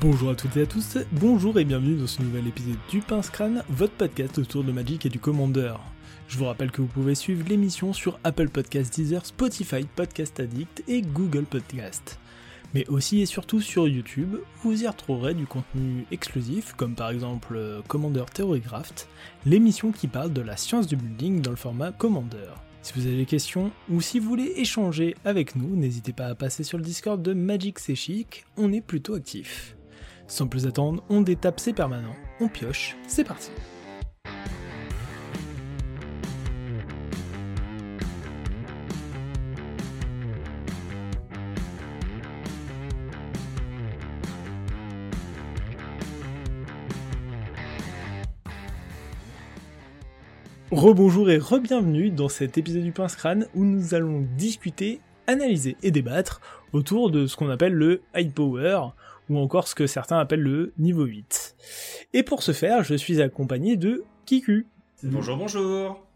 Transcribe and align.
Bonjour 0.00 0.30
à 0.30 0.36
toutes 0.36 0.56
et 0.56 0.62
à 0.62 0.66
tous, 0.66 0.96
bonjour 1.10 1.58
et 1.58 1.64
bienvenue 1.64 1.96
dans 1.96 2.06
ce 2.06 2.22
nouvel 2.22 2.46
épisode 2.46 2.78
du 2.88 3.00
Pince 3.00 3.30
Crâne, 3.30 3.64
votre 3.68 3.94
podcast 3.94 4.38
autour 4.38 4.62
de 4.62 4.70
Magic 4.70 5.06
et 5.06 5.08
du 5.08 5.18
Commander. 5.18 5.74
Je 6.28 6.38
vous 6.38 6.44
rappelle 6.44 6.70
que 6.70 6.80
vous 6.80 6.86
pouvez 6.86 7.16
suivre 7.16 7.44
l'émission 7.48 7.92
sur 7.92 8.20
Apple 8.22 8.48
Podcast 8.48 8.94
Deezer, 8.94 9.26
Spotify, 9.26 9.84
Podcast 9.96 10.38
Addict 10.38 10.84
et 10.86 11.02
Google 11.02 11.46
Podcast. 11.46 12.20
Mais 12.74 12.86
aussi 12.86 13.22
et 13.22 13.26
surtout 13.26 13.60
sur 13.60 13.88
YouTube, 13.88 14.36
vous 14.62 14.84
y 14.84 14.86
retrouverez 14.86 15.34
du 15.34 15.46
contenu 15.46 16.06
exclusif, 16.12 16.74
comme 16.74 16.94
par 16.94 17.10
exemple 17.10 17.56
euh, 17.56 17.82
Commander 17.88 18.26
Theorycraft, 18.32 19.08
l'émission 19.46 19.90
qui 19.90 20.06
parle 20.06 20.32
de 20.32 20.42
la 20.42 20.56
science 20.56 20.86
du 20.86 20.94
building 20.94 21.40
dans 21.42 21.50
le 21.50 21.56
format 21.56 21.90
Commander. 21.90 22.52
Si 22.82 22.92
vous 22.94 23.06
avez 23.06 23.16
des 23.16 23.26
questions 23.26 23.70
ou 23.88 24.00
si 24.00 24.18
vous 24.18 24.28
voulez 24.28 24.54
échanger 24.56 25.14
avec 25.24 25.54
nous, 25.54 25.76
n'hésitez 25.76 26.12
pas 26.12 26.26
à 26.26 26.34
passer 26.34 26.64
sur 26.64 26.78
le 26.78 26.84
Discord 26.84 27.22
de 27.22 27.32
Magic 27.32 27.78
C'est 27.78 27.94
Chic, 27.94 28.44
on 28.56 28.72
est 28.72 28.80
plutôt 28.80 29.14
actif. 29.14 29.76
Sans 30.26 30.48
plus 30.48 30.66
attendre, 30.66 31.04
on 31.08 31.20
détape 31.20 31.60
ses 31.60 31.72
permanents, 31.72 32.16
on 32.40 32.48
pioche, 32.48 32.96
c'est 33.06 33.24
parti. 33.24 33.50
Rebonjour 50.72 51.28
et 51.28 51.36
re-bienvenue 51.36 52.08
dans 52.08 52.30
cet 52.30 52.56
épisode 52.56 52.82
du 52.82 52.92
Pince 52.92 53.14
Crâne 53.14 53.46
où 53.54 53.62
nous 53.62 53.92
allons 53.92 54.26
discuter, 54.38 55.00
analyser 55.26 55.76
et 55.82 55.90
débattre 55.90 56.40
autour 56.72 57.10
de 57.10 57.26
ce 57.26 57.36
qu'on 57.36 57.50
appelle 57.50 57.74
le 57.74 58.00
high 58.14 58.32
power 58.32 58.80
ou 59.28 59.36
encore 59.36 59.68
ce 59.68 59.74
que 59.74 59.86
certains 59.86 60.18
appellent 60.18 60.40
le 60.40 60.72
niveau 60.78 61.04
8. 61.04 61.56
Et 62.14 62.22
pour 62.22 62.42
ce 62.42 62.52
faire, 62.52 62.84
je 62.84 62.94
suis 62.94 63.20
accompagné 63.20 63.76
de 63.76 64.02
Kiku. 64.24 64.64
Bonjour, 65.02 65.36
bonjour. 65.36 66.06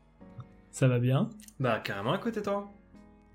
Ça 0.70 0.88
va 0.88 1.00
bien? 1.00 1.28
Bah 1.60 1.78
carrément 1.84 2.12
à 2.12 2.18
côté 2.18 2.40
toi. 2.40 2.70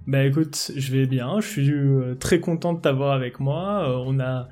Bah 0.07 0.23
écoute, 0.23 0.71
je 0.75 0.91
vais 0.91 1.05
bien, 1.05 1.39
je 1.39 1.47
suis 1.47 1.71
euh, 1.71 2.15
très 2.15 2.39
content 2.39 2.73
de 2.73 2.79
t'avoir 2.79 3.11
avec 3.11 3.39
moi. 3.39 3.87
Euh, 3.87 4.03
on 4.07 4.19
a 4.19 4.47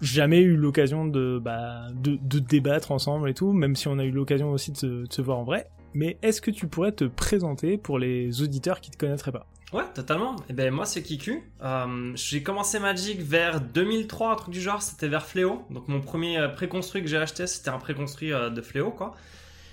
jamais 0.00 0.40
eu 0.40 0.56
l'occasion 0.56 1.06
de, 1.06 1.38
bah, 1.40 1.86
de, 1.94 2.18
de 2.20 2.40
débattre 2.40 2.90
ensemble 2.90 3.30
et 3.30 3.34
tout, 3.34 3.52
même 3.52 3.76
si 3.76 3.86
on 3.86 4.00
a 4.00 4.04
eu 4.04 4.10
l'occasion 4.10 4.50
aussi 4.50 4.72
de 4.72 5.06
se 5.08 5.22
voir 5.22 5.38
en 5.38 5.44
vrai. 5.44 5.70
Mais 5.94 6.18
est-ce 6.22 6.40
que 6.40 6.50
tu 6.50 6.66
pourrais 6.66 6.92
te 6.92 7.04
présenter 7.04 7.78
pour 7.78 7.98
les 7.98 8.42
auditeurs 8.42 8.80
qui 8.80 8.90
te 8.90 8.96
connaîtraient 8.96 9.32
pas? 9.32 9.46
Ouais, 9.72 9.84
totalement. 9.94 10.34
Et 10.48 10.52
ben 10.52 10.74
moi 10.74 10.84
c'est 10.84 11.02
Kiku. 11.02 11.44
Euh, 11.62 12.12
j'ai 12.16 12.42
commencé 12.42 12.80
Magic 12.80 13.20
vers 13.20 13.60
2003, 13.60 14.32
un 14.32 14.34
truc 14.34 14.52
du 14.52 14.60
genre. 14.60 14.82
C'était 14.82 15.06
vers 15.06 15.24
Fléau. 15.24 15.64
Donc 15.70 15.86
mon 15.86 16.00
premier 16.00 16.38
euh, 16.38 16.48
préconstruit 16.48 17.02
que 17.02 17.08
j'ai 17.08 17.18
acheté, 17.18 17.46
c'était 17.46 17.70
un 17.70 17.78
préconstruit 17.78 18.32
euh, 18.32 18.50
de 18.50 18.60
Fléau, 18.62 18.90
quoi. 18.90 19.14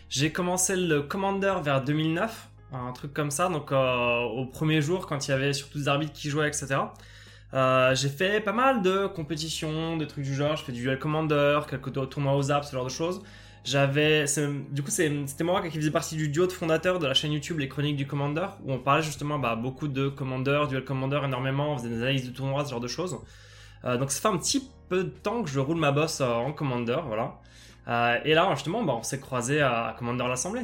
J'ai 0.09 0.31
commencé 0.31 0.75
le 0.75 1.01
Commander 1.01 1.55
vers 1.63 1.83
2009, 1.83 2.47
un 2.73 2.91
truc 2.91 3.11
comme 3.13 3.31
ça. 3.31 3.49
Donc 3.49 3.71
au 3.71 4.45
premier 4.45 4.81
jour, 4.81 5.05
quand 5.07 5.27
il 5.27 5.31
y 5.31 5.33
avait 5.33 5.51
surtout 5.51 5.79
des 5.79 5.87
arbitres 5.87 6.13
qui 6.13 6.29
jouaient, 6.29 6.47
etc. 6.47 6.77
J'ai 7.93 8.09
fait 8.09 8.39
pas 8.39 8.53
mal 8.53 8.81
de 8.81 9.07
compétitions, 9.07 9.97
des 9.97 10.07
trucs 10.07 10.23
du 10.23 10.33
genre. 10.33 10.55
Je 10.55 10.63
fais 10.63 10.71
du 10.71 10.81
duel 10.81 10.97
Commander, 10.97 11.59
quelques 11.69 12.09
tournois 12.09 12.37
aux 12.37 12.51
apps, 12.51 12.67
ce 12.67 12.73
genre 12.73 12.85
de 12.85 12.89
choses. 12.89 13.21
J'avais, 13.67 14.23
du 14.71 14.81
coup, 14.81 14.89
c'était 14.89 15.43
moi 15.43 15.61
qui 15.61 15.77
faisais 15.77 15.91
partie 15.91 16.15
du 16.15 16.29
duo 16.29 16.47
de 16.47 16.53
fondateurs 16.53 16.99
de 16.99 17.05
la 17.05 17.13
chaîne 17.13 17.33
YouTube 17.33 17.59
Les 17.59 17.67
Chroniques 17.67 17.97
du 17.97 18.07
Commander, 18.07 18.47
où 18.63 18.71
on 18.71 18.79
parlait 18.79 19.03
justement 19.03 19.39
bah, 19.39 19.57
beaucoup 19.57 19.89
de 19.89 20.07
Commander, 20.07 20.63
Duel 20.69 20.85
Commander 20.85 21.19
énormément, 21.25 21.73
on 21.73 21.77
faisait 21.77 21.89
des 21.89 22.01
analyses 22.01 22.25
de 22.25 22.33
tournois, 22.33 22.63
ce 22.63 22.69
genre 22.71 22.79
de 22.79 22.87
choses. 22.87 23.17
Euh, 23.83 23.97
donc 23.97 24.11
ça 24.11 24.21
fait 24.21 24.33
un 24.33 24.37
petit 24.37 24.71
peu 24.87 25.03
de 25.03 25.09
temps 25.09 25.43
que 25.43 25.49
je 25.49 25.59
roule 25.59 25.75
ma 25.75 25.91
bosse 25.91 26.21
euh, 26.21 26.29
en 26.29 26.53
Commander, 26.53 26.99
voilà. 27.07 27.41
Euh, 27.89 28.17
et 28.23 28.33
là, 28.35 28.49
justement, 28.53 28.85
bah, 28.85 28.93
on 28.97 29.03
s'est 29.03 29.19
croisé 29.19 29.59
à 29.59 29.93
Commander 29.99 30.23
l'Assemblée. 30.29 30.63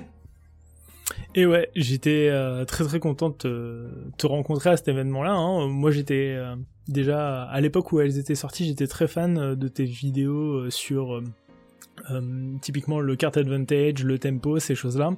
Et 1.36 1.46
ouais, 1.46 1.70
j'étais 1.76 2.32
très 2.68 2.86
très 2.86 3.02
content 3.02 3.36
de 3.44 4.14
te, 4.18 4.28
rencontrer 4.28 4.70
à 4.70 4.78
cet 4.78 4.88
événement-là. 4.88 5.34
hein. 5.34 5.68
Moi, 5.68 5.92
j'étais 5.92 6.38
déjà 6.88 7.44
à 7.44 7.60
l'époque 7.60 7.92
où 7.92 8.00
elles 8.00 8.18
étaient 8.18 8.36
sorties, 8.36 8.66
j'étais 8.66 8.88
très 8.88 9.10
fan 9.10 9.56
de 9.56 9.68
tes 9.68 9.84
vidéos 9.84 10.70
sur 10.70 11.22
typiquement 12.62 13.00
le 13.00 13.16
card 13.16 13.38
advantage, 13.38 14.04
le 14.04 14.20
tempo, 14.20 14.60
ces 14.60 14.76
choses-là, 14.76 15.12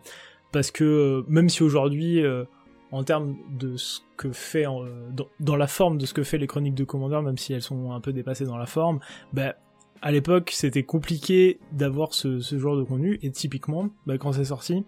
parce 0.51 0.71
que 0.71 0.83
euh, 0.83 1.23
même 1.27 1.49
si 1.49 1.63
aujourd'hui, 1.63 2.23
euh, 2.23 2.45
en 2.91 3.03
termes 3.03 3.35
de 3.51 3.75
ce 3.77 3.99
que 4.17 4.31
fait 4.31 4.65
euh, 4.65 5.09
dans, 5.39 5.55
la 5.55 5.67
forme 5.67 5.97
de 5.97 6.05
ce 6.05 6.13
que 6.13 6.23
fait 6.23 6.37
les 6.37 6.47
chroniques 6.47 6.75
de 6.75 6.83
Commander, 6.83 7.21
même 7.21 7.37
si 7.37 7.53
elles 7.53 7.61
sont 7.61 7.91
un 7.91 7.99
peu 7.99 8.13
dépassées 8.13 8.45
dans 8.45 8.57
la 8.57 8.65
forme, 8.65 8.99
bah 9.33 9.55
à 10.01 10.11
l'époque 10.11 10.51
c'était 10.53 10.83
compliqué 10.83 11.59
d'avoir 11.71 12.13
ce, 12.13 12.39
genre 12.39 12.77
de 12.77 12.83
contenu. 12.83 13.19
Et 13.21 13.31
typiquement 13.31 13.89
bah, 14.05 14.17
quand 14.17 14.31
c'est 14.33 14.45
sorti 14.45 14.85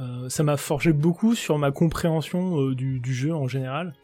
euh, 0.00 0.28
ça 0.30 0.42
m'a 0.42 0.56
forgé 0.56 0.92
beaucoup 0.92 1.34
sur 1.34 1.58
ma 1.58 1.72
compréhension 1.72 2.60
euh, 2.60 2.74
du, 2.74 3.12
jeu 3.12 3.34
en 3.34 3.46
général. 3.46 3.94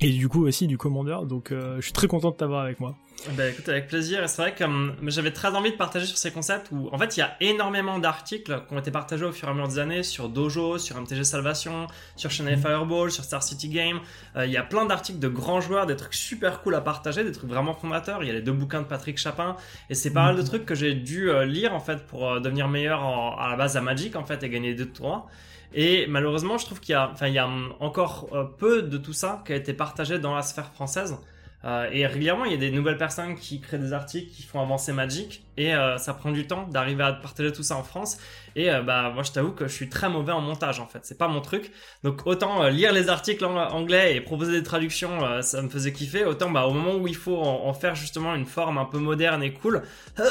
Et 0.00 0.10
du 0.10 0.28
coup 0.28 0.46
aussi 0.46 0.66
du 0.66 0.78
Commander 0.78 1.18
donc 1.26 1.52
euh, 1.52 1.76
je 1.76 1.82
suis 1.82 1.92
très 1.92 2.06
content 2.06 2.30
de 2.30 2.36
t'avoir 2.36 2.62
avec 2.62 2.80
moi 2.80 2.96
Bah 3.24 3.48
écoute, 3.48 3.68
avec 3.68 3.88
plaisir. 3.88 4.22
Et 4.22 4.28
c'est 4.28 4.40
vrai 4.42 4.54
que 4.54 4.62
hum, 4.62 4.94
j'avais 5.08 5.32
très 5.32 5.48
envie 5.48 5.72
de 5.72 5.76
partager 5.76 6.06
sur 6.06 6.18
ces 6.18 6.30
concepts 6.32 6.68
où, 6.70 6.88
en 6.92 6.98
fait, 6.98 7.16
il 7.16 7.20
y 7.20 7.22
a 7.22 7.34
énormément 7.40 7.98
d'articles 7.98 8.62
qui 8.68 8.74
ont 8.74 8.78
été 8.78 8.90
partagés 8.92 9.24
au 9.24 9.32
fur 9.32 9.48
et 9.48 9.50
à 9.50 9.54
mesure 9.54 9.68
des 9.68 9.78
années 9.80 10.02
sur 10.04 10.28
Dojo, 10.28 10.78
sur 10.78 10.96
MTG 11.00 11.24
Salvation, 11.24 11.86
sur 12.14 12.30
Channel 12.30 12.56
Fireball, 12.58 13.10
sur 13.10 13.24
Star 13.24 13.42
City 13.42 13.68
Game. 13.68 14.00
Euh, 14.36 14.46
il 14.46 14.52
y 14.52 14.56
a 14.58 14.62
plein 14.62 14.84
d'articles 14.84 15.18
de 15.18 15.28
grands 15.28 15.60
joueurs, 15.60 15.86
des 15.86 15.96
trucs 15.96 16.14
super 16.14 16.60
cool 16.62 16.74
à 16.76 16.80
partager, 16.82 17.24
des 17.24 17.32
trucs 17.32 17.48
vraiment 17.50 17.74
fondateurs. 17.74 18.22
Il 18.22 18.26
y 18.26 18.30
a 18.30 18.34
les 18.34 18.42
deux 18.42 18.52
bouquins 18.52 18.82
de 18.82 18.86
Patrick 18.86 19.18
Chapin. 19.18 19.56
Et 19.90 19.94
c'est 19.94 20.12
pas 20.12 20.26
mal 20.26 20.36
de 20.36 20.42
trucs 20.42 20.66
que 20.66 20.74
j'ai 20.76 20.94
dû 20.94 21.30
euh, 21.30 21.46
lire, 21.46 21.74
en 21.74 21.80
fait, 21.80 22.06
pour 22.06 22.30
euh, 22.30 22.40
devenir 22.40 22.68
meilleur 22.68 23.02
en- 23.02 23.34
à 23.36 23.48
la 23.48 23.56
base 23.56 23.76
à 23.76 23.80
Magic, 23.80 24.14
en 24.14 24.24
fait, 24.24 24.42
et 24.44 24.50
gagner 24.50 24.74
deux 24.74 24.86
tournois. 24.86 25.26
Et 25.72 26.06
malheureusement, 26.06 26.58
je 26.58 26.66
trouve 26.66 26.80
qu'il 26.80 26.92
y 26.92 26.96
a, 26.96 27.10
enfin, 27.12 27.26
il 27.28 27.34
y 27.34 27.38
a 27.38 27.48
encore 27.80 28.28
peu 28.58 28.82
de 28.82 28.98
tout 28.98 29.12
ça 29.12 29.42
qui 29.46 29.52
a 29.52 29.56
été 29.56 29.72
partagé 29.74 30.18
dans 30.18 30.34
la 30.34 30.42
sphère 30.42 30.70
française. 30.72 31.16
Euh, 31.64 31.88
et 31.90 32.06
régulièrement, 32.06 32.44
il 32.44 32.52
y 32.52 32.54
a 32.54 32.58
des 32.58 32.70
nouvelles 32.70 32.98
personnes 32.98 33.34
qui 33.34 33.60
créent 33.60 33.78
des 33.78 33.92
articles, 33.92 34.30
qui 34.30 34.42
font 34.42 34.60
avancer 34.60 34.92
Magic, 34.92 35.44
et 35.56 35.74
euh, 35.74 35.98
ça 35.98 36.14
prend 36.14 36.30
du 36.30 36.46
temps 36.46 36.68
d'arriver 36.68 37.02
à 37.02 37.12
partager 37.12 37.50
tout 37.52 37.62
ça 37.62 37.76
en 37.76 37.82
France. 37.82 38.18
Et 38.54 38.70
euh, 38.70 38.82
bah 38.82 39.10
moi, 39.12 39.22
je 39.22 39.32
t'avoue 39.32 39.52
que 39.52 39.66
je 39.66 39.72
suis 39.72 39.88
très 39.88 40.08
mauvais 40.08 40.32
en 40.32 40.40
montage 40.40 40.80
en 40.80 40.86
fait. 40.86 41.00
C'est 41.02 41.18
pas 41.18 41.28
mon 41.28 41.40
truc. 41.40 41.72
Donc 42.04 42.26
autant 42.26 42.68
lire 42.68 42.92
les 42.92 43.08
articles 43.08 43.44
en 43.44 43.56
anglais 43.56 44.16
et 44.16 44.20
proposer 44.20 44.52
des 44.52 44.62
traductions, 44.62 45.42
ça 45.42 45.62
me 45.62 45.68
faisait 45.68 45.92
kiffer. 45.92 46.24
Autant 46.24 46.50
bah 46.50 46.66
au 46.66 46.72
moment 46.72 46.94
où 46.96 47.08
il 47.08 47.16
faut 47.16 47.38
en, 47.38 47.72
faire 47.74 47.94
justement 47.94 48.34
une 48.34 48.46
forme 48.46 48.78
un 48.78 48.84
peu 48.84 48.98
moderne 48.98 49.42
et 49.42 49.52
cool. 49.52 49.82
Ah, 50.18 50.22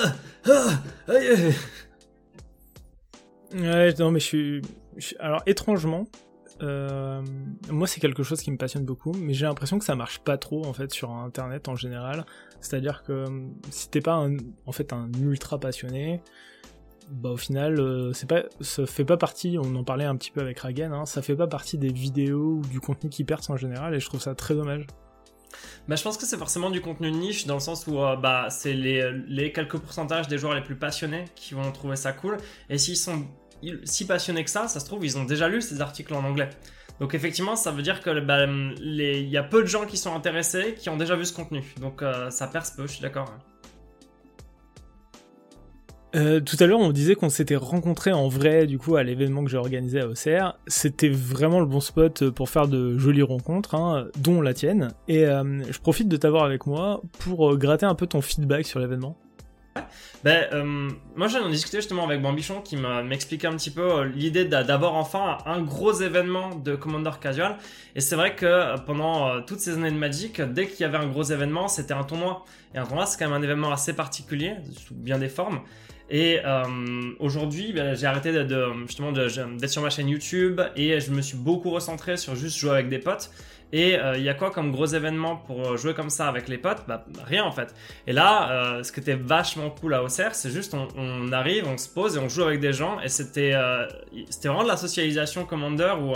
ah. 0.47 0.69
Ouais, 3.53 3.93
non, 3.99 4.11
mais 4.11 4.19
je 4.19 4.25
suis- 4.25 4.61
Alors, 5.19 5.41
étrangement, 5.45 6.07
euh, 6.61 7.21
moi, 7.69 7.87
c'est 7.87 7.99
quelque 7.99 8.23
chose 8.23 8.41
qui 8.41 8.51
me 8.51 8.57
passionne 8.57 8.85
beaucoup, 8.85 9.11
mais 9.13 9.33
j'ai 9.33 9.45
l'impression 9.45 9.77
que 9.77 9.85
ça 9.85 9.95
marche 9.95 10.19
pas 10.19 10.37
trop, 10.37 10.65
en 10.65 10.73
fait, 10.73 10.91
sur 10.91 11.11
Internet 11.11 11.67
en 11.67 11.75
général. 11.75 12.25
C'est-à-dire 12.61 13.03
que 13.03 13.11
euh, 13.11 13.47
si 13.69 13.89
t'es 13.89 14.01
pas 14.01 14.13
un, 14.13 14.37
en 14.65 14.71
fait, 14.71 14.93
un 14.93 15.09
ultra 15.21 15.59
passionné, 15.59 16.21
bah, 17.09 17.29
au 17.29 17.37
final, 17.37 17.79
euh, 17.79 18.13
c'est 18.13 18.27
pas, 18.27 18.43
ça 18.61 18.85
fait 18.85 19.05
pas 19.05 19.17
partie, 19.17 19.57
on 19.61 19.75
en 19.75 19.83
parlait 19.83 20.05
un 20.05 20.15
petit 20.15 20.31
peu 20.31 20.41
avec 20.41 20.59
Ragen, 20.59 20.91
hein, 20.93 21.05
ça 21.05 21.21
fait 21.21 21.35
pas 21.35 21.47
partie 21.47 21.77
des 21.77 21.91
vidéos 21.91 22.55
ou 22.55 22.61
du 22.61 22.79
contenu 22.79 23.09
qui 23.09 23.23
perce 23.23 23.49
en 23.49 23.57
général, 23.57 23.93
et 23.93 23.99
je 23.99 24.05
trouve 24.05 24.21
ça 24.21 24.33
très 24.33 24.55
dommage. 24.55 24.87
Bah, 25.87 25.95
je 25.95 26.03
pense 26.03 26.17
que 26.17 26.25
c'est 26.25 26.37
forcément 26.37 26.69
du 26.69 26.81
contenu 26.81 27.11
niche 27.11 27.45
dans 27.45 27.53
le 27.53 27.59
sens 27.59 27.85
où 27.87 27.93
bah, 27.93 28.47
c'est 28.49 28.73
les, 28.73 29.11
les 29.27 29.51
quelques 29.51 29.77
pourcentages 29.77 30.27
des 30.27 30.37
joueurs 30.37 30.55
les 30.55 30.63
plus 30.63 30.75
passionnés 30.75 31.25
qui 31.35 31.53
vont 31.53 31.71
trouver 31.71 31.95
ça 31.95 32.11
cool. 32.11 32.37
Et 32.69 32.77
s'ils 32.77 32.97
sont 32.97 33.25
si 33.83 34.05
passionnés 34.05 34.43
que 34.43 34.49
ça, 34.49 34.67
ça 34.67 34.79
se 34.79 34.85
trouve, 34.85 35.05
ils 35.05 35.17
ont 35.17 35.25
déjà 35.25 35.47
lu 35.47 35.61
ces 35.61 35.81
articles 35.81 36.13
en 36.13 36.23
anglais. 36.23 36.49
Donc 36.99 37.13
effectivement, 37.13 37.55
ça 37.55 37.71
veut 37.71 37.81
dire 37.81 38.01
que 38.01 38.19
bah, 38.19 38.45
il 38.45 39.29
y 39.29 39.37
a 39.37 39.43
peu 39.43 39.61
de 39.61 39.67
gens 39.67 39.85
qui 39.85 39.97
sont 39.97 40.15
intéressés, 40.15 40.75
qui 40.77 40.89
ont 40.89 40.97
déjà 40.97 41.15
vu 41.15 41.25
ce 41.25 41.33
contenu. 41.33 41.63
Donc 41.81 42.01
euh, 42.01 42.29
ça 42.29 42.47
perce 42.47 42.71
peu, 42.71 42.87
je 42.87 42.93
suis 42.93 43.01
d'accord. 43.01 43.29
hein. 43.29 43.39
Euh, 46.15 46.39
tout 46.39 46.55
à 46.61 46.65
l'heure, 46.65 46.79
on 46.79 46.93
disait 46.93 47.15
qu'on 47.15 47.27
s'était 47.27 47.57
rencontrés 47.57 48.13
en 48.13 48.29
vrai, 48.29 48.67
du 48.67 48.77
coup, 48.77 48.95
à 48.95 49.03
l'événement 49.03 49.43
que 49.43 49.51
j'ai 49.51 49.57
organisé 49.57 49.99
à 49.99 50.07
OCR. 50.07 50.57
C'était 50.65 51.09
vraiment 51.09 51.59
le 51.59 51.65
bon 51.65 51.81
spot 51.81 52.29
pour 52.29 52.49
faire 52.49 52.69
de 52.69 52.97
jolies 52.97 53.21
rencontres, 53.21 53.75
hein, 53.75 54.07
dont 54.17 54.39
la 54.41 54.53
tienne. 54.53 54.93
Et 55.09 55.25
euh, 55.25 55.61
je 55.69 55.77
profite 55.79 56.07
de 56.07 56.15
t'avoir 56.15 56.45
avec 56.45 56.67
moi 56.67 57.01
pour 57.19 57.57
gratter 57.57 57.85
un 57.85 57.95
peu 57.95 58.07
ton 58.07 58.21
feedback 58.21 58.65
sur 58.65 58.79
l'événement. 58.79 59.17
Ben, 60.23 60.47
euh, 60.53 60.89
moi 61.15 61.27
j'en 61.27 61.47
ai 61.47 61.51
discuté 61.51 61.77
justement 61.77 62.05
avec 62.05 62.21
Bambichon 62.21 62.61
qui 62.61 62.77
m'expliquait 62.77 63.47
un 63.47 63.55
petit 63.55 63.71
peu 63.71 63.81
euh, 63.81 64.05
l'idée 64.05 64.45
d'a- 64.45 64.63
d'avoir 64.63 64.95
enfin 64.95 65.37
un 65.45 65.61
gros 65.61 65.93
événement 65.93 66.55
de 66.55 66.75
Commander 66.75 67.11
Casual. 67.21 67.57
Et 67.95 68.01
c'est 68.01 68.15
vrai 68.15 68.35
que 68.35 68.45
euh, 68.45 68.77
pendant 68.77 69.41
toutes 69.41 69.59
ces 69.59 69.73
années 69.73 69.91
de 69.91 69.97
Magic, 69.97 70.41
dès 70.41 70.67
qu'il 70.67 70.81
y 70.81 70.83
avait 70.85 70.97
un 70.97 71.07
gros 71.07 71.23
événement, 71.23 71.67
c'était 71.67 71.93
un 71.93 72.03
tournoi. 72.03 72.45
Et 72.73 72.77
un 72.77 72.85
tournoi 72.85 73.05
c'est 73.05 73.19
quand 73.19 73.29
même 73.29 73.39
un 73.39 73.43
événement 73.43 73.71
assez 73.71 73.93
particulier, 73.93 74.55
sous 74.77 74.95
bien 74.95 75.17
des 75.19 75.29
formes. 75.29 75.59
Et 76.09 76.39
aujourd'hui, 77.19 77.73
ben, 77.73 77.95
j'ai 77.95 78.05
arrêté 78.05 78.31
de, 78.31 78.65
justement 78.85 79.11
d'être 79.11 79.67
sur 79.69 79.81
ma 79.81 79.89
chaîne 79.89 80.07
YouTube 80.07 80.61
et 80.75 80.99
je 80.99 81.09
me 81.09 81.21
suis 81.23 81.35
beaucoup 81.37 81.71
recentré 81.71 82.15
sur 82.15 82.35
juste 82.35 82.57
jouer 82.59 82.71
avec 82.71 82.89
des 82.89 82.99
potes. 82.99 83.31
Et 83.73 83.97
il 84.15 84.21
y 84.21 84.29
a 84.29 84.33
quoi 84.33 84.51
comme 84.51 84.71
gros 84.71 84.85
événement 84.85 85.35
pour 85.35 85.75
jouer 85.75 85.93
comme 85.93 86.09
ça 86.09 86.27
avec 86.27 86.47
les 86.47 86.57
potes? 86.57 86.83
Bah 86.87 87.03
rien 87.25 87.43
en 87.43 87.51
fait. 87.51 87.75
Et 88.07 88.13
là, 88.13 88.81
ce 88.83 88.91
qui 88.91 89.01
était 89.01 89.15
vachement 89.15 89.69
cool 89.69 89.95
à 89.95 90.03
Auxerre, 90.03 90.33
c'est 90.33 90.49
juste 90.49 90.73
on, 90.73 91.31
arrive, 91.33 91.67
on 91.67 91.77
se 91.77 91.89
pose 91.89 92.15
et 92.15 92.19
on 92.19 92.29
joue 92.29 92.43
avec 92.43 92.61
des 92.61 92.71
gens. 92.71 93.01
Et 93.01 93.09
c'était 93.09 93.53
vraiment 94.43 94.63
de 94.63 94.69
la 94.69 94.77
socialisation 94.77 95.45
Commander 95.45 95.93
où 95.99 96.13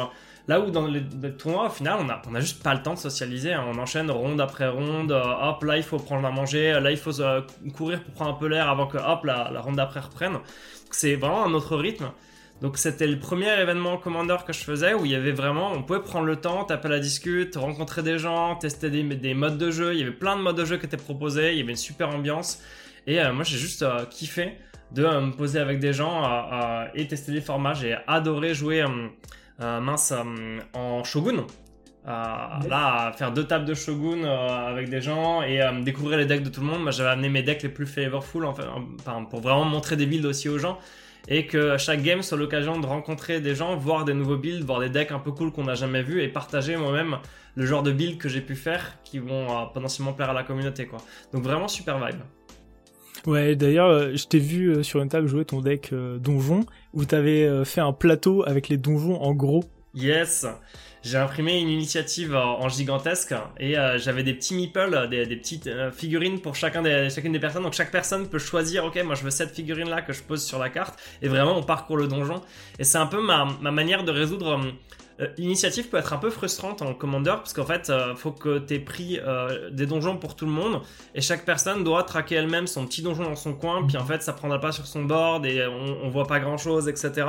Là 0.50 0.60
où 0.60 0.72
dans 0.72 0.88
les, 0.88 1.04
tournois, 1.38 1.68
au 1.68 1.69
final, 1.69 2.00
on 2.01 2.10
a, 2.10 2.19
on 2.28 2.34
a 2.34 2.40
juste 2.40 2.63
pas 2.63 2.74
le 2.74 2.81
temps 2.81 2.96
de 2.96 3.00
socialiser. 3.00 3.54
Hein. 3.54 3.66
On 3.68 3.78
enchaîne 3.78 4.10
ronde 4.10 4.42
après 4.42 4.68
ronde. 4.68 5.12
Euh, 5.12 5.22
hop, 5.22 5.63
là, 5.63 5.78
il 5.78 5.84
faut 5.84 6.00
prendre 6.00 6.28
à 6.28 6.31
manger. 6.31 6.80
Là, 6.80 6.90
il 6.90 6.98
faut 6.98 7.22
euh, 7.22 7.42
courir 7.78 8.01
pour 8.04 8.16
prendre 8.16 8.31
un 8.31 8.34
peu 8.34 8.48
l'air 8.48 8.68
avant 8.68 8.88
que, 8.88 8.98
hop, 8.98 9.25
la, 9.25 9.62
ronde 9.62 9.75
d'après 9.75 10.00
reprenne. 10.00 10.40
C'est 10.90 11.13
vraiment 11.18 11.46
un 11.46 11.54
autre 11.54 11.78
rythme. 11.78 12.10
Donc 12.61 12.77
c'était 12.77 13.07
le 13.07 13.17
premier 13.17 13.50
événement 13.59 13.97
Commander 13.97 14.38
que 14.45 14.53
je 14.53 14.59
faisais 14.59 14.94
où 14.94 15.06
il 15.06 15.11
y 15.11 15.15
avait 15.15 15.31
vraiment, 15.31 15.71
on 15.71 15.83
pouvait 15.83 16.01
prendre 16.01 16.25
le 16.25 16.35
temps, 16.35 16.65
taper 16.65 16.89
la 16.89 17.00
discute, 17.00 17.56
rencontrer 17.56 18.03
des 18.03 18.19
gens, 18.19 18.56
tester 18.56 18.89
des, 18.89 19.03
des, 19.03 19.33
modes 19.33 19.57
de 19.57 19.71
jeu. 19.71 19.94
Il 19.94 20.00
y 20.00 20.03
avait 20.03 20.11
plein 20.11 20.35
de 20.35 20.41
modes 20.41 20.57
de 20.57 20.65
jeu 20.65 20.77
qui 20.77 20.85
étaient 20.85 20.97
proposés, 20.97 21.53
il 21.53 21.59
y 21.59 21.61
avait 21.61 21.71
une 21.71 21.77
super 21.77 22.09
ambiance. 22.09 22.61
Et 23.07 23.21
euh, 23.21 23.31
moi 23.31 23.44
j'ai 23.44 23.57
juste 23.57 23.85
kiffé 24.09 24.57
de 24.91 25.03
me 25.03 25.31
poser 25.31 25.59
avec 25.59 25.79
des 25.79 25.94
gens 25.94 26.23
et 26.95 27.07
tester 27.07 27.31
des 27.31 27.41
formats. 27.41 27.73
J'ai 27.73 27.97
adoré 28.07 28.53
jouer 28.53 28.83
euh, 29.62 29.81
mince, 29.81 30.13
euh, 30.13 30.59
en 30.73 31.03
Shogun. 31.03 31.45
là, 32.05 33.12
faire 33.17 33.31
deux 33.33 33.44
tables 33.44 33.65
de 33.65 33.73
Shogun 33.73 34.23
euh, 34.23 34.69
avec 34.69 34.89
des 34.89 35.01
gens 35.01 35.44
et 35.44 35.59
découvrir 35.83 36.17
les 36.17 36.25
decks 36.25 36.44
de 36.44 36.50
tout 36.50 36.62
le 36.62 36.67
monde. 36.67 36.81
Moi, 36.81 36.91
j'avais 36.91 37.09
amené 37.09 37.29
mes 37.29 37.44
decks 37.44 37.63
les 37.63 37.69
plus 37.69 37.85
flavorful 37.85 38.45
pour 39.29 39.41
vraiment 39.41 39.65
montrer 39.65 39.95
des 39.95 40.05
builds 40.05 40.25
aussi 40.25 40.50
aux 40.50 40.57
gens 40.57 40.77
et 41.27 41.45
que 41.45 41.77
chaque 41.77 42.01
game 42.01 42.21
soit 42.21 42.38
l'occasion 42.38 42.80
de 42.80 42.86
rencontrer 42.86 43.42
des 43.42 43.56
gens, 43.56 43.75
voir 43.75 44.06
des 44.06 44.13
nouveaux 44.13 44.38
builds, 44.38 44.66
voir 44.66 44.80
des 44.80 44.89
decks 44.89 45.12
un 45.12 45.19
peu 45.19 45.31
cool 45.31 45.51
qu'on 45.51 45.66
n'a 45.66 45.75
jamais 45.75 46.01
vus 46.01 46.21
et 46.21 46.27
partager 46.27 46.77
moi-même 46.77 47.18
le 47.56 47.66
genre 47.66 47.83
de 47.83 47.92
build 47.92 48.18
que 48.18 48.30
j'ai 48.30 48.42
pu 48.42 48.56
faire 48.56 48.98
qui 49.04 49.19
vont 49.19 49.68
potentiellement 49.74 50.13
plaire 50.13 50.30
à 50.30 50.33
la 50.33 50.44
communauté 50.44 50.86
quoi. 50.86 51.00
Donc 51.33 51.44
vraiment 51.44 51.68
super 51.68 51.98
vibe. 52.04 52.21
Ouais, 53.25 53.56
d'ailleurs, 53.56 53.89
euh, 53.89 54.16
je 54.16 54.25
t'ai 54.25 54.39
vu 54.39 54.69
euh, 54.69 54.83
sur 54.83 55.01
une 55.01 55.10
table 55.10 55.27
jouer 55.27 55.45
ton 55.45 55.62
deck 55.62 55.92
euh, 55.94 56.18
donjon, 56.18 56.66
où 56.94 57.06
t'avais 57.06 57.65
fait 57.65 57.81
un 57.81 57.94
plateau 57.94 58.44
avec 58.48 58.69
les 58.69 58.77
donjons 58.77 59.22
en 59.22 59.33
gros. 59.33 59.63
Yes 59.94 60.45
j'ai 61.04 61.18
imprimé 61.18 61.60
une 61.60 61.69
initiative 61.69 62.36
en, 62.36 62.68
gigantesque 62.69 63.34
et 63.60 63.75
j'avais 63.98 64.24
des 64.24 64.34
petits 64.34 64.54
meeples, 64.54 65.07
des, 65.10 65.25
petites 65.36 65.69
figurines 65.92 66.40
pour 66.42 66.56
chacun 66.56 66.81
des, 66.81 67.10
chacune 67.10 67.31
des 67.31 67.40
personnes. 67.40 67.63
Donc 67.63 67.74
chaque 67.74 67.92
personne 67.92 68.28
peut 68.28 68.40
choisir, 68.40 68.86
ok, 68.86 69.01
moi 69.04 69.16
je 69.16 69.24
veux 69.24 69.30
cette 69.30 69.54
figurine 69.56 69.90
là 69.90 70.01
que 70.01 70.13
je 70.13 70.22
pose 70.24 70.44
sur 70.44 70.60
la 70.60 70.69
carte 70.69 71.00
et 71.22 71.28
vraiment 71.28 71.57
on 71.57 71.63
parcourt 71.63 71.98
le 71.98 72.07
donjon. 72.07 72.42
Et 72.78 72.84
c'est 72.84 72.98
un 72.98 73.07
peu 73.07 73.22
ma, 73.22 73.48
ma 73.62 73.72
manière 73.72 74.04
de 74.04 74.12
résoudre 74.12 74.60
euh, 74.60 74.72
l'initiative 75.38 75.89
peut 75.89 75.98
être 75.98 76.13
un 76.13 76.18
peu 76.18 76.30
frustrante 76.30 76.81
en 76.81 76.94
Commander 76.94 77.36
parce 77.38 77.54
qu'en 77.54 77.66
fait, 77.66 77.89
euh, 77.89 78.16
faut 78.16 78.31
que 78.31 78.60
tu 78.60 78.75
aies 78.75 78.80
pris 78.80 79.19
euh, 79.19 79.69
des 79.69 79.86
donjons 79.86 80.18
pour 80.18 80.36
tout 80.36 80.45
le 80.45 80.51
monde 80.51 80.81
et 81.13 81.21
chaque 81.21 81.45
personne 81.45 81.83
doit 81.83 82.04
traquer 82.04 82.36
elle-même 82.36 82.68
son 82.68 82.86
petit 82.86 83.01
donjon 83.01 83.24
dans 83.24 83.36
son 83.36 83.54
coin. 83.54 83.86
Puis 83.86 83.98
en 83.98 84.06
fait, 84.06 84.24
ça 84.24 84.33
prendra 84.33 84.60
pas 84.60 84.71
sur 84.71 84.88
son 84.88 85.04
board 85.04 85.45
et 85.45 85.66
on, 85.66 86.10
voit 86.10 86.25
pas 86.25 86.39
grand 86.39 86.57
chose, 86.57 86.88
etc. 86.88 87.27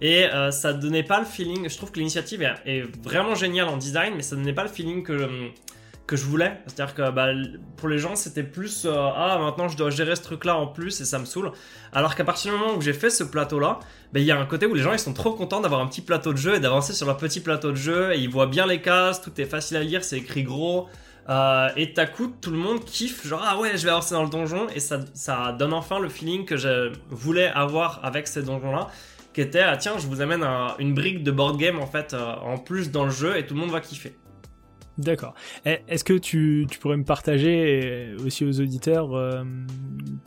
Et 0.00 0.26
ça 0.50 0.72
donnait 0.72 1.02
pas 1.02 1.18
le 1.18 1.24
feeling. 1.24 1.68
Je 1.68 1.76
trouve 1.76 1.90
que 1.90 1.98
l'initiative 1.98 2.42
est, 2.66 2.82
vraiment 3.02 3.34
géniale 3.34 3.68
en 3.68 3.76
design, 3.76 4.14
mais 4.16 4.22
ça 4.22 4.36
donnait 4.36 4.52
pas 4.52 4.64
le 4.64 4.68
feeling 4.68 5.02
que 5.02 5.50
que 6.08 6.16
je 6.16 6.24
voulais. 6.24 6.58
C'est-à-dire 6.66 6.94
que 6.94 7.10
bah, 7.10 7.28
pour 7.76 7.88
les 7.88 7.98
gens, 7.98 8.16
c'était 8.16 8.42
plus 8.42 8.88
ah 8.90 9.38
maintenant 9.38 9.68
je 9.68 9.76
dois 9.76 9.90
gérer 9.90 10.16
ce 10.16 10.22
truc-là 10.22 10.56
en 10.56 10.66
plus 10.66 11.00
et 11.00 11.04
ça 11.04 11.20
me 11.20 11.26
saoule. 11.26 11.52
Alors 11.92 12.16
qu'à 12.16 12.24
partir 12.24 12.52
du 12.52 12.58
moment 12.58 12.74
où 12.74 12.80
j'ai 12.80 12.94
fait 12.94 13.10
ce 13.10 13.22
plateau-là, 13.22 13.78
ben, 14.12 14.20
il 14.20 14.26
y 14.26 14.32
a 14.32 14.38
un 14.38 14.46
côté 14.46 14.66
où 14.66 14.74
les 14.74 14.82
gens 14.82 14.92
ils 14.92 14.98
sont 14.98 15.12
trop 15.12 15.32
contents 15.32 15.60
d'avoir 15.60 15.80
un 15.82 15.86
petit 15.86 16.00
plateau 16.00 16.32
de 16.32 16.38
jeu 16.38 16.54
et 16.56 16.60
d'avancer 16.60 16.94
sur 16.94 17.06
leur 17.06 17.18
petit 17.18 17.40
plateau 17.40 17.70
de 17.70 17.76
jeu 17.76 18.12
et 18.14 18.18
ils 18.18 18.30
voient 18.30 18.46
bien 18.46 18.66
les 18.66 18.80
cases, 18.80 19.20
tout 19.20 19.38
est 19.38 19.44
facile 19.44 19.76
à 19.76 19.82
lire, 19.82 20.02
c'est 20.02 20.16
écrit 20.16 20.42
gros. 20.42 20.88
Euh, 21.28 21.68
et 21.76 21.92
t'as 21.92 22.06
coup, 22.06 22.32
tout 22.40 22.50
le 22.50 22.56
monde 22.56 22.82
kiffe, 22.82 23.26
genre 23.26 23.44
ah 23.44 23.58
ouais, 23.58 23.76
je 23.76 23.84
vais 23.84 23.90
avancer 23.90 24.14
dans 24.14 24.24
le 24.24 24.30
donjon 24.30 24.66
et 24.74 24.80
ça, 24.80 25.00
ça 25.12 25.52
donne 25.52 25.74
enfin 25.74 25.98
le 25.98 26.08
feeling 26.08 26.46
que 26.46 26.56
je 26.56 26.90
voulais 27.10 27.48
avoir 27.48 28.00
avec 28.02 28.26
ces 28.26 28.42
donjons-là, 28.42 28.88
qui 29.34 29.42
était 29.42 29.60
ah 29.60 29.76
tiens, 29.76 29.98
je 29.98 30.06
vous 30.06 30.22
amène 30.22 30.42
une 30.78 30.94
brique 30.94 31.22
de 31.22 31.30
board 31.30 31.58
game 31.58 31.78
en 31.78 31.86
fait 31.86 32.14
euh, 32.14 32.34
en 32.36 32.56
plus 32.56 32.90
dans 32.90 33.04
le 33.04 33.10
jeu 33.10 33.36
et 33.36 33.46
tout 33.46 33.52
le 33.52 33.60
monde 33.60 33.70
va 33.70 33.80
kiffer. 33.80 34.16
D'accord. 34.98 35.34
Eh, 35.64 35.78
est-ce 35.86 36.02
que 36.02 36.14
tu, 36.14 36.66
pourrais 36.80 36.96
me 36.96 37.04
partager 37.04 38.14
aussi 38.26 38.44
aux 38.44 38.60
auditeurs 38.60 39.14
euh, 39.14 39.44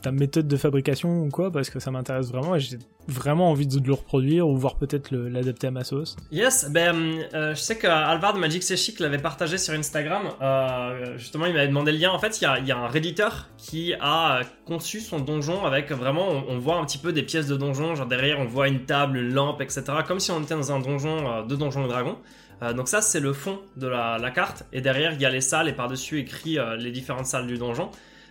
ta 0.00 0.12
méthode 0.12 0.48
de 0.48 0.56
fabrication 0.56 1.24
ou 1.24 1.28
quoi? 1.28 1.52
Parce 1.52 1.68
que 1.68 1.78
ça 1.78 1.90
m'intéresse 1.90 2.32
vraiment 2.32 2.56
et 2.56 2.60
j'ai 2.60 2.78
vraiment 3.06 3.50
envie 3.50 3.66
de 3.66 3.86
le 3.86 3.92
reproduire 3.92 4.48
ou 4.48 4.56
voir 4.56 4.76
peut-être 4.76 5.10
l'adapter 5.14 5.66
à 5.66 5.70
ma 5.70 5.84
sauce. 5.84 6.16
Yes, 6.30 6.70
ben, 6.70 7.22
euh, 7.34 7.54
je 7.54 7.60
sais 7.60 7.76
qu'Alvard 7.76 8.36
Magic 8.36 8.62
Chic 8.62 8.98
l'avait 8.98 9.18
partagé 9.18 9.58
sur 9.58 9.74
Instagram. 9.74 10.22
Euh, 10.40 11.18
justement, 11.18 11.44
il 11.44 11.52
m'avait 11.52 11.68
demandé 11.68 11.92
le 11.92 11.98
lien. 11.98 12.10
En 12.10 12.18
fait, 12.18 12.40
il 12.40 12.44
y 12.44 12.72
a, 12.72 12.78
un 12.78 12.88
redditeur 12.88 13.50
qui 13.58 13.92
a 14.00 14.40
conçu 14.64 15.00
son 15.00 15.20
donjon 15.20 15.66
avec 15.66 15.90
vraiment, 15.90 16.28
on, 16.48 16.58
voit 16.58 16.76
un 16.76 16.84
petit 16.86 16.98
peu 16.98 17.12
des 17.12 17.22
pièces 17.22 17.46
de 17.46 17.56
donjon. 17.56 17.94
Genre 17.94 18.06
derrière, 18.06 18.40
on 18.40 18.46
voit 18.46 18.68
une 18.68 18.86
table, 18.86 19.18
une 19.18 19.34
lampe, 19.34 19.60
etc. 19.60 19.82
Comme 20.06 20.20
si 20.20 20.30
on 20.30 20.40
était 20.40 20.54
dans 20.54 20.72
un 20.72 20.80
donjon 20.80 21.44
de 21.44 21.56
Donjon 21.56 21.84
et 21.84 21.88
Dragon. 21.88 22.16
Euh, 22.62 22.72
donc 22.72 22.88
ça 22.88 23.00
c'est 23.00 23.20
le 23.20 23.32
fond 23.32 23.60
de 23.76 23.88
la, 23.88 24.30
carte 24.30 24.64
et 24.72 24.80
derrière 24.80 25.12
il 25.12 25.20
y 25.20 25.26
a 25.26 25.30
les 25.30 25.40
salles 25.40 25.68
et 25.68 25.72
par-dessus 25.72 26.20
écrit 26.20 26.58
euh, 26.58 26.76
les 26.76 26.90
différentes 26.90 27.26
salles 27.26 27.46
du 27.46 27.58
donjon. 27.58 27.90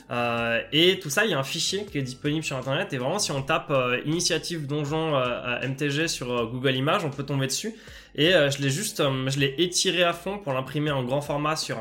Euh, 0.09 0.59
et 0.73 0.99
tout 0.99 1.09
ça, 1.09 1.23
il 1.23 1.31
y 1.31 1.33
a 1.33 1.39
un 1.39 1.43
fichier 1.43 1.85
qui 1.85 1.97
est 1.97 2.01
disponible 2.01 2.43
sur 2.43 2.57
internet. 2.57 2.91
Et 2.91 2.97
vraiment, 2.97 3.17
si 3.17 3.31
on 3.31 3.41
tape 3.41 3.71
initiative 4.05 4.67
donjon 4.67 5.13
MTG 5.65 6.09
sur 6.09 6.51
Google 6.51 6.75
Images, 6.75 7.05
on 7.05 7.09
peut 7.09 7.23
tomber 7.23 7.47
dessus. 7.47 7.73
Et 8.15 8.31
je 8.31 8.61
l'ai 8.61 8.69
juste, 8.69 9.01
je 9.01 9.39
l'ai 9.39 9.55
étiré 9.59 10.03
à 10.03 10.11
fond 10.11 10.37
pour 10.37 10.51
l'imprimer 10.51 10.91
en 10.91 11.01
grand 11.03 11.21
format 11.21 11.55
sur 11.55 11.77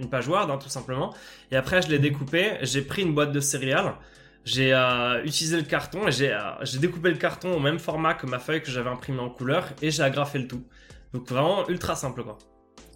une 0.00 0.08
page 0.08 0.26
Word, 0.26 0.50
hein, 0.50 0.56
tout 0.56 0.70
simplement. 0.70 1.12
Et 1.50 1.56
après, 1.56 1.82
je 1.82 1.88
l'ai 1.88 1.98
découpé. 1.98 2.52
J'ai 2.62 2.80
pris 2.80 3.02
une 3.02 3.12
boîte 3.12 3.32
de 3.32 3.40
céréales. 3.40 3.92
J'ai 4.46 4.72
utilisé 5.26 5.58
le 5.58 5.64
carton 5.64 6.08
et 6.08 6.12
j'ai 6.12 6.78
découpé 6.78 7.10
le 7.10 7.16
carton 7.16 7.52
au 7.52 7.60
même 7.60 7.78
format 7.78 8.14
que 8.14 8.26
ma 8.26 8.38
feuille 8.38 8.62
que 8.62 8.70
j'avais 8.70 8.88
imprimée 8.88 9.20
en 9.20 9.28
couleur 9.28 9.68
et 9.82 9.90
j'ai 9.90 10.02
agrafé 10.02 10.38
le 10.38 10.46
tout. 10.46 10.64
Donc 11.12 11.28
vraiment 11.28 11.68
ultra 11.68 11.94
simple 11.94 12.22
quoi. 12.22 12.38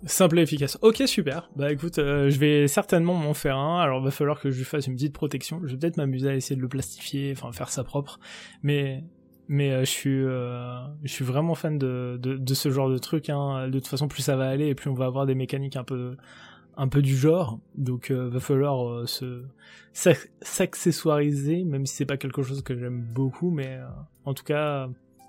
Simple 0.06 0.38
et 0.38 0.42
efficace. 0.42 0.78
Ok, 0.80 1.02
super. 1.06 1.50
Bah 1.56 1.70
écoute, 1.70 1.98
euh, 1.98 2.30
je 2.30 2.38
vais 2.38 2.68
certainement 2.68 3.14
m'en 3.14 3.34
faire 3.34 3.58
un. 3.58 3.80
Alors 3.80 4.02
va 4.02 4.10
falloir 4.10 4.40
que 4.40 4.50
je 4.50 4.56
lui 4.56 4.64
fasse 4.64 4.86
une 4.86 4.94
petite 4.94 5.12
protection. 5.12 5.60
Je 5.64 5.72
vais 5.72 5.78
peut-être 5.78 5.98
m'amuser 5.98 6.30
à 6.30 6.34
essayer 6.34 6.56
de 6.56 6.62
le 6.62 6.68
plastifier, 6.68 7.32
enfin 7.36 7.52
faire 7.52 7.68
ça 7.68 7.84
propre. 7.84 8.18
Mais 8.62 9.04
mais 9.48 9.72
euh, 9.72 9.80
je 9.80 9.90
suis 9.90 10.24
euh, 10.24 10.86
je 11.02 11.12
suis 11.12 11.24
vraiment 11.24 11.54
fan 11.54 11.76
de, 11.76 12.18
de, 12.18 12.54
ce 12.54 12.70
genre 12.70 12.88
de 12.88 12.96
truc. 12.96 13.28
Hein. 13.28 13.68
De 13.68 13.78
toute 13.78 13.88
façon, 13.88 14.08
plus 14.08 14.22
ça 14.22 14.36
va 14.36 14.48
aller 14.48 14.68
et 14.68 14.74
plus 14.74 14.88
on 14.88 14.94
va 14.94 15.04
avoir 15.04 15.26
des 15.26 15.34
mécaniques 15.34 15.76
un 15.76 15.84
peu 15.84 16.16
un 16.78 16.88
peu 16.88 17.02
du 17.02 17.14
genre. 17.14 17.60
Donc 17.74 18.10
va 18.10 18.40
falloir 18.40 19.06
se 19.06 19.44
s'accessoiriser, 19.92 21.64
même 21.64 21.84
si 21.84 21.96
c'est 21.96 22.06
pas 22.06 22.16
quelque 22.16 22.42
chose 22.42 22.62
que 22.62 22.74
j'aime 22.74 23.02
beaucoup, 23.02 23.50
mais 23.50 23.78
en 24.24 24.32
tout 24.32 24.44
cas 24.44 24.88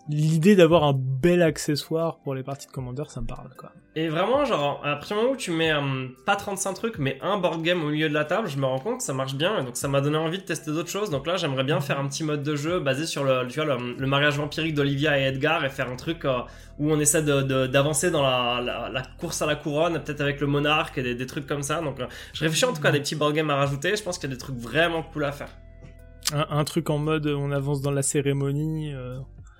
l'idée 0.09 0.55
d'avoir 0.55 0.83
un 0.83 0.93
bel 0.93 1.41
accessoire 1.41 2.19
pour 2.19 2.35
les 2.35 2.43
parties 2.43 2.67
de 2.67 2.71
Commander, 2.71 3.03
ça 3.07 3.21
me 3.21 3.27
parle 3.27 3.49
quoi. 3.57 3.71
Et 3.93 4.07
vraiment, 4.07 4.45
genre, 4.45 4.79
à 4.85 4.93
partir 4.93 5.17
du 5.17 5.21
moment 5.21 5.33
où 5.33 5.37
tu 5.37 5.51
mets 5.51 5.73
euh, 5.73 6.07
pas 6.25 6.37
35 6.37 6.73
trucs, 6.73 6.97
mais 6.97 7.19
un 7.21 7.37
board 7.37 7.61
game 7.61 7.83
au 7.83 7.89
milieu 7.89 8.07
de 8.07 8.13
la 8.13 8.23
table, 8.23 8.47
je 8.47 8.57
me 8.57 8.65
rends 8.65 8.79
compte 8.79 8.99
que 8.99 9.03
ça 9.03 9.13
marche 9.13 9.35
bien, 9.35 9.59
et 9.59 9.65
donc 9.65 9.75
ça 9.75 9.89
m'a 9.89 9.99
donné 9.99 10.15
envie 10.15 10.37
de 10.37 10.43
tester 10.43 10.71
d'autres 10.71 10.89
choses. 10.89 11.09
Donc 11.09 11.27
là, 11.27 11.35
j'aimerais 11.35 11.65
bien 11.65 11.81
faire 11.81 11.99
un 11.99 12.07
petit 12.07 12.23
mode 12.23 12.41
de 12.41 12.55
jeu 12.55 12.79
basé 12.79 13.05
sur 13.05 13.25
le, 13.25 13.45
tu 13.49 13.61
vois, 13.61 13.77
le, 13.77 14.07
mariage 14.07 14.37
vampirique 14.37 14.75
d'Olivia 14.75 15.19
et 15.19 15.23
Edgar, 15.23 15.65
et 15.65 15.69
faire 15.69 15.89
un 15.89 15.97
truc 15.97 16.23
euh, 16.23 16.39
où 16.79 16.89
on 16.89 17.01
essaie 17.01 17.21
d'avancer 17.21 18.11
dans 18.11 18.23
la, 18.23 19.03
course 19.19 19.41
à 19.41 19.45
la 19.45 19.57
couronne, 19.57 20.01
peut-être 20.01 20.21
avec 20.21 20.39
le 20.39 20.47
monarque 20.47 20.97
et 20.97 21.13
des, 21.13 21.25
trucs 21.25 21.45
comme 21.45 21.63
ça. 21.63 21.81
Donc 21.81 21.99
euh, 21.99 22.07
je 22.31 22.45
réfléchis 22.45 22.65
en 22.65 22.71
tout 22.71 22.81
cas 22.81 22.89
à 22.89 22.91
des 22.93 23.01
petits 23.01 23.15
board 23.15 23.33
games 23.33 23.49
à 23.49 23.57
rajouter, 23.57 23.97
je 23.97 24.03
pense 24.03 24.17
qu'il 24.17 24.29
y 24.29 24.31
a 24.31 24.35
des 24.35 24.39
trucs 24.39 24.57
vraiment 24.57 25.03
cool 25.03 25.25
à 25.25 25.33
faire. 25.33 25.49
Un, 26.33 26.63
truc 26.63 26.89
en 26.89 26.97
mode 26.97 27.27
on 27.27 27.51
avance 27.51 27.81
dans 27.81 27.91
la 27.91 28.03
cérémonie. 28.03 28.93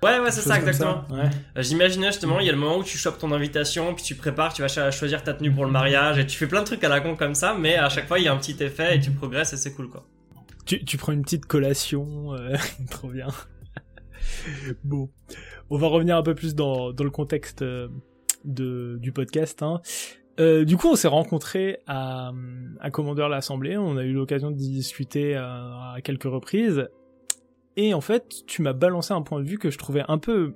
Ouais, 0.02 0.18
ouais, 0.18 0.32
c'est 0.32 0.40
ça, 0.40 0.58
exactement. 0.58 1.04
Euh, 1.12 1.28
j'imaginais 1.58 2.08
justement, 2.08 2.40
il 2.40 2.46
y 2.46 2.48
a 2.48 2.52
le 2.52 2.58
moment 2.58 2.78
où 2.78 2.84
tu 2.84 2.98
chopes 2.98 3.18
ton 3.18 3.30
invitation, 3.30 3.94
puis 3.94 4.02
tu 4.02 4.16
prépares, 4.16 4.52
tu 4.52 4.62
vas 4.62 4.90
choisir 4.90 5.22
ta 5.22 5.32
tenue 5.32 5.52
pour 5.52 5.64
le 5.64 5.70
mariage, 5.70 6.18
et 6.18 6.26
tu 6.26 6.36
fais 6.36 6.48
plein 6.48 6.60
de 6.60 6.66
trucs 6.66 6.82
à 6.82 6.88
la 6.88 7.00
con 7.00 7.14
comme 7.14 7.36
ça, 7.36 7.54
mais 7.56 7.76
à 7.76 7.88
chaque 7.88 8.08
fois, 8.08 8.18
il 8.18 8.24
y 8.24 8.28
a 8.28 8.32
un 8.32 8.36
petit 8.36 8.56
effet 8.60 8.96
et 8.96 9.00
tu 9.00 9.12
progresses 9.12 9.52
et 9.52 9.56
c'est 9.56 9.72
cool, 9.72 9.88
quoi. 9.88 10.04
Tu, 10.66 10.84
tu, 10.84 10.96
prends 10.96 11.12
une 11.12 11.22
petite 11.22 11.46
collation, 11.46 12.34
euh, 12.34 12.56
trop 12.90 13.08
bien. 13.08 13.28
bon, 14.84 15.08
on 15.70 15.78
va 15.78 15.86
revenir 15.86 16.16
un 16.16 16.22
peu 16.22 16.34
plus 16.34 16.54
dans, 16.54 16.92
dans 16.92 17.04
le 17.04 17.10
contexte 17.10 17.62
euh, 17.62 17.88
de, 18.44 18.98
du 19.00 19.12
podcast. 19.12 19.62
Hein. 19.62 19.80
Euh, 20.40 20.64
du 20.64 20.76
coup, 20.76 20.88
on 20.88 20.96
s'est 20.96 21.08
rencontrés 21.08 21.78
à, 21.86 22.32
à 22.80 22.90
Commander 22.90 23.26
l'Assemblée. 23.28 23.76
On 23.76 23.96
a 23.96 24.02
eu 24.02 24.12
l'occasion 24.12 24.50
de 24.50 24.56
discuter 24.56 25.34
à 25.36 25.96
quelques 26.02 26.24
reprises. 26.24 26.88
Et 27.76 27.94
en 27.94 28.00
fait, 28.00 28.44
tu 28.46 28.62
m'as 28.62 28.72
balancé 28.72 29.14
un 29.14 29.22
point 29.22 29.40
de 29.40 29.48
vue 29.48 29.58
que 29.58 29.70
je 29.70 29.78
trouvais 29.78 30.04
un 30.08 30.18
peu, 30.18 30.54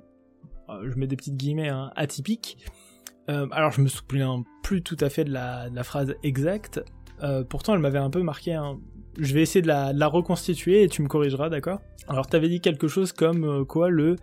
euh, 0.69 0.89
je 0.89 0.97
mets 0.97 1.07
des 1.07 1.15
petites 1.15 1.35
guillemets, 1.35 1.69
hein, 1.69 1.91
atypique. 1.95 2.57
Euh, 3.29 3.47
alors 3.51 3.71
je 3.71 3.81
me 3.81 3.87
souviens 3.87 4.43
plus 4.63 4.81
tout 4.81 4.95
à 5.01 5.09
fait 5.09 5.25
de 5.25 5.33
la, 5.33 5.69
phrase 5.83 6.15
exacte. 6.23 6.81
Euh, 7.23 7.43
pourtant, 7.43 7.73
elle 7.73 7.81
m'avait 7.81 7.97
un 7.97 8.09
peu 8.09 8.21
marqué. 8.21 8.53
Hein. 8.53 8.79
je 9.17 9.33
vais 9.33 9.41
essayer 9.41 9.61
de 9.61 9.67
la, 9.67 10.07
reconstituer 10.07 10.83
et 10.83 10.87
tu 10.87 11.01
me 11.01 11.07
corrigeras, 11.07 11.49
d'accord? 11.49 11.81
Alors, 12.07 12.27
t'avais 12.27 12.47
dit 12.47 12.61
quelque 12.61 12.87
chose 12.87 13.11
comme 13.11 13.65
quoi? 13.65 13.89
Le 13.89 14.15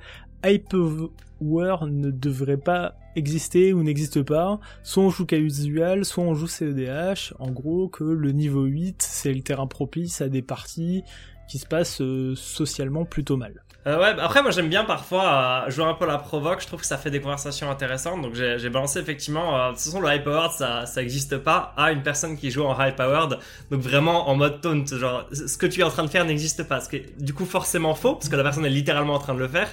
hyperware 0.44 1.86
ne 1.86 2.10
devrait 2.10 2.56
pas 2.56 2.94
exister 3.16 3.72
ou 3.72 3.82
n'existe 3.82 4.22
pas. 4.22 4.60
Soit 4.82 5.02
on 5.02 5.10
joue 5.10 5.26
casual, 5.26 6.04
soit 6.04 6.24
on 6.24 6.34
joue 6.34 6.46
CEDH. 6.46 7.34
En 7.38 7.50
gros, 7.50 7.88
que 7.88 8.04
le 8.04 8.32
niveau 8.32 8.64
8, 8.64 9.02
c'est 9.02 9.32
le 9.32 9.42
terrain 9.42 9.66
propice 9.66 10.20
à 10.20 10.28
des 10.28 10.42
parties 10.42 11.02
qui 11.48 11.58
se 11.58 11.66
passent 11.66 12.00
euh, 12.00 12.34
socialement 12.34 13.04
plutôt 13.04 13.36
mal. 13.36 13.64
Euh, 13.86 14.00
ouais, 14.00 14.14
bah, 14.14 14.24
après 14.24 14.40
moi 14.40 14.50
j'aime 14.50 14.70
bien 14.70 14.84
parfois 14.84 15.64
euh, 15.66 15.70
jouer 15.70 15.84
un 15.84 15.92
peu 15.92 16.06
la 16.06 16.16
provoque, 16.16 16.62
je 16.62 16.66
trouve 16.66 16.80
que 16.80 16.86
ça 16.86 16.96
fait 16.96 17.10
des 17.10 17.20
conversations 17.20 17.70
intéressantes, 17.70 18.22
donc 18.22 18.32
j'ai 18.34 18.70
balancé 18.70 18.98
effectivement, 18.98 19.60
euh, 19.60 19.68
de 19.68 19.74
toute 19.74 19.82
façon 19.82 20.00
le 20.00 20.08
high 20.08 20.24
powered 20.24 20.52
ça, 20.52 20.86
ça 20.86 21.02
existe 21.02 21.36
pas 21.36 21.74
à 21.76 21.92
une 21.92 22.02
personne 22.02 22.38
qui 22.38 22.50
joue 22.50 22.64
en 22.64 22.82
high 22.82 22.96
powered, 22.96 23.38
donc 23.70 23.82
vraiment 23.82 24.30
en 24.30 24.36
mode 24.36 24.62
taunt, 24.62 24.86
genre 24.86 25.28
ce 25.32 25.58
que 25.58 25.66
tu 25.66 25.80
es 25.80 25.82
en 25.82 25.90
train 25.90 26.04
de 26.04 26.08
faire 26.08 26.24
n'existe 26.24 26.62
pas, 26.62 26.80
ce 26.80 26.88
qui 26.88 26.96
est 26.96 27.22
du 27.22 27.34
coup 27.34 27.44
forcément 27.44 27.94
faux, 27.94 28.14
parce 28.14 28.30
que 28.30 28.36
la 28.36 28.42
personne 28.42 28.64
est 28.64 28.70
littéralement 28.70 29.16
en 29.16 29.18
train 29.18 29.34
de 29.34 29.40
le 29.40 29.48
faire, 29.48 29.68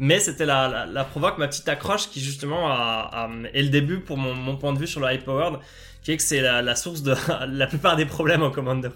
mais 0.00 0.18
c'était 0.18 0.46
la, 0.46 0.86
la, 0.86 1.04
provoque, 1.04 1.38
ma 1.38 1.46
petite 1.46 1.68
accroche 1.68 2.08
qui 2.08 2.20
justement 2.20 2.68
est 3.54 3.62
le 3.62 3.68
début 3.68 4.00
pour 4.00 4.16
mon, 4.16 4.34
mon, 4.34 4.56
point 4.56 4.72
de 4.72 4.78
vue 4.80 4.88
sur 4.88 5.00
le 5.00 5.12
high 5.12 5.22
powered, 5.22 5.60
qui 6.02 6.10
est 6.10 6.16
que 6.16 6.22
c'est 6.24 6.40
la, 6.40 6.62
la, 6.62 6.74
source 6.74 7.02
de 7.02 7.14
la 7.46 7.68
plupart 7.68 7.94
des 7.94 8.06
problèmes 8.06 8.42
en 8.42 8.50
Commander. 8.50 8.90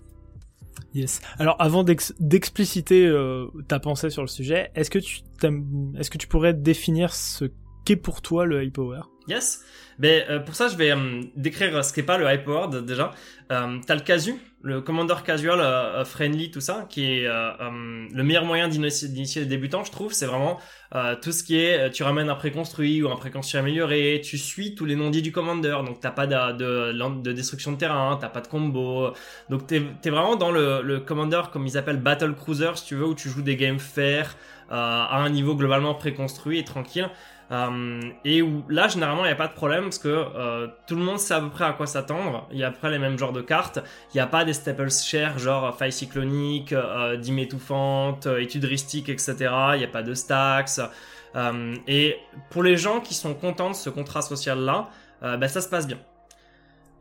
Yes. 0.97 1.21
Alors 1.39 1.57
avant 1.59 1.85
d'expliciter 1.85 3.07
euh, 3.07 3.49
ta 3.69 3.79
pensée 3.79 4.09
sur 4.09 4.23
le 4.23 4.29
sujet, 4.29 4.71
est-ce 4.75 4.89
que 4.89 4.99
tu 4.99 5.21
est-ce 5.99 6.11
que 6.11 6.17
tu 6.17 6.27
pourrais 6.27 6.55
définir 6.55 7.13
ce 7.13 7.45
qu'est 7.85 7.97
pour 7.97 8.23
toi 8.23 8.47
le 8.47 8.65
high 8.65 8.73
power? 8.73 9.03
Yes. 9.29 9.65
Ben 9.99 10.25
euh, 10.29 10.41
pour 10.41 10.55
ça 10.55 10.69
je 10.69 10.77
vais 10.77 10.91
euh, 10.91 11.23
décrire 11.37 11.83
ce 11.83 11.93
qu'est 11.93 12.03
pas 12.03 12.19
le 12.19 12.27
high 12.31 12.45
power 12.45 12.83
déjà. 12.83 13.13
Euh, 13.51 13.79
T'as 13.87 13.95
le 13.95 14.03
casu, 14.03 14.35
le 14.63 14.83
commander 14.83 15.15
casual 15.25 15.59
euh, 15.61 16.05
friendly 16.05 16.51
tout 16.51 16.61
ça, 16.61 16.87
qui 16.89 17.05
est 17.05 17.25
le 17.27 18.23
meilleur 18.23 18.45
moyen 18.45 18.69
d'initier 18.69 19.41
les 19.41 19.47
débutants 19.47 19.85
je 19.85 19.91
trouve. 19.91 20.13
C'est 20.13 20.27
vraiment 20.27 20.59
tout 21.23 21.33
ce 21.33 21.43
qui 21.43 21.59
est 21.59 21.91
tu 21.91 22.03
ramènes 22.03 22.29
un 22.29 22.35
préconstruit 22.35 23.03
ou 23.03 23.11
un 23.11 23.17
préconstruit 23.17 23.59
amélioré, 23.59 24.21
tu 24.23 24.37
suis 24.37 24.75
tous 24.75 24.85
les 24.85 24.97
non-dits 24.97 25.23
du 25.23 25.33
commander, 25.33 25.79
donc 25.85 26.01
t'as 26.01 26.11
pas 26.11 26.27
de, 26.27 26.53
de, 26.53 27.23
de, 27.23 27.33
destruction 27.33 27.73
de 27.73 27.77
terrain, 27.79 28.19
t'as 28.21 28.29
pas 28.29 28.41
de 28.41 28.49
combo, 28.49 29.13
donc 29.49 29.67
t'es 29.67 29.83
es 30.05 30.11
vraiment 30.11 30.37
dans 30.37 30.51
le, 30.51 30.83
le 30.83 31.01
commander 31.01 31.43
comme 31.53 31.67
ils 31.67 31.79
appellent 31.79 32.01
battle 32.01 32.35
cruiser 32.35 32.71
si 32.75 32.85
tu 32.87 32.95
veux 32.97 33.07
où 33.07 33.15
tu 33.15 33.29
joues 33.29 33.43
des 33.43 33.57
games 33.57 33.79
fair 33.79 34.37
à 34.69 35.19
un 35.23 35.31
niveau 35.31 35.55
globalement 35.55 35.95
préconstruit 35.95 36.59
et 36.59 36.65
tranquille. 36.65 37.09
Euh, 37.53 38.01
et 38.25 38.43
où 38.43 38.65
là, 38.69 38.89
généralement, 38.89 39.25
il 39.25 39.29
n'y 39.29 39.33
a 39.33 39.37
pas 39.37 39.47
de 39.47 39.53
problème 39.55 39.85
parce 39.85 39.99
que 39.99 40.09
euh, 40.09 40.67
tout 40.87 40.97
le 40.97 41.03
monde 41.03 41.19
sait 41.19 41.35
à 41.35 41.41
peu 41.41 41.51
près 41.51 41.65
à 41.65 41.73
quoi 41.73 41.87
s'attendre. 41.87 42.49
Il 42.51 42.59
y 42.59 42.65
a 42.65 42.69
à 42.69 42.71
peu 42.71 42.79
près 42.79 42.91
les 42.91 42.99
mêmes 42.99 43.19
genres 43.19 43.33
de 43.33 43.43
cartes. 43.43 43.79
Il 44.13 44.17
n'y 44.17 44.21
a 44.21 44.27
pas 44.27 44.45
des 44.45 44.53
staples 44.53 44.91
chers, 44.91 45.39
genre 45.39 45.77
faille 45.77 45.93
cyclonique, 45.93 46.73
euh, 46.73 47.17
dîme 47.17 47.39
étouffante, 47.39 48.27
étude 48.27 48.65
ristique, 48.65 49.09
etc. 49.09 49.35
Il 49.75 49.79
n'y 49.79 49.85
a 49.85 49.89
pas 49.89 50.03
de 50.03 50.15
stacks. 50.15 50.81
Euh, 51.37 51.77
et 51.87 52.17
pour 52.51 52.63
les 52.63 52.77
gens 52.77 53.01
qui 53.01 53.15
sont 53.15 53.35
contents 53.35 53.71
de 53.71 53.77
ce 53.77 53.91
contrat 53.91 54.23
social-là, 54.23 54.89
euh, 55.23 55.37
bah, 55.37 55.49
ça 55.49 55.61
se 55.61 55.69
passe 55.69 55.87
bien. 55.87 55.99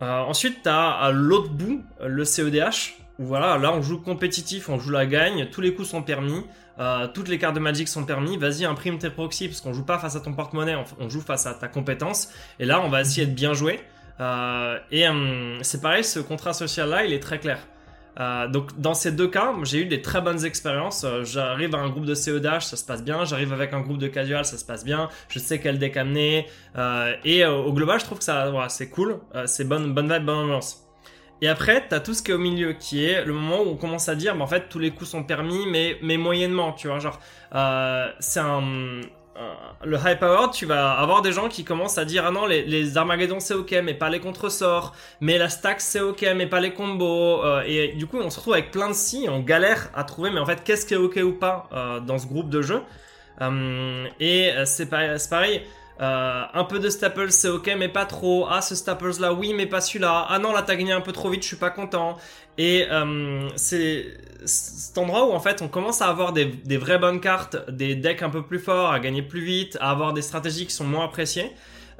Euh, 0.02 0.20
ensuite, 0.20 0.64
tu 0.64 0.70
as 0.70 0.90
à 0.90 1.12
l'autre 1.12 1.50
bout 1.50 1.84
le 2.06 2.25
CEDH. 2.25 2.96
Où 3.18 3.24
voilà, 3.24 3.58
là 3.58 3.72
on 3.72 3.82
joue 3.82 4.02
compétitif, 4.02 4.68
on 4.68 4.78
joue 4.78 4.92
la 4.92 5.06
gagne, 5.06 5.48
tous 5.50 5.62
les 5.62 5.74
coups 5.74 5.88
sont 5.88 6.04
permis. 6.04 6.44
Euh, 6.79 7.08
toutes 7.08 7.27
les 7.27 7.38
cartes 7.38 7.55
de 7.55 7.60
Magic 7.60 7.88
sont 7.88 8.03
permis. 8.03 8.38
Vas-y, 8.38 8.65
imprime 8.65 8.98
tes 8.98 9.10
proxys 9.10 9.48
parce 9.48 9.62
qu'on 9.62 9.74
joue 9.74 9.86
pas 9.86 10.00
face 10.00 10.15
à 10.15 10.20
ton 10.20 10.34
porte-monnaie, 10.34 10.75
on, 11.00 11.10
joue 11.10 11.22
face 11.22 11.46
à 11.46 11.53
ta 11.53 11.67
compétence. 11.67 12.29
Et 12.60 12.65
là, 12.65 12.82
on 12.82 12.89
va 12.89 13.01
essayer 13.01 13.25
de 13.27 13.34
bien 13.34 13.53
jouer. 13.53 13.79
Euh, 14.20 14.77
et 14.91 15.08
hum, 15.08 15.58
c'est 15.62 15.82
pareil, 15.82 16.03
ce 16.03 16.20
contrat 16.20 16.53
social 16.53 16.89
là, 16.89 17.05
il 17.05 17.13
est 17.13 17.20
très 17.20 17.39
clair. 17.39 17.60
Euh, 18.20 18.48
donc 18.48 18.79
dans 18.79 18.94
ces 18.94 19.12
deux 19.12 19.27
cas, 19.27 19.53
j'ai 19.63 19.79
eu 19.79 19.86
des 19.86 20.01
très 20.01 20.22
bonnes 20.22 20.46
expériences. 20.46 21.03
Euh, 21.03 21.24
j'arrive 21.24 21.75
à 21.75 21.79
un 21.79 21.89
groupe 21.89 22.05
de 22.05 22.15
CEDH, 22.15 22.62
ça 22.62 22.77
se 22.77 22.86
passe 22.86 23.03
bien. 23.03 23.25
J'arrive 23.25 23.53
avec 23.53 23.74
un 23.74 23.82
groupe 23.82 23.98
de 23.98 24.08
casual, 24.08 24.46
ça 24.46 24.58
se 24.58 24.65
passe 24.65 24.86
bien. 24.86 25.10
Je 25.29 25.39
sais 25.39 25.60
quel 25.60 25.79
deck 25.79 25.98
amener. 25.98 26.48
Euh, 26.77 27.13
et 27.24 27.46
au 27.46 27.74
global, 27.74 28.00
je 28.00 28.05
trouve 28.05 28.20
que 28.20 28.24
ça, 28.24 28.50
voilà, 28.50 28.70
c'est 28.70 28.89
cool. 28.89 29.20
c'est 29.46 29.67
bonne, 29.67 29.94
bonne 29.94 30.12
vibe, 30.12 30.25
bonne 30.25 30.38
ambiance. 30.38 30.85
Et 31.42 31.48
après, 31.48 31.86
t'as 31.88 32.00
tout 32.00 32.13
ce 32.13 32.24
qui 32.24 32.32
est 32.32 32.34
au 32.34 32.39
milieu, 32.39 32.74
qui 32.74 33.06
est 33.06 33.25
le 33.25 33.34
moment 33.34 33.62
où 33.62 33.70
on 33.70 33.75
commence 33.75 34.10
à 34.10 34.15
dire, 34.15 34.36
bah, 34.36 34.44
en 34.44 34.48
fait, 34.48 34.70
tous 34.70 34.80
les 34.80 34.92
coups 34.92 35.10
sont 35.10 35.24
permis, 35.24 35.65
mais, 35.68 35.98
mais 36.01 36.18
moyennement, 36.18 36.74
tu 36.74 36.88
vois, 36.88 37.00
genre, 37.00 37.20
euh, 37.54 38.10
c'est 38.20 38.39
un, 38.39 39.01
le 39.84 39.98
high 39.98 40.18
power, 40.18 40.48
tu 40.54 40.65
vas 40.65 40.92
avoir 40.92 41.22
des 41.22 41.32
gens 41.32 41.50
qui 41.50 41.63
commencent 41.63 41.98
à 41.98 42.06
dire, 42.06 42.25
ah 42.25 42.32
non, 42.32 42.46
les, 42.46 42.63
les 42.63 42.98
Armageddon 42.98 43.39
c'est 43.39 43.54
ok, 43.54 43.75
mais 43.84 43.94
pas 43.94 44.10
les 44.10 44.20
contresorts, 44.20 44.96
mais 45.20 45.38
la 45.38 45.50
stack 45.50 45.82
c'est 45.82 46.00
ok, 46.00 46.25
mais 46.36 46.48
pas 46.48 46.60
les 46.60 46.74
combos, 46.74 47.44
euh, 47.44 47.62
et 47.65 47.89
du 47.94 48.08
coup, 48.08 48.18
on 48.18 48.30
se 48.30 48.38
retrouve 48.38 48.54
avec 48.54 48.72
plein 48.72 48.89
de 48.89 48.94
si, 48.94 49.27
on 49.30 49.39
galère 49.42 49.89
à 49.94 50.04
trouver, 50.04 50.32
mais 50.32 50.39
en 50.39 50.46
fait, 50.46 50.63
qu'est-ce 50.63 50.86
qui 50.86 50.94
est 50.94 50.98
ok 50.98 51.20
ou 51.24 51.34
pas 51.34 51.68
euh, 51.74 52.00
dans 52.00 52.18
ce 52.18 52.27
groupe 52.27 52.50
de 52.50 52.62
jeu. 52.62 52.82
Euh, 53.42 54.08
et 54.22 54.51
c'est 54.65 54.89
pareil, 54.89 55.62
euh, 56.02 56.44
un 56.54 56.64
peu 56.66 56.80
de 56.80 56.90
staples, 56.90 57.32
c'est 57.32 57.50
ok, 57.50 57.74
mais 57.78 57.90
pas 57.90 58.06
trop. 58.06 58.48
Ah, 58.50 58.62
ce 58.62 58.75
staples 58.75 59.20
là, 59.20 59.34
oui, 59.34 59.54
mais 59.54 59.66
pas 59.66 59.82
celui-là. 59.82 60.25
Ah 60.30 60.40
non, 60.40 60.52
là, 60.52 60.62
t'as 60.62 60.75
gagné 60.75 60.92
un 60.92 61.02
peu 61.02 61.12
trop 61.12 61.30
vite, 61.30 61.44
je 61.44 61.48
suis 61.48 61.58
pas 61.58 61.70
content. 61.70 62.18
Et 62.58 62.86
euh, 62.90 63.48
c'est 63.56 64.06
cet 64.46 64.98
endroit 64.98 65.28
où 65.28 65.32
en 65.32 65.40
fait 65.40 65.62
on 65.62 65.68
commence 65.68 66.02
à 66.02 66.08
avoir 66.08 66.32
des, 66.32 66.46
des, 66.46 66.78
vraies 66.78 67.00
bonnes 67.00 67.20
cartes, 67.20 67.70
des 67.70 67.96
decks 67.96 68.22
un 68.22 68.30
peu 68.30 68.44
plus 68.44 68.60
forts, 68.60 68.92
à 68.92 69.00
gagner 69.00 69.22
plus 69.22 69.42
vite, 69.44 69.78
à 69.82 69.90
avoir 69.90 70.14
des 70.14 70.22
stratégies 70.22 70.66
qui 70.66 70.74
sont 70.74 70.86
moins 70.86 71.06
appréciées. 71.06 71.52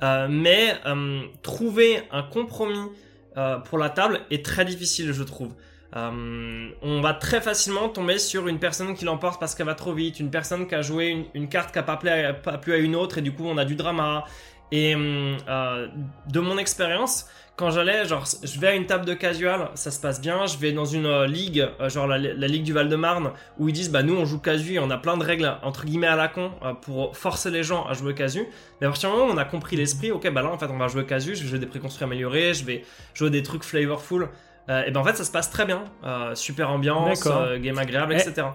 Euh, 0.04 0.28
mais 0.30 0.75
euh, 0.86 1.22
trouver 1.42 2.02
un 2.12 2.24
compromis 2.24 2.90
euh, 3.38 3.58
pour 3.60 3.78
la 3.78 3.90
table 3.90 4.22
est 4.30 4.44
très 4.44 4.66
difficile, 4.66 5.14
je 5.14 5.24
trouve. 5.24 5.54
Euh, 5.96 6.70
on 6.82 7.02
va 7.02 7.14
très 7.14 7.40
facilement 7.40 7.88
tomber 7.88 8.18
sur 8.18 8.48
une 8.48 8.60
personne 8.60 8.96
qui 8.96 9.06
l'emporte 9.06 9.40
parce 9.40 9.56
qu'elle 9.56 9.66
va 9.66 9.75
trop 9.75 9.94
vite, 9.94 10.20
une 10.20 10.30
personne 10.30 10.68
qui 10.68 10.75
a 10.75 10.82
joué 10.82 11.30
une, 11.34 11.48
carte 11.48 11.72
qui 11.72 11.80
a 11.80 11.84
pas, 11.84 11.96
pas 11.98 12.58
plu 12.58 12.74
à 12.74 12.78
une 12.78 12.96
autre 12.96 13.18
et 13.18 13.22
du 13.22 13.32
coup 13.32 13.46
on 13.46 13.58
a 13.58 13.66
du 13.66 13.75
drama. 13.75 14.25
Et 14.72 14.96
euh, 14.96 15.88
de 16.28 16.40
mon 16.40 16.58
expérience, 16.58 17.28
quand 17.56 17.70
j'allais, 17.70 18.06
genre, 18.06 18.25
je 18.44 18.60
vais 18.60 18.68
à 18.68 18.75
une 18.75 18.88
table 18.88 19.06
de 19.06 19.14
casual, 19.14 19.70
ça 19.75 19.92
se 19.92 20.02
passe 20.02 20.20
bien. 20.20 20.48
Je 20.48 20.58
vais 20.58 20.74
dans 20.74 20.86
une 20.86 21.06
euh, 21.06 21.28
ligue, 21.28 21.70
genre 21.88 22.08
la, 22.08 22.18
ligue 22.18 22.64
du 22.64 22.74
Val-de-Marne, 22.74 23.32
où 23.58 23.70
ils 23.70 23.74
disent, 23.74 23.92
bah 23.92 24.04
nous 24.04 24.16
on 24.16 24.25
joue 24.25 24.40
casu 24.40 24.74
et 24.74 24.80
on 24.80 24.90
a 24.90 24.98
plein 24.98 25.16
de 25.16 25.24
règles 25.24 25.56
entre 25.64 25.86
guillemets 25.86 26.08
à 26.08 26.16
la 26.18 26.28
con 26.28 26.52
pour 26.82 27.16
forcer 27.16 27.52
les 27.52 27.64
gens 27.64 27.86
à 27.86 27.94
jouer 27.94 28.16
casu. 28.16 28.46
Mais 28.82 28.88
à 28.88 28.90
partir 28.90 29.12
du 29.12 29.16
moment 29.16 29.32
où 29.32 29.34
on 29.34 29.38
a 29.38 29.46
compris 29.46 29.78
l'esprit, 29.78 30.12
ok, 30.12 30.30
bah 30.34 30.42
là 30.42 30.50
en 30.50 30.58
fait 30.58 30.68
on 30.70 30.78
va 30.78 30.88
jouer 30.88 31.06
casu, 31.06 31.36
je 31.36 31.44
vais 31.44 31.50
jouer 31.50 31.60
des 31.60 31.68
préconstruits 31.68 32.04
améliorés, 32.04 32.54
je 32.54 32.66
vais 32.66 32.84
jouer 33.14 33.30
des 33.30 33.44
trucs 33.44 33.64
flavorful. 33.64 34.30
Euh, 34.69 34.84
et 34.86 34.91
ben 34.91 35.00
en 35.01 35.03
fait 35.03 35.15
ça 35.15 35.24
se 35.24 35.31
passe 35.31 35.50
très 35.51 35.65
bien, 35.65 35.84
euh, 36.03 36.34
super 36.36 36.72
ambiance, 36.72 37.25
euh, 37.27 37.60
game 37.60 37.77
agréable, 37.77 38.13
Eh, 38.17 38.22
etc. 38.22 38.48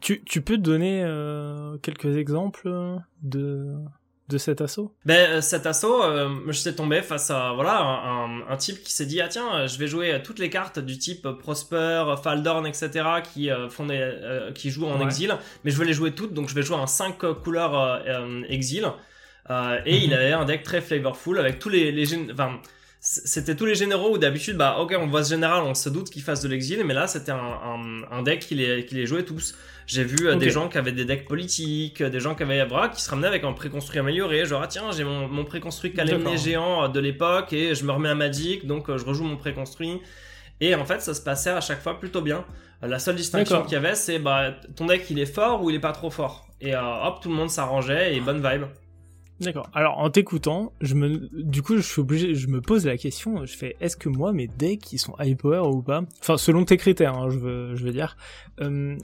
Tu, 0.00 0.22
tu 0.24 0.40
peux 0.40 0.56
donner 0.58 1.04
quelques 1.82 2.16
exemples 2.16 2.68
de 3.22 3.74
de 4.28 4.38
cet 4.38 4.60
assaut? 4.62 4.94
Ben 5.04 5.42
cet 5.42 5.66
assaut, 5.66 6.00
je 6.46 6.52
suis 6.52 6.74
tombé 6.74 7.02
face 7.02 7.30
à 7.30 7.52
voilà 7.52 7.78
un, 7.80 8.40
un 8.48 8.56
type 8.56 8.82
qui 8.82 8.92
s'est 8.92 9.04
dit 9.04 9.20
ah 9.20 9.28
tiens 9.28 9.66
je 9.66 9.76
vais 9.78 9.86
jouer 9.86 10.20
toutes 10.24 10.38
les 10.38 10.48
cartes 10.48 10.78
du 10.78 10.96
type 10.96 11.28
Prosper, 11.40 12.04
Faldorn 12.22 12.66
etc 12.66 12.88
qui 13.22 13.50
font 13.68 13.84
des, 13.86 14.12
qui 14.54 14.70
jouent 14.70 14.86
en 14.86 14.98
Ouais. 14.98 15.04
exil, 15.04 15.36
mais 15.64 15.70
je 15.70 15.78
vais 15.78 15.84
les 15.84 15.92
jouer 15.92 16.12
toutes 16.12 16.32
donc 16.32 16.48
je 16.48 16.54
vais 16.54 16.62
jouer 16.62 16.76
un 16.76 16.86
5 16.86 17.18
couleurs 17.42 18.02
exil. 18.48 18.86
Et 19.50 19.52
Mhm. 19.52 19.84
il 20.04 20.14
avait 20.14 20.32
un 20.32 20.44
deck 20.46 20.62
très 20.62 20.80
flavorful 20.80 21.38
avec 21.38 21.58
tous 21.58 21.68
les, 21.68 21.92
les 21.92 22.30
enfin 22.32 22.58
c'était 23.04 23.56
tous 23.56 23.66
les 23.66 23.74
généraux 23.74 24.14
où 24.14 24.18
d'habitude 24.18 24.56
bah 24.56 24.76
ok 24.78 24.94
on 24.96 25.08
voit 25.08 25.24
ce 25.24 25.30
général 25.30 25.64
on 25.64 25.74
se 25.74 25.88
doute 25.88 26.08
qu'il 26.08 26.22
fasse 26.22 26.40
de 26.40 26.48
l'exil 26.48 26.84
mais 26.84 26.94
là 26.94 27.08
c'était 27.08 27.32
un, 27.32 27.36
un, 27.36 28.02
un 28.08 28.22
deck 28.22 28.38
qui 28.38 28.54
les, 28.54 28.86
qui 28.86 28.94
les 28.94 29.06
jouait 29.06 29.24
tous. 29.24 29.56
J'ai 29.88 30.04
vu 30.04 30.28
euh, 30.28 30.36
des 30.36 30.50
gens 30.50 30.68
qui 30.68 30.78
avaient 30.78 30.92
des 30.92 31.04
decks 31.04 31.26
politiques 31.26 32.00
des 32.00 32.20
gens 32.20 32.36
qui 32.36 32.44
avaient 32.44 32.64
voilà, 32.64 32.90
qui 32.90 33.02
se 33.02 33.10
ramenaient 33.10 33.26
avec 33.26 33.42
un 33.42 33.54
préconstruit 33.54 33.98
amélioré 33.98 34.46
genre 34.46 34.62
ah 34.62 34.68
tiens 34.68 34.92
j'ai 34.92 35.02
mon, 35.02 35.26
mon 35.26 35.44
préconstruit 35.44 35.92
calémné 35.92 36.36
géant 36.36 36.84
euh, 36.84 36.88
de 36.88 37.00
l'époque 37.00 37.52
et 37.52 37.74
je 37.74 37.84
me 37.84 37.90
remets 37.90 38.10
à 38.10 38.14
Magic 38.14 38.68
donc 38.68 38.88
euh, 38.88 38.98
je 38.98 39.04
rejoue 39.04 39.24
mon 39.24 39.36
préconstruit. 39.36 40.00
Et 40.60 40.76
en 40.76 40.84
fait 40.84 41.02
ça 41.02 41.12
se 41.12 41.20
passait 41.20 41.50
à 41.50 41.60
chaque 41.60 41.82
fois 41.82 41.98
plutôt 41.98 42.20
bien. 42.20 42.44
La 42.82 43.00
seule 43.00 43.16
distinction 43.16 43.62
qu'il 43.64 43.72
y 43.72 43.76
avait 43.76 43.96
c'est 43.96 44.20
bah 44.20 44.54
ton 44.76 44.86
deck 44.86 45.10
il 45.10 45.18
est 45.18 45.26
fort 45.26 45.64
ou 45.64 45.70
il 45.70 45.76
est 45.76 45.80
pas 45.80 45.90
trop 45.90 46.10
fort. 46.10 46.46
Et 46.60 46.76
euh, 46.76 46.80
hop 47.04 47.20
tout 47.20 47.30
le 47.30 47.34
monde 47.34 47.50
s'arrangeait 47.50 48.14
et 48.14 48.20
bonne 48.20 48.40
vibe 48.48 48.66
D'accord. 49.42 49.68
Alors 49.74 49.98
en 49.98 50.10
t'écoutant, 50.10 50.72
je 50.80 50.94
me, 50.94 51.28
du 51.32 51.62
coup, 51.62 51.76
je 51.76 51.82
suis 51.82 52.00
obligé, 52.00 52.34
je 52.34 52.48
me 52.48 52.60
pose 52.60 52.86
la 52.86 52.96
question. 52.96 53.44
Je 53.44 53.56
fais, 53.56 53.76
est-ce 53.80 53.96
que 53.96 54.08
moi 54.08 54.32
mes 54.32 54.46
decks 54.46 54.92
ils 54.92 54.98
sont 54.98 55.14
high 55.18 55.36
power 55.36 55.68
ou 55.68 55.82
pas? 55.82 56.02
Enfin, 56.20 56.36
selon 56.36 56.64
tes 56.64 56.76
critères, 56.76 57.14
hein, 57.14 57.30
je 57.30 57.38
veux, 57.38 57.74
je 57.74 57.84
veux 57.84 57.92
dire. 57.92 58.16
Euh, 58.60 58.96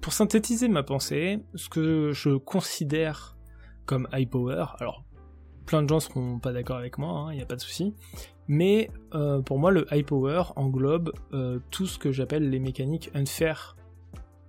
pour 0.00 0.12
synthétiser 0.12 0.68
ma 0.68 0.82
pensée, 0.82 1.38
ce 1.54 1.68
que 1.68 2.12
je 2.12 2.36
considère 2.36 3.36
comme 3.86 4.08
high 4.12 4.28
power, 4.28 4.66
alors 4.78 5.04
plein 5.64 5.82
de 5.82 5.88
gens 5.88 6.00
seront 6.00 6.38
pas 6.38 6.52
d'accord 6.52 6.76
avec 6.76 6.98
moi, 6.98 7.28
il 7.30 7.36
n'y 7.36 7.42
a 7.42 7.46
pas 7.46 7.56
de 7.56 7.60
souci. 7.60 7.94
Mais 8.46 8.90
euh, 9.14 9.40
pour 9.40 9.58
moi, 9.58 9.70
le 9.70 9.86
high 9.90 10.04
power 10.04 10.42
englobe 10.56 11.12
euh, 11.32 11.58
tout 11.70 11.86
ce 11.86 11.98
que 11.98 12.12
j'appelle 12.12 12.50
les 12.50 12.58
mécaniques 12.58 13.10
unfair 13.14 13.76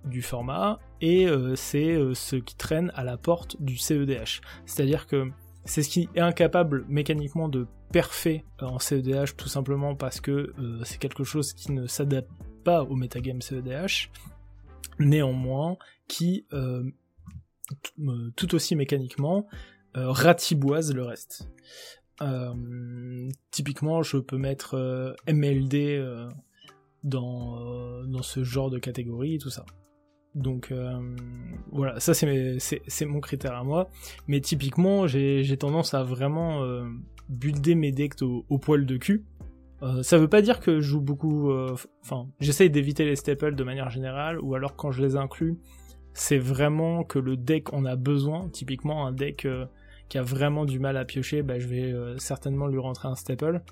du 0.04 0.22
format 0.22 0.78
et 1.00 1.26
euh, 1.26 1.54
c'est 1.56 1.92
euh, 1.92 2.14
ce 2.14 2.36
qui 2.36 2.56
traîne 2.56 2.92
à 2.94 3.04
la 3.04 3.16
porte 3.16 3.60
du 3.60 3.76
CEDH. 3.76 4.40
C'est-à-dire 4.64 5.06
que 5.06 5.30
c'est 5.64 5.82
ce 5.82 5.88
qui 5.88 6.08
est 6.14 6.20
incapable 6.20 6.84
mécaniquement 6.88 7.48
de 7.48 7.66
perfer 7.92 8.44
euh, 8.62 8.66
en 8.66 8.78
CEDH 8.78 9.36
tout 9.36 9.48
simplement 9.48 9.94
parce 9.94 10.20
que 10.20 10.52
c'est 10.84 10.98
quelque 10.98 11.24
chose 11.24 11.52
qui 11.52 11.72
ne 11.72 11.86
s'adapte 11.86 12.30
pas 12.64 12.82
au 12.82 12.96
metagame 12.96 13.40
CEDH, 13.40 14.10
néanmoins 14.98 15.76
qui 16.08 16.46
tout 18.36 18.54
aussi 18.54 18.76
mécaniquement 18.76 19.46
ratiboise 19.94 20.94
le 20.94 21.04
reste. 21.04 21.48
typiquement, 23.50 24.02
je 24.02 24.18
peux 24.18 24.38
mettre 24.38 25.16
MLD 25.28 26.04
dans 27.04 28.22
ce 28.22 28.44
genre 28.44 28.70
de 28.70 28.78
catégorie 28.78 29.34
et 29.34 29.38
tout 29.38 29.50
ça. 29.50 29.64
Donc 30.36 30.70
euh, 30.70 31.00
voilà, 31.72 31.98
ça 31.98 32.12
c'est 32.12 33.06
mon 33.06 33.20
critère 33.20 33.54
à 33.54 33.64
moi. 33.64 33.88
Mais 34.28 34.40
typiquement, 34.40 35.06
j'ai 35.06 35.56
tendance 35.58 35.94
à 35.94 36.04
vraiment 36.04 36.62
euh, 36.62 36.84
builder 37.30 37.74
mes 37.74 37.90
decks 37.90 38.22
au, 38.22 38.58
poil 38.58 38.84
de 38.84 38.96
cul. 38.98 39.24
Euh, 39.82 40.02
ça 40.02 40.18
veut 40.18 40.28
pas 40.28 40.42
dire 40.42 40.60
que 40.60 40.80
je 40.80 40.88
joue 40.88 41.00
beaucoup... 41.00 41.50
Enfin, 42.02 42.28
j'essaye 42.38 42.70
d'éviter 42.70 43.04
les 43.06 43.16
staples 43.16 43.54
de 43.54 43.64
manière 43.64 43.90
générale, 43.90 44.38
ou 44.40 44.54
alors 44.54 44.76
quand 44.76 44.90
je 44.90 45.02
les 45.02 45.16
inclus, 45.16 45.56
c'est 46.12 46.38
vraiment 46.38 47.02
que 47.02 47.18
le 47.18 47.38
deck 47.38 47.72
en 47.72 47.86
a 47.86 47.96
besoin. 47.96 48.50
Typiquement, 48.50 49.06
un 49.06 49.12
deck 49.12 49.48
qui 50.10 50.18
a 50.18 50.22
vraiment 50.22 50.66
du 50.66 50.78
mal 50.78 50.98
à 50.98 51.06
piocher, 51.06 51.42
bah, 51.42 51.58
je 51.58 51.66
vais 51.66 51.94
certainement 52.18 52.66
lui 52.66 52.78
rentrer 52.78 53.08
un 53.08 53.14
staple. 53.14 53.62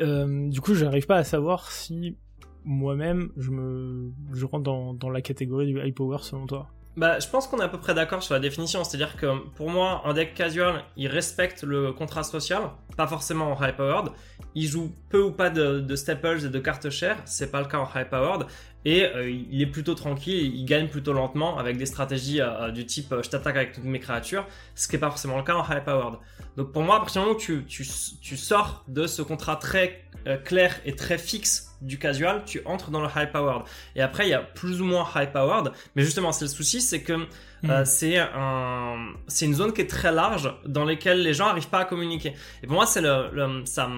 du 0.00 0.60
coup, 0.60 0.74
j'arrive 0.74 1.06
pas 1.06 1.18
à 1.18 1.24
savoir 1.24 1.70
si 1.70 2.16
moi-même, 2.64 3.30
je 3.36 3.50
me, 3.50 4.10
je 4.32 4.44
rentre 4.44 4.64
dans, 4.64 5.10
la 5.10 5.22
catégorie 5.22 5.66
du 5.66 5.80
high 5.80 5.94
power 5.94 6.18
selon 6.20 6.46
toi 6.46 6.68
bah, 6.96 7.20
je 7.20 7.28
pense 7.28 7.46
qu'on 7.46 7.60
est 7.60 7.64
à 7.64 7.68
peu 7.68 7.78
près 7.78 7.94
d'accord 7.94 8.22
sur 8.22 8.34
la 8.34 8.40
définition. 8.40 8.82
C'est-à-dire 8.82 9.16
que 9.16 9.48
pour 9.54 9.70
moi, 9.70 10.02
un 10.04 10.12
deck 10.12 10.34
casual, 10.34 10.82
il 10.96 11.06
respecte 11.06 11.62
le 11.62 11.92
contrat 11.92 12.24
social, 12.24 12.62
pas 12.96 13.06
forcément 13.06 13.52
en 13.52 13.64
high 13.64 13.74
powered. 13.74 14.10
Il 14.56 14.66
joue 14.66 14.92
peu 15.08 15.22
ou 15.22 15.30
pas 15.30 15.50
de, 15.50 15.78
de 15.78 15.96
staples 15.96 16.44
et 16.44 16.48
de 16.48 16.58
cartes 16.58 16.90
chères, 16.90 17.22
c'est 17.24 17.52
pas 17.52 17.60
le 17.60 17.68
cas 17.68 17.78
en 17.78 17.88
high 17.94 18.08
powered. 18.08 18.44
Et 18.84 19.04
euh, 19.04 19.30
il 19.30 19.60
est 19.60 19.66
plutôt 19.66 19.94
tranquille, 19.94 20.54
il 20.54 20.64
gagne 20.64 20.88
plutôt 20.88 21.12
lentement 21.12 21.58
avec 21.58 21.76
des 21.76 21.86
stratégies 21.86 22.40
euh, 22.40 22.68
euh, 22.68 22.70
du 22.70 22.86
type 22.86 23.14
je 23.22 23.28
t'attaque 23.28 23.56
avec 23.56 23.72
toutes 23.72 23.84
mes 23.84 24.00
créatures, 24.00 24.46
ce 24.74 24.88
qui 24.88 24.96
est 24.96 24.98
pas 24.98 25.10
forcément 25.10 25.36
le 25.36 25.42
cas 25.42 25.54
en 25.54 25.64
high 25.64 25.84
powered. 25.84 26.18
Donc 26.56 26.72
pour 26.72 26.82
moi, 26.82 26.96
à 26.96 26.98
partir 26.98 27.22
du 27.22 27.26
moment 27.26 27.38
où 27.38 27.40
tu, 27.40 27.64
tu, 27.66 27.86
tu 28.20 28.36
sors 28.36 28.84
de 28.88 29.06
ce 29.06 29.22
contrat 29.22 29.56
très 29.56 30.02
clair 30.44 30.80
et 30.84 30.94
très 30.94 31.18
fixe 31.18 31.70
du 31.80 31.98
casual, 31.98 32.42
tu 32.44 32.60
entres 32.66 32.90
dans 32.90 33.00
le 33.00 33.08
high 33.14 33.30
powered. 33.30 33.62
Et 33.96 34.02
après, 34.02 34.26
il 34.26 34.30
y 34.30 34.34
a 34.34 34.40
plus 34.40 34.80
ou 34.80 34.84
moins 34.84 35.06
high 35.14 35.32
powered, 35.32 35.72
mais 35.96 36.02
justement, 36.02 36.32
c'est 36.32 36.44
le 36.44 36.50
souci, 36.50 36.80
c'est 36.80 37.02
que 37.02 37.12
euh, 37.12 37.82
hmm. 37.82 37.84
c'est 37.84 38.18
un, 38.18 38.96
c'est 39.28 39.46
une 39.46 39.54
zone 39.54 39.72
qui 39.72 39.80
est 39.80 39.90
très 39.90 40.12
large 40.12 40.54
dans 40.66 40.84
laquelle 40.84 41.22
les 41.22 41.34
gens 41.34 41.46
n'arrivent 41.46 41.68
pas 41.68 41.80
à 41.80 41.84
communiquer. 41.84 42.34
Et 42.62 42.66
pour 42.66 42.76
moi, 42.76 42.86
c'est 42.86 43.00
le, 43.00 43.62
ça, 43.64 43.88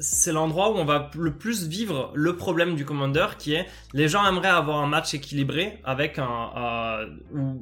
c'est 0.00 0.32
l'endroit 0.32 0.70
où 0.70 0.76
on 0.76 0.84
va 0.84 1.10
le 1.16 1.32
plus 1.32 1.66
vivre 1.66 2.12
le 2.14 2.36
problème 2.36 2.76
du 2.76 2.84
commander 2.84 3.26
qui 3.36 3.54
est 3.54 3.66
les 3.94 4.06
gens 4.06 4.24
aimeraient 4.24 4.46
avoir 4.46 4.78
un 4.78 4.86
match 4.86 5.12
équilibré 5.14 5.80
avec 5.82 6.20
un 6.20 6.50
euh, 6.56 7.06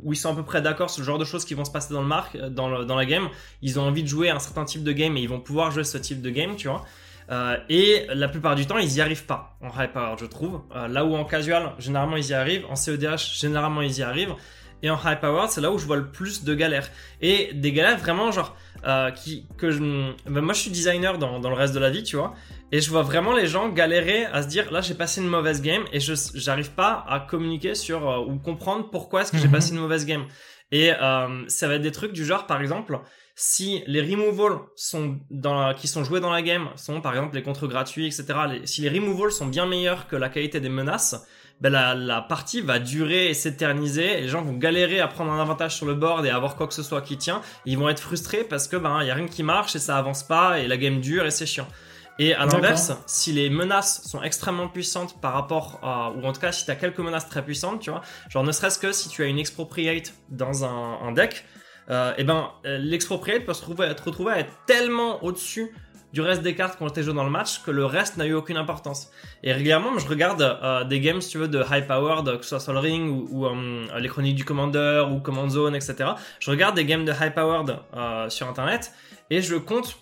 où, 0.04 0.12
ils 0.12 0.16
sont 0.16 0.32
à 0.32 0.34
peu 0.34 0.42
près 0.42 0.60
d'accord 0.60 0.90
sur 0.90 1.00
le 1.00 1.06
genre 1.06 1.16
de 1.16 1.25
choses 1.25 1.46
qui 1.46 1.54
vont 1.54 1.64
se 1.64 1.70
passer 1.70 1.94
dans 1.94 2.02
le 2.02 2.06
marque 2.06 2.36
dans, 2.36 2.84
dans 2.84 2.94
la 2.94 3.06
game 3.06 3.30
ils 3.62 3.80
ont 3.80 3.84
envie 3.84 4.02
de 4.02 4.08
jouer 4.08 4.28
un 4.28 4.38
certain 4.38 4.66
type 4.66 4.84
de 4.84 4.92
game 4.92 5.16
et 5.16 5.22
ils 5.22 5.30
vont 5.30 5.40
pouvoir 5.40 5.70
jouer 5.70 5.84
ce 5.84 5.96
type 5.96 6.20
de 6.20 6.28
game 6.28 6.56
tu 6.56 6.68
vois 6.68 6.84
euh, 7.30 7.56
et 7.68 8.06
la 8.14 8.28
plupart 8.28 8.54
du 8.54 8.66
temps, 8.66 8.78
ils 8.78 8.95
y 8.95 9.00
arrivent 9.00 9.26
pas 9.26 9.56
en 9.61 9.68
high 9.68 9.90
power, 9.90 10.14
je 10.18 10.26
trouve. 10.26 10.62
Euh, 10.75 10.88
là 10.88 11.04
où 11.04 11.14
en 11.14 11.25
casual, 11.25 11.73
généralement 11.78 12.16
ils 12.16 12.28
y 12.28 12.35
arrivent. 12.35 12.64
En 12.71 12.76
CEDH, 12.76 13.38
généralement 13.38 13.83
ils 13.83 13.99
y 13.99 14.02
arrivent. 14.02 14.35
Et 14.83 14.90
en 14.90 14.99
high 15.04 15.18
power, 15.18 15.47
c'est 15.49 15.61
là 15.61 15.71
où 15.71 15.78
je 15.78 15.87
vois 15.87 15.97
le 15.97 16.11
plus 16.11 16.45
de 16.45 16.54
galères. 16.54 16.88
Et 17.21 17.50
des 17.54 17.73
galères 17.73 17.99
vraiment 17.99 18.30
genre 18.30 18.56
euh, 18.87 19.11
qui 19.11 19.49
que 19.56 19.71
je. 19.71 19.78
Ben, 19.78 20.40
moi, 20.42 20.54
je 20.54 20.61
suis 20.61 20.71
designer 20.71 21.18
dans, 21.18 21.40
dans 21.40 21.49
le 21.49 21.56
reste 21.56 21.75
de 21.75 21.80
la 21.80 21.90
vie, 21.90 22.02
tu 22.02 22.16
vois. 22.16 22.35
Et 22.73 22.80
je 22.80 22.90
vois 22.90 23.02
vraiment 23.02 23.33
les 23.33 23.47
gens 23.47 23.68
galérer 23.68 24.25
à 24.26 24.42
se 24.42 24.49
dire 24.49 24.73
là 24.73 24.80
j'ai 24.80 24.95
passé 24.95 25.21
une 25.21 25.28
mauvaise 25.28 25.62
game 25.62 25.85
et 25.92 26.00
je 26.00 26.14
j'arrive 26.35 26.73
pas 26.73 27.04
à 27.09 27.21
communiquer 27.21 27.75
sur 27.75 28.09
euh, 28.09 28.18
ou 28.18 28.38
comprendre 28.38 28.90
pourquoi 28.90 29.23
est-ce 29.23 29.30
que 29.30 29.38
j'ai 29.38 29.47
mhm. 29.47 29.52
passé 29.52 29.73
une 29.73 29.80
mauvaise 29.80 30.04
game. 30.04 30.25
Et 30.73 30.92
euh, 30.92 31.45
ça 31.49 31.68
va 31.68 31.75
être 31.75 31.83
des 31.83 31.92
trucs 31.92 32.12
du 32.12 32.25
genre 32.25 32.47
par 32.47 32.61
exemple 32.61 32.99
si 33.38 33.83
les 33.87 34.00
removals 34.00 34.61
sont 34.76 35.21
dans 35.31 35.75
qui 35.75 35.88
sont 35.88 36.02
joués 36.02 36.21
dans 36.21 36.31
la 36.31 36.40
game 36.40 36.71
sont 36.75 37.02
par 37.02 37.12
exemple 37.12 37.37
les 37.37 37.43
contres 37.43 37.69
gratuits, 37.69 38.07
etc. 38.07 38.25
si 38.64 38.81
les 38.81 38.88
removals 38.88 39.31
sont 39.31 39.47
bien 39.47 39.66
meilleurs 39.66 40.09
que 40.09 40.16
la 40.16 40.31
qualité 40.31 40.59
des 40.59 40.71
menaces, 40.71 41.26
ben 41.61 41.71
la, 41.71 41.95
la 41.95 42.23
partie 42.23 42.62
va 42.62 42.78
durer 42.78 43.28
et 43.28 43.35
s'éterniser. 43.35 44.23
Les 44.23 44.28
gens 44.28 44.43
vont 44.43 44.55
galérer 44.55 45.00
à 45.00 45.07
prendre 45.07 45.33
un 45.33 45.40
avantage 45.40 45.76
sur 45.76 45.85
le 45.85 45.95
board 45.95 46.25
et 46.25 46.30
avoir 46.30 46.56
quoi 46.56 46.67
que 46.67 46.73
ce 46.73 46.82
soit 46.82 47.02
qui 47.02 47.19
tient. 47.19 47.43
ils 47.67 47.76
vont 47.76 47.91
être 47.91 48.00
frustrés 48.00 48.43
parce 48.43 48.69
que 48.69 48.76
ben 48.78 49.02
y 49.02 49.10
a 49.10 49.15
rien 49.15 49.28
qui 49.28 49.43
marche 49.43 49.76
et 49.76 49.80
ça 49.80 49.99
avance 49.99 50.23
pas 50.23 50.58
et 50.58 50.67
la 50.67 50.78
game 50.78 51.02
dure 51.02 51.26
et 51.26 51.30
c'est 51.30 51.47
chiant. 51.47 51.69
Et 52.19 52.32
à 52.32 52.47
l'inverse, 52.47 52.93
si 53.06 53.32
les 53.32 53.50
menaces 53.50 54.08
sont 54.08 54.23
extrêmement 54.23 54.69
puissantes 54.69 55.21
par 55.21 55.34
rapport 55.34 55.78
à, 55.82 56.13
ou 56.13 56.25
en 56.25 56.32
tout 56.32 56.41
cas 56.41 56.52
si 56.52 56.65
tu 56.65 56.71
as 56.71 56.76
quelques 56.76 57.00
menaces 57.00 57.28
très 57.28 57.45
puissantes, 57.45 57.80
tu 57.80 57.91
vois, 57.91 58.00
genre 58.30 58.43
ne 58.43 58.52
serait-ce 58.52 58.78
que 58.78 58.93
si 58.93 59.10
tu 59.10 59.23
as 59.23 59.26
une 59.26 59.39
expropriate 59.39 60.15
dans 60.30 60.65
un, 60.65 61.00
un 61.02 61.13
deck, 61.13 61.45
euh, 61.90 62.12
et 62.18 62.25
ben 62.25 62.50
euh, 62.64 62.78
l'expropriate 62.78 63.44
peut 63.44 63.54
se 63.54 63.62
retrouver, 63.64 63.86
être 63.86 64.04
retrouver 64.04 64.32
à 64.32 64.38
être 64.40 64.52
tellement 64.66 65.22
au-dessus 65.25 65.72
du 66.16 66.22
reste 66.22 66.40
des 66.40 66.54
cartes 66.54 66.78
qui 66.78 66.82
ont 66.82 66.88
été 66.88 67.02
jouées 67.02 67.12
dans 67.12 67.25
le 67.25 67.30
match 67.30 67.62
que 67.62 67.70
le 67.70 67.84
reste 67.84 68.16
n'a 68.16 68.25
eu 68.25 68.32
aucune 68.32 68.56
importance. 68.56 69.10
Et 69.42 69.52
régulièrement, 69.52 69.99
je 69.99 70.08
regarde 70.08 70.40
euh, 70.40 70.82
des 70.84 70.99
games, 71.00 71.20
si 71.20 71.28
tu 71.28 71.36
veux, 71.36 71.46
de 71.46 71.62
high 71.70 71.86
powered, 71.86 72.38
que 72.38 72.42
ce 72.42 72.49
soit 72.49 72.60
Sol 72.60 72.78
Ring 72.78 73.10
ou, 73.10 73.28
ou 73.30 73.46
euh, 73.46 73.84
les 73.99 74.08
chroniques 74.08 74.36
du 74.36 74.44
Commander 74.44 75.04
ou 75.10 75.20
Command 75.20 75.50
Zone, 75.50 75.75
etc. 75.75 76.12
Je 76.40 76.50
regarde 76.50 76.75
des 76.75 76.86
games 76.86 77.04
de 77.04 77.12
high 77.12 77.34
powered 77.34 77.80
euh, 77.94 78.30
sur 78.30 78.49
internet 78.49 78.92
et 79.28 79.42
je 79.42 79.56
compte, 79.56 79.99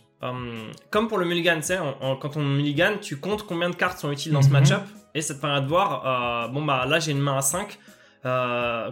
comme 0.90 1.08
pour 1.08 1.18
le 1.18 1.26
mulligan, 1.26 1.56
tu 1.56 1.64
sais, 1.64 1.78
quand 2.00 2.36
on 2.36 2.42
mulligan, 2.42 2.92
tu 3.00 3.18
comptes 3.18 3.44
combien 3.44 3.68
de 3.68 3.74
cartes 3.74 3.98
sont 3.98 4.12
utiles 4.12 4.32
dans 4.32 4.40
ce 4.40 4.46
mhm. 4.46 4.52
match-up 4.52 4.82
et 5.14 5.20
ça 5.20 5.34
te 5.34 5.40
permet 5.40 5.60
de 5.62 5.66
voir, 5.66 6.48
bon 6.50 6.64
bah 6.64 6.86
là 6.86 6.98
j'ai 6.98 7.10
une 7.10 7.20
main 7.20 7.36
à 7.36 7.42
5, 7.42 7.78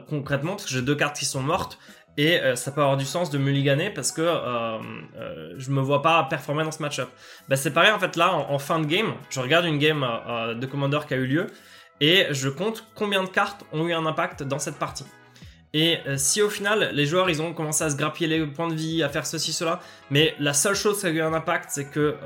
concrètement, 0.08 0.52
parce 0.52 0.64
que 0.64 0.70
j'ai 0.70 0.82
deux 0.82 0.94
cartes 0.94 1.16
qui 1.16 1.24
sont 1.24 1.42
mortes. 1.42 1.78
Et 2.18 2.40
euh, 2.40 2.56
ça 2.56 2.72
peut 2.72 2.82
avoir 2.82 2.96
du 2.96 3.06
sens 3.06 3.30
de 3.30 3.38
mulliganer 3.38 3.90
parce 3.90 4.12
que 4.12 4.20
euh, 4.20 4.78
euh, 5.16 5.54
je 5.56 5.70
me 5.70 5.80
vois 5.80 6.02
pas 6.02 6.22
performer 6.24 6.62
dans 6.62 6.70
ce 6.70 6.82
match-up. 6.82 7.08
Bah, 7.48 7.56
c'est 7.56 7.70
pareil 7.70 7.90
en 7.90 7.98
fait 7.98 8.16
là, 8.16 8.34
en, 8.34 8.58
fin 8.58 8.80
de 8.80 8.86
game, 8.86 9.14
je 9.30 9.40
regarde 9.40 9.64
une 9.64 9.78
game 9.78 10.04
euh, 10.04 10.54
de 10.54 10.66
Commander 10.66 11.00
qui 11.08 11.14
a 11.14 11.16
eu 11.16 11.26
lieu 11.26 11.46
et 12.00 12.26
je 12.30 12.48
compte 12.48 12.86
combien 12.94 13.22
de 13.22 13.28
cartes 13.28 13.64
ont 13.72 13.86
eu 13.86 13.94
un 13.94 14.04
impact 14.04 14.42
dans 14.42 14.58
cette 14.58 14.78
partie. 14.78 15.06
Et 15.74 16.00
si 16.16 16.42
au 16.42 16.50
final 16.50 16.90
les 16.92 17.06
joueurs 17.06 17.30
ils 17.30 17.40
ont 17.40 17.54
commencé 17.54 17.82
à 17.82 17.88
se 17.88 17.96
grappiller 17.96 18.26
les 18.26 18.46
points 18.46 18.68
de 18.68 18.74
vie, 18.74 19.02
à 19.02 19.08
faire 19.08 19.24
ceci, 19.24 19.54
cela, 19.54 19.80
mais 20.10 20.34
la 20.38 20.52
seule 20.52 20.74
chose 20.74 21.00
qui 21.00 21.06
a 21.06 21.08
eu 21.08 21.22
un 21.22 21.32
impact 21.32 21.70
c'est 21.70 21.86
que 21.86 22.16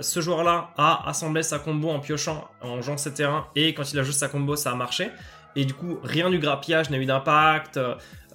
ce 0.00 0.20
joueur-là 0.20 0.70
a 0.76 1.08
assemblé 1.08 1.44
sa 1.44 1.60
combo 1.60 1.90
en 1.90 2.00
piochant, 2.00 2.50
en 2.62 2.82
jouant 2.82 2.96
ses 2.96 3.14
terrains 3.14 3.46
et 3.54 3.74
quand 3.74 3.92
il 3.92 3.98
a 4.00 4.02
joué 4.02 4.12
sa 4.12 4.26
combo 4.26 4.56
ça 4.56 4.72
a 4.72 4.74
marché, 4.74 5.10
et 5.54 5.64
du 5.64 5.72
coup 5.72 6.00
rien 6.02 6.30
du 6.30 6.40
grappillage 6.40 6.90
n'a 6.90 6.98
eu 6.98 7.06
d'impact. 7.06 7.78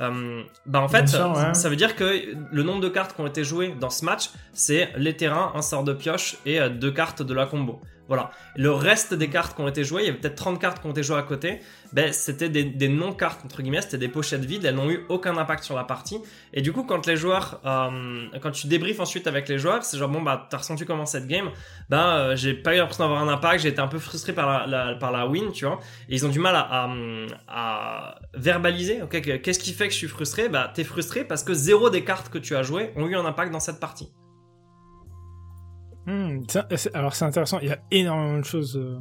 Euh, 0.02 0.44
bah 0.66 0.82
en 0.82 0.88
fait, 0.88 1.08
ça 1.08 1.70
veut 1.70 1.76
dire 1.76 1.96
que 1.96 2.36
le 2.52 2.64
nombre 2.64 2.82
de 2.82 2.90
cartes 2.90 3.16
qui 3.16 3.22
ont 3.22 3.28
été 3.28 3.44
jouées 3.44 3.76
dans 3.80 3.90
ce 3.90 4.04
match, 4.04 4.32
c'est 4.54 4.90
les 4.98 5.16
terrains, 5.16 5.52
un 5.56 5.62
sort 5.62 5.84
de 5.84 5.94
pioche 5.94 6.38
et 6.46 6.60
euh, 6.60 6.70
deux 6.70 6.92
cartes 6.92 7.22
de 7.22 7.34
la 7.34 7.46
combo. 7.46 7.82
Voilà. 8.12 8.30
Le 8.58 8.74
reste 8.74 9.14
des 9.14 9.30
cartes 9.30 9.56
qui 9.56 9.62
ont 9.62 9.70
été 9.70 9.86
jouées, 9.86 10.02
il 10.02 10.08
y 10.08 10.10
avait 10.10 10.18
peut-être 10.18 10.36
30 10.36 10.60
cartes 10.60 10.82
qui 10.82 10.88
ont 10.88 10.92
été 10.92 11.02
jouées 11.02 11.16
à 11.16 11.22
côté, 11.22 11.62
ben, 11.94 12.12
c'était 12.12 12.50
des, 12.50 12.90
non-cartes, 12.90 13.46
entre 13.46 13.62
guillemets, 13.62 13.80
c'était 13.80 13.98
des 13.98 14.10
pochettes 14.10 14.44
vides, 14.44 14.66
elles 14.66 14.76
n'ont 14.76 14.90
eu 14.90 15.06
aucun 15.08 15.38
impact 15.38 15.64
sur 15.64 15.78
la 15.78 15.86
partie. 15.86 16.20
Et 16.54 16.62
du 16.62 16.74
coup, 16.74 16.84
quand 16.84 17.08
les 17.08 17.16
joueurs, 17.16 17.62
euh, 17.66 18.28
quand 18.42 18.52
tu 18.52 18.68
débriefes 18.68 19.00
ensuite 19.00 19.28
avec 19.28 19.48
les 19.48 19.58
joueurs, 19.58 19.86
c'est 19.86 19.98
genre, 19.98 20.10
bon, 20.10 20.22
bah, 20.22 20.46
t'as 20.50 20.58
ressenti 20.58 20.84
comment 20.84 21.06
cette 21.06 21.26
game? 21.26 21.52
Ben, 21.90 22.06
euh, 22.06 22.36
j'ai 22.36 22.54
pas 22.54 22.76
eu 22.76 22.80
l'impression 22.80 23.06
d'avoir 23.06 23.24
un 23.24 23.30
impact, 23.30 23.62
j'ai 23.62 23.70
été 23.70 23.80
un 23.80 23.88
peu 23.88 24.00
frustré 24.00 24.34
par 24.34 24.68
la, 24.68 24.96
par 24.96 25.14
la 25.14 25.26
win, 25.26 25.54
tu 25.54 25.66
vois. 25.66 25.80
Et 26.10 26.16
ils 26.16 26.26
ont 26.26 26.30
du 26.30 26.40
mal 26.40 26.58
à, 26.58 26.90
à, 27.48 28.16
verbaliser, 28.34 29.02
ok, 29.04 29.22
qu'est-ce 29.42 29.60
qui 29.60 29.72
fait 29.72 29.88
que 29.88 29.94
je 29.94 30.00
suis 30.00 30.10
frustré? 30.10 30.50
Bah, 30.50 30.70
t'es 30.74 30.84
frustré 30.84 31.24
parce 31.24 31.44
que 31.44 31.54
zéro 31.54 31.90
des 31.90 32.04
cartes 32.04 32.28
que 32.28 32.40
tu 32.40 32.58
as 32.58 32.64
jouées 32.64 32.92
ont 32.98 33.08
eu 33.08 33.16
un 33.16 33.24
impact 33.24 33.54
dans 33.54 33.62
cette 33.62 33.80
partie. 33.80 34.10
Hmm, 36.08 36.40
alors 36.94 37.14
c'est 37.14 37.26
intéressant, 37.26 37.60
il 37.60 37.68
y 37.68 37.72
a 37.72 37.80
énormément 37.92 38.40
de 38.40 38.44
choses 38.44 38.76
euh, 38.76 38.98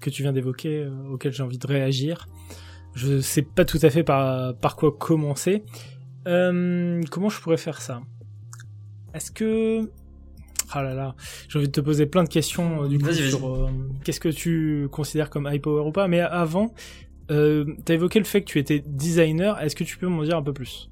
que 0.00 0.10
tu 0.10 0.22
viens 0.22 0.32
d'évoquer 0.32 0.84
euh, 0.84 1.12
auxquelles 1.12 1.32
j'ai 1.32 1.42
envie 1.42 1.58
de 1.58 1.66
réagir. 1.66 2.28
Je 2.94 3.20
sais 3.20 3.42
pas 3.42 3.64
tout 3.64 3.78
à 3.82 3.90
fait 3.90 4.04
par, 4.04 4.56
par 4.56 4.76
quoi 4.76 4.92
commencer. 4.96 5.64
Euh, 6.28 7.00
comment 7.10 7.28
je 7.28 7.40
pourrais 7.40 7.56
faire 7.56 7.80
ça? 7.80 8.00
Est-ce 9.14 9.30
que... 9.32 9.90
Ah 10.72 10.84
là 10.84 10.94
là, 10.94 11.16
j'ai 11.48 11.58
envie 11.58 11.66
de 11.66 11.72
te 11.72 11.80
poser 11.80 12.06
plein 12.06 12.22
de 12.22 12.28
questions 12.28 12.86
du 12.86 13.00
coup 13.00 13.12
sur 13.12 13.68
qu'est-ce 14.04 14.20
que 14.20 14.28
tu 14.28 14.86
considères 14.92 15.28
comme 15.28 15.48
high 15.50 15.60
power 15.60 15.82
ou 15.84 15.90
pas? 15.90 16.06
Mais 16.06 16.20
avant, 16.20 16.72
euh, 17.32 17.64
t'as 17.84 17.94
évoqué 17.94 18.20
le 18.20 18.24
fait 18.24 18.42
que 18.42 18.46
tu 18.46 18.60
étais 18.60 18.80
designer. 18.86 19.60
Est-ce 19.60 19.74
que 19.74 19.82
tu 19.82 19.98
peux 19.98 20.06
m'en 20.06 20.22
dire 20.22 20.36
un 20.36 20.42
peu 20.42 20.52
plus? 20.52 20.88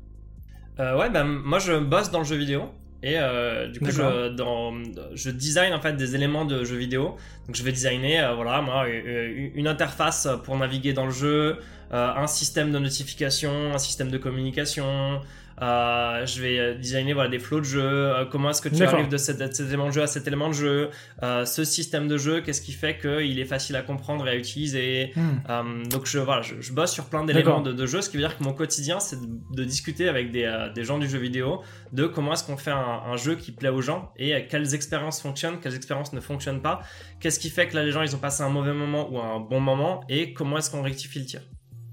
Ouais, 0.78 1.10
ben 1.10 1.24
moi 1.24 1.60
je 1.60 1.78
bosse 1.78 2.10
dans 2.10 2.18
le 2.18 2.24
jeu 2.24 2.36
vidéo. 2.36 2.62
Et 3.02 3.14
euh, 3.16 3.68
du 3.68 3.78
coup, 3.78 3.90
je, 3.90 4.28
dans, 4.28 4.74
je 5.14 5.30
design 5.30 5.72
en 5.72 5.80
fait 5.80 5.92
des 5.94 6.14
éléments 6.16 6.44
de 6.44 6.64
jeux 6.64 6.76
vidéo. 6.76 7.16
Donc, 7.46 7.54
je 7.54 7.62
vais 7.62 7.70
designer, 7.70 8.30
euh, 8.30 8.34
voilà, 8.34 8.60
moi, 8.60 8.86
une 8.88 9.68
interface 9.68 10.28
pour 10.44 10.56
naviguer 10.56 10.92
dans 10.92 11.06
le 11.06 11.12
jeu, 11.12 11.58
euh, 11.92 12.14
un 12.14 12.26
système 12.26 12.72
de 12.72 12.78
notification, 12.78 13.72
un 13.72 13.78
système 13.78 14.10
de 14.10 14.18
communication, 14.18 15.20
euh, 15.60 16.26
je 16.26 16.40
vais 16.40 16.74
designer 16.76 17.14
voilà, 17.14 17.28
des 17.28 17.38
flows 17.38 17.60
de 17.60 17.64
jeu, 17.64 17.82
euh, 17.82 18.24
comment 18.24 18.50
est-ce 18.50 18.62
que 18.62 18.68
tu 18.68 18.82
arrives 18.82 19.08
de 19.08 19.16
cet, 19.16 19.40
élément 19.60 19.86
de 19.86 19.92
jeu 19.92 20.02
à 20.02 20.06
cet 20.06 20.26
élément 20.26 20.48
de 20.48 20.54
jeu, 20.54 20.90
euh, 21.22 21.44
ce 21.44 21.64
système 21.64 22.08
de 22.08 22.16
jeu, 22.16 22.40
qu'est-ce 22.40 22.60
qui 22.60 22.72
fait 22.72 22.98
qu'il 22.98 23.38
est 23.38 23.44
facile 23.44 23.76
à 23.76 23.82
comprendre 23.82 24.26
et 24.28 24.30
à 24.30 24.36
utiliser? 24.36 25.12
Hmm. 25.16 25.88
donc 25.88 26.06
je, 26.06 26.18
voilà, 26.18 26.42
je, 26.42 26.72
bosse 26.72 26.92
sur 26.92 27.06
plein 27.06 27.24
d'éléments 27.24 27.60
de, 27.60 27.72
de, 27.72 27.86
jeu, 27.86 28.00
ce 28.00 28.10
qui 28.10 28.16
veut 28.16 28.22
dire 28.22 28.36
que 28.36 28.44
mon 28.44 28.52
quotidien, 28.52 29.00
c'est 29.00 29.18
de, 29.20 29.64
discuter 29.64 30.08
avec 30.08 30.30
des, 30.32 30.68
des, 30.74 30.84
gens 30.84 30.98
du 30.98 31.08
jeu 31.08 31.18
vidéo 31.18 31.62
de 31.92 32.06
comment 32.06 32.32
est-ce 32.32 32.44
qu'on 32.44 32.56
fait 32.56 32.70
un, 32.70 33.02
un, 33.06 33.16
jeu 33.16 33.34
qui 33.34 33.52
plaît 33.52 33.68
aux 33.68 33.82
gens 33.82 34.12
et 34.16 34.46
quelles 34.48 34.74
expériences 34.74 35.20
fonctionnent, 35.20 35.58
quelles 35.60 35.74
expériences 35.74 36.12
ne 36.12 36.20
fonctionnent 36.20 36.62
pas, 36.62 36.80
qu'est-ce 37.20 37.38
qui 37.38 37.50
fait 37.50 37.66
que 37.66 37.76
là 37.76 37.84
les 37.84 37.92
gens 37.92 38.02
ils 38.02 38.14
ont 38.14 38.20
passé 38.20 38.42
un 38.42 38.48
mauvais 38.48 38.72
moment 38.72 39.10
ou 39.10 39.18
un 39.18 39.40
bon 39.40 39.60
moment 39.60 40.00
et 40.08 40.32
comment 40.32 40.58
est-ce 40.58 40.70
qu'on 40.70 40.82
rectifie 40.82 41.18
le 41.18 41.24
tir? 41.26 41.40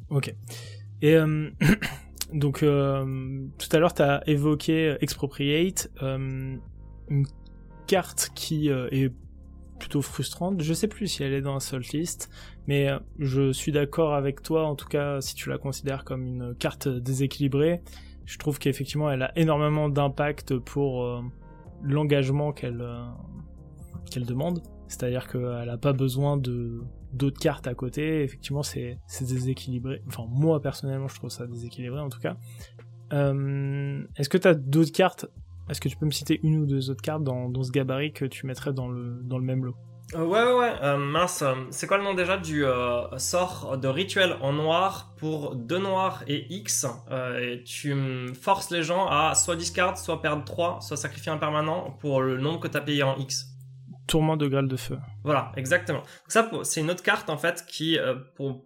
Ok. 0.09 0.33
Et 1.01 1.15
euh, 1.15 1.49
donc, 2.33 2.63
euh, 2.63 3.45
tout 3.57 3.67
à 3.71 3.79
l'heure, 3.79 3.93
tu 3.93 4.01
as 4.01 4.27
évoqué 4.27 4.95
Expropriate, 5.01 5.91
euh, 6.01 6.57
une 7.09 7.27
carte 7.87 8.31
qui 8.33 8.69
est 8.69 9.13
plutôt 9.79 10.01
frustrante. 10.01 10.61
Je 10.61 10.73
sais 10.73 10.87
plus 10.87 11.07
si 11.07 11.23
elle 11.23 11.33
est 11.33 11.41
dans 11.41 11.55
un 11.55 11.59
seul 11.59 11.81
list, 11.93 12.31
mais 12.65 12.89
je 13.19 13.51
suis 13.51 13.71
d'accord 13.71 14.15
avec 14.15 14.41
toi, 14.41 14.65
en 14.65 14.75
tout 14.75 14.87
cas, 14.87 15.21
si 15.21 15.35
tu 15.35 15.49
la 15.49 15.59
considères 15.59 16.03
comme 16.03 16.25
une 16.25 16.55
carte 16.55 16.87
déséquilibrée. 16.87 17.83
Je 18.25 18.39
trouve 18.39 18.57
qu'effectivement, 18.57 19.11
elle 19.11 19.21
a 19.21 19.37
énormément 19.37 19.87
d'impact 19.87 20.57
pour 20.57 21.23
l'engagement 21.83 22.53
qu'elle 22.53 22.83
qu'elle 24.09 24.25
demande. 24.25 24.63
C'est-à-dire 24.87 25.27
qu'elle 25.27 25.65
n'a 25.65 25.77
pas 25.77 25.93
besoin 25.93 26.37
de 26.37 26.81
d'autres 27.15 27.39
cartes 27.39 27.67
à 27.67 27.73
côté, 27.73 28.23
effectivement 28.23 28.63
c'est 28.63 28.99
déséquilibré. 29.21 30.01
Enfin 30.07 30.25
moi 30.29 30.61
personnellement 30.61 31.07
je 31.07 31.15
trouve 31.15 31.29
ça 31.29 31.47
déséquilibré 31.47 31.99
en 31.99 32.09
tout 32.09 32.19
cas. 32.19 32.37
Euh, 33.13 34.03
est-ce 34.17 34.29
que 34.29 34.37
tu 34.37 34.47
as 34.47 34.53
d'autres 34.53 34.91
cartes? 34.91 35.25
Est-ce 35.69 35.81
que 35.81 35.89
tu 35.89 35.97
peux 35.97 36.05
me 36.05 36.11
citer 36.11 36.39
une 36.43 36.57
ou 36.57 36.65
deux 36.65 36.89
autres 36.89 37.01
cartes 37.01 37.23
dans, 37.23 37.49
dans 37.49 37.63
ce 37.63 37.71
gabarit 37.71 38.13
que 38.13 38.25
tu 38.25 38.45
mettrais 38.45 38.73
dans 38.73 38.87
le, 38.87 39.21
dans 39.23 39.37
le 39.37 39.43
même 39.43 39.65
lot? 39.65 39.75
Euh, 40.13 40.23
ouais, 40.23 40.43
ouais, 40.43 40.53
ouais. 40.53 40.73
Euh, 40.83 40.97
mince, 40.97 41.43
c'est 41.71 41.87
quoi 41.87 41.97
le 41.97 42.03
nom 42.03 42.13
déjà 42.13 42.37
du 42.37 42.63
sort 43.17 43.77
de 43.77 43.87
rituel 43.87 44.35
en 44.41 44.53
noir 44.53 45.13
pour 45.17 45.55
2 45.55 45.79
noirs 45.79 46.23
et 46.27 46.45
X? 46.53 46.85
Et 47.41 47.63
Tu 47.63 47.95
forces 48.39 48.69
les 48.69 48.83
gens 48.83 49.07
à 49.07 49.33
soit 49.33 49.55
discard, 49.55 49.97
soit 49.97 50.21
perdre 50.21 50.43
3, 50.43 50.81
soit 50.81 50.97
sacrifier 50.97 51.31
un 51.31 51.37
permanent 51.37 51.97
pour 51.99 52.21
le 52.21 52.37
nombre 52.37 52.59
que 52.59 52.67
tu 52.67 52.77
as 52.77 52.81
payé 52.81 53.01
en 53.01 53.15
X. 53.17 53.54
Tourment 54.07 54.37
de 54.37 54.47
Graal 54.47 54.67
de 54.67 54.77
Feu. 54.77 54.97
Voilà, 55.23 55.51
exactement. 55.55 56.03
ça, 56.27 56.49
c'est 56.63 56.81
une 56.81 56.91
autre 56.91 57.03
carte 57.03 57.29
en 57.29 57.37
fait 57.37 57.65
qui, 57.67 57.97
euh, 57.97 58.15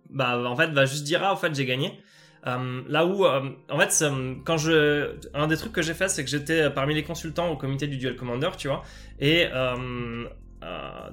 bah, 0.09 0.37
en 0.37 0.55
fait, 0.55 0.67
va 0.71 0.85
juste 0.85 1.03
dire 1.03 1.21
ah, 1.23 1.31
en 1.31 1.37
fait, 1.37 1.53
j'ai 1.55 1.65
gagné. 1.65 1.99
Euh, 2.47 2.81
là 2.87 3.05
où, 3.05 3.25
euh, 3.25 3.49
en 3.69 3.79
fait, 3.79 4.05
quand 4.45 4.57
je, 4.57 5.15
un 5.33 5.47
des 5.47 5.57
trucs 5.57 5.73
que 5.73 5.81
j'ai 5.81 5.93
fait, 5.93 6.09
c'est 6.09 6.23
que 6.23 6.29
j'étais 6.29 6.69
parmi 6.69 6.93
les 6.93 7.03
consultants 7.03 7.49
au 7.49 7.57
comité 7.57 7.87
du 7.87 7.97
Duel 7.97 8.15
Commander, 8.15 8.49
tu 8.57 8.67
vois, 8.67 8.83
et 9.19 9.47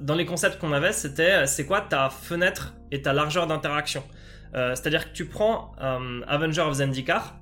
dans 0.00 0.14
les 0.14 0.26
concepts 0.26 0.58
qu'on 0.58 0.72
avait, 0.72 0.92
c'était 0.92 1.46
c'est 1.46 1.66
quoi 1.66 1.80
ta 1.80 2.10
fenêtre 2.10 2.74
et 2.90 3.02
ta 3.02 3.12
largeur 3.12 3.46
d'interaction? 3.46 4.02
C'est-à-dire 4.52 5.10
que 5.10 5.16
tu 5.16 5.26
prends 5.26 5.72
Avenger 6.26 6.62
of 6.62 6.74
Zendikar, 6.74 7.38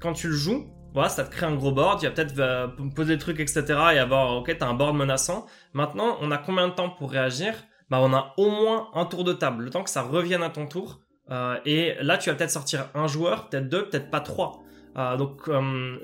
quand 0.00 0.12
tu 0.12 0.28
le 0.28 0.34
joues, 0.34 0.66
voilà, 0.94 1.08
ça 1.08 1.24
te 1.24 1.30
crée 1.30 1.46
un 1.46 1.54
gros 1.54 1.72
board, 1.72 2.00
tu 2.00 2.06
vas 2.06 2.12
peut-être 2.12 2.38
euh, 2.38 2.66
poser 2.94 3.14
des 3.14 3.20
trucs, 3.20 3.40
etc. 3.40 3.62
et 3.92 3.98
avoir, 3.98 4.36
ok, 4.36 4.56
t'as 4.58 4.66
un 4.66 4.74
board 4.74 4.96
menaçant. 4.96 5.46
Maintenant, 5.74 6.16
on 6.20 6.30
a 6.30 6.38
combien 6.38 6.68
de 6.68 6.72
temps 6.72 6.88
pour 6.88 7.10
réagir? 7.10 7.54
Bah, 7.90 7.98
on 8.00 8.12
a 8.12 8.34
au 8.36 8.50
moins 8.50 8.88
un 8.94 9.04
tour 9.04 9.24
de 9.24 9.32
table, 9.32 9.64
le 9.64 9.70
temps 9.70 9.82
que 9.82 9.90
ça 9.90 10.02
revienne 10.02 10.42
à 10.42 10.50
ton 10.50 10.66
tour. 10.66 11.00
Euh, 11.30 11.58
et 11.66 11.94
là, 12.00 12.16
tu 12.16 12.30
vas 12.30 12.36
peut-être 12.36 12.50
sortir 12.50 12.88
un 12.94 13.06
joueur, 13.06 13.48
peut-être 13.48 13.68
deux, 13.68 13.88
peut-être 13.88 14.10
pas 14.10 14.20
trois. 14.20 14.62
Euh, 14.96 15.16
donc, 15.16 15.42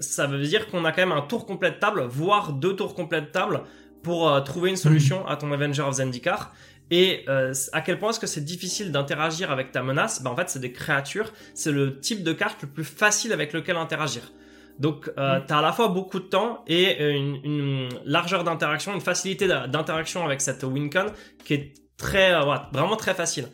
ça 0.01 0.27
veut 0.27 0.41
dire 0.43 0.71
qu'on 0.71 0.85
a 0.85 0.93
quand 0.93 1.03
même 1.03 1.13
un 1.13 1.23
tour 1.23 1.47
complet 1.47 1.71
de 1.71 1.77
table, 1.77 2.03
voire 2.03 2.53
deux 2.53 2.77
tours 2.77 2.95
complets 2.95 3.23
de 3.23 3.27
table 3.27 3.63
pour 4.03 4.45
trouver 4.45 4.69
une 4.69 4.77
solution 4.77 5.27
à 5.27 5.37
ton 5.37 5.51
Avenger 5.51 5.83
of 5.83 5.95
Zendikar. 5.95 6.53
Et 6.91 7.25
à 7.73 7.81
quel 7.81 7.99
point 7.99 8.11
est-ce 8.11 8.21
que 8.21 8.27
c'est 8.27 8.45
difficile 8.45 8.93
d'interagir 8.93 9.51
avec 9.51 9.73
ta 9.73 9.83
menace? 9.83 10.23
Bah, 10.23 10.31
En 10.31 10.37
fait, 10.37 10.51
c'est 10.51 10.61
des 10.61 10.73
créatures. 10.73 11.33
C'est 11.55 11.73
le 11.73 11.99
type 11.99 12.23
de 12.23 12.33
carte 12.33 12.63
le 12.63 12.69
plus 12.69 12.85
facile 12.85 13.33
avec 13.33 13.55
lequel 13.55 13.77
interagir. 13.77 14.31
Donc, 14.79 15.11
euh, 15.19 15.39
mm. 15.41 15.47
tu 15.47 15.53
as 15.53 15.59
à 15.59 15.63
la 15.63 15.73
fois 15.73 15.89
beaucoup 15.89 16.19
de 16.19 16.25
temps 16.25 16.65
et 16.67 17.01
euh, 17.01 17.13
une, 17.13 17.89
largeur 18.05 18.45
d'interaction, 18.45 18.95
une 18.95 19.01
facilité 19.01 19.47
d'interaction 19.47 20.25
avec 20.25 20.41
cette 20.41 20.63
Wincon 20.65 21.07
qui 21.45 21.55
est 21.55 21.73
très, 21.97 22.35
euh, 22.35 22.57
vraiment 22.73 22.97
très 22.97 23.15
facile. 23.15 23.49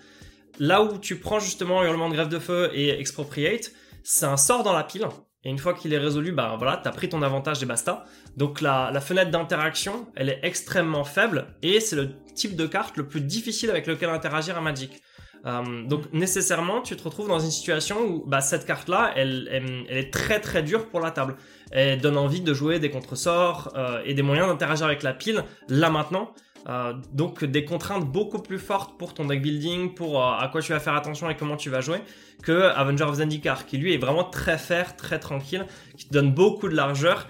Là 0.58 0.82
où 0.82 0.98
tu 0.98 1.16
prends 1.16 1.38
justement 1.38 1.82
Hurlement 1.84 2.08
de 2.08 2.14
Grève 2.14 2.28
de 2.28 2.38
Feu 2.38 2.70
et 2.74 2.90
Expropriate, 2.98 3.72
c'est 4.02 4.26
un 4.26 4.36
sort 4.36 4.62
dans 4.62 4.72
la 4.72 4.84
pile. 4.84 5.06
Et 5.42 5.48
une 5.48 5.58
fois 5.58 5.72
qu'il 5.72 5.94
est 5.94 5.98
résolu, 5.98 6.32
bah 6.32 6.56
voilà, 6.58 6.76
t'as 6.76 6.90
pris 6.90 7.08
ton 7.08 7.22
avantage 7.22 7.62
et 7.62 7.66
basta. 7.66 8.04
Donc 8.36 8.60
la, 8.60 8.90
la 8.92 9.00
fenêtre 9.00 9.30
d'interaction, 9.30 10.08
elle 10.14 10.28
est 10.28 10.40
extrêmement 10.42 11.04
faible 11.04 11.46
et 11.62 11.80
c'est 11.80 11.96
le 11.96 12.10
type 12.34 12.56
de 12.56 12.66
carte 12.66 12.98
le 12.98 13.08
plus 13.08 13.22
difficile 13.22 13.70
avec 13.70 13.86
lequel 13.86 14.10
interagir 14.10 14.58
à 14.58 14.60
Magic. 14.60 15.00
Euh, 15.46 15.84
donc 15.84 16.12
nécessairement, 16.12 16.82
tu 16.82 16.96
te 16.96 17.02
retrouves 17.02 17.28
dans 17.28 17.38
une 17.38 17.50
situation 17.50 18.02
où 18.02 18.24
bah, 18.26 18.40
cette 18.40 18.66
carte-là, 18.66 19.12
elle, 19.16 19.86
est 19.88 20.12
très 20.12 20.40
très 20.40 20.62
dure 20.62 20.88
pour 20.88 21.00
la 21.00 21.10
table. 21.10 21.36
Elle 21.70 22.00
donne 22.00 22.16
envie 22.16 22.40
de 22.40 22.52
jouer 22.52 22.78
des 22.78 22.90
contresorts 22.90 23.72
euh, 23.76 24.02
et 24.04 24.14
des 24.14 24.22
moyens 24.22 24.48
d'interagir 24.48 24.86
avec 24.86 25.02
la 25.02 25.14
pile 25.14 25.44
là 25.68 25.90
maintenant. 25.90 26.32
Euh, 26.68 26.92
donc 27.14 27.42
des 27.42 27.64
contraintes 27.64 28.04
beaucoup 28.04 28.38
plus 28.38 28.58
fortes 28.58 28.98
pour 28.98 29.14
ton 29.14 29.24
deck 29.24 29.40
building, 29.40 29.94
pour 29.94 30.22
euh, 30.22 30.32
à 30.38 30.48
quoi 30.48 30.60
tu 30.60 30.72
vas 30.72 30.80
faire 30.80 30.94
attention 30.94 31.30
et 31.30 31.36
comment 31.36 31.56
tu 31.56 31.70
vas 31.70 31.80
jouer, 31.80 32.02
que 32.42 32.68
Avenger 32.74 33.04
of 33.04 33.14
Zendikar, 33.14 33.64
qui 33.64 33.78
lui 33.78 33.94
est 33.94 33.98
vraiment 33.98 34.24
très 34.24 34.58
fair, 34.58 34.94
très 34.94 35.18
tranquille, 35.18 35.64
qui 35.96 36.06
te 36.06 36.12
donne 36.12 36.32
beaucoup 36.32 36.68
de 36.68 36.76
largeur. 36.76 37.28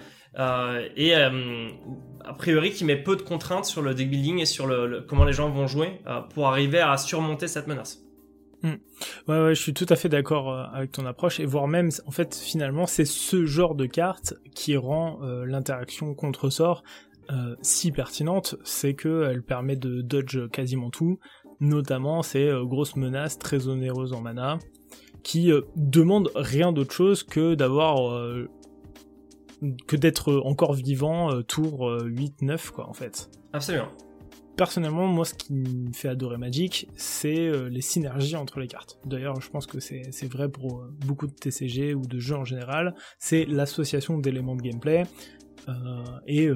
Et 0.95 1.13
a 2.25 2.33
priori 2.33 2.71
qui 2.71 2.85
met 2.85 2.95
peu 2.95 3.15
de 3.15 3.21
contraintes 3.21 3.65
sur 3.65 3.81
le 3.81 3.93
deck 3.93 4.09
building 4.09 4.39
et 4.39 4.45
sur 4.45 4.67
le, 4.67 5.05
comment 5.07 5.25
les 5.25 5.33
gens 5.33 5.49
vont 5.49 5.67
jouer 5.67 6.01
pour 6.33 6.47
arriver 6.47 6.79
à 6.79 6.97
surmonter 6.97 7.47
cette 7.47 7.67
menace. 7.67 8.03
Hmm. 8.63 8.75
Ouais, 9.27 9.43
ouais, 9.43 9.55
je 9.55 9.61
suis 9.61 9.73
tout 9.73 9.87
à 9.89 9.95
fait 9.95 10.09
d'accord 10.09 10.51
euh, 10.51 10.65
avec 10.71 10.91
ton 10.91 11.05
approche 11.05 11.39
et 11.39 11.45
voire 11.45 11.67
même, 11.67 11.89
en 12.05 12.11
fait, 12.11 12.35
finalement, 12.35 12.85
c'est 12.85 13.05
ce 13.05 13.45
genre 13.45 13.73
de 13.73 13.87
carte 13.87 14.35
qui 14.53 14.77
rend 14.77 15.19
euh, 15.23 15.45
l'interaction 15.45 16.13
contre 16.13 16.49
sort 16.49 16.83
euh, 17.31 17.55
si 17.61 17.91
pertinente, 17.91 18.55
c'est 18.63 18.93
que 18.93 19.27
elle 19.29 19.41
permet 19.41 19.75
de 19.75 20.01
dodge 20.01 20.49
quasiment 20.51 20.91
tout, 20.91 21.19
notamment 21.59 22.21
ces 22.21 22.51
grosses 22.63 22.95
menaces 22.95 23.39
très 23.39 23.67
onéreuses 23.67 24.13
en 24.13 24.21
mana 24.21 24.59
qui 25.23 25.51
demandent 25.75 26.31
rien 26.33 26.71
d'autre 26.71 26.93
chose 26.93 27.23
que 27.23 27.53
d'avoir 27.53 28.47
que 29.87 29.95
d'être 29.95 30.41
encore 30.45 30.73
vivant 30.73 31.41
tour 31.43 31.89
8-9 31.89 32.71
quoi 32.71 32.89
en 32.89 32.93
fait. 32.93 33.29
Absolument 33.53 33.89
personnellement, 34.61 35.07
moi, 35.07 35.25
ce 35.25 35.33
qui 35.33 35.53
me 35.53 35.91
fait 35.91 36.07
adorer 36.07 36.37
Magic, 36.37 36.87
c'est 36.95 37.47
euh, 37.47 37.67
les 37.67 37.81
synergies 37.81 38.35
entre 38.35 38.59
les 38.59 38.67
cartes. 38.67 38.99
D'ailleurs, 39.05 39.41
je 39.41 39.49
pense 39.49 39.65
que 39.65 39.79
c'est 39.79 40.31
vrai 40.31 40.49
pour 40.49 40.81
euh, 40.81 40.93
beaucoup 41.05 41.25
de 41.25 41.33
TCG 41.33 41.95
ou 41.95 42.05
de 42.05 42.19
jeux 42.19 42.35
en 42.35 42.45
général. 42.45 42.93
C'est 43.17 43.45
l'association 43.45 44.19
d'éléments 44.19 44.55
de 44.55 44.61
gameplay 44.61 45.05
euh, 45.67 45.73
et 46.27 46.49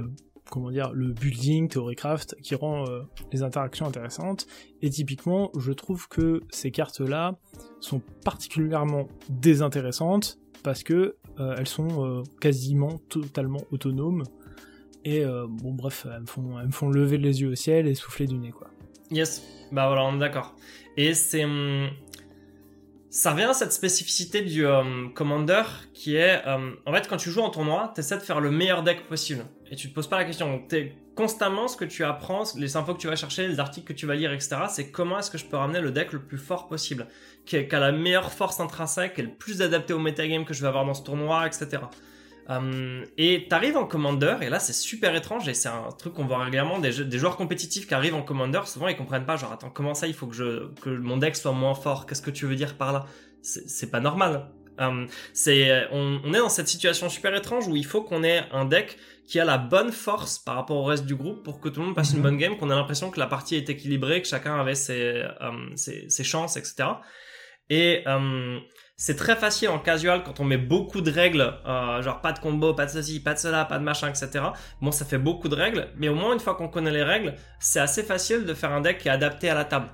comment 0.52 0.70
dire 0.70 0.94
le 0.94 1.14
building, 1.14 1.68
theorycraft 1.68 2.36
qui 2.44 2.54
rend 2.54 2.86
les 3.34 3.42
interactions 3.42 3.88
intéressantes. 3.88 4.46
Et 4.84 4.92
typiquement, 4.92 5.50
je 5.58 5.72
trouve 5.72 6.08
que 6.08 6.42
ces 6.52 6.70
cartes-là 6.70 7.40
sont 7.80 8.04
particulièrement 8.24 9.08
désintéressantes 9.30 10.38
parce 10.62 10.84
que 10.84 11.16
elles 11.38 11.68
sont 11.68 12.24
quasiment 12.40 12.98
totalement 13.10 13.62
autonomes 13.72 14.24
et 15.06 15.24
euh, 15.24 15.46
bon, 15.48 15.72
bref, 15.72 16.08
elles 16.12 16.22
me, 16.22 16.26
font, 16.26 16.60
elles 16.60 16.68
me 16.68 16.72
font 16.72 16.90
lever 16.90 17.18
les 17.18 17.42
yeux 17.42 17.50
au 17.50 17.56
ciel 17.56 17.88
et 17.88 17.94
souffler 17.94 18.26
du 18.26 18.38
nez, 18.40 18.50
quoi. 18.50 18.68
Yes, 19.12 19.44
bah 19.72 19.86
voilà, 19.88 20.04
on 20.04 20.16
est 20.16 20.20
d'accord. 20.20 20.56
Et 20.98 21.14
c'est. 21.14 21.46
Hum, 21.46 21.90
ça 23.12 23.32
revient 23.32 23.44
à 23.44 23.54
cette 23.54 23.72
spécificité 23.72 24.42
du 24.42 24.66
hum, 24.66 25.14
Commander 25.14 25.62
qui 25.94 26.16
est. 26.16 26.44
Hum, 26.48 26.78
en 26.88 26.92
fait, 26.92 27.08
quand 27.08 27.18
tu 27.18 27.30
joues 27.30 27.42
en 27.42 27.52
tournoi, 27.52 27.92
tu 27.94 28.00
essaies 28.00 28.18
de 28.18 28.24
faire 28.24 28.42
le 28.42 28.50
meilleur 28.50 28.82
deck 28.82 29.08
possible. 29.08 29.46
Et 29.70 29.76
tu 29.76 29.90
te 29.90 29.94
poses 29.94 30.08
pas 30.08 30.18
la 30.18 30.26
question. 30.26 30.64
Es, 30.72 30.94
constamment, 31.16 31.68
ce 31.68 31.78
que 31.78 31.86
tu 31.86 32.04
apprends, 32.04 32.44
les 32.58 32.76
infos 32.76 32.94
que 32.94 33.00
tu 33.00 33.08
vas 33.08 33.16
chercher, 33.16 33.48
les 33.48 33.60
articles 33.60 33.88
que 33.88 33.98
tu 33.98 34.06
vas 34.06 34.16
lire, 34.16 34.34
etc., 34.34 34.58
c'est 34.70 34.92
comment 34.92 35.18
est-ce 35.20 35.32
que 35.32 35.38
je 35.38 35.46
peux 35.46 35.58
ramener 35.58 35.80
le 35.80 35.92
deck 35.92 36.12
le 36.14 36.20
plus 36.20 36.38
fort 36.38 36.68
possible, 36.68 37.08
qui, 37.46 37.58
a 37.58 37.80
la 37.80 37.92
meilleure 37.92 38.32
force 38.32 38.60
intrinsèque, 38.60 39.16
qui 39.16 39.22
est 39.22 39.26
le 39.26 39.34
plus 39.34 39.62
adapté 39.62 39.94
au 39.94 40.00
metagame 40.00 40.46
que 40.46 40.54
je 40.54 40.62
vais 40.62 40.68
avoir 40.68 40.86
dans 40.86 40.94
ce 40.94 41.04
tournoi, 41.04 41.48
etc. 41.48 41.84
Euh, 42.50 43.04
et 43.18 43.48
t'arrives 43.50 43.78
en 43.78 43.86
commander, 43.86 44.36
et 44.42 44.50
là 44.50 44.60
c'est 44.60 44.74
super 44.74 45.16
étrange, 45.16 45.48
et 45.48 45.56
c'est 45.56 45.70
un 45.70 45.90
truc 45.98 46.14
qu'on 46.14 46.26
voit 46.26 46.40
régulièrement, 46.40 46.78
des, 46.78 47.04
des, 47.04 47.18
joueurs 47.18 47.38
compétitifs 47.38 47.88
qui 47.88 47.94
arrivent 47.96 48.14
en 48.14 48.22
commander, 48.22 48.62
souvent 48.66 48.88
ils 48.88 48.96
comprennent 48.96 49.26
pas, 49.26 49.36
genre 49.36 49.52
attends, 49.52 49.72
comment 49.72 49.96
ça 49.96 50.06
il 50.06 50.14
faut 50.14 50.28
que, 50.28 50.36
je, 50.36 50.68
que 50.82 50.90
mon 50.90 51.18
deck 51.18 51.36
soit 51.36 51.54
moins 51.54 51.74
fort, 51.74 52.06
qu'est-ce 52.06 52.22
que 52.22 52.30
tu 52.30 52.46
veux 52.46 52.56
dire 52.56 52.78
par 52.78 52.94
là? 52.94 53.06
C'est 53.42 53.92
pas 53.92 54.00
normal. 54.00 54.48
Euh, 54.80 55.06
c'est 55.34 55.88
on, 55.92 56.20
on, 56.24 56.34
est 56.34 56.40
dans 56.40 56.50
cette 56.50 56.68
situation 56.68 57.10
super 57.10 57.34
étrange 57.36 57.68
où 57.68 57.76
il 57.76 57.86
faut 57.86 58.02
qu'on 58.02 58.24
ait 58.24 58.44
un 58.52 58.66
deck 58.66 58.98
qui 59.28 59.40
a 59.40 59.46
la 59.46 59.58
bonne 59.58 59.92
force 59.92 60.38
par 60.38 60.56
rapport 60.56 60.78
au 60.78 60.84
reste 60.84 61.06
du 61.06 61.16
groupe 61.16 61.44
pour 61.44 61.60
que 61.60 61.70
tout 61.70 61.80
le 61.80 61.88
monde 61.88 61.96
passe 61.96 62.12
une 62.12 62.18
mhm. 62.18 62.24
bonne 62.24 62.38
game, 62.38 62.58
qu'on 62.58 62.70
ait 62.70 62.76
l'impression 62.76 63.10
que 63.10 63.20
la 63.20 63.28
partie 63.28 63.56
est 63.56 63.70
équilibrée, 63.70 64.22
que 64.22 64.28
chacun 64.28 64.60
avait 64.60 64.76
ses, 64.76 65.24
euh, 65.42 65.52
ses, 65.76 66.10
ses 66.10 66.24
chances, 66.24 66.58
etc. 66.58 66.90
Et 67.70 68.04
euh, 68.06 68.60
c'est 68.96 69.16
très 69.16 69.36
facile 69.36 69.70
en 69.70 69.80
casual 69.80 70.24
quand 70.24 70.40
on 70.40 70.44
met 70.44 70.58
beaucoup 70.58 71.02
de 71.02 71.12
règles, 71.12 71.54
euh, 71.66 72.02
genre 72.04 72.22
pas 72.22 72.32
de 72.32 72.40
combo, 72.40 72.74
pas 72.74 72.86
de 72.86 72.92
ceci, 72.92 73.20
pas 73.20 73.34
de 73.34 73.40
cela, 73.40 73.66
pas 73.66 73.80
de 73.80 73.84
machin, 73.84 74.10
etc. 74.10 74.46
Bon, 74.82 74.92
ça 74.92 75.06
fait 75.06 75.18
beaucoup 75.18 75.50
de 75.50 75.56
règles, 75.56 75.88
mais 75.98 76.08
au 76.08 76.16
moins 76.16 76.34
une 76.34 76.40
fois 76.40 76.56
qu'on 76.56 76.70
connaît 76.70 76.92
les 76.92 77.04
règles, 77.04 77.36
c'est 77.60 77.80
assez 77.80 78.04
facile 78.04 78.46
de 78.46 78.54
faire 78.54 78.72
un 78.72 78.82
deck 78.82 79.00
qui 79.00 79.08
est 79.08 79.12
adapté 79.12 79.50
à 79.50 79.56
la 79.56 79.66
table. 79.66 79.90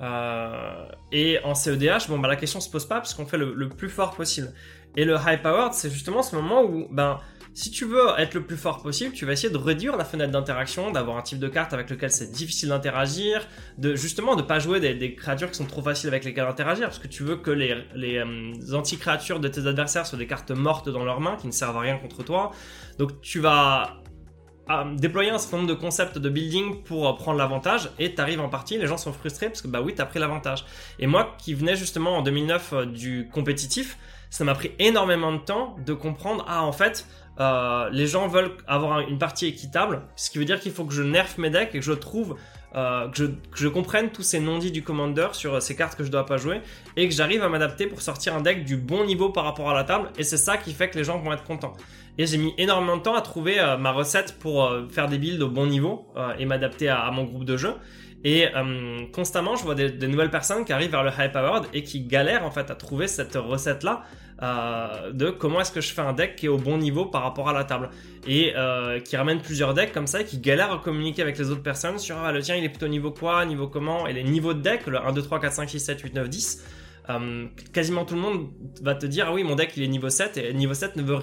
Euh, 0.00 0.86
et 1.12 1.38
en 1.44 1.54
CEDH, 1.54 2.08
bon, 2.08 2.18
bah, 2.18 2.28
la 2.28 2.36
question 2.36 2.60
se 2.60 2.70
pose 2.70 2.86
pas 2.86 2.96
parce 2.96 3.14
qu'on 3.14 3.26
fait 3.26 3.38
le, 3.38 3.68
plus 3.68 3.88
fort 3.88 4.14
possible. 4.14 4.52
Et 4.96 5.04
le 5.04 5.14
high 5.14 5.40
powered, 5.40 5.74
c'est 5.74 5.90
justement 5.90 6.22
ce 6.22 6.34
moment 6.34 6.62
où, 6.62 6.88
ben, 6.90 7.18
si 7.54 7.70
tu 7.70 7.84
veux 7.84 8.06
être 8.18 8.34
le 8.34 8.44
plus 8.44 8.56
fort 8.56 8.82
possible, 8.82 9.12
tu 9.12 9.26
vas 9.26 9.32
essayer 9.32 9.52
de 9.52 9.58
réduire 9.58 9.96
la 9.96 10.04
fenêtre 10.04 10.30
d'interaction, 10.30 10.92
d'avoir 10.92 11.16
un 11.16 11.22
type 11.22 11.40
de 11.40 11.48
carte 11.48 11.72
avec 11.72 11.90
lequel 11.90 12.10
c'est 12.10 12.30
difficile 12.30 12.68
d'interagir, 12.68 13.46
de 13.78 13.96
justement 13.96 14.36
de 14.36 14.42
pas 14.42 14.60
jouer 14.60 14.78
des, 14.78 15.14
créatures 15.14 15.50
qui 15.50 15.56
sont 15.56 15.64
trop 15.66 15.82
faciles 15.82 16.08
avec 16.08 16.24
lesquelles 16.24 16.46
interagir, 16.46 16.86
parce 16.86 17.00
que 17.00 17.08
tu 17.08 17.24
veux 17.24 17.36
que 17.36 17.50
les, 17.50 17.84
les 17.94 18.18
euh, 18.18 18.74
anti-créatures 18.74 19.40
de 19.40 19.48
tes 19.48 19.66
adversaires 19.66 20.06
soient 20.06 20.18
des 20.18 20.28
cartes 20.28 20.52
mortes 20.52 20.88
dans 20.88 21.04
leurs 21.04 21.20
mains 21.20 21.36
qui 21.36 21.48
ne 21.48 21.52
servent 21.52 21.76
à 21.76 21.80
rien 21.80 21.98
contre 21.98 22.22
toi. 22.22 22.52
Donc 22.98 23.20
tu 23.20 23.40
vas 23.40 24.02
euh, 24.70 24.94
déployer 24.94 25.30
un 25.30 25.38
certain 25.38 25.58
nombre 25.58 25.68
de 25.68 25.74
concepts 25.74 26.18
de 26.18 26.28
building 26.28 26.82
pour 26.82 27.08
euh, 27.08 27.12
prendre 27.14 27.38
l'avantage 27.38 27.90
et 27.98 28.14
t'arrives 28.14 28.40
en 28.40 28.48
partie, 28.48 28.78
les 28.78 28.86
gens 28.86 28.96
sont 28.96 29.12
frustrés 29.12 29.46
parce 29.46 29.62
que 29.62 29.68
bah 29.68 29.80
oui, 29.82 29.94
t'as 29.94 30.06
pris 30.06 30.18
l'avantage. 30.18 30.64
Et 30.98 31.06
moi 31.06 31.34
qui 31.38 31.54
venais 31.54 31.76
justement 31.76 32.18
en 32.18 32.22
2009 32.22 32.86
du 32.86 33.28
compétitif, 33.32 33.98
ça 34.30 34.44
m'a 34.44 34.54
pris 34.54 34.72
énormément 34.78 35.32
de 35.32 35.38
temps 35.38 35.76
de 35.84 35.94
comprendre, 35.94 36.44
ah 36.48 36.62
en 36.62 36.72
fait, 36.72 37.06
euh, 37.40 37.88
les 37.92 38.06
gens 38.06 38.26
veulent 38.26 38.56
avoir 38.66 39.00
une 39.00 39.18
partie 39.18 39.46
équitable, 39.46 40.02
ce 40.16 40.30
qui 40.30 40.38
veut 40.38 40.44
dire 40.44 40.60
qu'il 40.60 40.72
faut 40.72 40.84
que 40.84 40.94
je 40.94 41.02
nerf 41.02 41.38
mes 41.38 41.50
decks 41.50 41.74
et 41.74 41.78
que 41.78 41.84
je 41.84 41.92
trouve 41.92 42.36
euh, 42.74 43.08
que, 43.08 43.30
je, 43.54 43.68
comprenne 43.68 44.10
tous 44.10 44.22
ces 44.22 44.40
non-dits 44.40 44.70
du 44.70 44.82
commander 44.82 45.28
sur 45.32 45.54
euh, 45.54 45.60
ces 45.60 45.74
cartes 45.74 45.96
que 45.96 46.04
je 46.04 46.10
dois 46.10 46.26
pas 46.26 46.36
jouer 46.36 46.60
et 46.96 47.08
que 47.08 47.14
j'arrive 47.14 47.42
à 47.42 47.48
m'adapter 47.48 47.86
pour 47.86 48.02
sortir 48.02 48.34
un 48.34 48.42
deck 48.42 48.64
du 48.64 48.76
bon 48.76 49.04
niveau 49.04 49.30
par 49.30 49.44
rapport 49.44 49.70
à 49.70 49.74
la 49.74 49.84
table 49.84 50.10
et 50.18 50.22
c'est 50.22 50.36
ça 50.36 50.58
qui 50.58 50.72
fait 50.72 50.90
que 50.90 50.98
les 50.98 51.04
gens 51.04 51.18
vont 51.18 51.32
être 51.32 51.44
contents. 51.44 51.72
Et 52.18 52.26
j'ai 52.26 52.36
mis 52.36 52.52
énormément 52.58 52.96
de 52.96 53.02
temps 53.02 53.14
à 53.14 53.22
trouver 53.22 53.56
ma 53.78 53.92
recette 53.92 54.38
pour 54.40 54.72
faire 54.90 55.06
des 55.06 55.18
builds 55.18 55.40
au 55.40 55.48
bon 55.48 55.66
niveau 55.66 56.08
et 56.36 56.46
m'adapter 56.46 56.88
à, 56.88 57.08
mon 57.12 57.22
groupe 57.22 57.44
de 57.44 57.56
jeu. 57.56 57.74
Et 58.24 58.46
constamment, 59.12 59.54
je 59.54 59.62
vois 59.62 59.76
des, 59.76 59.90
des, 59.90 60.08
nouvelles 60.08 60.30
personnes 60.30 60.64
qui 60.64 60.72
arrivent 60.72 60.90
vers 60.90 61.04
le 61.04 61.10
high 61.16 61.30
powered 61.30 61.66
et 61.72 61.84
qui 61.84 62.00
galèrent 62.00 62.44
en 62.44 62.50
fait 62.50 62.68
à 62.70 62.74
trouver 62.74 63.06
cette 63.06 63.36
recette 63.36 63.84
là 63.84 64.02
euh, 64.40 65.10
de 65.10 65.30
comment 65.30 65.60
est-ce 65.60 65.72
que 65.72 65.80
je 65.80 65.92
fais 65.92 66.00
un 66.00 66.12
deck 66.12 66.36
qui 66.36 66.46
est 66.46 66.48
au 66.48 66.58
bon 66.58 66.78
niveau 66.78 67.06
par 67.06 67.24
rapport 67.24 67.48
à 67.48 67.52
la 67.52 67.64
table 67.64 67.90
et 68.24 68.52
euh, 68.54 69.00
qui 69.00 69.16
ramène 69.16 69.40
plusieurs 69.40 69.74
decks 69.74 69.92
comme 69.92 70.06
ça 70.06 70.20
et 70.20 70.24
qui 70.24 70.38
galère 70.38 70.70
à 70.70 70.78
communiquer 70.78 71.22
avec 71.22 71.36
les 71.38 71.50
autres 71.50 71.62
personnes 71.62 71.98
sur 71.98 72.16
ah, 72.18 72.30
le 72.30 72.40
tien 72.40 72.54
il 72.54 72.62
est 72.62 72.68
plutôt 72.68 72.86
niveau 72.86 73.10
quoi, 73.10 73.44
niveau 73.46 73.66
comment 73.66 74.06
et 74.06 74.12
les 74.12 74.22
niveaux 74.22 74.54
de 74.54 74.60
deck, 74.60 74.86
le 74.86 75.04
1, 75.04 75.12
2, 75.12 75.22
3, 75.22 75.40
4, 75.40 75.52
5, 75.52 75.70
6, 75.70 75.80
7, 75.80 76.00
8, 76.02 76.14
9, 76.14 76.28
10. 76.28 76.64
quasiment 77.72 78.04
tout 78.04 78.14
le 78.14 78.20
monde 78.20 78.48
va 78.80 78.94
te 78.94 79.06
dire 79.06 79.26
ah 79.28 79.32
oui 79.32 79.42
mon 79.42 79.56
deck 79.56 79.72
il 79.76 79.82
est 79.82 79.88
niveau 79.88 80.08
7 80.08 80.36
et 80.36 80.54
niveau 80.54 80.74
7 80.74 80.94
ne 80.94 81.02
veut 81.02 81.18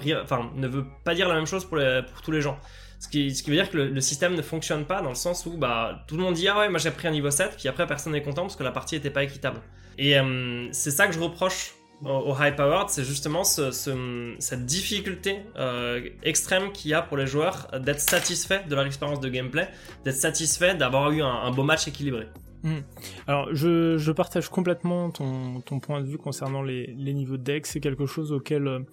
ne 0.54 0.68
veut 0.68 0.84
pas 1.02 1.14
dire 1.14 1.26
la 1.26 1.36
même 1.36 1.46
chose 1.46 1.64
pour 1.64 1.78
tous 2.22 2.32
les 2.32 2.42
gens 2.42 2.58
ce 2.98 3.08
qui, 3.08 3.28
veut 3.28 3.54
dire 3.54 3.70
que 3.70 3.76
le, 3.76 4.00
système 4.00 4.34
ne 4.34 4.42
fonctionne 4.42 4.84
pas 4.84 5.02
dans 5.02 5.10
le 5.10 5.14
sens 5.14 5.46
où 5.46 5.56
bah, 5.56 6.04
tout 6.06 6.16
le 6.16 6.22
monde 6.22 6.34
dit 6.34 6.48
ah 6.48 6.58
ouais 6.58 6.68
moi 6.68 6.78
j'ai 6.78 6.90
pris 6.90 7.08
un 7.08 7.10
niveau 7.12 7.30
7 7.30 7.56
puis 7.58 7.68
après 7.68 7.86
personne 7.86 8.12
n'est 8.12 8.22
content 8.22 8.42
parce 8.42 8.56
que 8.56 8.64
la 8.64 8.72
partie 8.72 8.94
n'était 8.94 9.10
pas 9.10 9.22
équitable 9.22 9.60
et 9.98 10.18
euh, 10.18 10.68
c'est 10.72 10.90
ça 10.90 11.06
que 11.06 11.14
je 11.14 11.20
reproche 11.20 11.74
au, 12.04 12.34
high 12.38 12.54
powered, 12.54 12.90
c'est 12.90 13.04
justement 13.04 13.42
cette 13.44 14.66
difficulté 14.66 15.38
euh, 15.56 16.06
extrême 16.22 16.72
qu'il 16.72 16.90
y 16.90 16.94
a 16.94 17.00
pour 17.00 17.16
les 17.16 17.26
joueurs 17.26 17.68
d'être 17.80 18.00
satisfait 18.00 18.62
de 18.68 18.74
leur 18.74 18.84
expérience 18.84 19.20
de 19.20 19.28
gameplay, 19.28 19.68
d'être 20.04 20.16
satisfait 20.16 20.74
d'avoir 20.74 21.10
eu 21.10 21.22
un, 21.22 21.50
beau 21.52 21.62
match 21.62 21.88
équilibré. 21.88 22.26
Hmm. 22.62 22.80
Alors, 23.26 23.48
je, 23.54 24.10
partage 24.10 24.48
complètement 24.48 25.10
ton, 25.10 25.62
point 25.80 26.00
de 26.00 26.06
vue 26.06 26.18
concernant 26.18 26.62
les, 26.62 26.94
niveaux 26.96 27.36
de 27.38 27.42
deck. 27.42 27.66
C'est 27.66 27.80
quelque 27.80 28.06
chose 28.06 28.32
auquel. 28.32 28.84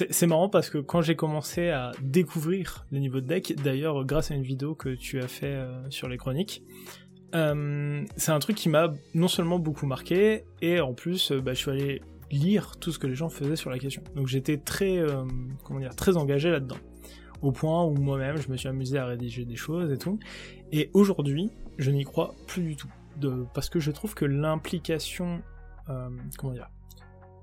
Euh, 0.00 0.06
c'est 0.10 0.26
marrant 0.26 0.48
parce 0.48 0.70
que 0.70 0.78
quand 0.78 1.02
j'ai 1.02 1.16
commencé 1.16 1.70
à 1.70 1.92
découvrir 2.02 2.86
les 2.90 3.00
niveaux 3.00 3.20
de 3.20 3.26
deck, 3.26 3.54
d'ailleurs, 3.62 4.04
grâce 4.04 4.30
à 4.30 4.34
une 4.34 4.42
vidéo 4.42 4.74
que 4.74 4.90
tu 4.90 5.20
as 5.20 5.28
fait 5.28 5.54
euh, 5.54 5.90
sur 5.90 6.08
les 6.08 6.16
chroniques, 6.16 6.62
c'est 7.32 8.32
un 8.32 8.38
truc 8.40 8.56
qui 8.56 8.68
m'a 8.68 8.92
non 9.14 9.28
seulement 9.28 9.60
beaucoup 9.60 9.86
marqué, 9.86 10.44
et 10.62 10.80
en 10.80 10.94
plus, 10.94 11.30
bah, 11.30 11.54
je 11.54 11.58
suis 11.60 11.70
allé 11.70 12.02
lire 12.30 12.76
tout 12.78 12.92
ce 12.92 12.98
que 12.98 13.06
les 13.06 13.14
gens 13.14 13.28
faisaient 13.28 13.56
sur 13.56 13.70
la 13.70 13.78
question. 13.78 14.02
Donc 14.14 14.26
j'étais 14.26 14.56
très, 14.56 14.98
euh, 14.98 15.24
comment 15.64 15.80
dire, 15.80 15.94
très 15.94 16.16
engagé 16.16 16.50
là-dedans. 16.50 16.76
Au 17.42 17.52
point 17.52 17.84
où 17.84 17.94
moi-même, 17.94 18.36
je 18.36 18.50
me 18.50 18.56
suis 18.56 18.68
amusé 18.68 18.98
à 18.98 19.06
rédiger 19.06 19.44
des 19.44 19.56
choses 19.56 19.90
et 19.90 19.98
tout. 19.98 20.18
Et 20.72 20.90
aujourd'hui, 20.92 21.50
je 21.78 21.90
n'y 21.90 22.04
crois 22.04 22.34
plus 22.46 22.62
du 22.62 22.76
tout. 22.76 22.88
Parce 23.54 23.68
que 23.68 23.80
je 23.80 23.90
trouve 23.90 24.14
que 24.14 24.24
l'implication, 24.24 25.42
euh, 25.88 26.08
comment 26.38 26.52
dire, 26.52 26.70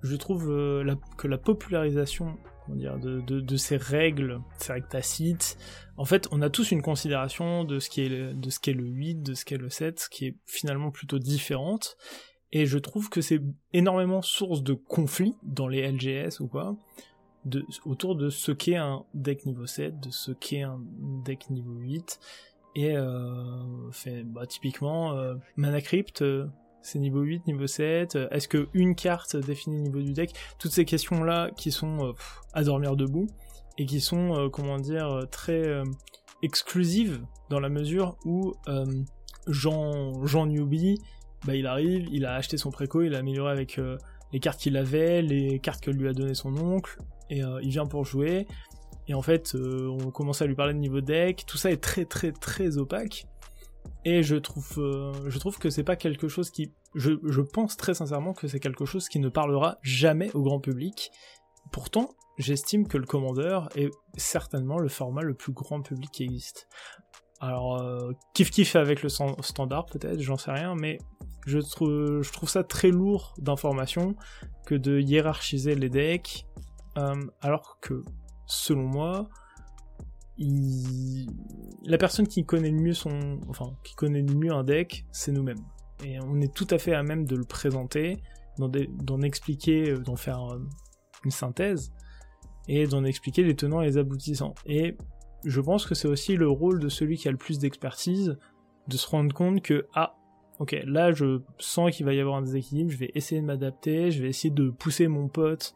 je 0.02 0.16
trouve 0.16 0.50
euh, 0.50 0.96
que 1.18 1.28
la 1.28 1.38
popularisation 1.38 2.38
dire, 2.70 2.98
de, 3.00 3.58
ces 3.58 3.78
règles, 3.78 4.42
ces 4.58 4.74
règles 4.74 4.88
tacites, 4.88 5.58
en 5.96 6.06
fait, 6.06 6.28
on 6.32 6.42
a 6.42 6.50
tous 6.50 6.72
une 6.72 6.82
considération 6.82 7.64
de 7.64 7.80
ce 7.80 7.90
qui 7.90 8.02
est 8.02 8.34
de 8.34 8.50
ce 8.50 8.60
qu'est 8.60 8.74
le 8.74 8.86
8, 8.86 9.24
de 9.24 9.34
ce 9.34 9.46
qu'est 9.46 9.58
le 9.58 9.70
7, 9.70 10.08
qui 10.12 10.28
est 10.28 10.36
finalement 10.46 10.92
plutôt 10.92 11.18
différente, 11.18 11.98
et 12.52 12.66
je 12.66 12.78
trouve 12.78 13.10
que 13.10 13.22
c'est 13.22 13.42
énormément 13.74 14.22
source 14.22 14.64
de 14.64 14.74
conflits 14.74 15.36
dans 15.44 15.68
les 15.68 15.90
LGS 15.90 16.40
ou 16.40 16.48
quoi, 16.48 16.78
autour 17.86 18.16
de 18.16 18.30
ce 18.30 18.52
qu'est 18.52 18.76
un 18.76 19.06
deck 19.14 19.46
niveau 19.46 19.66
7, 19.66 20.00
de 20.00 20.10
ce 20.10 20.32
qu'est 20.32 20.62
un 20.62 20.82
deck 21.26 21.50
niveau 21.50 21.74
8. 21.74 22.20
Et 22.76 22.96
euh, 22.96 23.90
bah, 24.26 24.46
typiquement, 24.46 25.14
euh, 25.14 25.36
Mana 25.56 25.82
Crypt, 25.82 26.24
c'est 26.82 27.00
niveau 27.00 27.22
8, 27.22 27.48
niveau 27.48 27.68
7, 27.68 28.18
est-ce 28.32 28.48
que 28.48 28.68
une 28.74 28.96
carte 28.96 29.36
définit 29.36 29.78
le 29.78 29.84
niveau 29.84 30.02
du 30.02 30.14
deck? 30.14 30.34
Toutes 30.60 30.72
ces 30.72 30.86
questions-là 30.86 31.52
qui 31.58 31.72
sont 31.72 32.14
à 32.54 32.64
dormir 32.64 32.96
debout 32.96 33.28
et 33.78 33.86
qui 33.86 34.00
sont, 34.00 34.50
comment 34.52 34.78
dire, 34.78 35.26
très 35.30 35.82
exclusives 36.44 37.22
dans 37.50 37.60
la 37.60 37.70
mesure 37.70 38.16
où 38.26 38.54
Jean, 39.48 40.26
Jean 40.26 40.46
Newbie 40.46 41.02
bah, 41.46 41.56
il 41.56 41.68
arrive, 41.68 42.08
il 42.12 42.26
a 42.26 42.36
acheté 42.36 42.58
son 42.58 42.72
préco, 42.72 43.02
il 43.02 43.16
a 43.16 43.20
amélioré 43.20 43.52
avec 43.52 43.78
euh, 43.78 43.98
les 44.34 44.40
cartes 44.40 44.60
qu'il 44.60 44.76
avait, 44.76 45.22
les 45.22 45.60
cartes 45.60 45.82
que 45.82 45.92
lui 45.92 46.08
a 46.08 46.14
donné 46.14 46.34
son 46.34 46.56
oncle, 46.58 46.98
et 47.30 47.44
euh, 47.44 47.60
il 47.62 47.70
vient 47.70 47.86
pour 47.86 48.06
jouer. 48.06 48.48
Et 49.08 49.14
en 49.14 49.22
fait, 49.22 49.56
euh, 49.56 49.88
on 49.88 50.12
commence 50.12 50.42
à 50.42 50.46
lui 50.46 50.56
parler 50.56 50.74
de 50.74 50.80
niveau 50.80 51.00
deck. 51.00 51.46
Tout 51.48 51.58
ça 51.58 51.72
est 51.72 51.82
très 51.82 52.04
très 52.06 52.32
très 52.34 52.78
opaque. 52.78 53.28
Et 54.10 54.24
je 54.24 54.38
trouve, 54.38 54.72
je 55.28 55.38
trouve 55.38 55.58
que 55.58 55.70
c'est 55.70 55.84
pas 55.84 55.98
quelque 55.98 56.30
chose 56.30 56.50
qui, 56.50 56.72
je, 56.96 57.42
pense 57.42 57.76
très 57.76 57.94
sincèrement 57.94 58.32
que 58.32 58.48
c'est 58.48 58.62
quelque 58.62 58.86
chose 58.86 59.10
qui 59.10 59.20
ne 59.20 59.28
parlera 59.28 59.80
jamais 59.82 60.32
au 60.34 60.44
grand 60.44 60.62
public. 60.62 61.12
Pourtant, 61.74 62.12
j'estime 62.38 62.88
que 62.88 62.98
le 62.98 63.06
commandeur 63.06 63.68
est 63.76 63.90
certainement 64.16 64.80
le 64.80 64.88
format 64.88 65.24
le 65.24 65.34
plus 65.34 65.52
grand 65.52 65.82
public 65.82 66.10
qui 66.10 66.24
existe. 66.24 66.70
Alors, 67.42 67.84
kiff 68.34 68.50
kiff 68.50 68.78
avec 68.78 69.04
le 69.04 69.10
standard 69.10 69.88
peut-être, 69.88 70.22
j'en 70.22 70.38
sais 70.38 70.52
rien, 70.52 70.74
mais 70.74 71.00
je 71.46 71.60
trouve, 71.60 72.22
je 72.22 72.32
trouve 72.32 72.48
ça 72.48 72.64
très 72.64 72.92
lourd 72.92 73.34
d'informations 73.40 74.16
que 74.66 74.76
de 74.76 75.02
hiérarchiser 75.02 75.76
les 75.76 75.90
decks, 75.90 76.46
euh, 76.98 77.26
alors 77.42 77.78
que, 77.82 78.06
selon 78.46 78.84
moi, 78.84 79.28
la 80.40 81.98
personne 81.98 82.28
qui 82.28 82.46
connaît 82.46 82.70
le 82.70 82.80
mieux 82.80 82.94
son, 82.94 83.40
enfin, 83.48 83.74
qui 83.84 83.96
connaît 83.96 84.22
le 84.22 84.36
mieux 84.36 84.52
un 84.52 84.64
deck, 84.64 85.06
c'est 85.12 85.32
nous-mêmes. 85.32 85.64
Et 86.06 86.20
on 86.20 86.40
est 86.42 86.54
tout 86.54 86.68
à 86.70 86.78
fait 86.78 86.94
à 86.94 87.04
même 87.04 87.26
de 87.26 87.36
le 87.36 87.44
présenter, 87.44 88.22
d'en 88.60 89.22
expliquer, 89.22 89.92
euh, 89.92 89.98
d'en 89.98 90.16
faire 90.16 90.44
euh, 90.54 90.60
une 91.26 91.32
synthèse, 91.32 91.92
et 92.68 92.86
d'en 92.86 93.04
expliquer 93.04 93.44
les 93.44 93.56
tenants 93.56 93.82
et 93.82 93.86
les 93.86 93.98
aboutissants. 93.98 94.54
Et 94.66 94.98
je 95.46 95.62
pense 95.62 95.86
que 95.86 95.96
c'est 95.96 96.08
aussi 96.08 96.36
le 96.36 96.50
rôle 96.50 96.80
de 96.80 96.90
celui 96.90 97.18
qui 97.18 97.28
a 97.28 97.32
le 97.32 97.38
plus 97.38 97.60
d'expertise, 97.60 98.38
de 98.88 98.98
se 98.98 99.08
rendre 99.08 99.34
compte 99.34 99.62
que, 99.62 99.88
ah, 99.94 100.16
ok, 100.60 100.76
là 100.86 101.12
je 101.12 101.42
sens 101.58 101.92
qu'il 101.92 102.06
va 102.06 102.14
y 102.14 102.20
avoir 102.20 102.38
un 102.38 102.42
déséquilibre, 102.42 102.92
je 102.92 102.98
vais 102.98 103.12
essayer 103.16 103.42
de 103.42 103.46
m'adapter, 103.46 104.12
je 104.12 104.22
vais 104.22 104.30
essayer 104.30 104.54
de 104.54 104.70
pousser 104.70 105.08
mon 105.08 105.28
pote 105.28 105.76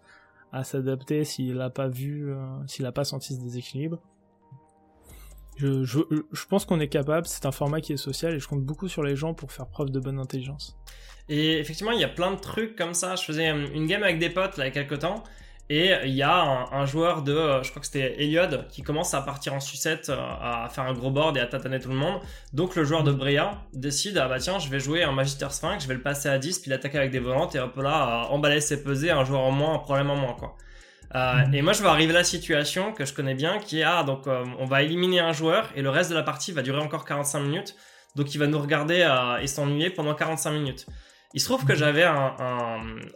à 0.52 0.63
s'adapter 0.63 1.24
s'il 1.24 1.56
n'a 1.56 1.69
pas 1.69 1.88
vu, 1.88 2.32
euh, 2.32 2.45
s'il 2.67 2.84
n'a 2.84 2.91
pas 2.91 3.06
senti 3.06 3.36
ce 3.36 3.41
déséquilibre. 3.41 4.02
Je, 5.62 6.45
pense 6.50 6.65
qu'on 6.65 6.80
est 6.80 6.88
capable, 6.88 7.28
c'est 7.28 7.45
un 7.45 7.52
format 7.52 7.82
qui 7.82 7.93
est 7.93 7.97
social 7.97 8.34
et 8.34 8.39
je 8.39 8.47
compte 8.47 8.63
beaucoup 8.63 8.88
sur 8.88 9.04
les 9.04 9.15
gens 9.15 9.34
pour 9.34 9.52
faire 9.52 9.67
preuve 9.67 9.89
de 9.89 10.00
bonne 10.00 10.19
intelligence. 10.19 10.78
Et 11.30 11.60
effectivement, 11.60 11.91
il 11.91 12.00
y 12.00 12.04
a 12.04 12.10
plein 12.10 12.32
de 12.32 12.39
trucs 12.39 12.76
comme 12.76 12.93
ça. 12.93 13.15
Je 13.15 13.24
faisais 13.24 13.47
une 13.50 13.88
game 13.88 14.04
avec 14.04 14.19
des 14.19 14.30
potes 14.30 14.56
il 14.58 14.62
y 14.62 14.67
a 14.67 14.71
quelques 14.71 15.00
temps 15.00 15.24
et 15.71 15.93
il 16.04 16.13
y 16.13 16.21
a 16.21 16.67
un, 16.74 16.86
joueur 16.86 17.21
de, 17.21 17.32
euh, 17.32 17.63
je 17.63 17.69
crois 17.69 17.80
que 17.80 17.86
c'était 17.86 18.21
Eliod, 18.21 18.67
qui 18.67 18.82
commence 18.82 19.13
à 19.13 19.21
partir 19.21 19.54
en 19.54 19.62
sucette, 19.62 20.10
euh, 20.10 20.17
à 20.17 20.67
faire 20.69 20.84
un 20.84 20.91
gros 20.91 21.12
board 21.12 21.38
et 21.38 21.39
à 21.39 21.45
tataner 21.45 21.80
tout 21.80 21.88
le 21.88 21.95
monde. 21.95 22.19
Donc 22.52 22.76
le 22.76 22.84
joueur 22.84 23.06
de 23.06 23.13
Brea 23.13 23.58
décide, 23.71 24.17
ah 24.17 24.28
bah 24.28 24.39
tiens, 24.39 24.60
je 24.60 24.67
vais 24.67 24.82
jouer 24.82 25.04
un 25.04 25.13
Magister 25.13 25.47
Sphinx, 25.50 25.84
je 25.84 25.88
vais 25.88 25.93
le 25.93 26.02
passer 26.02 26.28
à 26.28 26.38
10, 26.38 26.60
puis 26.60 26.71
l'attaquer 26.71 26.97
avec 26.97 27.12
des 27.12 27.19
volantes, 27.19 27.56
et 27.56 27.60
hop 27.62 27.78
là, 27.78 28.28
emballer 28.32 28.60
ses 28.60 28.84
pesées, 28.84 29.12
un 29.12 29.24
joueur 29.24 29.39
en 29.39 29.52
moins, 29.52 29.76
un 29.76 29.80
problème 29.80 30.10
en 30.10 30.17
moins, 30.17 30.34
quoi. 30.34 30.58
Euh, 31.15 31.45
mhm. 31.45 31.54
et 31.54 31.62
moi, 31.62 31.74
je 31.74 31.82
vais 31.82 31.89
arriver 31.89 32.13
à 32.13 32.17
la 32.17 32.24
situation 32.24 32.93
que 32.93 33.06
je 33.06 33.13
connais 33.13 33.36
bien, 33.36 33.60
qui 33.60 33.80
est, 33.80 33.84
ah, 33.84 34.04
donc 34.04 34.28
on 34.28 34.65
va 34.65 34.82
éliminer 34.82 35.19
un 35.19 35.34
joueur, 35.34 35.69
et 35.76 35.82
le 35.82 35.89
reste 35.89 36.10
de 36.10 36.15
la 36.15 36.24
partie 36.24 36.52
va 36.52 36.62
durer 36.62 36.80
encore 36.80 37.06
45 37.06 37.39
minutes. 37.41 37.76
Donc 38.15 38.34
il 38.36 38.38
va 38.38 38.47
nous 38.47 38.60
regarder 38.60 39.08
et 39.41 39.47
s'ennuyer 39.47 39.89
pendant 39.89 40.13
45 40.13 40.52
minutes. 40.52 40.86
il 41.34 41.39
se 41.39 41.45
trouve 41.45 41.65
que 41.65 41.76
j'avais 41.76 42.04
un, 42.04 42.36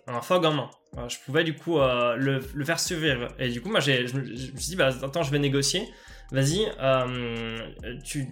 un, 0.07 0.21
fog 0.21 0.45
en 0.45 0.53
main. 0.53 0.69
Je 1.09 1.17
pouvais 1.25 1.43
du 1.43 1.53
coup 1.53 1.77
le, 1.79 2.39
le, 2.53 2.65
faire 2.65 2.79
survivre. 2.79 3.27
Et 3.39 3.49
du 3.49 3.61
coup, 3.61 3.69
moi, 3.69 3.81
je, 3.81 4.07
je, 4.07 4.17
me 4.17 4.25
suis 4.35 4.69
dit, 4.69 4.75
bah, 4.77 4.89
attends, 5.03 5.23
je 5.23 5.31
vais 5.31 5.39
négocier. 5.39 5.89
Vas-y, 6.31 6.65
tu, 8.03 8.27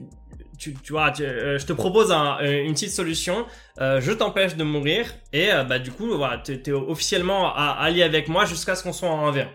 tu, 0.57 0.73
tu 0.73 0.93
vois, 0.93 1.11
euh, 1.19 1.57
je 1.57 1.65
te 1.65 1.73
propose 1.73 2.11
un, 2.11 2.37
euh, 2.41 2.63
une 2.63 2.73
petite 2.73 2.91
solution. 2.91 3.45
Euh, 3.79 4.01
je 4.01 4.11
t'empêche 4.11 4.55
de 4.55 4.63
mourir 4.63 5.13
et 5.31 5.49
bah 5.67 5.79
du 5.79 5.91
coup, 5.91 6.07
voilà, 6.15 6.37
t'es 6.37 6.61
es 6.65 6.71
officiellement 6.71 7.55
allié 7.55 8.03
avec 8.03 8.27
moi 8.27 8.45
jusqu'à 8.45 8.75
ce 8.75 8.83
qu'on 8.83 8.93
soit 8.93 9.09
en 9.09 9.31
1v1. 9.31 9.47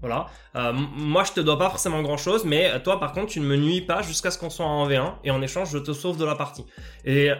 Voilà. 0.00 0.26
moi, 0.54 1.24
je 1.24 1.32
te 1.32 1.40
dois 1.40 1.58
pas 1.58 1.68
forcément 1.70 2.02
grand 2.02 2.16
chose, 2.16 2.44
mais 2.44 2.80
toi, 2.82 3.00
par 3.00 3.12
contre, 3.12 3.26
tu 3.26 3.40
ne 3.40 3.46
me 3.46 3.56
nuis 3.56 3.80
pas 3.80 4.00
jusqu'à 4.02 4.30
ce 4.30 4.38
qu'on 4.38 4.50
soit 4.50 4.64
en 4.64 4.88
1v1 4.88 5.14
et 5.24 5.30
en 5.30 5.42
échange, 5.42 5.70
je 5.72 5.78
te 5.78 5.92
sauve 5.92 6.16
de 6.18 6.24
la 6.24 6.36
partie. 6.36 6.64
Et 7.04 7.30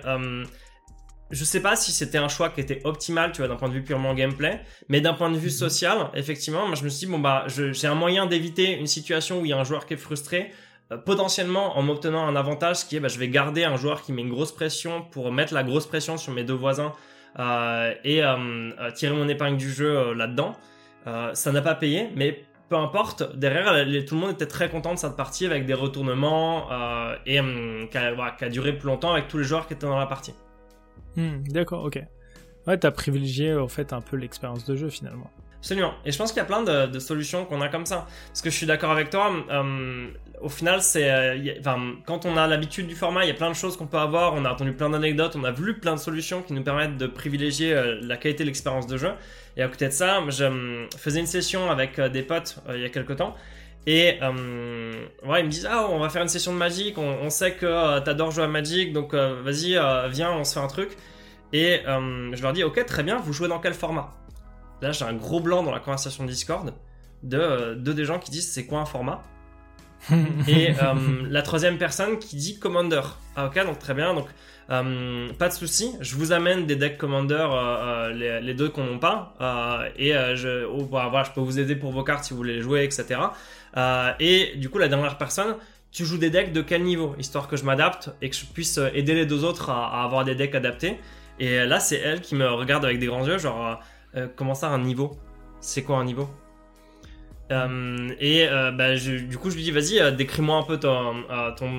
je 1.31 1.45
sais 1.45 1.61
pas 1.61 1.77
si 1.77 1.93
c'était 1.93 2.19
un 2.19 2.29
choix 2.29 2.51
qui 2.51 2.61
était 2.61 2.81
optimal, 2.85 3.33
tu 3.33 3.39
vois, 3.39 3.49
d'un 3.49 3.57
point 3.57 3.69
de 3.69 3.75
vue 3.75 3.83
purement 3.83 4.15
gameplay, 4.15 4.61
mais 4.89 5.01
d'un 5.01 5.15
point 5.15 5.31
de 5.31 5.37
vue 5.37 5.51
social, 5.51 6.11
effectivement, 6.15 6.67
moi 6.67 6.75
je 6.75 6.85
me 6.85 6.89
suis 6.89 7.07
dit 7.07 7.13
bon 7.13 7.19
bah 7.19 7.45
j'ai 7.47 7.87
un 7.87 7.95
moyen 7.95 8.27
d'éviter 8.27 8.73
une 8.73 8.87
situation 8.87 9.41
où 9.41 9.45
il 9.45 9.51
y 9.51 9.53
a 9.53 9.59
un 9.59 9.65
joueur 9.65 9.87
qui 9.87 9.95
est 9.95 9.99
frustré. 9.99 10.51
Euh, 10.91 10.97
potentiellement 10.97 11.77
en 11.77 11.83
m'obtenant 11.83 12.27
un 12.27 12.35
avantage 12.35 12.87
qui 12.87 12.97
est 12.97 13.01
bah, 13.01 13.09
je 13.09 13.19
vais 13.19 13.29
garder 13.29 13.65
un 13.65 13.77
joueur 13.77 14.03
qui 14.03 14.13
met 14.13 14.23
une 14.23 14.31
grosse 14.31 14.53
pression 14.53 15.03
pour 15.03 15.31
mettre 15.33 15.53
la 15.53 15.63
grosse 15.63 15.87
pression 15.87 16.17
sur 16.17 16.33
mes 16.33 16.45
deux 16.45 16.55
voisins 16.55 16.93
euh, 17.39 17.93
et 18.05 18.23
euh, 18.25 18.91
tirer 18.95 19.15
mon 19.15 19.29
épingle 19.29 19.59
du 19.59 19.71
jeu 19.71 20.15
là-dedans. 20.15 20.57
ça 21.35 21.53
n'a 21.53 21.63
pas 21.63 21.75
payé, 21.75 22.09
mais 22.17 22.45
peu 22.69 22.77
importe, 22.77 23.37
derrière, 23.37 23.65
tout 24.07 24.15
le 24.15 24.21
monde 24.21 24.33
était 24.33 24.47
très 24.47 24.69
content 24.69 24.93
de 24.93 24.99
cette 24.99 25.17
partie 25.17 25.47
avec 25.47 25.65
des 25.65 25.75
retournements 25.75 26.69
et 27.25 27.41
qui 27.91 27.99
a, 27.99 28.49
duré 28.51 28.77
plus 28.77 28.89
longtemps 28.89 29.13
avec 29.13 29.29
tous 29.29 29.39
les 29.39 29.45
joueurs 29.45 29.67
qui 29.67 29.73
étaient 29.73 29.87
dans 29.87 29.99
la 29.99 30.07
partie. 30.07 30.35
Hmm, 31.17 31.43
d'accord, 31.49 31.85
ok. 31.85 31.99
Ouais, 32.67 32.77
t'as 32.77 32.91
privilégié 32.91 33.55
en 33.55 33.69
fait 33.69 33.95
un 33.95 34.03
peu 34.03 34.17
l'expérience 34.17 34.65
de 34.67 34.77
jeu 34.77 34.91
finalement. 34.91 35.31
Absolument. 35.61 35.95
Et 36.05 36.13
je 36.13 36.19
pense 36.19 36.31
qu'il 36.31 36.39
y 36.39 36.43
a 36.43 36.45
plein 36.45 36.63
de, 36.63 36.99
solutions 36.99 37.45
qu'on 37.45 37.61
a 37.61 37.69
comme 37.69 37.87
ça. 37.87 38.07
Parce 38.29 38.43
que 38.43 38.51
je 38.51 38.57
suis 38.57 38.67
d'accord 38.67 38.91
avec 38.91 39.11
toi, 39.11 39.31
au 40.41 40.49
final, 40.49 40.83
c'est, 40.83 41.11
euh, 41.11 41.53
quand 42.07 42.27
on 42.27 42.37
a 42.37 42.47
l'habitude 42.47 42.87
du 42.87 42.95
format, 42.95 43.25
il 43.25 43.29
y 43.29 43.31
a 43.31 43.35
plein 43.35 43.51
de 43.51 43.57
choses 43.57 43.77
qu'on 43.77 43.87
peut 43.87 43.99
avoir. 43.99 44.35
On 44.35 44.45
a 44.45 44.53
entendu 44.53 44.73
plein 44.73 44.91
d'anecdotes, 44.91 45.35
on 45.37 45.45
a 45.45 45.51
vu 45.51 45.79
plein 45.79 45.95
de 45.95 46.01
solutions 46.01 46.43
qui 46.43 46.53
nous 46.53 46.63
permettent 46.63 46.97
de 46.97 47.07
privilégier 47.07 47.73
euh, 47.73 47.99
la 48.03 48.17
qualité 48.17 48.45
de 48.45 48.49
l'expérience 48.49 48.87
de 48.87 48.97
jeu. 48.97 49.11
Et 49.57 49.63
à 49.63 49.69
côté 49.69 49.87
de 49.87 49.93
ça, 49.93 50.23
je 50.29 50.45
euh, 50.45 50.87
faisais 50.97 51.21
une 51.21 51.27
session 51.27 51.71
avec 51.71 52.01
des 52.01 52.23
potes 52.23 52.59
il 52.73 52.81
y 52.81 52.85
a 52.85 52.89
quelques 52.89 53.17
temps. 53.17 53.35
Et 53.87 54.19
ouais, 54.21 55.41
ils 55.41 55.45
me 55.45 55.49
disent 55.49 55.69
Ah, 55.71 55.89
on 55.89 55.99
va 55.99 56.11
faire 56.11 56.21
une 56.23 56.29
session 56.29 56.53
de 56.53 56.59
Magic. 56.59 56.99
On, 56.99 57.31
sait 57.31 57.53
que 57.53 58.01
t'adores 58.01 58.33
jouer 58.33 58.45
à 58.45 58.49
Magic, 58.49 58.93
donc 58.93 59.15
vas-y, 59.15 59.81
viens, 60.11 60.33
on 60.33 60.45
se 60.45 60.53
fait 60.55 60.61
un 60.61 60.67
truc. 60.67 60.91
Et 61.55 61.81
je 61.87 62.43
leur 62.43 62.53
dis 62.53 62.65
Ok, 62.65 62.85
très 62.85 63.03
bien, 63.03 63.17
vous 63.17 63.33
jouez 63.33 63.49
dans 63.49 63.61
quel 63.61 63.73
format? 63.73 64.15
Là, 64.83 64.93
j'ai 64.93 65.05
un 65.05 65.15
gros 65.15 65.41
blanc 65.41 65.63
dans 65.63 65.73
la 65.73 65.81
conversation 65.81 66.25
Discord 66.25 66.73
de, 67.23 67.75
de 67.75 67.93
des 67.93 68.05
gens 68.05 68.19
qui 68.19 68.31
disent 68.31 68.51
C'est 68.51 68.67
quoi 68.67 68.81
un 68.81 68.87
format 68.87 69.23
et 70.49 70.71
euh, 70.71 71.27
la 71.29 71.43
troisième 71.43 71.79
personne 71.79 72.19
qui 72.19 72.37
dit 72.37 72.59
Commander. 72.59 73.03
Ah 73.37 73.47
ok, 73.47 73.65
donc 73.65 73.79
très 73.79 73.95
bien. 73.95 74.15
Donc 74.15 74.27
euh, 74.71 75.29
pas 75.39 75.49
de 75.49 75.55
souci. 75.55 75.95
Je 76.01 76.15
vous 76.17 76.33
amène 76.33 76.67
des 76.67 76.77
decks 76.77 76.99
Commander, 76.99 77.47
euh, 77.51 78.41
les, 78.41 78.55
deux 78.55 78.69
qu'on 78.69 78.85
n'a 78.85 78.99
pas. 78.99 79.85
et 79.97 80.13
je, 80.35 80.65
oh, 80.67 80.85
bah, 80.85 81.09
voilà, 81.11 81.25
je 81.25 81.33
peux 81.33 81.41
vous 81.41 81.59
aider 81.59 81.77
pour 81.77 81.93
vos 81.93 82.05
cartes 82.05 82.25
si 82.25 82.31
vous 82.31 82.39
voulez 82.39 82.55
les 82.55 82.63
jouer, 82.63 82.85
etc. 82.85 83.21
et 84.21 84.55
du 84.57 84.71
coup, 84.71 84.79
la 84.79 84.89
dernière 84.89 85.19
personne, 85.19 85.57
tu 85.91 86.05
joues 86.05 86.19
des 86.19 86.31
decks 86.31 86.53
de 86.53 86.61
quel 86.61 86.83
niveau 86.83 87.15
Histoire 87.19 87.49
que 87.49 87.57
je 87.57 87.65
m'adapte 87.65 88.11
et 88.23 88.31
que 88.31 88.37
je 88.37 88.45
puisse 88.45 88.79
aider 88.95 89.15
les 89.15 89.27
deux 89.27 89.45
autres 89.45 89.71
à, 89.71 90.05
avoir 90.05 90.25
des 90.25 90.35
decks 90.35 90.55
adaptés. 90.55 90.99
Et 91.41 91.65
là, 91.65 91.81
c'est 91.81 91.99
elle 91.99 92.21
qui 92.21 92.35
me 92.35 92.49
regarde 92.49 92.85
avec 92.85 92.99
des 92.99 93.07
grands 93.07 93.27
yeux, 93.27 93.39
genre, 93.39 93.81
comment 94.37 94.55
ça, 94.55 94.69
un 94.69 94.79
niveau? 94.79 95.17
C'est 95.61 95.83
quoi 95.83 95.99
un 95.99 96.05
niveau? 96.05 96.29
Euh, 97.51 98.11
et 98.21 98.47
euh, 98.47 98.71
bah, 98.71 98.95
du 98.95 99.39
coup, 99.39 99.51
je 99.51 99.57
lui 99.57 99.63
dis, 99.63 99.71
vas-y, 99.71 99.99
euh, 99.99 100.11
décris-moi 100.11 100.57
un 100.57 100.63
peu 100.63 100.79
ton, 100.79 101.25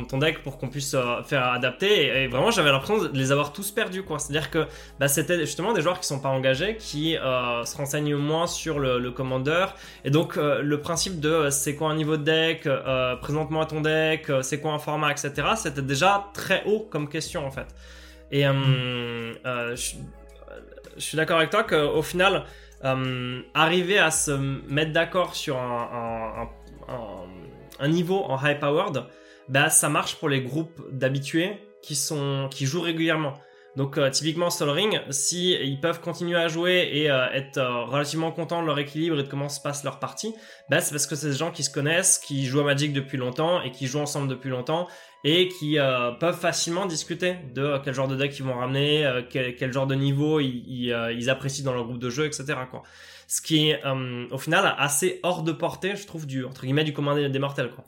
ton, 0.08 0.18
deck 0.18 0.42
pour 0.42 0.58
qu'on 0.58 0.68
puisse 0.68 0.96
faire 1.26 1.52
adapter. 1.52 2.24
Et, 2.24 2.28
vraiment, 2.28 2.52
j'avais 2.52 2.72
l'impression 2.72 3.04
de 3.04 3.18
les 3.18 3.32
avoir 3.32 3.54
tous 3.54 3.72
perdus. 3.72 4.04
C'est-à-dire 4.18 4.50
que 4.50 4.66
bah, 5.00 5.08
c'était 5.08 5.40
justement 5.40 5.74
des 5.74 5.82
joueurs 5.82 6.00
qui 6.00 6.08
sont 6.08 6.20
pas 6.20 6.30
engagés, 6.30 6.78
qui 6.78 7.14
se 7.14 7.78
renseignent 7.78 8.16
moins 8.16 8.48
sur 8.48 8.80
le, 8.80 9.00
le 9.00 9.12
commander. 9.12 9.66
Et 10.06 10.10
donc, 10.10 10.36
le 10.38 10.82
principe 10.82 11.20
de 11.20 11.50
c'est 11.50 11.76
quoi 11.76 11.90
un 11.90 11.96
niveau 11.96 12.18
de 12.18 12.24
deck, 12.24 12.68
présente-moi 13.22 13.66
ton 13.66 13.82
deck, 13.82 14.32
c'est 14.42 14.60
quoi 14.60 14.74
un 14.74 14.80
format, 14.80 15.12
etc. 15.12 15.32
C'était 15.56 15.82
déjà 15.82 16.30
très 16.34 16.64
haut 16.66 16.88
comme 16.90 17.10
question, 17.10 17.46
en 17.46 17.52
fait. 17.52 17.68
Et 18.32 18.44
je, 18.44 19.96
je 21.00 21.06
suis 21.06 21.18
d'accord 21.18 21.38
avec 21.38 21.50
toi 21.50 21.64
qu'au 21.64 22.02
final, 22.02 22.46
euh, 22.84 23.42
arriver 23.54 23.98
à 23.98 24.12
se 24.12 24.32
mettre 24.32 24.92
d'accord 24.92 25.34
sur 25.34 25.58
un, 25.58 26.48
niveau 27.88 28.24
en 28.26 28.38
high 28.46 28.60
powered, 28.60 29.06
bah, 29.48 29.70
ça 29.70 29.90
marche 29.90 30.16
pour 30.16 30.30
les 30.30 30.42
groupes 30.42 30.82
d'habitués 30.92 31.58
qui 31.82 31.98
qui 32.52 32.66
jouent 32.66 32.82
régulièrement. 32.82 33.34
Donc 33.76 33.98
euh, 33.98 34.10
typiquement 34.10 34.50
Sol 34.50 34.70
Ring, 34.70 35.00
si 35.10 35.52
ils 35.54 35.80
peuvent 35.80 36.02
continuer 36.02 36.38
à 36.38 36.48
jouer 36.48 36.90
et 36.92 37.12
euh, 37.12 37.28
être 37.32 37.62
relativement 37.88 38.32
contents 38.32 38.62
de 38.62 38.68
leur 38.68 38.80
équilibre 38.80 39.20
et 39.20 39.24
de 39.24 39.28
comment 39.28 39.50
se 39.50 39.62
passe 39.62 39.84
leur 39.84 40.00
partie, 40.00 40.34
bah, 40.70 40.82
c'est 40.82 40.92
parce 40.92 41.08
que 41.08 41.16
c'est 41.16 41.30
des 41.30 41.38
gens 41.38 41.52
qui 41.52 41.64
se 41.64 41.70
connaissent, 41.72 42.18
qui 42.18 42.46
jouent 42.46 42.62
à 42.62 42.64
Magic 42.64 42.94
depuis 42.94 43.18
longtemps 43.18 43.62
et 43.62 43.72
qui 43.72 43.88
jouent 43.88 44.00
ensemble 44.00 44.28
depuis 44.28 44.50
longtemps 44.50 44.88
et 45.24 45.50
qui 45.50 45.80
euh, 45.80 46.12
peuvent 46.12 46.40
facilement 46.40 46.86
discuter 46.86 47.36
de 47.54 47.62
euh, 47.62 47.80
quel 47.84 47.94
genre 47.94 48.08
de 48.08 48.16
deck 48.16 48.38
ils 48.38 48.44
vont 48.44 48.54
ramener, 48.54 49.06
euh, 49.06 49.22
quel, 49.30 49.74
genre 49.74 49.88
de 49.88 49.96
niveau 49.96 50.40
ils, 50.40 50.94
ils, 51.12 51.30
apprécient 51.30 51.66
dans 51.66 51.74
leur 51.74 51.86
groupe 51.86 52.00
de 52.00 52.10
jeu, 52.10 52.26
etc. 52.26 52.46
Quoi. 52.72 52.84
Ce 53.28 53.42
qui 53.42 53.70
est 53.70 53.82
au 54.32 54.38
final 54.40 54.74
assez 54.78 55.20
hors 55.22 55.44
de 55.44 55.52
portée, 55.52 55.96
je 55.96 56.08
trouve, 56.08 56.26
du 56.26 56.46
entre 56.46 56.62
guillemets 56.62 56.84
du 56.84 56.94
commun 56.94 57.30
des 57.30 57.40
mortels. 57.40 57.70
Quoi. 57.70 57.84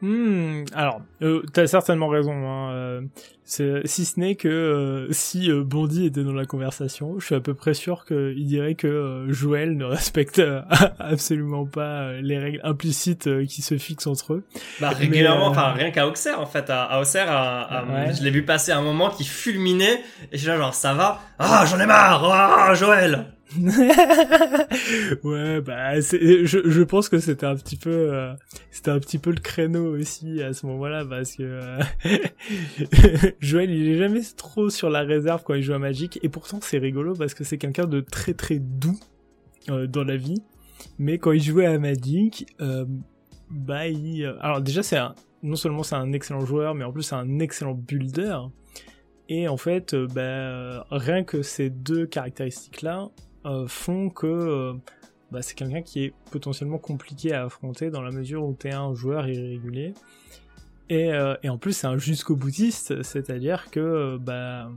Hmm, 0.00 0.64
alors, 0.74 1.00
euh, 1.22 1.42
t'as 1.52 1.66
certainement 1.66 2.08
raison. 2.08 2.32
Hein, 2.32 2.72
euh, 2.72 3.00
si 3.48 4.04
ce 4.04 4.20
n'est 4.20 4.34
que 4.34 4.48
euh, 4.48 5.06
si 5.10 5.50
euh, 5.50 5.64
Bondy 5.64 6.04
était 6.04 6.22
dans 6.22 6.34
la 6.34 6.44
conversation, 6.44 7.18
je 7.18 7.24
suis 7.26 7.34
à 7.34 7.40
peu 7.40 7.54
près 7.54 7.72
sûr 7.72 8.04
qu'il 8.04 8.46
dirait 8.46 8.74
que 8.74 9.24
Joël 9.28 9.76
ne 9.76 9.84
respecte 9.86 10.42
absolument 10.98 11.64
pas 11.64 12.12
les 12.12 12.38
règles 12.38 12.60
implicites 12.62 13.46
qui 13.46 13.62
se 13.62 13.78
fixent 13.78 14.06
entre 14.06 14.34
eux. 14.34 14.44
Bah 14.80 14.90
régulièrement, 14.90 15.46
enfin 15.46 15.72
rien 15.72 15.90
qu'à 15.90 16.06
Auxerre 16.06 16.40
en 16.40 16.46
fait. 16.46 16.66
À, 16.68 17.00
Auxerre, 17.00 17.84
je 18.14 18.22
l'ai 18.22 18.30
vu 18.30 18.44
passer 18.44 18.72
un 18.72 18.82
moment 18.82 19.10
qui 19.10 19.24
fulminait 19.24 20.02
et 20.30 20.36
je 20.36 20.38
suis 20.38 20.48
là 20.48 20.58
genre 20.58 20.74
ça 20.74 20.92
va? 20.92 21.20
Ah 21.38 21.64
j'en 21.66 21.80
ai 21.80 21.86
marre 21.86 22.24
Ah 22.30 22.74
Joël 22.74 23.26
ouais, 25.24 25.60
bah, 25.62 26.00
je, 26.00 26.44
je 26.66 26.82
pense 26.82 27.08
que 27.08 27.18
c'était 27.18 27.46
un 27.46 27.56
petit 27.56 27.76
peu, 27.76 27.90
euh, 27.90 28.34
c'était 28.70 28.90
un 28.90 28.98
petit 28.98 29.18
peu 29.18 29.30
le 29.30 29.40
créneau 29.40 29.96
aussi 29.96 30.42
à 30.42 30.52
ce 30.52 30.66
moment-là 30.66 31.04
parce 31.08 31.34
que 31.34 31.42
euh, 31.42 31.78
Joël, 33.40 33.70
il 33.70 33.88
est 33.88 33.98
jamais 33.98 34.20
trop 34.36 34.68
sur 34.70 34.90
la 34.90 35.00
réserve 35.00 35.42
quand 35.44 35.54
il 35.54 35.62
joue 35.62 35.74
à 35.74 35.78
Magic 35.78 36.18
et 36.22 36.28
pourtant 36.28 36.58
c'est 36.60 36.78
rigolo 36.78 37.14
parce 37.14 37.34
que 37.34 37.44
c'est 37.44 37.58
quelqu'un 37.58 37.86
de 37.86 38.00
très 38.00 38.34
très 38.34 38.58
doux 38.58 38.98
euh, 39.68 39.86
dans 39.86 40.04
la 40.04 40.16
vie, 40.16 40.42
mais 40.98 41.18
quand 41.18 41.32
il 41.32 41.42
jouait 41.42 41.66
à 41.66 41.78
Magic, 41.78 42.46
bah, 43.50 43.86
il, 43.88 44.24
alors 44.40 44.60
déjà 44.60 44.82
c'est 44.82 44.98
non 45.42 45.56
seulement 45.56 45.82
c'est 45.82 45.94
un 45.94 46.12
excellent 46.12 46.44
joueur, 46.44 46.74
mais 46.74 46.84
en 46.84 46.92
plus 46.92 47.02
c'est 47.02 47.14
un 47.14 47.38
excellent 47.38 47.74
builder. 47.74 48.38
Et 49.30 49.46
en 49.46 49.58
fait, 49.58 49.94
bah, 49.94 50.86
rien 50.90 51.22
que 51.22 51.42
ces 51.42 51.68
deux 51.68 52.06
caractéristiques-là, 52.06 53.10
euh, 53.46 53.66
font 53.68 54.10
que 54.10 54.26
euh, 54.26 54.74
bah, 55.30 55.42
c'est 55.42 55.54
quelqu'un 55.54 55.82
qui 55.82 56.04
est 56.04 56.14
potentiellement 56.30 56.78
compliqué 56.78 57.32
à 57.32 57.44
affronter 57.44 57.90
dans 57.90 58.02
la 58.02 58.10
mesure 58.10 58.44
où 58.44 58.54
tu 58.58 58.68
es 58.68 58.72
un 58.72 58.94
joueur 58.94 59.28
irrégulier. 59.28 59.94
Et, 60.90 61.12
euh, 61.12 61.34
et 61.42 61.48
en 61.48 61.58
plus, 61.58 61.72
c'est 61.72 61.86
un 61.86 61.98
jusqu'au 61.98 62.36
boutiste, 62.36 63.02
c'est-à-dire 63.02 63.70
que 63.70 64.16
bah, 64.18 64.70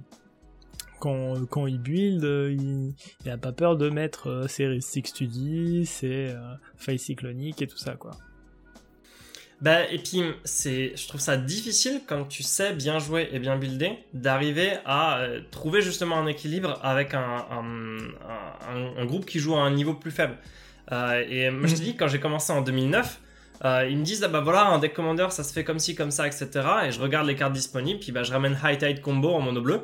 quand, 1.00 1.46
quand 1.50 1.68
il 1.68 1.80
build, 1.80 2.24
il, 2.24 2.94
il 3.24 3.32
a 3.32 3.38
pas 3.38 3.52
peur 3.52 3.78
de 3.78 3.90
mettre 3.90 4.46
ses 4.50 4.68
Ristic 4.68 5.08
Study, 5.08 5.86
ses 5.86 6.36
failles 6.76 7.00
cycloniques 7.00 7.62
et 7.62 7.68
tout 7.68 7.78
ça, 7.78 7.96
quoi. 7.96 8.12
Bah, 9.62 9.88
et 9.92 10.00
puis, 10.00 10.24
c'est, 10.44 10.94
je 10.96 11.08
trouve 11.08 11.22
ça 11.22 11.38
difficile 11.38 12.02
quand 12.08 12.26
tu 12.26 12.42
sais 12.42 12.74
bien 12.74 12.98
jouer 12.98 13.30
et 13.32 13.38
bien 13.38 13.58
builder, 13.58 13.92
d'arriver 14.14 14.72
à 14.86 15.20
euh, 15.20 15.40
trouver 15.52 15.84
justement 15.84 16.18
un 16.18 16.26
équilibre 16.26 16.80
avec 16.82 17.14
un, 17.14 17.46
un, 17.52 17.98
un, 18.98 19.06
groupe 19.06 19.28
qui 19.28 19.38
joue 19.38 19.56
à 19.56 19.62
un 19.62 19.70
niveau 19.70 19.94
plus 19.94 20.10
faible. 20.10 20.36
Euh, 20.92 21.24
et 21.30 21.52
moi, 21.52 21.68
je 21.68 21.76
te 21.76 21.80
mhm. 21.80 21.86
dis, 21.86 21.96
quand 21.96 22.08
j'ai 22.08 22.20
commencé 22.20 22.52
en 22.52 22.62
2009, 22.64 23.22
euh, 23.64 23.88
ils 23.90 23.98
me 23.98 24.04
disent, 24.04 24.24
ah 24.24 24.28
bah 24.28 24.42
voilà, 24.42 24.68
un 24.68 24.80
deck 24.80 24.94
commander, 24.94 25.28
ça 25.30 25.44
se 25.44 25.54
fait 25.54 25.64
comme 25.64 25.80
ci, 25.80 25.96
comme 25.96 26.12
ça, 26.12 26.26
etc. 26.26 26.50
Et 26.86 26.92
je 26.92 27.00
regarde 27.00 27.28
les 27.28 27.36
cartes 27.36 27.54
disponibles, 27.54 28.00
puis 28.00 28.12
bah, 28.12 28.24
je 28.24 28.32
ramène 28.32 28.58
High 28.64 28.78
Tide 28.78 29.02
Combo 29.02 29.30
en 29.30 29.42
mono 29.42 29.62
bleu. 29.62 29.82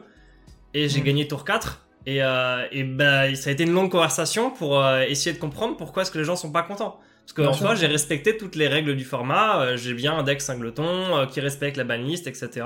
Et 0.74 0.90
j'ai 0.90 1.00
mhm. 1.00 1.06
gagné 1.06 1.28
tour 1.28 1.46
4. 1.46 1.88
Et, 2.08 2.24
euh, 2.24 2.66
et 2.72 2.84
bah, 2.84 3.34
ça 3.36 3.50
a 3.50 3.54
été 3.54 3.64
une 3.64 3.74
longue 3.74 3.92
conversation 3.92 4.50
pour 4.50 4.82
euh, 4.82 5.02
essayer 5.02 5.36
de 5.36 5.40
comprendre 5.42 5.76
pourquoi 5.76 6.04
est-ce 6.04 6.12
que 6.12 6.18
les 6.18 6.24
gens 6.24 6.36
sont 6.36 6.52
pas 6.52 6.64
contents. 6.64 7.00
Parce 7.36 7.60
qu'en 7.60 7.76
j'ai 7.76 7.88
respecté 7.88 8.38
toutes 8.38 8.56
les 8.56 8.70
règles 8.70 8.96
du 8.96 9.04
format. 9.04 9.62
Euh, 9.62 9.78
j'ai 9.78 9.94
bien 9.94 10.18
un 10.18 10.24
deck 10.24 10.40
singleton 10.40 11.28
qui 11.30 11.42
respecte 11.42 11.76
la 11.76 11.84
banlist, 11.84 12.26
etc. 12.26 12.66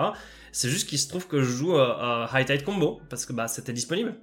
C'est 0.51 0.69
juste 0.69 0.87
qu'il 0.87 0.99
se 0.99 1.09
trouve 1.09 1.27
que 1.27 1.41
je 1.41 1.49
joue 1.49 1.75
High 1.75 2.45
Tide 2.45 2.63
Combo 2.63 3.01
parce 3.09 3.25
que 3.25 3.33
bah 3.33 3.47
c'était 3.47 3.73
disponible. 3.73 4.13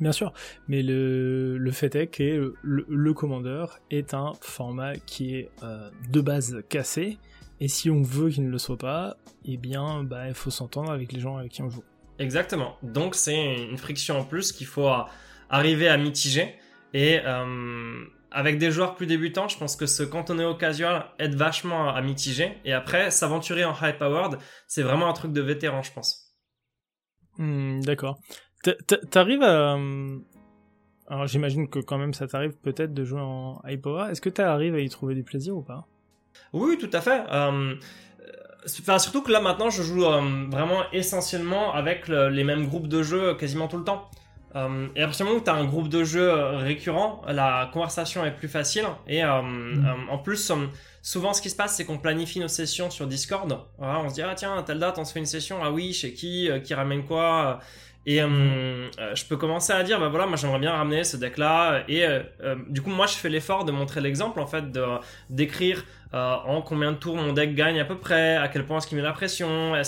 Bien 0.00 0.12
sûr, 0.12 0.32
mais 0.68 0.82
le, 0.82 1.56
le 1.58 1.70
fait 1.70 1.94
est 1.94 2.06
que 2.08 2.54
le, 2.62 2.86
le 2.88 3.14
commandeur 3.14 3.80
est 3.90 4.14
un 4.14 4.32
format 4.40 4.96
qui 4.96 5.36
est 5.36 5.50
euh, 5.62 5.90
de 6.10 6.20
base 6.20 6.62
cassé, 6.68 7.18
et 7.60 7.68
si 7.68 7.90
on 7.90 8.02
veut 8.02 8.30
qu'il 8.30 8.44
ne 8.44 8.50
le 8.50 8.58
soit 8.58 8.76
pas, 8.76 9.16
eh 9.44 9.56
bien, 9.56 10.04
bah, 10.04 10.28
il 10.28 10.34
faut 10.34 10.50
s'entendre 10.50 10.90
avec 10.90 11.12
les 11.12 11.20
gens 11.20 11.36
avec 11.38 11.52
qui 11.52 11.62
on 11.62 11.70
joue. 11.70 11.84
Exactement. 12.18 12.76
Donc 12.82 13.14
c'est 13.14 13.62
une 13.64 13.78
friction 13.78 14.18
en 14.18 14.24
plus 14.24 14.52
qu'il 14.52 14.66
faut 14.66 14.88
arriver 15.48 15.88
à 15.88 15.96
mitiger. 15.96 16.54
Et 16.94 17.20
euh, 17.24 18.04
avec 18.30 18.58
des 18.58 18.70
joueurs 18.70 18.94
plus 18.94 19.06
débutants, 19.06 19.48
je 19.48 19.58
pense 19.58 19.76
que 19.76 19.86
se 19.86 20.02
cantonner 20.02 20.44
au 20.44 20.54
casual 20.54 21.06
aide 21.18 21.34
vachement 21.34 21.88
à, 21.88 22.00
mitiger. 22.00 22.58
Et 22.64 22.72
après, 22.72 23.10
s'aventurer 23.10 23.64
en 23.64 23.74
high 23.80 23.96
powered, 23.98 24.38
c'est 24.66 24.82
vraiment 24.82 25.08
un 25.08 25.12
truc 25.12 25.32
de 25.32 25.40
vétéran, 25.40 25.82
je 25.82 25.92
pense. 25.92 26.34
Hmm, 27.38 27.80
d'accord. 27.80 28.18
T'arrives 29.10 29.42
à... 29.42 29.74
Euh, 29.74 30.18
alors 31.08 31.26
j'imagine 31.26 31.68
que 31.68 31.78
quand 31.78 31.98
même 31.98 32.14
ça 32.14 32.26
t'arrive 32.26 32.56
peut-être 32.56 32.92
de 32.92 33.04
jouer 33.04 33.20
en 33.20 33.60
power. 33.82 34.10
Est-ce 34.10 34.20
que 34.20 34.28
t'arrives 34.28 34.74
à 34.74 34.80
y 34.80 34.88
trouver 34.88 35.14
du 35.14 35.22
plaisir 35.22 35.56
ou 35.56 35.62
pas? 35.62 35.86
Oui, 36.52 36.76
tout 36.78 36.90
à 36.92 37.00
fait. 37.00 37.22
Euh, 37.32 37.74
enfin, 38.80 38.98
surtout 38.98 39.22
que 39.22 39.30
là 39.30 39.40
maintenant 39.40 39.70
je 39.70 39.82
joue 39.82 40.04
euh, 40.04 40.46
vraiment 40.50 40.82
essentiellement 40.92 41.74
avec 41.74 42.08
les 42.08 42.44
mêmes 42.44 42.66
groupes 42.66 42.88
de 42.88 43.02
jeux 43.02 43.34
quasiment 43.34 43.68
tout 43.68 43.78
le 43.78 43.84
temps. 43.84 44.10
Euh, 44.54 44.88
et 44.96 45.02
à 45.02 45.06
partir 45.06 45.26
du 45.26 45.30
moment 45.30 45.42
où 45.42 45.44
tu 45.44 45.50
as 45.50 45.54
un 45.54 45.66
groupe 45.66 45.88
de 45.88 46.02
jeux 46.02 46.32
récurrent, 46.32 47.22
la 47.28 47.70
conversation 47.72 48.24
est 48.24 48.30
plus 48.32 48.48
facile. 48.48 48.86
Et 49.06 49.22
mm. 49.22 50.08
en 50.10 50.18
plus, 50.18 50.50
souvent 51.02 51.34
ce 51.34 51.42
qui 51.42 51.50
se 51.50 51.56
passe, 51.56 51.76
c'est 51.76 51.84
qu'on 51.84 51.98
planifie 51.98 52.40
nos 52.40 52.48
sessions 52.48 52.90
sur 52.90 53.06
Discord. 53.06 53.58
on 53.78 54.08
se 54.08 54.14
dit, 54.14 54.22
ah 54.22 54.34
tiens, 54.34 54.56
à 54.56 54.62
telle 54.62 54.78
date, 54.78 54.98
on 54.98 55.04
se 55.04 55.12
fait 55.12 55.18
une 55.18 55.26
session. 55.26 55.58
Ah 55.62 55.70
oui, 55.70 55.92
chez 55.92 56.14
qui 56.14 56.48
Qui 56.64 56.74
ramène 56.74 57.04
quoi? 57.04 57.60
Et 58.08 58.22
euh, 58.22 58.26
euh, 59.00 59.14
je 59.16 59.24
peux 59.24 59.36
commencer 59.36 59.72
à 59.72 59.82
dire, 59.82 59.98
bah 59.98 60.08
voilà, 60.08 60.26
moi 60.26 60.36
j'aimerais 60.36 60.60
bien 60.60 60.70
ramener 60.70 61.02
ce 61.02 61.16
deck-là. 61.16 61.82
Et 61.88 62.04
euh, 62.06 62.22
du 62.68 62.80
coup, 62.80 62.90
moi 62.90 63.06
je 63.06 63.14
fais 63.14 63.28
l'effort 63.28 63.64
de 63.64 63.72
montrer 63.72 64.00
l'exemple, 64.00 64.38
en 64.38 64.46
fait, 64.46 64.70
de 64.70 64.84
d'écrire 65.28 65.84
en 66.12 66.62
combien 66.62 66.92
de 66.92 66.96
tours 66.96 67.16
mon 67.16 67.34
deck 67.34 67.54
gagne 67.54 67.78
à 67.78 67.84
peu 67.84 67.98
près, 67.98 68.36
à 68.36 68.48
quel 68.48 68.64
point 68.64 68.78
est-ce 68.78 68.86
qu'il 68.86 68.96
met 68.96 69.02
la 69.02 69.12
pression, 69.12 69.74
à, 69.74 69.82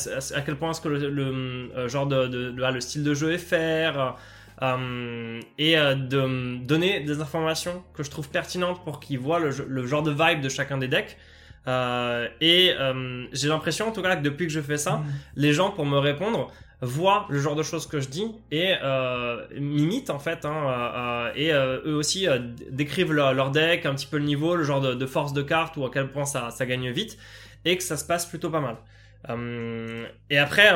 quel 0.45 0.57
point 0.57 0.73
est-ce 0.73 0.81
que 0.83 0.89
le, 0.89 1.89
genre 1.89 2.07
de, 2.07 2.27
de, 2.27 2.51
le 2.51 2.81
style 2.83 3.03
de 3.03 3.15
jeu 3.15 3.33
est 3.33 3.39
faire. 3.39 4.17
et 4.61 5.77
de 5.77 6.59
donner 6.67 7.01
des 7.01 7.23
informations 7.23 7.83
que 7.95 8.03
je 8.03 8.11
trouve 8.11 8.29
pertinentes 8.29 8.85
pour 8.85 9.01
qu'ils 9.01 9.19
voient 9.19 9.39
le, 9.39 9.51
le, 9.67 9.87
genre 9.87 10.03
de 10.03 10.11
vibe 10.11 10.43
de 10.43 10.51
chacun 10.51 10.77
des 10.77 10.89
decks. 10.89 11.17
et 12.43 12.75
j'ai 13.33 13.49
l'impression, 13.49 13.89
en 13.89 13.93
tout 13.93 14.03
cas, 14.03 14.17
que 14.17 14.23
depuis 14.23 14.49
que 14.49 14.53
je 14.53 14.61
fais 14.61 14.77
ça, 14.77 14.97
mmh. 14.97 15.05
les 15.37 15.55
gens, 15.55 15.71
pour 15.71 15.87
me 15.87 15.97
répondre, 15.97 16.53
voient 16.81 17.27
le 17.29 17.41
genre 17.41 17.57
de 17.57 17.63
choses 17.63 17.87
que 17.87 18.01
je 18.01 18.09
dis 18.09 18.31
et 18.53 18.75
euh, 18.83 19.45
m'imitent 19.59 20.11
en 20.11 20.19
fait 20.19 20.45
hein, 20.45 20.55
euh, 20.55 20.97
euh, 20.97 21.33
et 21.35 21.53
euh, 21.53 21.81
eux 21.87 21.97
aussi 21.97 22.27
décrivent 22.71 23.13
leur, 23.13 23.51
deck, 23.51 23.85
un 23.85 23.95
petit 23.95 24.07
peu 24.07 24.19
le 24.19 24.25
niveau, 24.25 24.55
le 24.55 24.63
genre 24.63 24.81
de, 24.81 25.07
force 25.07 25.33
de 25.33 25.43
carte 25.43 25.77
ou 25.77 25.85
à 25.85 25.91
quel 25.91 26.11
point 26.11 26.25
ça, 26.25 26.51
gagne 26.61 26.91
vite 26.91 27.19
et 27.65 27.77
que 27.77 27.83
ça 27.83 27.97
se 27.97 28.05
passe 28.05 28.27
plutôt 28.27 28.51
pas 28.51 28.61
mal. 28.61 28.77
et 30.31 30.39
après, 30.39 30.73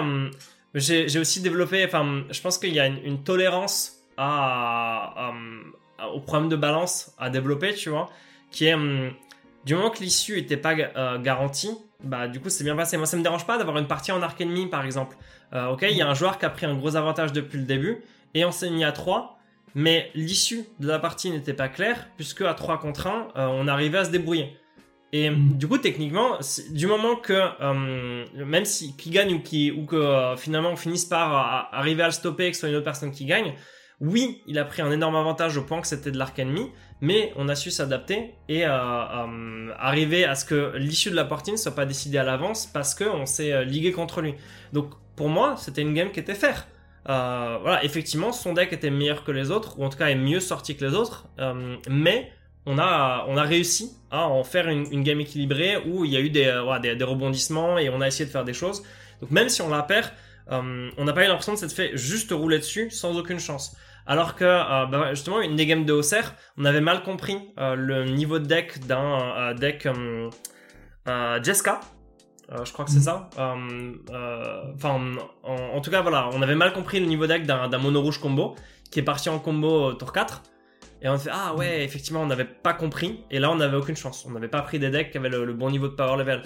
j'ai 0.74 1.18
aussi 1.18 1.40
développé, 1.40 1.84
enfin, 1.84 2.24
je 2.30 2.40
pense 2.40 2.58
qu'il 2.58 2.74
y 2.74 2.80
a 2.80 2.86
une, 2.86 3.22
tolérance 3.22 4.00
au 4.18 6.20
problème 6.20 6.48
de 6.48 6.56
balance 6.56 7.14
à 7.18 7.30
développer, 7.30 7.74
tu 7.74 7.90
vois, 7.90 8.10
qui 8.50 8.66
est 8.66 8.76
du 9.64 9.76
moment 9.76 9.90
que 9.90 10.00
l'issue 10.00 10.38
était 10.38 10.56
pas 10.56 10.74
garantie, 11.18 11.78
bah 12.02 12.26
du 12.26 12.40
coup 12.40 12.48
c'est 12.48 12.64
bien 12.64 12.74
passé. 12.74 12.96
Moi 12.96 13.06
ça 13.06 13.16
me 13.16 13.22
dérange 13.22 13.46
pas 13.46 13.58
d'avoir 13.58 13.78
une 13.78 13.86
partie 13.86 14.10
en 14.10 14.20
arc 14.22 14.40
ennemi 14.40 14.66
par 14.66 14.84
exemple. 14.84 15.16
Euh, 15.54 15.68
ok, 15.68 15.84
il 15.90 15.96
y 15.96 16.02
a 16.02 16.08
un 16.08 16.14
joueur 16.14 16.38
qui 16.38 16.46
a 16.46 16.50
pris 16.50 16.66
un 16.66 16.74
gros 16.74 16.96
avantage 16.96 17.32
depuis 17.32 17.58
le 17.58 17.64
début 17.64 18.02
et 18.34 18.44
on 18.44 18.52
s'est 18.52 18.70
mis 18.70 18.84
à 18.84 18.92
3, 18.92 19.38
mais 19.74 20.10
l'issue 20.14 20.64
de 20.80 20.88
la 20.88 20.98
partie 20.98 21.30
n'était 21.30 21.52
pas 21.52 21.68
claire 21.68 22.08
puisque 22.16 22.42
à 22.42 22.54
3 22.54 22.78
contre 22.78 23.06
1, 23.06 23.28
euh, 23.36 23.46
on 23.48 23.68
arrivait 23.68 23.98
à 23.98 24.04
se 24.04 24.10
débrouiller. 24.10 24.56
Et 25.12 25.28
mm. 25.28 25.58
du 25.58 25.68
coup, 25.68 25.76
techniquement, 25.76 26.38
du 26.70 26.86
moment 26.86 27.16
que 27.16 27.34
euh, 27.34 28.24
même 28.34 28.64
si 28.64 28.96
qui 28.96 29.10
gagne 29.10 29.34
ou 29.34 29.40
qui 29.40 29.70
ou 29.70 29.84
que 29.84 30.34
finalement 30.38 30.70
on 30.70 30.76
finisse 30.76 31.04
par 31.04 31.68
arriver 31.72 32.02
à 32.02 32.06
le 32.06 32.12
stopper 32.12 32.46
et 32.46 32.50
que 32.50 32.56
ce 32.56 32.60
soit 32.60 32.70
une 32.70 32.76
autre 32.76 32.84
personne 32.84 33.10
qui 33.10 33.26
gagne, 33.26 33.54
oui, 34.00 34.42
il 34.46 34.58
a 34.58 34.64
pris 34.64 34.82
un 34.82 34.90
énorme 34.90 35.16
avantage 35.16 35.56
au 35.58 35.62
point 35.62 35.80
que 35.80 35.86
c'était 35.86 36.10
de 36.10 36.18
l'arc 36.18 36.36
ennemi, 36.36 36.72
mais 37.00 37.32
on 37.36 37.48
a 37.48 37.54
su 37.54 37.70
s'adapter 37.70 38.34
et 38.48 38.64
arriver 38.64 40.24
à 40.24 40.34
ce 40.34 40.44
que 40.44 40.72
l'issue 40.76 41.10
de 41.10 41.14
la 41.14 41.24
partie 41.24 41.52
ne 41.52 41.56
soit 41.56 41.76
pas 41.76 41.86
décidée 41.86 42.18
à 42.18 42.24
l'avance 42.24 42.66
parce 42.66 42.96
qu'on 42.96 43.26
s'est 43.26 43.64
ligué 43.64 43.92
contre 43.92 44.20
lui. 44.20 44.34
Donc 44.72 44.94
pour 45.16 45.28
moi, 45.28 45.56
c'était 45.58 45.82
une 45.82 45.94
game 45.94 46.10
qui 46.10 46.20
était 46.20 46.34
fair. 46.34 46.66
Euh, 47.08 47.58
voilà, 47.60 47.84
effectivement, 47.84 48.32
son 48.32 48.52
deck 48.52 48.72
était 48.72 48.90
meilleur 48.90 49.24
que 49.24 49.32
les 49.32 49.50
autres, 49.50 49.78
ou 49.78 49.84
en 49.84 49.88
tout 49.88 49.98
cas 49.98 50.08
est 50.08 50.14
mieux 50.14 50.40
sorti 50.40 50.76
que 50.76 50.84
les 50.84 50.94
autres, 50.94 51.26
euh, 51.40 51.76
mais 51.88 52.30
on 52.64 52.78
a, 52.78 53.24
on 53.28 53.36
a 53.36 53.42
réussi 53.42 53.96
à 54.10 54.28
en 54.28 54.44
faire 54.44 54.68
une, 54.68 55.02
game 55.02 55.20
équilibrée 55.20 55.78
où 55.84 56.04
il 56.04 56.12
y 56.12 56.16
a 56.16 56.20
eu 56.20 56.30
euh, 56.36 56.78
des, 56.78 56.94
des, 56.94 57.04
rebondissements 57.04 57.76
et 57.78 57.88
on 57.90 58.00
a 58.00 58.06
essayé 58.06 58.24
de 58.24 58.30
faire 58.30 58.44
des 58.44 58.52
choses. 58.52 58.84
Donc 59.20 59.32
même 59.32 59.48
si 59.48 59.62
on 59.62 59.68
la 59.68 59.82
perd, 59.82 60.10
on 60.48 61.04
n'a 61.04 61.12
pas 61.12 61.24
eu 61.24 61.28
l'impression 61.28 61.54
de 61.54 61.58
s'être 61.58 61.72
fait 61.72 61.96
juste 61.96 62.30
rouler 62.30 62.58
dessus 62.58 62.90
sans 62.90 63.16
aucune 63.18 63.40
chance. 63.40 63.76
Alors 64.06 64.34
que 64.34 64.44
bah, 64.44 65.14
justement 65.14 65.40
une 65.40 65.56
des 65.56 65.64
games 65.66 65.84
de 65.84 65.92
Hausser, 65.92 66.22
on 66.58 66.64
avait 66.64 66.80
mal 66.80 67.02
compris 67.04 67.38
le 67.56 68.04
niveau 68.04 68.38
de 68.38 68.46
deck 68.46 68.84
d'un 68.86 69.54
deck 69.54 69.88
Jessica 71.42 71.80
euh, 72.52 72.64
je 72.64 72.72
crois 72.72 72.84
que 72.84 72.90
c'est 72.90 73.00
ça. 73.00 73.28
Euh, 73.38 73.92
euh, 74.10 74.62
enfin, 74.74 75.00
en, 75.42 75.80
tout 75.80 75.90
cas, 75.90 76.02
voilà, 76.02 76.28
on 76.32 76.42
avait 76.42 76.54
mal 76.54 76.72
compris 76.72 77.00
le 77.00 77.06
niveau 77.06 77.26
deck 77.26 77.46
d'un 77.46 77.78
mono 77.78 78.00
rouge 78.02 78.18
combo 78.18 78.54
qui 78.90 79.00
est 79.00 79.04
parti 79.04 79.28
en 79.28 79.38
combo 79.38 79.94
tour 79.94 80.12
4. 80.12 80.42
Et 81.02 81.08
on 81.08 81.18
fait 81.18 81.30
ah 81.32 81.54
ouais 81.54 81.84
effectivement 81.84 82.22
on 82.22 82.26
n'avait 82.26 82.44
pas 82.44 82.74
compris. 82.74 83.20
Et 83.30 83.38
là 83.38 83.50
on 83.50 83.56
n'avait 83.56 83.76
aucune 83.76 83.96
chance. 83.96 84.24
On 84.26 84.30
n'avait 84.30 84.48
pas 84.48 84.62
pris 84.62 84.78
des 84.78 84.90
decks 84.90 85.10
qui 85.10 85.18
avaient 85.18 85.28
le, 85.28 85.52
bon 85.52 85.70
niveau 85.70 85.88
de 85.88 85.94
power 85.94 86.16
level. 86.16 86.42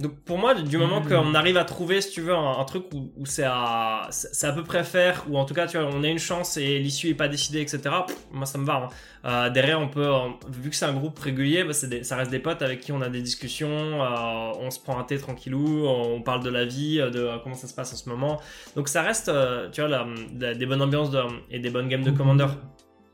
Donc 0.00 0.20
pour 0.24 0.38
moi 0.38 0.54
du 0.54 0.78
moment 0.78 1.02
qu'on 1.02 1.34
arrive 1.34 1.56
à 1.56 1.64
trouver 1.64 2.00
si 2.00 2.10
tu 2.10 2.20
veux 2.22 2.34
un, 2.34 2.64
truc 2.64 2.84
où, 2.94 3.26
c'est 3.26 3.44
à 3.44 4.08
c'est 4.10 4.46
à 4.46 4.52
peu 4.52 4.64
près 4.64 4.84
faire 4.84 5.24
ou 5.28 5.38
en 5.38 5.44
tout 5.44 5.54
cas 5.54 5.66
tu 5.66 5.78
vois 5.78 5.88
on 5.92 6.02
a 6.02 6.08
une 6.08 6.18
chance 6.18 6.56
et 6.56 6.78
l'issue 6.78 7.10
est 7.10 7.14
pas 7.14 7.28
décidée 7.28 7.60
etc 7.60 7.94
moi 8.32 8.46
ça 8.46 8.58
me 8.58 8.64
va 8.64 8.74
hein. 8.74 8.88
euh, 9.24 9.50
derrière 9.50 9.80
on 9.80 9.88
peut 9.88 10.10
vu 10.50 10.70
que 10.70 10.76
c'est 10.76 10.84
un 10.84 10.94
groupe 10.94 11.18
régulier 11.18 11.64
bah, 11.64 11.72
ça 11.72 12.16
reste 12.16 12.30
des 12.30 12.38
potes 12.38 12.62
avec 12.62 12.80
qui 12.80 12.92
on 12.92 13.00
a 13.02 13.08
des 13.08 13.22
discussions 13.22 14.02
euh, 14.02 14.52
on 14.60 14.70
se 14.70 14.80
prend 14.80 14.98
un 14.98 15.04
thé 15.04 15.18
tranquillou 15.18 15.86
on 15.86 16.22
parle 16.22 16.42
de 16.42 16.50
la 16.50 16.64
vie 16.64 16.98
de 16.98 17.30
comment 17.42 17.54
ça 17.54 17.68
se 17.68 17.74
passe 17.74 17.92
en 17.92 17.96
ce 17.96 18.08
moment. 18.08 18.40
Donc 18.74 18.88
ça 18.88 19.02
reste 19.02 19.28
euh, 19.28 19.68
tu 19.70 19.80
vois 19.80 20.06
des 20.32 20.66
bonnes 20.66 20.82
ambiances 20.82 21.10
et 21.50 21.58
des 21.58 21.70
bonnes 21.70 21.88
games 21.88 22.02
de 22.02 22.10
commander 22.10 22.46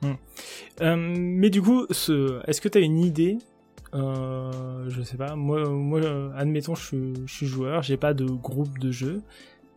Hmm. 0.03 0.14
Euh, 0.80 0.96
mais 0.96 1.50
du 1.50 1.62
coup, 1.62 1.86
ce... 1.90 2.40
est-ce 2.48 2.61
que 2.61 2.68
tu 2.68 2.78
as 2.78 2.80
une 2.80 2.98
idée 2.98 3.38
euh, 3.94 4.84
Je 4.88 5.03
sais 5.03 5.16
pas. 5.16 5.36
Moi, 5.36 5.68
moi 5.68 6.00
admettons, 6.36 6.74
je 6.74 6.84
suis, 6.84 7.14
je 7.26 7.32
suis 7.32 7.46
joueur, 7.46 7.82
j'ai 7.82 7.96
pas 7.96 8.14
de 8.14 8.24
groupe 8.24 8.78
de 8.78 8.90
jeu. 8.90 9.22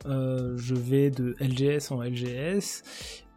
Euh, 0.08 0.56
je 0.58 0.76
vais 0.76 1.10
de 1.10 1.36
LGS 1.40 1.92
en 1.92 2.02
LGS. 2.02 2.84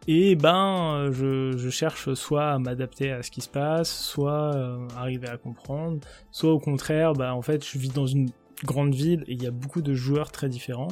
Et 0.07 0.35
ben, 0.35 1.11
je, 1.11 1.69
cherche 1.69 2.13
soit 2.13 2.51
à 2.51 2.59
m'adapter 2.59 3.11
à 3.11 3.21
ce 3.21 3.29
qui 3.31 3.41
se 3.41 3.49
passe, 3.49 3.91
soit 4.05 4.55
euh, 4.55 4.87
arriver 4.95 5.27
à 5.27 5.37
comprendre, 5.37 5.99
soit 6.31 6.51
au 6.51 6.59
contraire, 6.59 7.13
bah 7.13 7.35
en 7.35 7.41
fait, 7.41 7.63
je 7.65 7.77
vis 7.77 7.89
dans 7.89 8.07
une 8.07 8.29
grande 8.63 8.95
ville 8.95 9.23
et 9.27 9.33
il 9.33 9.43
y 9.43 9.47
a 9.47 9.51
beaucoup 9.51 9.81
de 9.81 9.93
joueurs 9.93 10.31
très 10.31 10.49
différents. 10.49 10.87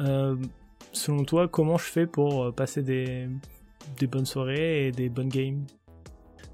Euh, 0.00 0.36
selon 0.92 1.24
toi, 1.24 1.48
comment 1.48 1.78
je 1.78 1.84
fais 1.84 2.06
pour 2.06 2.52
passer 2.54 2.82
des, 2.82 3.28
des 3.98 4.06
bonnes 4.06 4.26
soirées 4.26 4.86
et 4.86 4.92
des 4.92 5.08
bonnes 5.08 5.28
games 5.28 5.64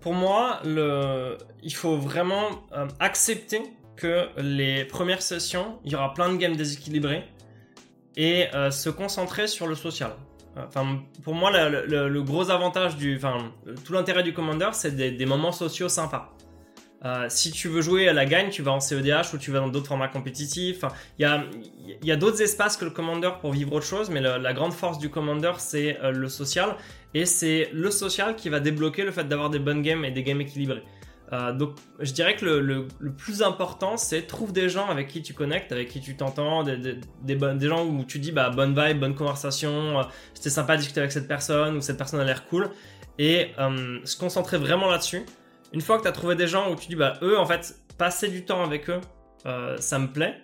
Pour 0.01 0.15
moi, 0.15 0.61
il 0.65 1.75
faut 1.75 1.97
vraiment 1.97 2.49
euh, 2.73 2.87
accepter 3.01 3.63
que 3.97 4.29
les 4.41 4.85
premières 4.85 5.23
sessions, 5.23 5.79
il 5.85 5.93
y 5.93 5.95
aura 5.95 6.13
plein 6.15 6.31
de 6.31 6.37
games 6.37 6.57
déséquilibrées 6.57 7.25
et 8.17 8.47
euh, 8.55 8.71
se 8.71 8.91
concentrer 8.91 9.47
sur 9.47 9.67
le 9.67 9.75
social. 9.75 10.13
Enfin, 10.57 11.01
pour 11.23 11.35
moi, 11.35 11.51
le, 11.51 12.23
gros 12.23 12.51
avantage 12.51 12.97
du, 12.97 13.17
enfin, 13.17 13.53
tout 13.85 13.93
l'intérêt 13.93 14.23
du 14.23 14.33
Commander, 14.33 14.71
c'est 14.73 14.97
des, 14.97 15.27
moments 15.27 15.53
sociaux 15.53 15.91
sympas. 15.91 16.33
Euh, 17.07 17.27
si 17.29 17.53
tu 17.53 17.69
veux 17.69 17.83
jouer 17.83 18.09
à 18.09 18.13
la 18.13 18.25
gagne, 18.25 18.51
tu 18.51 18.63
vas 18.63 18.73
en 18.73 18.81
CEDH 18.81 19.33
ou 19.33 19.39
tu 19.39 19.53
vas 19.53 19.61
dans 19.61 19.69
d'autres 19.69 19.87
formats 19.87 20.09
compétitifs. 20.09 20.85
Il 21.19 21.47
y 22.03 22.11
a, 22.11 22.17
d'autres 22.17 22.43
espaces 22.43 22.77
que 22.77 22.85
le 22.85 22.91
Commander 22.91 23.31
pour 23.41 23.53
vivre 23.53 23.73
autre 23.75 23.87
chose, 23.87 24.11
mais 24.11 24.21
la 24.21 24.53
grande 24.53 24.73
force 24.73 24.99
du 24.99 25.09
Commander, 25.09 25.53
c'est 25.59 25.99
euh, 26.03 26.11
le 26.11 26.29
social. 26.29 26.75
Et 27.15 27.25
c'est 27.25 27.71
le 27.73 27.91
social 27.91 28.35
qui 28.35 28.49
va 28.49 28.61
débloquer 28.61 29.05
le 29.05 29.13
fait 29.13 29.25
d'avoir 29.25 29.51
des 29.51 29.61
bonnes 29.61 29.83
games 29.83 30.05
et 30.05 30.11
des 30.11 30.25
games 30.25 30.41
équilibrées. 30.41 30.83
Euh, 31.33 31.53
donc 31.53 31.75
je 32.01 32.13
dirais 32.13 32.35
que 32.35 32.45
le, 32.45 32.87
plus 33.17 33.43
important, 33.43 33.97
c'est 33.97 34.23
trouve 34.23 34.53
des 34.53 34.69
gens 34.69 34.89
avec 34.89 35.09
qui 35.09 35.23
tu 35.23 35.33
connectes, 35.33 35.71
avec 35.71 35.89
qui 35.89 36.01
tu 36.01 36.17
t'entends, 36.17 36.65
des, 36.65 36.77
des, 36.77 37.35
des, 37.37 37.69
gens 37.69 37.85
où 37.85 38.05
tu 38.05 38.19
dis 38.19 38.33
bah, 38.33 38.51
bonne 38.51 38.75
vibe, 38.79 38.99
bonne 38.99 39.15
conversation, 39.15 40.05
c'était 40.35 40.51
sympa 40.51 40.75
de 40.75 40.81
discuter 40.81 41.01
avec 41.01 41.13
cette 41.13 41.29
personne 41.29 41.77
ou 41.77 41.81
cette 41.81 41.99
personne 41.99 42.21
a 42.21 42.25
l'air 42.25 42.47
cool. 42.47 42.71
Et 43.19 43.53
se 44.05 44.17
concentrer 44.19 44.59
vraiment 44.59 44.91
là-dessus 44.91 45.25
une 45.73 45.81
fois 45.81 45.99
que 45.99 46.03
tu 46.03 46.09
as 46.09 46.13
trouvé 46.13 46.35
des 46.35 46.47
gens 46.47 46.71
où 46.71 46.77
tu 46.77 46.89
dis, 46.89 46.97
bah, 46.97 47.15
eux, 47.23 47.39
en 47.39 47.47
fait, 47.47 47.77
passer 47.99 48.29
du 48.29 48.45
temps 48.45 48.63
avec 48.63 48.89
eux, 48.91 49.01
euh, 49.47 49.77
ça 49.79 49.99
me 49.99 50.09
plaît. 50.09 50.35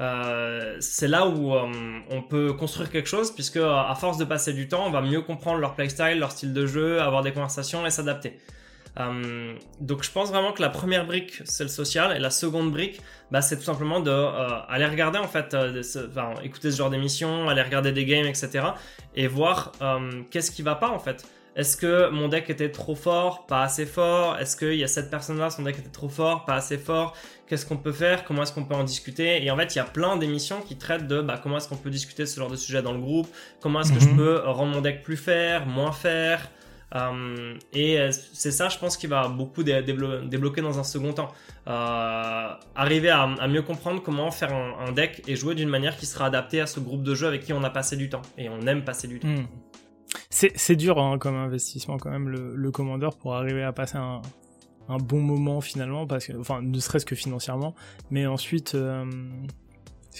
euh, 0.00 0.76
c'est 0.80 1.06
là 1.06 1.26
où 1.26 1.54
euh, 1.54 1.70
on 2.10 2.22
peut 2.22 2.54
construire 2.54 2.90
quelque 2.90 3.08
chose 3.08 3.30
puisque 3.30 3.58
à 3.58 3.94
force 3.94 4.16
de 4.16 4.24
passer 4.24 4.52
du 4.54 4.66
temps, 4.66 4.86
on 4.86 4.90
va 4.90 5.02
mieux 5.02 5.20
comprendre 5.20 5.58
leur 5.58 5.74
playstyle, 5.74 6.18
leur 6.18 6.32
style 6.32 6.54
de 6.54 6.66
jeu, 6.66 7.00
avoir 7.00 7.22
des 7.22 7.32
conversations 7.32 7.84
et 7.86 7.90
s'adapter. 7.90 8.38
Donc 9.80 10.02
je 10.02 10.10
pense 10.10 10.30
vraiment 10.30 10.52
que 10.52 10.60
la 10.60 10.68
première 10.68 11.06
brique 11.06 11.40
c'est 11.44 11.62
le 11.62 11.70
social 11.70 12.14
et 12.14 12.18
la 12.18 12.30
seconde 12.30 12.70
brique 12.70 13.00
bah, 13.30 13.40
c'est 13.40 13.56
tout 13.56 13.62
simplement 13.62 14.00
de 14.00 14.10
aller 14.10 14.84
regarder 14.84 15.18
en 15.18 15.28
fait, 15.28 15.54
enfin, 15.54 16.34
écouter 16.42 16.70
ce 16.70 16.76
genre 16.76 16.90
d'émissions, 16.90 17.48
aller 17.48 17.62
regarder 17.62 17.92
des 17.92 18.04
games 18.04 18.26
etc 18.26 18.66
et 19.14 19.28
voir 19.28 19.72
qu'est-ce 20.30 20.50
qui 20.50 20.62
va 20.62 20.74
pas 20.74 20.90
en 20.90 20.98
fait. 20.98 21.24
Est-ce 21.54 21.76
que 21.76 22.08
mon 22.08 22.28
deck 22.28 22.48
était 22.48 22.70
trop 22.70 22.94
fort, 22.94 23.46
pas 23.46 23.62
assez 23.62 23.84
fort 23.84 24.38
Est-ce 24.38 24.56
qu'il 24.56 24.74
y 24.74 24.84
a 24.84 24.88
cette 24.88 25.10
personne-là, 25.10 25.50
son 25.50 25.62
deck 25.62 25.78
était 25.78 25.90
trop 25.90 26.08
fort, 26.08 26.44
pas 26.46 26.54
assez 26.54 26.78
fort 26.78 27.14
Qu'est-ce 27.46 27.66
qu'on 27.66 27.76
peut 27.76 27.92
faire? 27.92 28.24
Comment 28.24 28.44
est-ce 28.44 28.52
qu'on 28.52 28.64
peut 28.64 28.74
en 28.74 28.84
discuter? 28.84 29.44
Et 29.44 29.50
en 29.50 29.56
fait, 29.58 29.74
il 29.74 29.78
y 29.78 29.80
a 29.80 29.84
plein 29.84 30.16
d'émissions 30.16 30.62
qui 30.62 30.76
traitent 30.76 31.06
de 31.06 31.20
bah, 31.20 31.38
comment 31.42 31.58
est-ce 31.58 31.68
qu'on 31.68 31.76
peut 31.76 31.90
discuter 31.90 32.22
de 32.22 32.28
ce 32.28 32.40
genre 32.40 32.50
de 32.50 32.56
sujet 32.56 32.80
dans 32.80 32.92
le 32.92 33.00
groupe? 33.00 33.28
Comment 33.60 33.82
est-ce 33.82 33.92
que 33.92 34.00
je 34.00 34.08
mhm. 34.08 34.16
peux 34.16 34.38
rendre 34.46 34.72
mon 34.72 34.80
deck 34.80 35.02
plus 35.02 35.18
faire, 35.18 35.66
moins 35.66 35.92
faire? 35.92 36.48
Euh, 36.94 37.54
et 37.72 37.98
euh, 37.98 38.10
c'est 38.32 38.50
ça, 38.50 38.68
je 38.68 38.78
pense, 38.78 38.96
qui 38.96 39.06
va 39.06 39.28
beaucoup 39.28 39.62
débloquer 39.62 40.60
dans 40.60 40.78
un 40.78 40.84
second 40.84 41.12
temps. 41.12 41.32
Euh, 41.68 42.48
arriver 42.74 43.10
à, 43.10 43.26
mieux 43.48 43.62
comprendre 43.62 44.02
comment 44.02 44.30
faire 44.30 44.52
un, 44.54 44.92
deck 44.92 45.22
et 45.26 45.36
jouer 45.36 45.54
d'une 45.54 45.68
manière 45.68 45.96
qui 45.96 46.06
sera 46.06 46.26
adaptée 46.26 46.60
à 46.60 46.66
ce 46.66 46.80
groupe 46.80 47.02
de 47.02 47.14
jeu 47.14 47.26
avec 47.26 47.44
qui 47.44 47.52
on 47.52 47.62
a 47.62 47.70
passé 47.70 47.96
du 47.96 48.08
temps. 48.08 48.22
Et 48.36 48.48
on 48.48 48.60
aime 48.62 48.84
passer 48.84 49.08
du 49.08 49.20
temps. 49.20 49.28
Hmm. 49.28 49.46
C'est 50.30 50.76
dur 50.76 50.98
hein, 50.98 51.18
comme 51.18 51.36
investissement 51.36 51.98
quand 51.98 52.10
même 52.10 52.28
le, 52.28 52.54
le 52.54 52.70
commandeur 52.70 53.16
pour 53.16 53.34
arriver 53.34 53.62
à 53.62 53.72
passer 53.72 53.98
un, 53.98 54.22
bon 54.98 55.20
moment 55.20 55.60
finalement, 55.60 56.06
parce 56.06 56.26
que, 56.26 56.36
enfin 56.38 56.60
ne 56.62 56.78
serait-ce 56.78 57.06
que 57.06 57.14
financièrement, 57.14 57.74
mais 58.10 58.26
ensuite, 58.26 58.74
euh, 58.74 59.04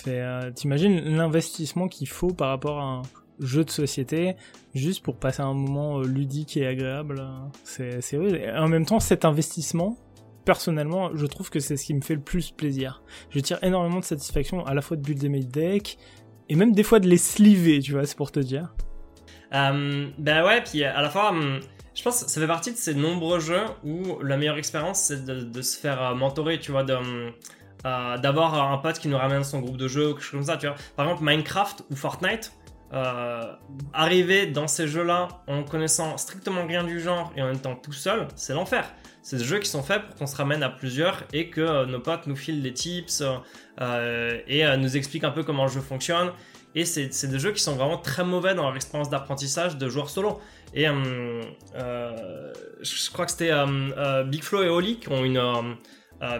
euh, 0.06 0.50
t'imagines 0.52 0.98
l'investissement 1.16 1.88
qu'il 1.88 2.08
faut 2.08 2.32
par 2.32 2.48
rapport 2.48 2.80
à 2.80 2.84
un 2.84 3.02
jeu 3.40 3.64
de 3.64 3.70
société 3.70 4.36
juste 4.74 5.02
pour 5.02 5.16
passer 5.16 5.42
un 5.42 5.54
moment 5.54 5.98
euh, 5.98 6.04
ludique 6.04 6.56
et 6.56 6.66
agréable. 6.66 7.22
C'est 7.64 8.16
vrai. 8.16 8.56
En 8.56 8.68
même 8.68 8.86
temps, 8.86 9.00
cet 9.00 9.24
investissement, 9.24 9.96
personnellement, 10.44 11.14
je 11.14 11.26
trouve 11.26 11.50
que 11.50 11.60
c'est 11.60 11.76
ce 11.76 11.84
qui 11.84 11.94
me 11.94 12.00
fait 12.00 12.14
le 12.14 12.20
plus 12.20 12.50
plaisir. 12.50 13.02
Je 13.30 13.40
tire 13.40 13.58
énormément 13.62 14.00
de 14.00 14.04
satisfaction 14.04 14.64
à 14.64 14.74
la 14.74 14.82
fois 14.82 14.96
de 14.96 15.02
builder 15.02 15.28
mes 15.28 15.44
decks 15.44 15.98
et 16.48 16.54
même 16.54 16.72
des 16.72 16.82
fois 16.82 17.00
de 17.00 17.08
les 17.08 17.18
sliver, 17.18 17.80
tu 17.80 17.92
vois, 17.92 18.06
c'est 18.06 18.16
pour 18.16 18.32
te 18.32 18.40
dire. 18.40 18.74
Euh, 19.54 20.08
ben 20.18 20.44
ouais, 20.44 20.62
puis 20.62 20.84
à 20.84 21.02
la 21.02 21.10
fois, 21.10 21.30
hum, 21.30 21.60
je 21.94 22.02
pense 22.02 22.24
que 22.24 22.30
ça 22.30 22.40
fait 22.40 22.46
partie 22.46 22.72
de 22.72 22.76
ces 22.76 22.94
nombreux 22.94 23.40
jeux 23.40 23.64
où 23.84 24.20
la 24.22 24.36
meilleure 24.36 24.56
expérience 24.56 25.00
c'est 25.00 25.24
de, 25.24 25.62
se 25.62 25.78
faire 25.78 26.02
euh, 26.02 26.14
mentorer, 26.14 26.58
tu 26.58 26.70
vois, 26.72 26.82
hum, 26.90 27.32
euh, 27.84 28.18
d'avoir 28.18 28.72
un 28.72 28.78
pote 28.78 28.98
qui 28.98 29.08
nous 29.08 29.18
ramène 29.18 29.44
son 29.44 29.60
groupe 29.60 29.76
de 29.76 29.88
jeux 29.88 30.10
ou 30.10 30.14
quelque 30.14 30.22
chose 30.22 30.32
comme 30.32 30.42
ça, 30.44 30.56
tu 30.56 30.66
vois. 30.66 30.76
Par 30.96 31.06
exemple, 31.06 31.24
Minecraft 31.24 31.84
ou 31.90 31.96
Fortnite, 31.96 32.52
euh, 32.94 33.52
arriver 33.92 34.46
dans 34.46 34.68
ces 34.68 34.86
jeux-là 34.86 35.28
en 35.46 35.64
connaissant 35.64 36.16
strictement 36.18 36.66
rien 36.66 36.84
du 36.84 37.00
genre 37.00 37.32
et 37.36 37.42
en 37.42 37.52
étant 37.52 37.74
tout 37.74 37.92
seul, 37.92 38.28
c'est 38.36 38.54
l'enfer. 38.54 38.90
C'est 39.22 39.36
des 39.36 39.44
jeux 39.44 39.58
qui 39.58 39.68
sont 39.68 39.82
faits 39.82 40.02
pour 40.06 40.16
qu'on 40.16 40.26
se 40.26 40.36
ramène 40.36 40.62
à 40.62 40.68
plusieurs 40.68 41.24
et 41.32 41.48
que 41.48 41.84
nos 41.86 42.00
potes 42.00 42.26
nous 42.26 42.34
filent 42.36 42.60
des 42.60 42.74
tips 42.74 43.22
et 44.48 44.76
nous 44.76 44.96
expliquent 44.96 45.22
un 45.22 45.30
peu 45.30 45.44
comment 45.44 45.62
le 45.66 45.70
jeu 45.70 45.80
fonctionne. 45.80 46.32
Et 46.74 46.84
c'est 46.84 47.26
des 47.26 47.38
jeux 47.38 47.52
qui 47.52 47.62
sont 47.62 47.74
vraiment 47.74 47.98
très 47.98 48.24
mauvais 48.24 48.54
dans 48.54 48.62
leur 48.62 48.74
expérience 48.76 49.10
d'apprentissage 49.10 49.76
de 49.76 49.88
joueurs 49.88 50.08
solo. 50.08 50.40
Et 50.74 50.88
euh, 50.88 51.42
euh, 51.74 52.52
je 52.80 53.10
crois 53.10 53.26
que 53.26 53.30
c'était 53.30 53.50
euh, 53.52 54.24
Big 54.24 54.42
Flo 54.42 54.62
et 54.62 54.68
Oli 54.68 54.98
qui 54.98 55.08
ont 55.10 55.24
une 55.24 55.76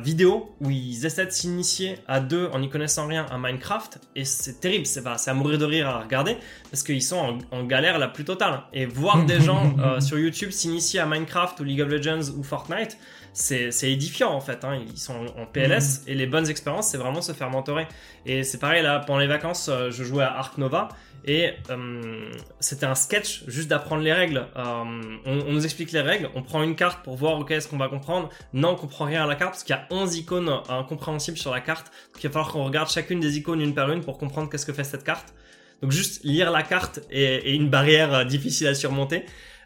vidéo 0.01 0.55
où 0.61 0.71
ils 0.71 1.05
essaient 1.07 1.27
de 1.27 1.33
s'initier 1.33 1.99
à 2.07 2.21
deux 2.21 2.49
en 2.53 2.61
n'y 2.61 2.71
connaissant 2.71 3.09
rien 3.09 3.27
à 3.31 3.37
Minecraft. 3.37 3.99
Et 4.15 4.25
c'est 4.25 4.61
terrible, 4.61 4.87
c'est 4.87 5.05
à 5.05 5.35
mourir 5.35 5.59
de 5.59 5.65
rire 5.65 5.89
à 5.89 6.01
regarder 6.01 6.37
parce 6.71 6.85
qu'ils 6.85 7.03
sont 7.03 7.39
en, 7.51 7.65
galère 7.65 7.99
la 7.99 8.07
plus 8.07 8.25
totale. 8.25 8.63
Et 8.73 8.87
voir 8.87 9.25
des 9.25 9.41
gens 9.41 9.75
sur 10.01 10.19
YouTube 10.19 10.53
s'initier 10.53 11.01
à 11.01 11.07
Minecraft 11.07 11.59
ou 11.59 11.65
League 11.65 11.81
of 11.81 11.89
Legends 11.89 12.31
ou 12.39 12.45
Fortnite, 12.45 12.97
c'est 13.33 13.91
édifiant 13.91 14.33
en 14.33 14.41
fait. 14.41 14.65
Hein. 14.65 14.81
Ils 14.87 14.99
sont 14.99 15.27
en 15.39 15.47
PLS 15.47 16.03
mhm. 16.03 16.09
et 16.09 16.15
les 16.15 16.27
bonnes 16.27 16.49
expériences, 16.49 16.89
c'est 16.89 16.99
vraiment 16.99 17.23
se 17.23 17.33
faire 17.33 17.51
mentorer. 17.51 17.87
Et 18.27 18.45
c'est 18.45 18.59
pareil 18.59 18.83
là, 18.83 19.01
pendant 19.01 19.19
les 19.19 19.27
vacances, 19.27 19.69
euh, 19.69 19.91
je 19.91 20.05
jouais 20.05 20.25
à 20.25 20.37
Ark 20.37 20.59
Nova 20.59 20.89
et 21.25 21.51
euh, 21.71 22.33
c'était 22.61 22.87
un 22.87 22.95
sketch 22.95 23.45
juste 23.47 23.69
d'apprendre 23.69 24.03
les 24.03 24.13
règles. 24.13 24.47
Euh, 24.57 24.85
on, 25.25 25.53
nous 25.53 25.65
explique 25.65 25.93
les 25.93 26.01
règles, 26.01 26.29
on 26.35 26.43
prend 26.43 26.63
une 26.63 26.77
carte 26.77 27.03
pour 27.05 27.17
voir 27.17 27.39
ok 27.39 27.51
est-ce 27.53 27.69
qu'on 27.69 27.79
va 27.79 27.89
comprendre. 27.89 28.29
Non, 28.53 28.71
on 28.71 28.77
comprend 28.77 29.07
rien 29.07 29.25
à 29.25 29.27
la 29.27 29.35
carte 29.35 29.53
parce 29.53 29.65
qu'il 29.65 29.75
y 29.75 29.79
a 29.79 29.87
11 29.91 30.17
icônes 30.17 30.51
incompréhensibles 30.69 31.39
sur 31.39 31.53
la 31.53 31.61
carte. 31.61 31.87
Donc 32.13 32.23
il 32.23 32.27
va 32.27 32.33
falloir 32.33 32.53
qu'on 32.53 32.65
regarde 32.65 32.91
chacune 32.91 33.21
des 33.21 33.39
icônes 33.39 33.61
une 33.61 33.75
par 33.75 33.91
une 33.91 34.03
pour 34.03 34.19
comprendre 34.19 34.51
qu'est-ce 34.51 34.67
que 34.67 34.73
fait 34.73 34.85
cette 34.85 35.05
carte. 35.05 35.33
Donc 35.81 35.91
juste 35.91 36.23
lire 36.23 36.51
la 36.51 36.63
carte 36.63 37.01
est 37.11 37.55
une 37.55 37.69
barrière 37.69 38.25
difficile 38.25 38.69
à 38.69 38.75
surmonter. 38.75 39.25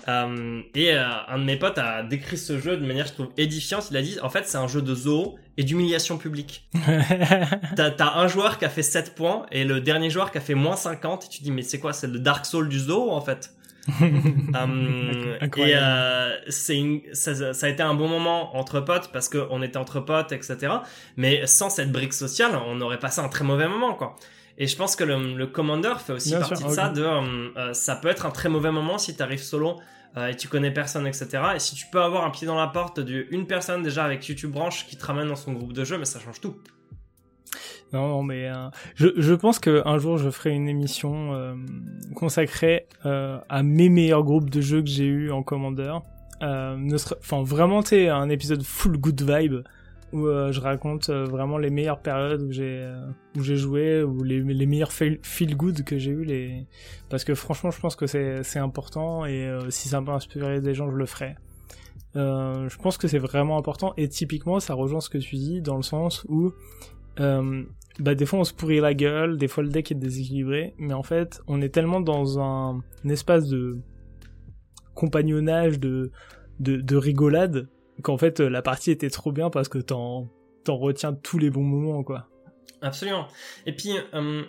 Euh, 0.09 0.63
et 0.75 0.93
euh, 0.93 1.05
un 1.29 1.39
de 1.39 1.45
mes 1.45 1.57
potes 1.57 1.79
a 1.79 2.03
décrit 2.03 2.39
ce 2.39 2.61
jeu 2.61 2.77
de 2.77 2.87
manière, 2.87 3.07
je 3.07 3.13
trouve, 3.13 3.29
édifiante. 3.37 3.89
Il 3.91 3.97
a 3.97 4.03
dit, 4.03 4.19
en 4.23 4.29
fait, 4.29 4.47
c'est 4.47 4.59
un 4.59 4.69
jeu 4.69 4.83
de 4.83 4.95
zoo 4.95 5.37
et 5.57 5.65
d'humiliation 5.65 6.17
publique. 6.17 6.69
t'as, 7.77 8.15
un 8.15 8.29
joueur 8.29 8.59
qui 8.59 8.65
a 8.65 8.69
fait 8.69 8.83
7 8.83 9.15
points 9.15 9.47
et 9.51 9.65
le 9.65 9.81
dernier 9.81 10.11
joueur 10.11 10.31
qui 10.31 10.39
a 10.39 10.41
fait 10.41 10.55
moins 10.55 10.77
50. 10.77 11.25
Et 11.25 11.29
tu 11.29 11.43
dis, 11.43 11.51
mais 11.51 11.63
c'est 11.63 11.81
quoi 11.81 11.93
C'est 11.93 12.07
le 12.07 12.19
Dark 12.19 12.47
Soul 12.47 12.69
du 12.69 12.79
zoo, 12.79 13.11
en 13.11 13.21
fait? 13.21 13.53
Euh, 14.57 16.37
et 16.47 16.51
c'est 16.51 17.03
ça, 17.13 17.53
ça, 17.53 17.67
a 17.67 17.69
été 17.69 17.83
un 17.83 17.95
bon 17.95 18.09
moment 18.09 18.57
entre 18.57 18.81
potes 18.81 19.11
parce 19.13 19.29
qu'on 19.29 19.63
était 19.63 19.77
entre 19.77 20.01
potes, 20.01 20.33
etc. 20.33 20.73
Mais 21.17 21.47
sans 21.47 21.71
cette 21.71 21.93
brique 21.93 22.13
sociale, 22.13 22.59
on 22.67 22.81
aurait 22.81 22.99
passé 22.99 23.21
un 23.21 23.29
très 23.29 23.45
mauvais 23.45 23.69
moment, 23.69 23.95
quoi. 23.95 24.17
Et 24.59 24.67
je 24.67 24.77
pense 24.77 24.97
que 24.97 25.05
le, 25.05 25.37
le 25.37 25.47
Commander 25.47 25.93
fait 26.05 26.15
aussi 26.15 26.33
partie 26.33 26.65
de 26.65 26.69
ça. 26.71 26.89
De, 26.89 27.05
ça 27.75 27.97
peut 27.97 28.09
être 28.09 28.27
un 28.27 28.31
très 28.31 28.49
mauvais 28.49 28.73
moment 28.73 28.99
si 28.99 29.15
tu 29.15 29.23
arrives 29.23 29.43
solo 29.43 29.79
euh, 30.17 30.29
et 30.29 30.37
tu 30.37 30.49
connais 30.49 30.71
personne, 30.71 31.07
etc. 31.07 31.29
Et 31.55 31.59
si 31.59 31.75
tu 31.75 31.87
peux 31.91 32.01
avoir 32.01 32.25
un 32.25 32.31
pied 32.31 32.47
dans 32.47 32.57
la 32.57 32.69
porte 32.69 33.01
d'une 33.01 33.47
personne 33.47 33.83
déjà 33.83 34.05
avec 34.05 34.27
YouTube 34.27 34.53
Branch 34.53 34.87
qui 34.87 34.97
te 34.97 35.05
ramène 35.05 35.29
dans 35.29 35.37
son 35.37 35.53
groupe 35.53 35.73
de 35.73 35.85
jeu, 35.85 35.99
mais 35.99 36.05
ça 36.05 36.21
change 36.21 36.41
tout. 36.41 36.57
Non, 37.93 38.09
non, 38.09 38.23
mais 38.23 38.49
euh, 38.49 38.69
je, 38.97 39.09
je 39.17 39.35
pense 39.35 39.59
qu'un 39.59 39.99
jour 39.99 40.19
je 40.19 40.29
ferai 40.31 40.51
une 40.51 40.69
émission 40.69 41.35
euh, 41.35 41.55
consacrée 42.15 42.87
à 43.05 43.63
mes 43.63 43.89
meilleurs 43.89 44.25
groupes 44.25 44.51
de 44.51 44.61
jeux 44.61 44.83
que 44.83 44.89
j'ai 44.89 45.07
eu 45.07 45.31
en 45.31 45.43
Commander. 45.43 45.95
Enfin, 46.41 47.43
vraiment, 47.43 47.83
tu 47.83 48.09
un 48.09 48.29
épisode 48.29 48.63
full 48.63 48.99
good 48.99 49.23
vibe 49.23 49.63
où 50.17 50.29
euh, 50.29 50.51
je 50.51 50.61
raconte 50.61 51.11
euh, 51.11 51.25
vraiment 51.25 51.59
les 51.59 51.69
meilleures 51.69 52.01
périodes 52.01 52.41
où 52.41 52.51
j'ai 52.51 52.81
euh, 52.81 53.07
où 53.37 53.43
joué 53.43 54.03
ou 54.03 54.23
les, 54.23 54.43
meilleurs 54.43 54.93
feel 54.93 55.57
good 55.57 55.85
que 55.85 55.99
j'ai 55.99 56.11
eu 56.11 56.25
les 56.25 56.67
parce 57.11 57.23
que 57.25 57.35
franchement 57.35 57.71
je 57.71 57.79
pense 57.79 57.97
que 57.97 58.07
c'est 58.07 58.59
important 58.59 59.27
et 59.27 59.47
si 59.69 59.89
ça 59.89 60.01
peut 60.01 60.13
inspirer 60.13 60.61
des 60.63 60.75
gens 60.75 60.91
je 60.91 60.97
le 60.97 61.07
ferai. 61.07 61.37
Je 62.15 62.77
pense 62.79 62.97
que 62.97 63.09
c'est 63.09 63.19
vraiment 63.19 63.59
important 63.59 63.93
et 63.99 64.09
typiquement 64.09 64.59
ça 64.59 64.73
rejoint 64.73 65.01
ce 65.01 65.11
que 65.11 65.19
tu 65.19 65.37
dis 65.37 65.61
dans 65.61 65.77
le 65.77 65.83
sens 65.83 66.25
où 66.31 66.53
bah 67.19 68.15
des 68.15 68.27
fois 68.27 68.39
on 68.39 68.45
se 68.45 68.55
pourrit 68.55 68.81
la 68.81 68.95
gueule 68.95 69.37
des 69.37 69.49
fois 69.49 69.63
le 69.63 69.69
deck 69.69 69.93
est 69.93 69.97
déséquilibré 69.97 70.75
mais 70.79 70.95
en 70.95 71.03
fait 71.03 71.43
on 71.47 71.61
est 71.61 71.69
tellement 71.69 72.01
dans 72.01 72.41
un, 72.41 72.83
espace 73.09 73.49
de 73.49 73.79
compagnonnage 74.95 75.79
de 75.79 76.11
rigolade 76.97 77.69
qu'en 78.03 78.19
fait 78.19 78.41
euh, 78.41 78.49
la 78.49 78.63
partie 78.63 78.91
était 78.91 79.11
trop 79.11 79.33
bien 79.33 79.51
parce 79.51 79.69
que 79.69 79.79
t'en 79.79 80.29
t'en 80.65 80.77
retiens 80.77 81.13
tous 81.13 81.39
les 81.39 81.51
bons 81.51 81.63
moments 81.63 82.03
quoi. 82.03 82.29
Absolument. 82.83 83.27
Et 83.67 83.73
puis 83.75 83.97
euh, 84.15 84.43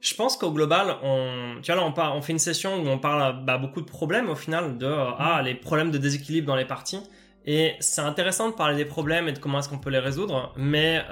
je 0.00 0.14
pense 0.14 0.36
qu'au 0.36 0.52
global, 0.52 0.96
on, 1.02 1.56
tu 1.62 1.72
vois 1.72 1.80
là, 1.80 2.12
on, 2.14 2.20
fait 2.20 2.32
une 2.32 2.38
session 2.38 2.76
où 2.76 2.86
on 2.88 2.98
parle 2.98 3.44
bah, 3.44 3.56
beaucoup 3.56 3.80
de 3.80 3.86
problèmes 3.86 4.28
au 4.28 4.34
final, 4.34 4.76
de 4.76 4.86
euh, 4.86 5.10
ah 5.18 5.40
les 5.42 5.54
problèmes 5.54 5.90
de 5.90 5.98
déséquilibre 5.98 6.46
dans 6.46 6.56
les 6.56 6.66
parties. 6.66 7.00
Et 7.46 7.74
c'est 7.80 8.00
intéressant 8.00 8.48
de 8.48 8.54
parler 8.54 8.76
des 8.76 8.84
problèmes 8.84 9.28
et 9.28 9.32
de 9.32 9.38
comment 9.38 9.58
est-ce 9.58 9.68
qu'on 9.68 9.78
peut 9.78 9.90
les 9.90 9.98
résoudre, 9.98 10.54
mais 10.56 11.04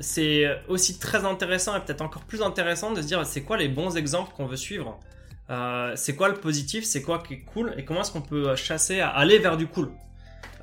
c'est 0.00 0.46
aussi 0.66 0.98
très 0.98 1.24
intéressant 1.24 1.76
et 1.76 1.80
peut-être 1.80 2.02
encore 2.02 2.24
plus 2.24 2.42
intéressant 2.42 2.92
de 2.92 3.00
se 3.00 3.06
dire 3.06 3.24
c'est 3.24 3.42
quoi 3.42 3.56
les 3.56 3.68
bons 3.68 3.96
exemples 3.96 4.32
qu'on 4.34 4.46
veut 4.46 4.56
suivre? 4.56 4.98
c'est 5.94 6.16
quoi 6.16 6.28
le 6.28 6.34
positif, 6.34 6.82
c'est 6.82 7.02
quoi 7.02 7.20
qui 7.20 7.34
est 7.34 7.44
cool? 7.52 7.72
Et 7.76 7.84
comment 7.84 8.00
est-ce 8.00 8.10
qu'on 8.10 8.20
peut 8.20 8.56
chasser 8.56 8.98
à 8.98 9.10
aller 9.10 9.38
vers 9.38 9.56
du 9.56 9.68
cool? 9.68 9.92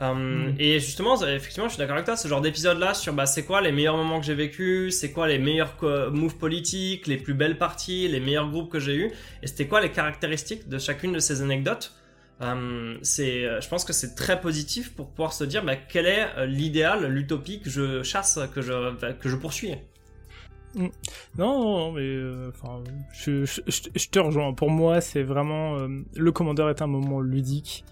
Euh, 0.01 0.13
mm. 0.13 0.55
Et 0.59 0.79
justement, 0.79 1.21
effectivement, 1.23 1.67
je 1.67 1.73
suis 1.73 1.79
d'accord 1.79 1.95
avec 1.95 2.05
toi, 2.05 2.17
ce 2.17 2.27
genre 2.27 2.41
d'épisode-là 2.41 2.93
sur 2.93 3.13
bah, 3.13 3.25
c'est 3.25 3.45
quoi 3.45 3.61
les 3.61 3.71
meilleurs 3.71 3.97
moments 3.97 4.19
que 4.19 4.25
j'ai 4.25 4.35
vécu, 4.35 4.91
c'est 4.91 5.11
quoi 5.11 5.27
les 5.27 5.39
meilleurs 5.39 5.75
moves 6.11 6.37
politiques, 6.37 7.07
les 7.07 7.17
plus 7.17 7.33
belles 7.33 7.57
parties, 7.57 8.07
les 8.07 8.19
meilleurs 8.19 8.49
groupes 8.49 8.71
que 8.71 8.79
j'ai 8.79 8.95
eu, 8.95 9.11
et 9.41 9.47
c'était 9.47 9.67
quoi 9.67 9.81
les 9.81 9.91
caractéristiques 9.91 10.67
de 10.67 10.77
chacune 10.77 11.13
de 11.13 11.19
ces 11.19 11.41
anecdotes. 11.41 11.93
Euh, 12.41 12.97
c'est, 13.01 13.45
euh, 13.45 13.61
je 13.61 13.69
pense 13.69 13.85
que 13.85 13.93
c'est 13.93 14.13
très 14.13 14.41
positif 14.41 14.93
pour 14.93 15.09
pouvoir 15.09 15.31
se 15.31 15.45
dire 15.45 15.63
bah, 15.63 15.77
quel 15.77 16.05
est 16.05 16.45
l'idéal, 16.45 17.07
l'utopie 17.07 17.61
que 17.61 17.69
je 17.69 18.03
chasse, 18.03 18.37
que 18.53 18.61
je, 18.61 19.13
que 19.13 19.29
je 19.29 19.35
poursuis. 19.37 19.75
Mm. 20.75 20.87
Non, 21.37 21.93
mais 21.93 22.17
enfin, 22.49 22.83
je, 23.13 23.45
je, 23.45 23.61
je, 23.67 24.09
te 24.09 24.19
rejoins. 24.19 24.53
Pour 24.53 24.69
moi, 24.69 24.99
c'est 24.99 25.23
vraiment 25.23 25.77
le 25.77 26.31
commandeur 26.33 26.69
est 26.69 26.81
un 26.81 26.87
moment 26.87 27.21
ludique 27.21 27.85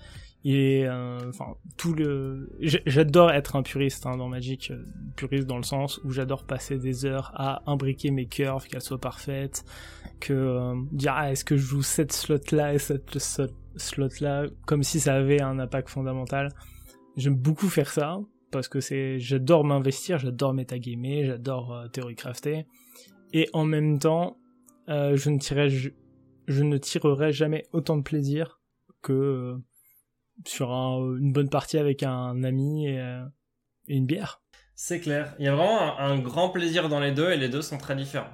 Et 0.45 0.85
enfin 0.89 1.55
tout 1.77 1.93
le, 1.93 2.49
j'adore 2.59 3.31
être 3.31 3.55
un 3.55 3.63
puriste 3.63 4.05
hein, 4.05 4.17
dans 4.17 4.27
Magic, 4.27 4.73
puriste 5.15 5.47
dans 5.47 5.55
le 5.55 5.63
sens 5.63 6.01
où 6.03 6.11
j'adore 6.11 6.43
passer 6.43 6.77
des 6.77 7.05
heures 7.05 7.31
à 7.35 7.63
imbriquer 7.65 8.11
mes 8.11 8.25
curves, 8.25 8.67
qu'elles 8.67 8.81
soient 8.81 8.99
parfaites, 8.99 9.63
que 10.19 10.73
dire 10.91 11.13
ah, 11.15 11.31
est-ce 11.31 11.45
que 11.45 11.55
je 11.55 11.65
joue 11.65 11.81
cette 11.81 12.11
slot 12.11 12.39
là 12.51 12.73
et 12.73 12.77
cette 12.77 13.17
slot 13.77 14.09
là 14.19 14.45
comme 14.65 14.83
si 14.83 14.99
ça 14.99 15.15
avait 15.15 15.41
un 15.41 15.59
impact 15.59 15.89
fondamental. 15.89 16.49
J'aime 17.15 17.35
beaucoup 17.35 17.69
faire 17.69 17.89
ça 17.89 18.19
parce 18.51 18.67
que 18.67 18.79
c'est 18.79 19.19
j'adore 19.19 19.63
m'investir, 19.63 20.19
j'adore 20.19 20.53
metagamer, 20.53 21.25
j'adore 21.25 21.73
euh, 21.73 21.87
théorie 21.87 22.15
crafter 22.15 22.65
et 23.33 23.49
en 23.53 23.65
même 23.65 23.99
temps 23.99 24.37
euh, 24.89 25.15
je 25.15 25.29
ne 25.29 25.39
tirerai 25.39 25.69
je, 25.69 26.63
ne 26.63 26.77
tirerai 26.77 27.31
jamais 27.31 27.65
autant 27.71 27.97
de 27.97 28.03
plaisir 28.03 28.59
que 29.01 29.13
euh, 29.13 29.57
sur 30.47 30.71
une 30.71 31.31
bonne 31.31 31.49
partie 31.49 31.77
avec 31.77 32.03
un 32.03 32.43
ami 32.43 32.87
et, 32.87 32.99
une 33.87 34.05
bière. 34.05 34.41
C'est 34.75 34.99
clair, 34.99 35.35
il 35.39 35.45
y 35.45 35.47
a 35.47 35.55
vraiment 35.55 35.99
un, 35.99 36.17
grand 36.19 36.49
plaisir 36.49 36.89
dans 36.89 36.99
les 36.99 37.11
deux 37.11 37.31
et 37.31 37.37
les 37.37 37.49
deux 37.49 37.61
sont 37.61 37.77
très 37.77 37.95
différents. 37.95 38.31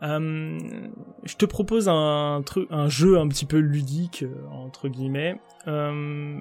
je 0.00 1.36
te 1.36 1.44
propose 1.44 1.88
un 1.88 2.42
truc, 2.44 2.68
un 2.70 2.88
jeu 2.88 3.18
un 3.18 3.28
petit 3.28 3.46
peu 3.46 3.58
ludique 3.58 4.24
entre 4.50 4.88
guillemets. 4.88 5.40
Euh, 5.66 6.38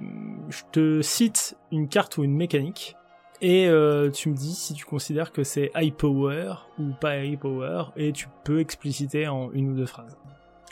je 0.50 0.62
te 0.72 1.02
cite 1.02 1.58
une 1.72 1.88
carte 1.88 2.18
ou 2.18 2.24
une 2.24 2.36
mécanique 2.36 2.96
et 3.42 3.68
euh, 3.68 4.12
tu 4.12 4.30
me 4.30 4.36
dis 4.36 4.54
si 4.54 4.74
tu 4.74 4.86
considères 4.86 5.32
que 5.32 5.44
c'est 5.44 5.72
high 5.76 5.94
power 5.94 6.54
ou 6.78 6.92
pas 7.00 7.24
high 7.24 7.40
power 7.40 7.86
et 7.96 8.12
tu 8.12 8.28
peux 8.44 8.60
expliciter 8.60 9.28
en 9.28 9.52
une 9.52 9.72
ou 9.72 9.76
deux 9.76 9.88
phrases. 9.88 10.16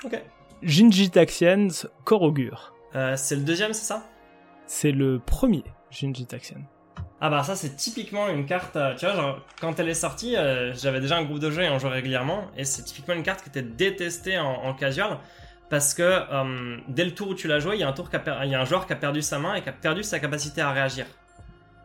Ok. 0.03 0.21
Jinji 0.61 1.09
Taxians, 1.09 1.87
Corps 2.03 2.21
Augure. 2.21 2.73
Euh, 2.95 3.15
c'est 3.15 3.35
le 3.35 3.43
deuxième, 3.43 3.73
c'est 3.73 3.85
ça 3.85 4.03
C'est 4.65 4.91
le 4.91 5.19
premier 5.19 5.63
Jinji 5.91 6.25
Taxian. 6.25 6.61
Ah 7.21 7.29
bah 7.29 7.43
ça 7.43 7.55
c'est 7.57 7.75
typiquement 7.75 8.29
une 8.29 8.45
carte, 8.45 8.77
tu 8.97 9.05
vois, 9.05 9.15
genre, 9.15 9.39
quand 9.59 9.77
elle 9.77 9.89
est 9.89 9.93
sortie, 9.93 10.35
j'avais 10.73 11.01
déjà 11.01 11.17
un 11.17 11.25
groupe 11.25 11.39
de 11.39 11.51
jeu 11.51 11.63
et 11.63 11.69
on 11.69 11.77
jouait 11.77 11.89
régulièrement, 11.89 12.45
et 12.55 12.63
c'est 12.63 12.81
typiquement 12.83 13.13
une 13.13 13.23
carte 13.23 13.43
qui 13.43 13.49
était 13.49 13.61
détestée 13.61 14.39
en, 14.39 14.47
en 14.49 14.73
casual, 14.73 15.17
parce 15.69 15.93
que 15.93 16.01
euh, 16.03 16.77
dès 16.87 17.05
le 17.05 17.13
tour 17.13 17.29
où 17.29 17.35
tu 17.35 17.47
l'as 17.47 17.59
joué, 17.59 17.75
il 17.75 17.79
y, 17.79 17.83
a 17.83 17.87
un 17.87 17.93
tour 17.93 18.09
il 18.43 18.49
y 18.49 18.55
a 18.55 18.61
un 18.61 18.65
joueur 18.65 18.87
qui 18.87 18.93
a 18.93 18.95
perdu 18.95 19.21
sa 19.21 19.37
main 19.37 19.55
et 19.55 19.61
qui 19.61 19.69
a 19.69 19.73
perdu 19.73 20.03
sa 20.03 20.19
capacité 20.19 20.61
à 20.61 20.71
réagir. 20.71 21.05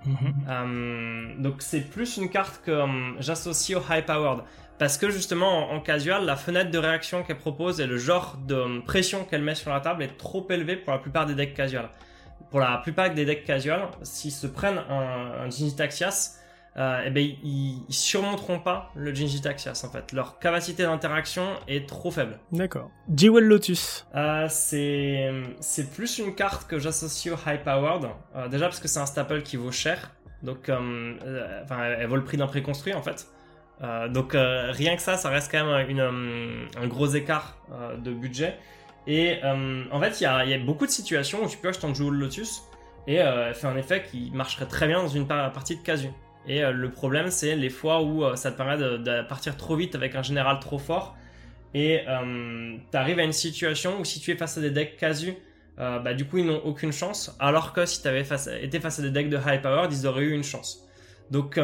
Mhm. 0.06 0.34
Euh, 0.48 1.34
donc 1.38 1.56
c'est 1.60 1.80
plus 1.80 2.16
une 2.16 2.30
carte 2.30 2.62
que 2.64 2.70
euh, 2.70 3.20
j'associe 3.20 3.78
au 3.78 3.82
high 3.92 4.04
powered. 4.04 4.42
Parce 4.78 4.98
que 4.98 5.10
justement 5.10 5.70
en, 5.70 5.80
casual, 5.80 6.24
la 6.24 6.36
fenêtre 6.36 6.70
de 6.70 6.78
réaction 6.78 7.22
qu'elle 7.22 7.38
propose 7.38 7.80
et 7.80 7.86
le 7.86 7.96
genre 7.96 8.36
de 8.46 8.80
pression 8.80 9.24
qu'elle 9.24 9.42
met 9.42 9.54
sur 9.54 9.70
la 9.70 9.80
table 9.80 10.02
est 10.02 10.16
trop 10.16 10.46
élevé 10.50 10.76
pour 10.76 10.92
la 10.92 10.98
plupart 10.98 11.26
des 11.26 11.34
decks 11.34 11.54
casual. 11.54 11.90
Pour 12.50 12.60
la 12.60 12.78
plupart 12.78 13.10
des 13.10 13.24
decks 13.24 13.44
casual, 13.44 13.88
s'ils 14.02 14.32
se 14.32 14.46
prennent 14.46 14.80
un, 14.88 15.46
un 15.46 15.70
Taxias, 15.76 16.38
euh, 16.76 17.02
eh 17.06 17.10
ben, 17.10 17.24
ils, 17.44 17.84
surmonteront 17.88 18.58
pas 18.58 18.90
le 18.96 19.14
Jinji 19.14 19.40
Taxias 19.40 19.84
en 19.86 19.90
fait. 19.90 20.12
Leur 20.12 20.40
capacité 20.40 20.82
d'interaction 20.82 21.44
est 21.68 21.88
trop 21.88 22.10
faible. 22.10 22.40
D'accord. 22.50 22.90
Jewel 23.14 23.44
Lotus. 23.44 24.06
Euh, 24.16 24.46
c'est 24.48 25.30
c'est 25.60 25.92
plus 25.92 26.18
une 26.18 26.34
carte 26.34 26.68
que 26.68 26.80
j'associe 26.80 27.32
au 27.32 27.38
High 27.48 27.62
Powered. 27.62 28.08
Euh, 28.34 28.48
déjà 28.48 28.66
parce 28.66 28.80
que 28.80 28.88
c'est 28.88 28.98
un 28.98 29.06
staple 29.06 29.42
qui 29.42 29.56
vaut 29.56 29.70
cher. 29.70 30.10
Donc, 30.42 30.68
euh, 30.68 31.62
enfin, 31.62 31.84
elle 31.84 32.06
vaut 32.06 32.16
le 32.16 32.24
prix 32.24 32.36
d'un 32.36 32.46
préconstruit 32.46 32.92
en 32.92 33.02
fait. 33.02 33.28
Donc 33.80 34.32
rien 34.34 34.96
que 34.96 35.02
ça, 35.02 35.16
ça 35.16 35.28
reste 35.28 35.50
quand 35.50 35.64
même 35.64 36.68
un 36.76 36.86
gros 36.86 37.08
écart 37.08 37.58
de 37.98 38.12
budget. 38.12 38.56
Et 39.06 39.38
en 39.44 40.00
fait, 40.00 40.20
il 40.20 40.24
y 40.24 40.54
a, 40.54 40.58
beaucoup 40.58 40.86
de 40.86 40.90
situations 40.90 41.44
où 41.44 41.48
tu 41.48 41.58
peux 41.58 41.68
acheter 41.68 41.86
un 41.86 41.92
Jewel 41.92 42.14
Lotus 42.14 42.62
et 43.06 43.18
fait 43.52 43.66
un 43.66 43.76
effet 43.76 44.04
qui 44.10 44.30
marcherait 44.32 44.66
très 44.66 44.86
bien 44.86 45.02
dans 45.02 45.08
une 45.08 45.26
partie 45.26 45.76
de 45.76 45.82
casu. 45.82 46.08
Et 46.46 46.62
euh, 46.62 46.72
le 46.72 46.90
problème, 46.90 47.30
c'est 47.30 47.56
les 47.56 47.70
fois 47.70 48.02
où 48.02 48.24
euh, 48.24 48.36
ça 48.36 48.52
te 48.52 48.56
permet 48.56 48.76
de, 48.76 49.22
partir 49.22 49.56
trop 49.56 49.76
vite 49.76 49.94
avec 49.94 50.14
un 50.14 50.22
général 50.22 50.58
trop 50.60 50.78
fort. 50.78 51.16
Et 51.72 52.02
euh, 52.08 52.76
tu 52.90 52.96
arrives 52.96 53.18
à 53.18 53.24
une 53.24 53.32
situation 53.32 54.00
où 54.00 54.04
si 54.04 54.20
tu 54.20 54.30
es 54.30 54.36
face 54.36 54.58
à 54.58 54.60
des 54.60 54.70
decks 54.70 54.96
casus, 54.96 55.34
bah, 55.76 56.14
du 56.14 56.24
coup, 56.24 56.38
ils 56.38 56.46
n'ont 56.46 56.62
aucune 56.64 56.92
chance. 56.92 57.34
Alors 57.40 57.72
que 57.72 57.84
si 57.84 58.00
tu 58.00 58.06
avais 58.06 58.24
été 58.62 58.78
face 58.78 58.98
à 59.00 59.02
des 59.02 59.10
decks 59.10 59.28
de 59.28 59.38
high 59.38 59.60
power, 59.60 59.88
ils 59.90 60.06
auraient 60.06 60.22
eu 60.22 60.32
une 60.32 60.44
chance. 60.44 60.83
Donc, 61.30 61.58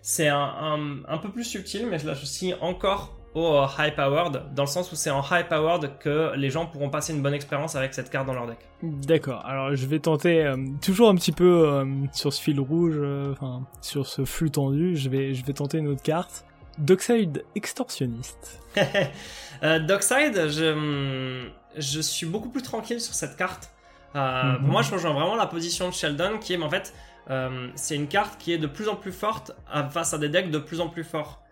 c'est 0.00 0.28
un, 0.28 1.02
un, 1.06 1.18
peu 1.18 1.30
plus 1.30 1.44
subtil, 1.44 1.86
mais 1.86 1.98
je 1.98 2.06
l'associe 2.06 2.56
encore 2.60 3.22
au 3.34 3.56
euh, 3.56 3.66
high 3.78 3.94
powered, 3.94 4.54
dans 4.54 4.64
le 4.64 4.68
sens 4.68 4.92
où 4.92 4.94
c'est 4.94 5.10
en 5.10 5.22
high 5.22 5.46
powered 5.48 5.98
que 5.98 6.32
les 6.36 6.50
gens 6.50 6.66
pourront 6.66 6.90
passer 6.90 7.14
une 7.14 7.22
bonne 7.22 7.34
expérience 7.34 7.76
avec 7.76 7.94
cette 7.94 8.10
carte 8.10 8.26
dans 8.26 8.34
leur 8.34 8.46
deck. 8.46 8.58
D'accord, 8.82 9.44
alors 9.46 9.74
je 9.74 9.86
vais 9.86 10.00
tenter, 10.00 10.44
euh, 10.44 10.56
toujours 10.82 11.08
un 11.08 11.14
petit 11.14 11.32
peu 11.32 11.66
euh, 11.66 11.84
sur 12.12 12.32
ce 12.32 12.42
fil 12.42 12.60
rouge, 12.60 13.00
enfin 13.32 13.62
sur 13.80 14.06
ce 14.06 14.24
flux 14.24 14.50
tendu, 14.50 14.96
je 14.96 15.08
vais, 15.08 15.34
je 15.34 15.44
vais 15.44 15.52
tenter 15.52 15.78
une 15.78 15.88
autre 15.88 16.02
carte. 16.02 16.44
Dockside 16.78 17.44
extorsionniste. 17.54 18.60
Dockside, 19.62 20.48
je, 20.48 21.46
je 21.76 22.00
suis 22.00 22.26
beaucoup 22.26 22.48
plus 22.48 22.62
tranquille 22.62 23.00
sur 23.00 23.14
cette 23.14 23.36
carte. 23.36 23.70
Pour 24.12 24.20
mhm. 24.20 24.66
moi, 24.66 24.82
je 24.82 24.90
rejoins 24.90 25.12
vraiment 25.12 25.36
la 25.36 25.46
position 25.46 25.88
de 25.88 25.94
Sheldon 25.94 26.38
qui 26.38 26.54
est, 26.54 26.62
en 26.62 26.68
fait, 26.70 26.94
c'est 27.74 27.96
une 27.96 28.08
carte 28.08 28.40
qui 28.40 28.52
est 28.52 28.58
de 28.58 28.66
plus 28.66 28.88
en 28.88 28.96
plus 28.96 29.12
forte 29.12 29.52
face 29.90 30.14
à 30.14 30.18
des 30.18 30.28
decks 30.28 30.50
de 30.50 30.58
plus 30.58 30.80
en 30.80 30.88
plus 30.88 31.04
forts. 31.04 31.42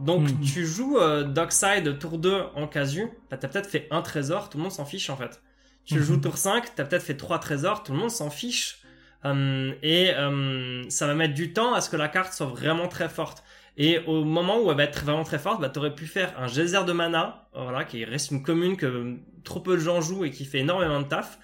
Donc 0.00 0.30
hmm. 0.30 0.40
tu 0.40 0.66
joues 0.66 0.98
euh, 0.98 1.24
Dockside 1.24 1.98
tour 1.98 2.18
2 2.18 2.42
en 2.54 2.66
casu, 2.66 3.08
bah, 3.30 3.36
t'as 3.36 3.48
peut-être 3.48 3.68
fait 3.68 3.88
un 3.90 4.02
trésor, 4.02 4.50
tout 4.50 4.58
le 4.58 4.64
monde 4.64 4.72
s'en 4.72 4.84
fiche 4.84 5.08
en 5.10 5.16
fait. 5.16 5.42
Tu 5.84 5.98
hmm. 5.98 6.02
joues 6.02 6.16
tour 6.18 6.36
5, 6.36 6.74
t'as 6.74 6.84
peut-être 6.84 7.02
fait 7.02 7.16
trois 7.16 7.38
trésors, 7.38 7.82
tout 7.82 7.92
le 7.92 7.98
monde 7.98 8.10
s'en 8.10 8.30
fiche. 8.30 8.80
Hum, 9.24 9.74
et 9.82 10.14
hum, 10.14 10.84
ça 10.88 11.06
va 11.06 11.14
mettre 11.14 11.34
du 11.34 11.52
temps 11.52 11.74
à 11.74 11.80
ce 11.80 11.88
que 11.88 11.96
la 11.96 12.08
carte 12.08 12.32
soit 12.32 12.46
vraiment 12.46 12.88
très 12.88 13.08
forte. 13.08 13.42
Et 13.78 13.98
au 14.06 14.24
moment 14.24 14.60
où 14.60 14.70
elle 14.70 14.76
va 14.76 14.84
être 14.84 15.04
vraiment 15.04 15.24
très 15.24 15.38
forte, 15.38 15.60
bah, 15.60 15.68
t'aurais 15.68 15.94
pu 15.94 16.06
faire 16.06 16.34
un 16.38 16.46
geyser 16.46 16.84
de 16.84 16.92
mana, 16.92 17.48
voilà, 17.54 17.84
qui 17.84 18.04
reste 18.04 18.30
une 18.30 18.42
commune 18.42 18.76
que 18.76 19.16
trop 19.44 19.60
peu 19.60 19.76
de 19.76 19.80
gens 19.80 20.00
jouent 20.00 20.24
et 20.24 20.30
qui 20.30 20.44
fait 20.44 20.58
énormément 20.58 21.00
de 21.00 21.06
taf. 21.06 21.38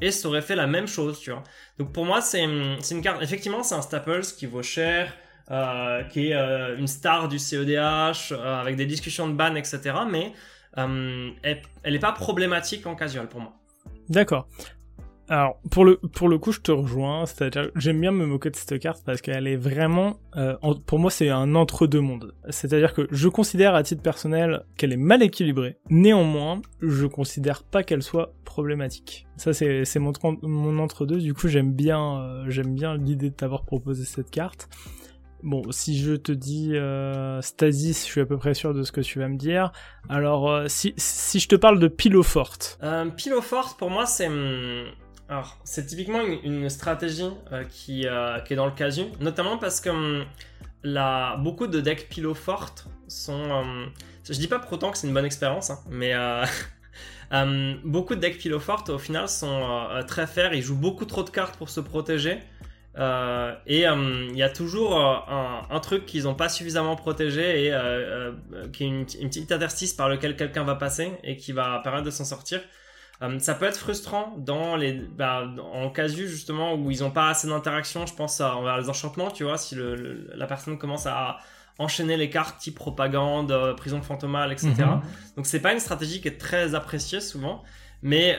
Et 0.00 0.10
ça 0.10 0.28
aurait 0.28 0.42
fait 0.42 0.56
la 0.56 0.66
même 0.66 0.86
chose, 0.86 1.20
tu 1.20 1.30
vois. 1.30 1.42
Donc 1.78 1.92
pour 1.92 2.04
moi, 2.04 2.20
c'est 2.20 2.42
une 2.42 3.02
carte, 3.02 3.22
effectivement, 3.22 3.62
c'est 3.62 3.74
un 3.74 3.82
Staples 3.82 4.22
qui 4.36 4.46
vaut 4.46 4.62
cher. 4.62 5.12
Euh, 5.50 6.04
qui 6.04 6.28
est 6.28 6.36
euh, 6.36 6.78
une 6.78 6.86
star 6.86 7.26
du 7.26 7.40
CEDH, 7.40 8.30
euh, 8.30 8.60
avec 8.60 8.76
des 8.76 8.86
discussions 8.86 9.26
de 9.26 9.32
ban, 9.32 9.56
etc. 9.56 9.80
Mais 10.08 10.32
elle 10.76 11.62
n'est 11.84 11.98
pas 11.98 12.12
problématique 12.12 12.86
en 12.86 12.94
casual 12.94 13.28
pour 13.28 13.40
moi. 13.40 13.52
D'accord. 14.08 14.46
Alors 15.30 15.60
pour 15.70 15.84
le 15.84 15.98
pour 15.98 16.28
le 16.28 16.38
coup 16.38 16.50
je 16.50 16.60
te 16.60 16.72
rejoins, 16.72 17.24
c'est-à-dire 17.24 17.70
j'aime 17.76 18.00
bien 18.00 18.10
me 18.10 18.26
moquer 18.26 18.50
de 18.50 18.56
cette 18.56 18.80
carte 18.80 19.04
parce 19.06 19.20
qu'elle 19.22 19.46
est 19.46 19.56
vraiment 19.56 20.18
pour 20.86 20.98
moi 20.98 21.08
c'est 21.08 21.28
un 21.28 21.54
entre 21.54 21.86
deux 21.86 22.00
mondes. 22.00 22.34
C'est-à-dire 22.48 22.94
que 22.94 23.06
je 23.12 23.28
considère 23.28 23.76
à 23.76 23.84
titre 23.84 24.02
personnel 24.02 24.64
qu'elle 24.76 24.92
est 24.92 24.96
mal 24.96 25.22
équilibrée. 25.22 25.78
Néanmoins, 25.88 26.60
je 26.82 27.06
considère 27.06 27.62
pas 27.62 27.84
qu'elle 27.84 28.02
soit 28.02 28.34
problématique. 28.44 29.28
Ça 29.36 29.52
c'est 29.52 29.98
mon 30.00 30.12
mon 30.42 30.80
entre 30.80 31.06
deux. 31.06 31.18
Du 31.18 31.32
coup 31.32 31.46
j'aime 31.46 31.72
bien 31.72 32.44
j'aime 32.48 32.74
bien 32.74 32.96
l'idée 32.96 33.30
de 33.30 33.34
t'avoir 33.36 33.64
proposé 33.64 34.04
cette 34.04 34.30
carte. 34.30 34.68
Bon, 35.42 35.62
si 35.70 35.98
je 35.98 36.14
te 36.14 36.32
dis 36.32 36.72
euh, 36.74 37.40
Stasis, 37.40 38.04
je 38.04 38.10
suis 38.10 38.20
à 38.20 38.26
peu 38.26 38.36
près 38.36 38.54
sûr 38.54 38.74
de 38.74 38.82
ce 38.82 38.92
que 38.92 39.00
tu 39.00 39.20
vas 39.20 39.28
me 39.28 39.36
dire. 39.36 39.72
Alors, 40.08 40.50
euh, 40.50 40.64
si, 40.68 40.92
si 40.96 41.40
je 41.40 41.48
te 41.48 41.56
parle 41.56 41.78
de 41.78 41.88
Pilo 41.88 42.22
Forte. 42.22 42.78
Euh, 42.82 43.06
Pilo 43.06 43.40
Forte, 43.40 43.78
pour 43.78 43.90
moi, 43.90 44.06
c'est... 44.06 44.28
Hum, 45.30 45.36
alors, 45.36 45.58
c'est 45.64 45.86
typiquement 45.86 46.20
une, 46.22 46.68
stratégie 46.68 47.30
euh, 47.52 47.64
qui, 47.64 48.06
qui 48.44 48.52
est 48.52 48.56
dans 48.56 48.66
le 48.66 48.72
casu, 48.72 49.04
notamment 49.20 49.58
parce 49.58 49.80
que 49.80 49.90
hum, 49.90 50.24
beaucoup 51.42 51.66
de 51.66 51.80
decks 51.80 52.08
Pilo 52.08 52.34
Forte 52.34 52.86
sont... 53.08 53.50
Hum, 53.50 53.90
je 54.24 54.32
dis 54.34 54.48
pas 54.48 54.58
pour 54.58 54.72
autant 54.72 54.90
que 54.90 54.98
c'est 54.98 55.06
une 55.06 55.14
bonne 55.14 55.24
expérience, 55.24 55.70
hein, 55.70 55.78
mais... 55.88 56.14
beaucoup 57.84 58.14
de 58.14 58.20
decks 58.20 58.38
Pilo 58.38 58.60
Forte, 58.60 58.90
au 58.90 58.98
final, 58.98 59.28
sont 59.28 59.88
très 60.06 60.26
fairs. 60.26 60.52
Ils 60.52 60.62
jouent 60.62 60.76
beaucoup 60.76 61.04
trop 61.04 61.22
de 61.22 61.30
cartes 61.30 61.56
pour 61.56 61.70
se 61.70 61.80
protéger. 61.80 62.40
Euh, 62.98 63.54
et 63.66 63.86
euh, 63.86 64.28
il 64.30 64.36
y 64.36 64.42
a 64.42 64.50
toujours 64.50 64.98
euh, 64.98 65.60
un, 65.70 65.80
truc 65.80 66.06
qu'ils 66.06 66.24
n'ont 66.24 66.34
pas 66.34 66.48
suffisamment 66.48 66.96
protégé 66.96 67.66
et 67.66 67.74
qui 68.72 68.84
est 68.84 68.86
une, 68.88 69.06
petite 69.06 69.52
interstice 69.52 69.94
par 69.94 70.08
lequel 70.08 70.36
quelqu'un 70.36 70.64
va 70.64 70.74
passer 70.74 71.12
et 71.22 71.36
qui 71.36 71.52
va 71.52 71.80
permettre 71.82 72.04
de 72.04 72.10
s'en 72.10 72.24
sortir. 72.24 72.60
Ça 73.38 73.54
peut 73.54 73.66
être 73.66 73.76
frustrant 73.76 74.34
dans 74.38 74.76
les, 74.76 74.92
bah, 74.92 75.46
en 75.72 75.90
casu 75.90 76.26
justement 76.28 76.74
où 76.74 76.90
ils 76.90 77.00
n'ont 77.00 77.10
pas 77.10 77.28
assez 77.28 77.48
d'interaction. 77.48 78.06
Je 78.06 78.14
pense 78.14 78.40
à, 78.40 78.56
envers 78.56 78.78
les 78.78 78.88
enchantements, 78.88 79.30
tu 79.30 79.44
vois, 79.44 79.58
si 79.58 79.76
la 80.34 80.46
personne 80.46 80.78
commence 80.78 81.06
à 81.06 81.38
enchaîner 81.78 82.16
les 82.16 82.30
cartes 82.30 82.58
type 82.58 82.74
propagande, 82.74 83.74
prison 83.76 84.02
fantomale, 84.02 84.52
etc. 84.52 84.72
Mhm. 84.78 85.00
Donc 85.36 85.46
c'est 85.46 85.60
pas 85.60 85.72
une 85.72 85.80
stratégie 85.80 86.20
qui 86.20 86.28
est 86.28 86.38
très 86.38 86.74
appréciée 86.74 87.20
souvent, 87.20 87.62
mais 88.02 88.38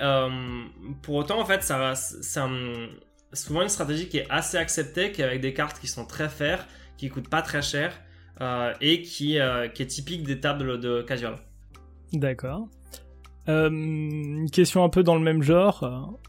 pour 1.04 1.16
autant 1.16 1.40
en 1.40 1.46
fait 1.46 1.64
ça, 1.64 1.96
ça 1.96 2.48
souvent 3.34 3.62
une 3.62 3.70
stratégie 3.70 4.08
qui 4.08 4.18
est 4.18 4.28
assez 4.30 4.58
acceptée, 4.58 5.12
qui 5.12 5.22
est 5.22 5.26
avec 5.26 5.42
des 5.42 5.54
cartes 5.54 5.80
qui 5.80 5.88
sont 5.88 6.06
très 6.06 6.30
faires, 6.30 6.68
qui 6.98 7.10
coûtent 7.10 7.30
pas 7.30 7.42
très 7.42 7.62
cher 7.62 8.00
euh, 8.42 8.74
et 8.82 9.02
qui, 9.02 9.40
euh, 9.40 9.68
qui 9.68 9.84
est 9.84 9.88
typique 9.88 10.24
des 10.24 10.40
tables 10.40 10.80
de 10.80 11.02
casual. 11.02 11.36
D'accord. 12.14 12.68
Euh, 13.50 13.70
une 13.70 14.50
question 14.52 14.84
un 14.84 14.90
peu 14.90 15.04
dans 15.04 15.16
le 15.16 15.22
même 15.22 15.42
genre. 15.42 16.20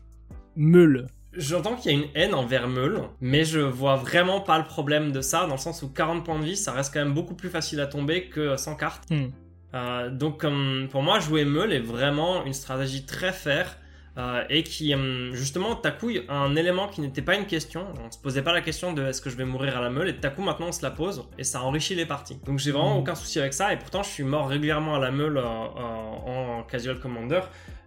Meule. 0.56 1.06
J'entends 1.34 1.76
qu'il 1.76 1.92
y 1.92 1.94
a 1.94 1.98
une 1.98 2.08
haine 2.14 2.34
envers 2.34 2.68
Meule, 2.68 3.02
mais 3.20 3.44
je 3.44 3.60
vois 3.60 3.96
vraiment 3.96 4.40
pas 4.40 4.58
le 4.58 4.64
problème 4.64 5.12
de 5.12 5.22
ça, 5.22 5.46
dans 5.46 5.54
le 5.54 5.60
sens 5.60 5.82
où 5.82 5.88
40 5.88 6.24
points 6.24 6.38
de 6.38 6.44
vie, 6.44 6.56
ça 6.56 6.72
reste 6.72 6.92
quand 6.92 7.00
même 7.00 7.14
beaucoup 7.14 7.34
plus 7.34 7.48
facile 7.48 7.80
à 7.80 7.86
tomber 7.86 8.28
que 8.28 8.56
100 8.56 8.76
cartes. 8.76 9.10
Hmm. 9.10 9.28
Euh, 9.74 10.10
donc 10.10 10.44
pour 10.90 11.02
moi, 11.02 11.20
jouer 11.20 11.46
Meule 11.46 11.72
est 11.72 11.80
vraiment 11.80 12.44
une 12.44 12.52
stratégie 12.52 13.06
très 13.06 13.32
fair. 13.32 13.78
Euh, 14.18 14.44
et 14.50 14.62
qui 14.62 14.94
justement 15.32 15.74
Taku 15.74 16.10
un 16.28 16.54
élément 16.54 16.86
qui 16.88 17.00
n'était 17.00 17.22
pas 17.22 17.34
une 17.34 17.46
question 17.46 17.86
on 18.06 18.10
se 18.10 18.18
posait 18.18 18.42
pas 18.42 18.52
la 18.52 18.60
question 18.60 18.92
de 18.92 19.02
est-ce 19.02 19.22
que 19.22 19.30
je 19.30 19.36
vais 19.36 19.46
mourir 19.46 19.78
à 19.78 19.80
la 19.80 19.88
meule 19.88 20.10
et 20.10 20.16
Taku 20.16 20.42
maintenant 20.42 20.66
on 20.68 20.72
se 20.72 20.82
la 20.82 20.90
pose 20.90 21.26
et 21.38 21.44
ça 21.44 21.62
enrichit 21.62 21.94
les 21.94 22.04
parties 22.04 22.38
donc 22.44 22.58
j'ai 22.58 22.72
vraiment 22.72 22.96
hmm. 22.96 23.00
aucun 23.00 23.14
souci 23.14 23.40
avec 23.40 23.54
ça 23.54 23.72
et 23.72 23.78
pourtant 23.78 24.02
je 24.02 24.10
suis 24.10 24.22
mort 24.22 24.48
régulièrement 24.48 24.96
à 24.96 24.98
la 24.98 25.10
meule 25.10 25.38
euh, 25.38 25.42
en 25.42 26.62
casual 26.64 27.00
commander 27.00 27.40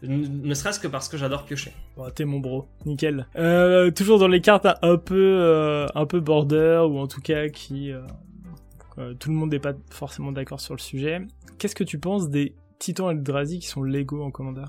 ne 0.07 0.53
serait-ce 0.53 0.79
que 0.79 0.87
parce 0.87 1.09
que 1.09 1.17
j'adore 1.17 1.45
piocher. 1.45 1.71
T'es 2.15 2.25
mon 2.25 2.39
bro, 2.39 2.67
nickel. 2.85 3.27
Euh, 3.35 3.91
toujours 3.91 4.19
dans 4.19 4.27
les 4.27 4.41
cartes 4.41 4.67
un 4.81 4.97
peu, 4.97 5.39
euh, 5.41 5.87
un 5.95 6.05
peu 6.05 6.19
border 6.19 6.85
ou 6.89 6.99
en 6.99 7.07
tout 7.07 7.21
cas 7.21 7.49
qui, 7.49 7.91
euh, 7.91 9.13
tout 9.19 9.29
le 9.29 9.35
monde 9.35 9.51
n'est 9.51 9.59
pas 9.59 9.73
forcément 9.89 10.31
d'accord 10.31 10.59
sur 10.59 10.73
le 10.73 10.79
sujet. 10.79 11.21
Qu'est-ce 11.57 11.75
que 11.75 11.83
tu 11.83 11.99
penses 11.99 12.29
des 12.29 12.55
Titans 12.79 13.11
Eldrazi 13.11 13.59
qui 13.59 13.67
sont 13.67 13.83
légaux 13.83 14.23
en 14.23 14.31
commander? 14.31 14.65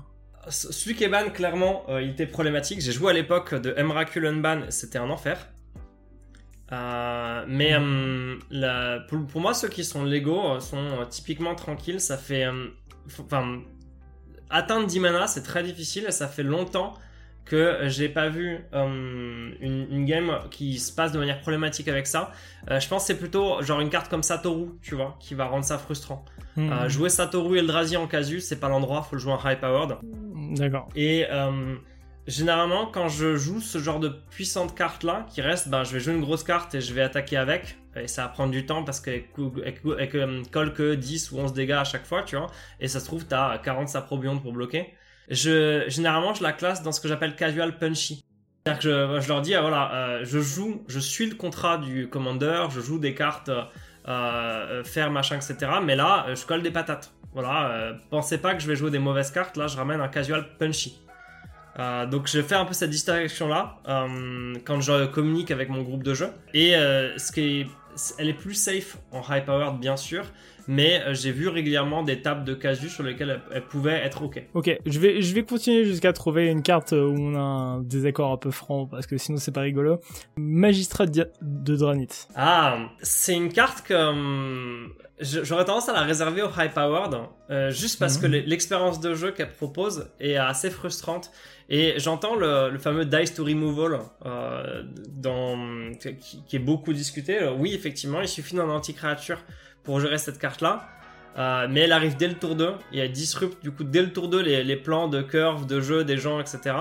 Celui 0.49 0.95
qui 0.95 1.03
est 1.03 1.09
ban, 1.09 1.29
clairement, 1.29 1.85
il 1.99 2.09
était 2.09 2.25
problématique. 2.25 2.81
J'ai 2.81 2.91
joué 2.91 3.11
à 3.11 3.13
l'époque 3.13 3.55
de 3.55 3.73
Emrakul 3.77 4.25
Unban, 4.25 4.61
c'était 4.69 4.97
un 4.97 5.09
enfer. 5.09 5.49
mais 6.71 7.75
pour, 9.07 9.41
moi, 9.41 9.53
ceux 9.53 9.69
qui 9.69 9.83
sont 9.83 10.03
légaux 10.03 10.59
sont 10.59 11.05
typiquement 11.09 11.55
tranquilles. 11.55 11.99
Ça 11.99 12.17
fait, 12.17 12.47
enfin, 13.19 13.61
atteindre 14.49 14.87
10 14.87 14.99
mana, 14.99 15.27
c'est 15.27 15.43
très 15.43 15.63
difficile 15.63 16.05
et 16.07 16.11
ça 16.11 16.27
fait 16.27 16.43
longtemps 16.43 16.93
que 17.47 17.79
j'ai 17.83 18.09
pas 18.09 18.27
vu 18.27 18.59
euh, 18.73 19.51
une, 19.61 20.05
game 20.05 20.37
qui 20.51 20.79
se 20.79 20.91
passe 20.91 21.11
de 21.11 21.19
manière 21.19 21.39
problématique 21.39 21.87
avec 21.87 22.05
ça. 22.05 22.31
Euh, 22.69 22.79
je 22.79 22.87
pense 22.87 23.03
que 23.03 23.07
c'est 23.07 23.17
plutôt 23.17 23.61
genre 23.61 23.79
une 23.79 23.89
carte 23.89 24.09
comme 24.09 24.23
Satoru, 24.23 24.71
tu 24.81 24.95
vois, 24.95 25.15
qui 25.19 25.33
va 25.33 25.45
rendre 25.45 25.63
ça 25.63 25.77
frustrant. 25.77 26.25
Euh, 26.57 26.89
jouer 26.89 27.09
Satoru 27.09 27.59
Eldrazi 27.59 27.97
en 27.97 28.07
casu, 28.07 28.41
c'est 28.41 28.59
pas 28.59 28.67
l'endroit, 28.67 29.03
faut 29.03 29.15
le 29.15 29.21
jouer 29.21 29.33
en 29.33 29.49
high 29.49 29.59
powered. 29.59 29.97
D'accord. 30.55 30.89
Et 30.95 31.25
généralement, 32.27 32.85
quand 32.85 33.07
je 33.07 33.35
joue 33.35 33.61
ce 33.61 33.77
genre 33.77 33.99
de 33.99 34.09
puissante 34.09 34.75
carte 34.75 35.03
là, 35.03 35.25
qui 35.29 35.41
reste, 35.41 35.69
ben, 35.69 35.83
je 35.83 35.93
vais 35.93 35.99
jouer 35.99 36.13
une 36.13 36.21
grosse 36.21 36.43
carte 36.43 36.75
et 36.75 36.81
je 36.81 36.93
vais 36.93 37.01
attaquer 37.01 37.37
avec. 37.37 37.77
Et 37.95 38.07
ça 38.07 38.23
va 38.23 38.27
prendre 38.29 38.51
du 38.51 38.65
temps 38.65 38.83
parce 38.83 38.99
qu'elle 38.99 39.23
colle 40.51 40.73
que 40.73 40.93
10 40.93 41.31
ou 41.31 41.39
11 41.39 41.53
dégâts 41.53 41.71
à 41.71 41.83
chaque 41.83 42.05
fois, 42.05 42.23
tu 42.23 42.35
vois. 42.35 42.47
Et 42.79 42.87
ça 42.87 42.99
se 42.99 43.05
trouve, 43.05 43.25
t'as 43.25 43.57
40 43.57 43.89
saprobions 43.89 44.37
pour 44.39 44.53
bloquer. 44.53 44.93
Généralement, 45.29 46.33
je 46.33 46.43
la 46.43 46.53
classe 46.53 46.83
dans 46.83 46.91
ce 46.91 47.01
que 47.01 47.07
j'appelle 47.07 47.35
casual 47.35 47.77
punchy. 47.77 48.23
C'est-à-dire 48.65 48.81
que 48.81 49.21
je, 49.21 49.27
leur 49.29 49.41
dis, 49.41 49.55
ah, 49.55 49.61
voilà, 49.61 49.93
euh, 49.93 50.19
je 50.23 50.39
joue, 50.39 50.83
je 50.87 50.99
suis 50.99 51.29
le 51.29 51.35
contrat 51.35 51.77
du 51.77 52.09
commander, 52.09 52.65
je 52.69 52.81
joue 52.81 52.99
des 52.99 53.15
cartes 53.15 53.49
euh, 53.49 53.63
euh 54.07 55.09
machin, 55.09 55.37
etc. 55.37 55.71
Mais 55.83 55.95
là, 55.95 56.25
je 56.35 56.45
colle 56.45 56.61
des 56.61 56.71
patates. 56.71 57.13
Voilà, 57.37 57.69
euh, 57.69 57.93
pensez 58.09 58.39
pas 58.39 58.55
que 58.55 58.63
je 58.63 58.67
vais 58.67 58.75
jouer 58.75 58.89
des 58.89 58.97
mauvaises 58.97 59.29
cartes, 59.29 59.57
là 59.57 59.67
je 59.67 59.77
ramène 59.77 60.01
un 60.01 60.07
casual 60.07 60.43
punchy. 60.57 60.99
Euh, 61.77 62.07
donc 62.07 62.27
je 62.27 62.41
fais 62.41 62.55
un 62.55 62.65
peu 62.65 62.73
cette 62.73 62.89
distinction 62.89 63.47
là 63.47 63.77
euh, 63.87 64.55
quand 64.65 64.81
je 64.81 65.05
communique 65.05 65.51
avec 65.51 65.69
mon 65.69 65.83
groupe 65.83 66.01
de 66.01 66.15
jeu 66.15 66.31
et 66.55 66.71
ce 66.71 67.31
qui 67.31 67.41
est 67.61 67.67
elle 68.17 68.29
est 68.29 68.33
plus 68.33 68.55
safe 68.55 68.97
en 69.11 69.21
high 69.21 69.45
powered 69.45 69.77
bien 69.79 69.97
sûr, 69.97 70.25
mais 70.67 71.01
euh, 71.01 71.13
j'ai 71.13 71.31
vu 71.31 71.47
régulièrement 71.47 72.03
des 72.03 72.21
tables 72.21 72.43
de 72.43 72.53
casus 72.53 72.91
sur 72.91 73.03
lesquelles 73.03 73.41
elle, 73.51 73.65
pouvait 73.65 74.01
être 74.03 74.23
ok. 74.23 74.43
Ok, 74.53 74.77
je 74.85 74.99
vais, 74.99 75.21
je 75.21 75.33
vais 75.33 75.43
continuer 75.43 75.85
jusqu'à 75.85 76.13
trouver 76.13 76.47
une 76.47 76.61
carte 76.61 76.91
où 76.91 77.15
on 77.17 77.35
a 77.35 77.39
un 77.39 77.81
désaccord 77.81 78.31
un 78.31 78.37
peu 78.37 78.51
franc 78.51 78.85
parce 78.85 79.07
que 79.07 79.17
sinon 79.17 79.37
c'est 79.37 79.51
pas 79.51 79.61
rigolo. 79.61 79.99
Magistrat 80.37 81.05
de 81.07 81.75
Dranit. 81.75 82.27
Ah, 82.35 82.89
c'est 83.01 83.35
une 83.35 83.51
carte 83.51 83.85
que 83.87 83.93
hum, 83.93 84.93
j'aurais 85.19 85.65
tendance 85.65 85.89
à 85.89 85.93
la 85.93 86.01
réserver 86.01 86.41
au 86.41 86.49
high 86.49 86.71
powered 86.71 87.15
euh, 87.49 87.71
juste 87.71 87.99
parce 87.99 88.17
que 88.17 88.27
mhm. 88.27 88.43
l'expérience 88.45 88.99
de 88.99 89.15
jeu 89.15 89.31
qu'elle 89.31 89.51
propose 89.51 90.09
est 90.19 90.35
assez 90.35 90.69
frustrante. 90.69 91.31
Et 91.69 91.95
j'entends 91.97 92.35
le, 92.35 92.77
fameux 92.77 93.05
dice 93.05 93.33
to 93.33 93.43
removal 93.43 93.99
euh, 94.25 94.83
dans, 95.09 95.91
qui, 95.99 96.55
est 96.55 96.59
beaucoup 96.59 96.93
discuté. 96.93 97.39
oui, 97.57 97.73
effectivement, 97.73 98.21
il 98.21 98.27
suffit 98.27 98.55
d'un 98.55 98.69
anti-créature 98.69 99.39
pour 99.83 99.99
gérer 99.99 100.17
cette 100.17 100.39
carte-là. 100.39 100.87
Euh, 101.37 101.67
mais 101.69 101.81
elle 101.81 101.91
arrive 101.91 102.17
dès 102.17 102.27
le 102.27 102.33
tour 102.33 102.55
2 102.55 102.73
et 102.93 102.99
elle 102.99 103.11
disrupte 103.11 103.61
du 103.61 103.71
coup 103.71 103.83
dès 103.83 104.01
le 104.01 104.11
tour 104.11 104.27
2 104.27 104.41
les, 104.41 104.75
plans 104.75 105.07
de 105.07 105.21
curve, 105.21 105.67
de 105.67 105.79
jeu 105.79 106.03
des 106.03 106.17
gens, 106.17 106.39
etc. 106.39 106.75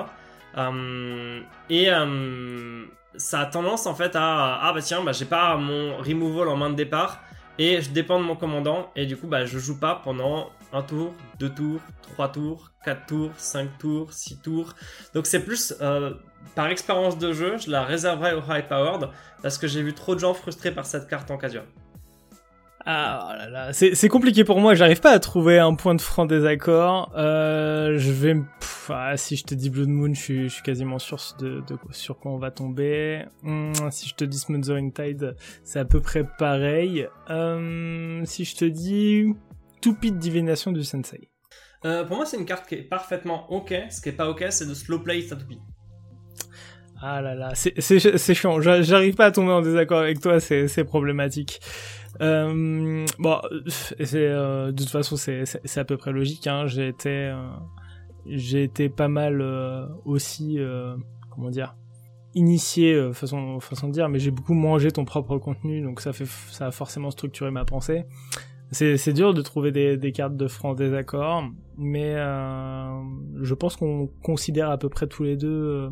et 1.68 1.90
euh, 1.90 2.84
ça 3.16 3.40
a 3.40 3.46
tendance 3.46 3.86
en 3.86 3.94
fait 3.94 4.16
à 4.16 4.60
ah 4.62 4.72
bah 4.72 4.80
tiens 4.80 5.02
bah 5.02 5.12
j'ai 5.12 5.26
pas 5.26 5.56
mon 5.58 5.98
removal 5.98 6.48
en 6.48 6.56
main 6.56 6.70
de 6.70 6.74
départ 6.74 7.20
et 7.58 7.82
je 7.82 7.90
dépends 7.90 8.18
de 8.18 8.24
mon 8.24 8.36
commandant 8.36 8.90
et 8.96 9.04
du 9.04 9.16
coup 9.16 9.26
bah 9.26 9.44
je 9.44 9.58
joue 9.58 9.78
pas 9.78 10.00
pendant 10.02 10.50
un 10.72 10.82
tour, 10.82 11.12
deux 11.38 11.50
tours, 11.50 11.80
trois 12.02 12.28
tours, 12.28 12.72
quatre 12.84 13.06
tours, 13.06 13.32
cinq 13.36 13.78
tours, 13.78 14.12
six 14.12 14.38
tours. 14.38 14.74
Donc 15.14 15.26
c'est 15.26 15.44
plus 15.44 15.74
euh, 15.80 16.14
par 16.54 16.68
expérience 16.68 17.18
de 17.18 17.32
jeu, 17.32 17.56
je 17.58 17.70
la 17.70 17.84
réserverai 17.84 18.34
au 18.34 18.40
high 18.48 18.66
powered 18.66 19.10
parce 19.42 19.58
que 19.58 19.66
j'ai 19.66 19.82
vu 19.82 19.94
trop 19.94 20.14
de 20.14 20.20
gens 20.20 20.34
frustrés 20.34 20.72
par 20.72 20.86
cette 20.86 21.08
carte 21.08 21.30
en 21.30 21.38
casual. 21.38 21.64
Ah 22.88 23.28
oh 23.28 23.36
là 23.36 23.48
là, 23.50 23.72
c'est 23.72 24.08
compliqué 24.08 24.44
pour 24.44 24.60
moi, 24.60 24.74
j'arrive 24.74 25.00
pas 25.00 25.10
à 25.10 25.18
trouver 25.18 25.58
un 25.58 25.74
point 25.74 25.96
de 25.96 26.00
franc 26.00 26.24
désaccord. 26.24 27.12
Euh, 27.16 27.98
je 27.98 28.12
vais, 28.12 28.36
ah, 28.90 29.16
si 29.16 29.34
je 29.34 29.42
te 29.42 29.56
dis 29.56 29.70
Blood 29.70 29.88
Moon, 29.88 30.14
je 30.14 30.20
suis, 30.20 30.42
je 30.44 30.54
suis 30.54 30.62
quasiment 30.62 31.00
sûr 31.00 31.18
de, 31.40 31.62
de, 31.66 31.76
sur 31.90 32.16
quoi 32.16 32.30
on 32.30 32.38
va 32.38 32.52
tomber. 32.52 33.24
Hmm, 33.42 33.72
si 33.90 34.08
je 34.08 34.14
te 34.14 34.22
dis 34.22 34.38
Smothering 34.38 34.92
Tide, 34.92 35.34
c'est 35.64 35.80
à 35.80 35.84
peu 35.84 36.00
près 36.00 36.22
pareil. 36.38 37.08
Euh, 37.28 38.22
si 38.24 38.44
je 38.44 38.54
te 38.54 38.64
dis 38.64 39.34
Stupid 39.78 40.18
Divination 40.18 40.70
du 40.70 40.84
Sensei. 40.84 41.28
Euh, 41.84 42.04
pour 42.04 42.18
moi, 42.18 42.24
c'est 42.24 42.36
une 42.36 42.46
carte 42.46 42.68
qui 42.68 42.76
est 42.76 42.82
parfaitement 42.82 43.50
ok. 43.52 43.74
Ce 43.90 44.00
qui 44.00 44.10
est 44.10 44.12
pas 44.12 44.28
ok, 44.28 44.44
c'est 44.50 44.68
de 44.68 44.74
slow 44.74 45.00
play 45.00 45.22
Stupid. 45.22 45.58
Ah 47.02 47.20
là 47.20 47.34
là, 47.34 47.50
c'est 47.54 48.34
chiant. 48.34 48.60
J'arrive 48.60 49.14
pas 49.16 49.26
à 49.26 49.30
tomber 49.30 49.52
en 49.52 49.60
désaccord 49.60 49.98
avec 49.98 50.20
toi, 50.20 50.40
c'est 50.40 50.84
problématique. 50.84 51.60
Euh, 52.20 53.06
bon, 53.18 53.40
c'est 53.68 54.14
euh, 54.14 54.72
de 54.72 54.76
toute 54.76 54.90
façon 54.90 55.16
c'est 55.16 55.78
à 55.78 55.84
peu 55.84 55.96
près 55.96 56.12
logique. 56.12 56.46
Hein. 56.46 56.66
J'ai 56.66 56.88
été 56.88 57.10
euh, 57.10 57.48
j'ai 58.26 58.62
été 58.62 58.88
pas 58.88 59.08
mal 59.08 59.40
euh, 59.40 59.86
aussi 60.04 60.58
comment 61.30 61.50
dire 61.50 61.74
initié 62.34 63.12
façon 63.14 63.60
façon 63.60 63.88
de 63.88 63.92
dire, 63.92 64.08
mais 64.08 64.18
j'ai 64.18 64.30
beaucoup 64.30 64.54
mangé 64.54 64.90
ton 64.90 65.04
propre 65.04 65.38
contenu, 65.38 65.80
donc 65.80 66.00
ça 66.00 66.12
fait 66.12 66.26
ça 66.26 66.66
a 66.66 66.70
forcément 66.70 67.10
structuré 67.10 67.50
ma 67.50 67.64
pensée. 67.64 68.04
C'est 68.72 69.12
dur 69.12 69.32
de 69.32 69.42
trouver 69.42 69.70
des, 69.70 69.96
des, 69.96 70.10
cartes 70.10 70.36
de 70.36 70.48
franc 70.48 70.74
désaccord, 70.74 71.44
mais 71.78 72.14
je 72.14 73.54
pense 73.54 73.76
qu'on 73.76 74.08
considère 74.22 74.70
à 74.70 74.76
peu 74.76 74.88
près 74.88 75.06
tous 75.06 75.22
les 75.22 75.36
deux 75.36 75.88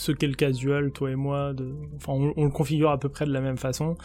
ce 0.00 0.12
qu'est 0.12 0.26
le 0.26 0.34
casual, 0.34 0.92
toi 0.92 1.10
et 1.10 1.16
moi. 1.16 1.52
De... 1.52 1.74
Enfin, 1.96 2.12
on, 2.12 2.44
le 2.44 2.50
configure 2.50 2.90
à 2.90 2.98
peu 2.98 3.08
près 3.08 3.26
de 3.26 3.32
la 3.32 3.40
même 3.40 3.58
façon. 3.58 3.96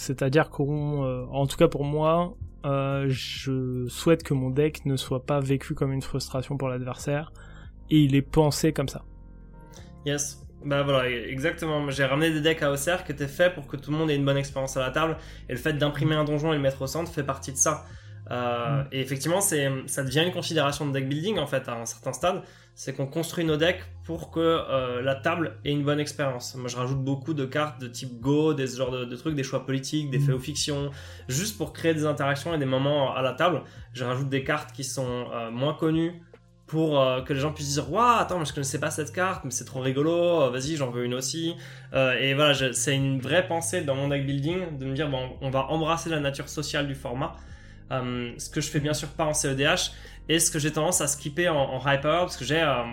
C'est-à-dire 0.00 0.48
qu'en 0.48 1.04
euh, 1.04 1.26
en 1.30 1.46
tout 1.46 1.58
cas 1.58 1.68
pour 1.68 1.84
moi, 1.84 2.34
euh, 2.64 3.04
je 3.08 3.86
souhaite 3.88 4.22
que 4.22 4.32
mon 4.32 4.48
deck 4.48 4.86
ne 4.86 4.96
soit 4.96 5.26
pas 5.26 5.40
vécu 5.40 5.74
comme 5.74 5.92
une 5.92 6.00
frustration 6.00 6.56
pour 6.56 6.70
l'adversaire 6.70 7.34
et 7.90 7.98
il 7.98 8.14
est 8.14 8.22
pensé 8.22 8.72
comme 8.72 8.88
ça. 8.88 9.04
Yes. 10.06 10.42
Bah 10.64 10.82
voilà, 10.82 11.10
exactement. 11.10 11.90
J'ai 11.90 12.06
ramené 12.06 12.30
des 12.30 12.40
decks 12.40 12.62
à 12.62 12.72
OCR 12.72 13.04
qui 13.04 13.12
étaient 13.12 13.28
faits 13.28 13.54
pour 13.54 13.66
que 13.66 13.76
tout 13.76 13.90
le 13.90 13.98
monde 13.98 14.10
ait 14.10 14.16
une 14.16 14.24
bonne 14.24 14.38
expérience 14.38 14.74
à 14.78 14.80
la 14.80 14.90
table. 14.90 15.18
Et 15.50 15.52
le 15.52 15.58
fait 15.58 15.74
d'imprimer 15.74 16.14
un 16.14 16.24
donjon 16.24 16.52
et 16.52 16.56
le 16.56 16.62
mettre 16.62 16.80
au 16.80 16.86
centre 16.86 17.12
fait 17.12 17.22
partie 17.22 17.52
de 17.52 17.58
ça. 17.58 17.84
Euh, 18.30 18.82
mm. 18.82 18.88
Et 18.92 19.00
effectivement, 19.00 19.42
ça 19.42 20.02
devient 20.02 20.24
une 20.26 20.32
considération 20.32 20.86
de 20.86 20.92
deck 20.92 21.08
building 21.08 21.38
en 21.38 21.46
fait 21.46 21.68
à 21.68 21.74
un 21.74 21.84
certain 21.84 22.14
stade 22.14 22.42
c'est 22.74 22.94
qu'on 22.94 23.06
construit 23.06 23.44
nos 23.44 23.56
decks 23.56 23.84
pour 24.04 24.30
que 24.30 24.40
euh, 24.40 25.02
la 25.02 25.14
table 25.14 25.58
ait 25.64 25.70
une 25.70 25.84
bonne 25.84 26.00
expérience. 26.00 26.54
Moi, 26.54 26.68
je 26.68 26.76
rajoute 26.76 27.02
beaucoup 27.02 27.34
de 27.34 27.44
cartes 27.44 27.80
de 27.80 27.88
type 27.88 28.20
Go, 28.20 28.54
des 28.54 28.66
genres 28.66 28.90
de, 28.90 29.16
trucs, 29.16 29.34
des 29.34 29.42
choix 29.42 29.66
politiques, 29.66 30.10
des 30.10 30.18
mm. 30.18 30.22
faits 30.22 30.34
ou 30.34 30.38
fictions, 30.38 30.90
juste 31.28 31.56
pour 31.58 31.72
créer 31.72 31.94
des 31.94 32.06
interactions 32.06 32.54
et 32.54 32.58
des 32.58 32.66
moments 32.66 33.14
à 33.14 33.22
la 33.22 33.32
table. 33.32 33.62
Je 33.92 34.04
rajoute 34.04 34.28
des 34.28 34.44
cartes 34.44 34.72
qui 34.72 34.84
sont 34.84 35.26
euh, 35.32 35.50
moins 35.50 35.74
connues 35.74 36.22
pour 36.66 37.00
euh, 37.00 37.20
que 37.22 37.32
les 37.32 37.40
gens 37.40 37.52
puissent 37.52 37.74
dire 37.74 37.92
waouh 37.92 38.20
attends 38.20 38.36
moi 38.36 38.44
je 38.44 38.52
connaissais 38.52 38.78
pas 38.78 38.92
cette 38.92 39.12
carte 39.12 39.42
mais 39.44 39.50
c'est 39.50 39.64
trop 39.64 39.80
rigolo 39.80 40.48
vas-y 40.52 40.76
j'en 40.76 40.88
veux 40.88 41.04
une 41.04 41.14
aussi 41.14 41.56
et 41.92 42.32
voilà 42.34 42.72
c'est 42.72 42.94
une 42.94 43.18
vraie 43.18 43.48
pensée 43.48 43.80
dans 43.80 43.96
mon 43.96 44.06
deck 44.06 44.24
building 44.24 44.78
de 44.78 44.86
me 44.86 44.94
dire 44.94 45.10
bon 45.10 45.36
on 45.40 45.50
va 45.50 45.66
embrasser 45.66 46.10
la 46.10 46.20
nature 46.20 46.48
sociale 46.48 46.86
du 46.86 46.94
format 46.94 47.34
ce 47.90 48.48
que 48.48 48.60
je 48.60 48.70
fais 48.70 48.80
bien 48.80 48.94
sûr 48.94 49.08
pas 49.08 49.24
en 49.24 49.34
CEDH 49.34 49.92
et 50.30 50.38
ce 50.38 50.52
que 50.52 50.60
j'ai 50.60 50.70
tendance 50.70 51.00
à 51.00 51.08
skipper 51.08 51.48
en, 51.48 51.80
high 51.84 52.00
power 52.00 52.20
parce 52.20 52.36
que 52.36 52.44
j'ai 52.44 52.60
euh, 52.60 52.84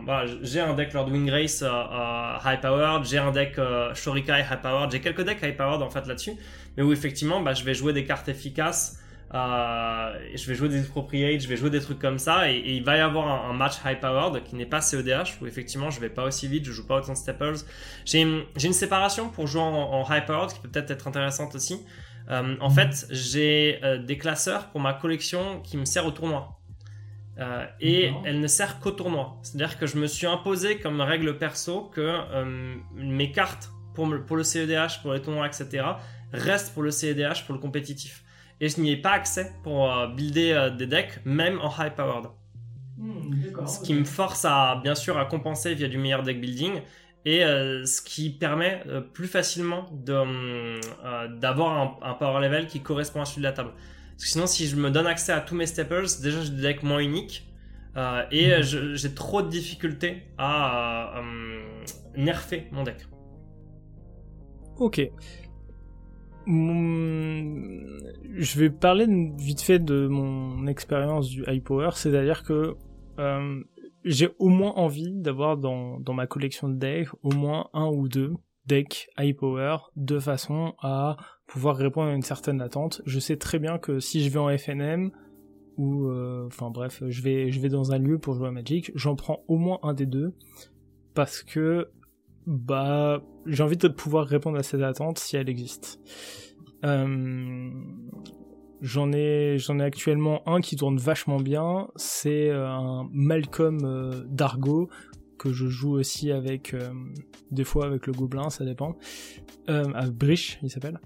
j'ai 0.42 0.60
un 0.60 0.74
deck 0.74 0.94
Lord 0.94 1.10
Wingrace 1.12 1.62
euh, 1.62 1.68
euh, 1.70 2.38
high 2.44 2.60
powered, 2.60 3.06
j'ai 3.06 3.20
un 3.20 3.32
deck 3.32 3.60
Shorikai 3.94 4.40
high 4.40 4.60
powered, 4.60 4.92
j'ai 4.92 5.02
quelques 5.02 5.22
decks 5.22 5.44
high 5.44 5.56
powered 5.56 5.84
en 5.84 5.92
fait 5.92 6.08
là-dessus, 6.08 6.34
mais 6.76 6.84
où 6.84 6.92
effectivement 6.92 7.40
bah, 7.40 7.54
je 7.54 7.64
vais 7.64 7.76
jouer 7.76 7.94
des 7.94 8.06
cartes 8.06 8.28
efficaces 8.28 9.00
je 9.32 10.48
vais 10.48 10.56
jouer 10.56 10.70
des 10.70 10.80
appropriates, 10.80 11.42
je 11.42 11.48
vais 11.48 11.58
jouer 11.58 11.70
des 11.70 11.82
trucs 11.82 12.00
comme 12.00 12.18
ça, 12.18 12.50
et, 12.50 12.58
il 12.66 12.84
va 12.84 12.98
y 12.98 13.02
avoir 13.02 13.50
un, 13.50 13.54
match 13.54 13.74
high 13.86 14.00
powered 14.00 14.42
qui 14.44 14.56
n'est 14.56 14.66
pas 14.66 14.82
CEDH 14.82 15.40
où 15.40 15.46
effectivement 15.46 15.92
je 15.92 16.00
vais 16.00 16.10
pas 16.10 16.24
aussi 16.24 16.48
vite, 16.48 16.66
je 16.66 16.72
joue 16.72 16.88
pas 16.88 16.96
autant 16.96 17.14
de 17.14 17.18
staples. 17.18 17.58
J'ai 18.06 18.22
une 18.22 18.74
séparation 18.74 19.30
pour 19.30 19.46
jouer 19.46 19.62
en, 19.62 20.04
high 20.10 20.26
powered 20.26 20.54
qui 20.54 20.60
peut 20.60 20.70
peut-être 20.70 20.90
être 20.90 21.08
intéressante 21.08 21.54
aussi. 21.54 21.86
En 22.30 22.70
fait, 22.70 23.08
j'ai 23.10 23.80
des 24.06 24.18
classeurs 24.18 24.68
pour 24.68 24.82
ma 24.82 24.94
collection 24.94 25.62
qui 25.62 25.78
me 25.78 25.86
sert 25.86 26.06
au 26.06 26.12
tournoi. 26.12 26.58
Euh, 27.40 27.66
et 27.80 28.12
elle 28.26 28.40
ne 28.40 28.48
sert 28.48 28.80
qu'au 28.80 28.92
tournoi. 28.92 29.38
C'est-à-dire 29.44 29.78
que 29.78 29.86
je 29.86 29.98
me 29.98 30.08
suis 30.08 30.26
imposé 30.26 30.80
comme 30.80 31.02
règle 31.02 31.38
perso 31.38 31.84
que 31.94 32.02
euh, 32.02 32.76
mes 32.96 33.32
cartes 33.32 33.70
pour, 33.94 34.10
pour, 34.26 34.38
le 34.38 34.44
CEDH, 34.44 35.02
pour 35.02 35.14
les 35.14 35.22
tournois, 35.22 35.46
etc., 35.46 35.86
restent 36.34 36.74
pour 36.74 36.84
le 36.84 36.92
CEDH, 36.92 37.46
pour 37.46 37.54
le 37.54 37.62
compétitif. 37.62 38.24
Et 38.60 38.70
je 38.70 38.82
n'y 38.82 38.92
ai 38.92 38.98
pas 38.98 39.12
accès 39.12 39.54
pour 39.64 39.92
euh, 39.92 40.08
builder 40.08 40.70
des 40.78 40.88
decks, 40.88 41.20
même 41.26 41.60
en 41.62 41.70
high 41.70 41.94
powered. 41.94 42.28
Hmm, 42.98 43.68
ce 43.68 43.80
qui 43.82 43.94
me 43.94 44.04
force 44.04 44.44
à, 44.44 44.80
bien 44.82 44.96
sûr, 44.96 45.20
à 45.20 45.26
compenser 45.26 45.76
via 45.76 45.88
du 45.88 46.00
meilleur 46.00 46.24
deck 46.24 46.42
building 46.42 46.82
et 47.26 47.42
ce 47.42 48.02
qui 48.02 48.30
permet 48.30 48.84
plus 49.14 49.28
facilement 49.28 49.90
d'avoir 50.06 51.78
un, 51.78 52.10
un, 52.10 52.14
power 52.14 52.42
level 52.42 52.68
qui 52.68 52.82
correspond 52.82 53.22
à 53.22 53.26
celui 53.26 53.42
de 53.42 53.48
la 53.48 53.52
table. 53.52 53.72
Parce 54.12 54.24
que 54.24 54.30
sinon, 54.30 54.48
si 54.48 54.68
je 54.68 54.78
me 54.78 54.90
donne 54.90 55.08
accès 55.08 55.34
à 55.34 55.42
tous 55.42 55.56
mes 55.56 55.66
staples, 55.66 56.06
déjà 56.24 56.42
j'ai 56.42 56.52
des 56.52 56.62
decks 56.62 56.84
moins 56.84 57.00
uniques. 57.00 57.48
Euh, 57.98 58.22
et 58.32 58.58
mhm. 58.58 58.96
j'ai 58.96 59.14
trop 59.14 59.42
de 59.42 59.50
difficultés 59.50 60.24
à 60.38 61.20
euh, 61.20 61.86
nerfer 62.16 62.68
mon 62.72 62.84
deck. 62.84 63.08
Ok. 64.78 65.02
Je 66.46 68.60
vais 68.60 68.70
parler 68.70 69.08
vite 69.38 69.62
fait 69.62 69.80
de 69.80 70.08
mon 70.08 70.68
expérience 70.68 71.30
du 71.30 71.44
high 71.48 71.64
power, 71.64 71.90
c'est-à-dire 71.96 72.44
que 72.44 72.76
euh, 73.20 73.64
j'ai 74.08 74.30
au 74.40 74.50
moins 74.50 74.72
envie 74.74 75.12
d'avoir 75.14 75.58
dans, 75.58 76.00
dans 76.00 76.14
ma 76.14 76.28
collection 76.28 76.70
de 76.70 76.76
decks 76.76 77.10
au 77.24 77.32
moins 77.32 77.70
un 77.74 77.88
ou 77.88 78.08
deux 78.08 78.34
decks 78.66 79.10
high 79.18 79.36
power 79.36 79.78
de 79.96 80.20
façon 80.20 80.74
à 80.80 81.18
pouvoir 81.48 81.78
répondre 81.78 82.10
à 82.10 82.14
une 82.14 82.22
certaine 82.22 82.62
attente. 82.62 83.02
Je 83.06 83.20
sais 83.20 83.38
très 83.38 83.60
bien 83.60 83.78
que 83.78 84.00
si 84.00 84.24
je 84.24 84.30
vais 84.30 84.40
en 84.40 84.56
FNM 84.58 85.12
ou 85.78 86.08
euh, 86.08 86.48
enfin 86.48 86.70
bref, 86.70 87.04
je 87.08 87.22
vais 87.22 87.52
je 87.52 87.60
vais 87.60 87.70
dans 87.70 87.92
un 87.92 87.98
lieu 87.98 88.18
pour 88.18 88.34
jouer 88.34 88.48
à 88.48 88.52
Magic, 88.52 88.92
j'en 88.96 89.16
prends 89.16 89.44
au 89.48 89.58
moins 89.58 89.80
un 89.84 89.94
des 89.94 90.06
deux 90.06 90.34
parce 91.14 91.44
que 91.44 91.90
bah 92.46 93.22
j'ai 93.46 93.64
envie 93.64 93.78
de 93.78 93.88
pouvoir 93.88 94.26
répondre 94.26 94.58
à 94.58 94.64
cette 94.64 94.82
attente 94.82 95.20
si 95.20 95.38
elle 95.38 95.50
existe. 95.50 96.00
Euh, 96.84 97.72
j'en 98.82 99.12
ai 99.12 99.58
j'en 99.60 99.80
ai 99.80 99.84
actuellement 99.84 100.48
un 100.48 100.62
qui 100.62 100.76
tourne 100.76 100.98
vachement 100.98 101.38
bien, 101.38 101.88
c'est 101.96 102.50
euh, 102.50 102.68
un 102.68 103.10
Malcolm 103.12 104.26
Dargo 104.30 104.90
que 105.38 105.52
je 105.54 105.68
joue 105.68 105.94
aussi 105.94 106.32
avec 106.32 106.76
des 107.52 107.64
fois 107.64 107.86
avec 107.86 108.08
le 108.08 108.14
gobelin, 108.14 108.50
ça 108.50 108.66
dépend. 108.66 108.98
Euh, 109.70 109.84
Brish, 110.12 110.60
il 110.64 110.72
s'appelle. 110.72 111.00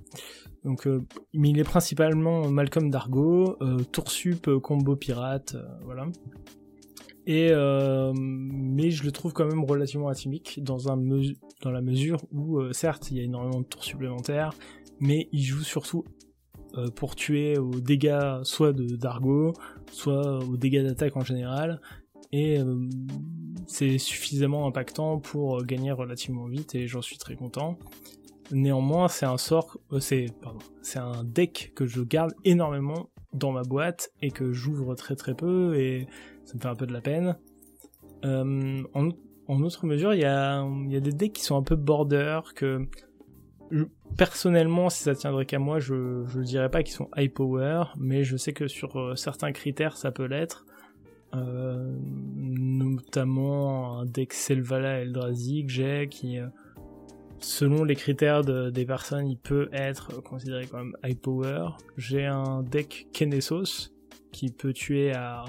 Donc, 0.63 0.85
euh, 0.85 1.01
mais 1.33 1.49
il 1.49 1.59
est 1.59 1.63
principalement 1.63 2.47
Malcolm 2.49 2.89
Dargo, 2.89 3.57
euh, 3.61 3.79
Tour 3.91 4.11
Sup, 4.11 4.47
euh, 4.47 4.59
combo 4.59 4.95
pirate, 4.95 5.55
voilà. 5.83 6.07
Et 7.27 7.51
mais 8.15 8.89
je 8.89 9.03
le 9.03 9.11
trouve 9.11 9.31
quand 9.31 9.45
même 9.45 9.63
relativement 9.63 10.07
atymique 10.07 10.59
dans 10.63 10.91
un 10.91 10.97
dans 10.97 11.71
la 11.71 11.81
mesure 11.81 12.17
où 12.31 12.59
certes 12.73 13.11
il 13.11 13.17
y 13.17 13.19
a 13.19 13.23
énormément 13.23 13.59
de 13.59 13.65
tours 13.65 13.83
supplémentaires, 13.83 14.53
mais 14.99 15.29
il 15.31 15.43
joue 15.43 15.61
surtout 15.61 16.03
pour 16.95 17.15
tuer 17.15 17.57
aux 17.57 17.79
dégâts 17.79 18.43
soit 18.43 18.73
de 18.73 18.95
Dargo, 18.95 19.53
soit 19.91 20.39
aux 20.39 20.57
dégâts 20.57 20.83
d'attaque 20.83 21.17
en 21.17 21.23
général, 21.23 21.81
et 22.31 22.59
c'est 23.67 23.97
suffisamment 23.97 24.67
impactant 24.67 25.19
pour 25.19 25.63
gagner 25.63 25.91
relativement 25.91 26.45
vite 26.45 26.75
et 26.75 26.87
j'en 26.87 27.01
suis 27.01 27.17
très 27.17 27.35
content. 27.35 27.77
Néanmoins, 28.51 29.07
c'est 29.07 29.25
un 29.25 29.37
sort, 29.37 29.77
euh, 29.93 29.99
c'est 29.99 30.25
pardon, 30.41 30.59
c'est 30.81 30.99
un 30.99 31.23
deck 31.23 31.71
que 31.73 31.85
je 31.85 32.01
garde 32.01 32.33
énormément 32.43 33.09
dans 33.33 33.51
ma 33.51 33.61
boîte 33.61 34.11
et 34.21 34.31
que 34.31 34.51
j'ouvre 34.51 34.93
très 34.95 35.15
très 35.15 35.35
peu 35.35 35.75
et 35.79 36.07
ça 36.43 36.55
me 36.55 36.59
fait 36.59 36.67
un 36.67 36.75
peu 36.75 36.85
de 36.85 36.91
la 36.91 37.01
peine. 37.01 37.37
Euh, 38.25 38.83
en, 38.93 39.09
en, 39.47 39.61
autre 39.61 39.85
mesure, 39.85 40.13
il 40.13 40.19
y 40.19 40.25
a, 40.25 40.67
y 40.87 40.95
a 40.95 40.99
des 40.99 41.13
decks 41.13 41.33
qui 41.33 41.43
sont 41.43 41.55
un 41.55 41.63
peu 41.63 41.75
border 41.75 42.41
que 42.53 42.85
personnellement, 44.17 44.89
si 44.89 45.03
ça 45.03 45.15
tiendrait 45.15 45.45
qu'à 45.45 45.59
moi, 45.59 45.79
je 45.79 46.23
je 46.27 46.39
dirais 46.41 46.69
pas 46.69 46.83
qu'ils 46.83 46.95
sont 46.95 47.09
high 47.15 47.31
power, 47.31 47.83
mais 47.97 48.23
je 48.23 48.37
sais 48.37 48.53
que 48.53 48.67
sur 48.67 48.97
euh, 48.97 49.15
certains 49.15 49.51
critères, 49.51 49.97
ça 49.97 50.11
peut 50.11 50.25
l'être. 50.25 50.65
Euh, 51.33 51.95
notamment 52.09 53.99
un 53.99 54.05
deck 54.05 54.33
Selvala 54.33 54.99
Eldrazi 54.99 55.65
que 55.65 55.71
j'ai 55.71 56.09
qui 56.09 56.39
selon 57.39 57.83
les 57.83 57.95
critères 57.95 58.43
des 58.43 58.85
personnes, 58.85 59.27
il 59.27 59.37
peut 59.37 59.69
être 59.71 60.21
considéré 60.23 60.67
comme 60.67 60.95
high 61.03 61.17
power. 61.17 61.69
J'ai 61.97 62.25
un 62.25 62.63
deck 62.63 63.07
Kenesos 63.13 63.91
qui 64.31 64.51
peut 64.51 64.73
tuer 64.73 65.13
à 65.13 65.45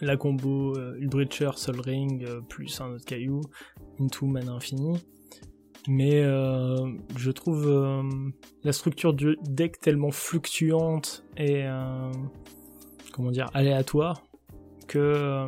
la 0.00 0.16
combo 0.16 0.76
euh, 0.76 0.96
Ulbricher, 0.98 1.50
Sol 1.56 1.80
Ring 1.80 2.24
euh, 2.24 2.40
plus 2.40 2.80
un 2.80 2.92
autre 2.92 3.04
caillou 3.04 3.40
into 3.98 4.26
mana 4.26 4.52
infini. 4.52 4.98
Mais 5.88 6.22
euh, 6.22 6.76
je 7.16 7.30
trouve 7.30 7.66
euh, 7.66 8.02
la 8.64 8.72
structure 8.72 9.14
du 9.14 9.36
deck 9.48 9.80
tellement 9.80 10.10
fluctuante 10.10 11.24
et 11.36 11.64
comment 13.12 13.30
dire 13.30 13.48
aléatoire 13.54 14.22
que 14.86 15.46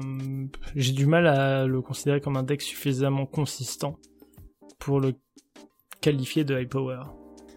j'ai 0.76 0.93
du 0.93 1.07
mal 1.07 1.26
à 1.26 1.66
le 1.66 1.83
considérer 1.83 2.20
comme 2.20 2.37
un 2.37 2.45
deck 2.45 2.62
suffisamment 2.62 3.26
consistant 3.26 3.99
pour 4.78 5.01
le 5.01 5.14
qualifié 6.01 6.45
de 6.45 6.59
high 6.59 6.68
power. 6.68 7.03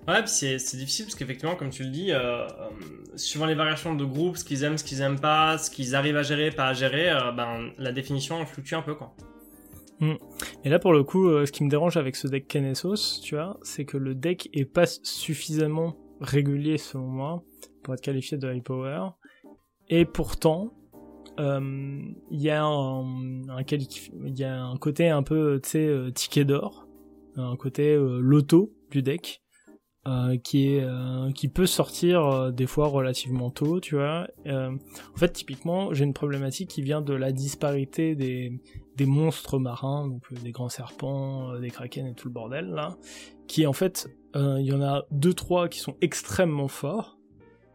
Ouais, 0.07 0.21
c'est, 0.27 0.57
difficile 0.75 1.05
parce 1.05 1.15
qu'effectivement, 1.15 1.55
comme 1.55 1.71
tu 1.71 1.83
le 1.83 1.89
dis, 1.89 2.11
euh, 2.11 2.45
euh, 2.45 2.47
suivant 3.15 3.47
les 3.47 3.55
variations 3.55 3.95
de 3.95 4.05
groupe, 4.05 4.37
ce 4.37 4.43
qu'ils 4.43 4.63
aiment, 4.63 4.77
ce 4.77 4.83
qu'ils 4.83 5.01
aiment 5.01 5.19
pas, 5.19 5.57
ce 5.57 5.71
qu'ils 5.71 5.95
arrivent 5.95 6.17
à 6.17 6.21
gérer, 6.21 6.51
pas 6.51 6.67
à 6.67 6.73
gérer, 6.73 7.09
euh, 7.09 7.31
ben, 7.31 7.71
la 7.79 7.91
définition 7.91 8.45
fluctue 8.45 8.75
un 8.75 8.83
peu 8.83 8.93
quoi. 8.93 9.15
Mm. 9.99 10.13
Et 10.63 10.69
là, 10.69 10.79
pour 10.79 10.93
le 10.93 11.03
coup, 11.03 11.29
ce 11.45 11.51
qui 11.51 11.63
me 11.63 11.69
dérange 11.69 11.97
avec 11.97 12.15
ce 12.15 12.27
deck 12.27 12.47
Kenesos, 12.47 13.21
tu 13.23 13.35
vois, 13.35 13.59
c'est 13.63 13.85
que 13.85 13.97
le 13.97 14.15
deck 14.15 14.49
est 14.53 14.65
pas 14.65 14.85
suffisamment 14.85 15.95
régulier 16.21 16.77
selon 16.77 17.07
moi 17.07 17.43
pour 17.83 17.93
être 17.93 18.01
qualifié 18.01 18.37
de 18.37 18.51
high 18.51 18.63
power. 18.63 19.09
Et 19.89 20.05
pourtant, 20.05 20.73
il 21.37 22.15
y 22.31 22.49
a 22.49 22.63
un, 22.65 23.63
côté 24.79 25.09
un 25.09 25.23
peu, 25.23 25.59
tu 25.61 25.69
sais, 25.69 26.11
ticket 26.13 26.45
d'or 26.45 26.85
un 27.37 27.55
côté 27.55 27.93
euh, 27.93 28.19
loto 28.19 28.73
du 28.91 29.01
deck. 29.01 29.41
Euh, 30.07 30.37
qui 30.37 30.75
est 30.75 30.83
euh, 30.83 31.31
qui 31.31 31.47
peut 31.47 31.65
sortir 31.65 32.53
des 32.53 32.67
fois 32.67 32.85
relativement 32.85 33.49
tôt, 33.49 33.79
tu 33.79 33.95
vois. 33.95 34.27
en 34.45 34.77
fait, 35.15 35.33
typiquement, 35.33 35.95
j'ai 35.95 36.03
une 36.03 36.13
problématique 36.13 36.69
qui 36.69 36.83
vient 36.83 37.01
de 37.01 37.15
la 37.15 37.31
disparité 37.31 38.13
des 38.13 38.53
des 38.97 39.07
monstres 39.07 39.57
marins, 39.57 40.07
donc 40.07 40.31
des 40.43 40.51
grands 40.51 40.69
serpents, 40.69 41.59
des 41.59 41.71
kraken 41.71 42.05
et 42.05 42.13
tout 42.13 42.27
le 42.27 42.33
bordel 42.33 42.67
là, 42.67 42.97
qui 43.47 43.65
en 43.65 43.73
fait, 43.73 44.07
il 44.35 44.61
y 44.61 44.73
en 44.73 44.81
a 44.83 45.05
deux 45.09 45.33
trois 45.33 45.69
qui 45.69 45.79
sont 45.79 45.95
extrêmement 46.01 46.67
forts. 46.67 47.17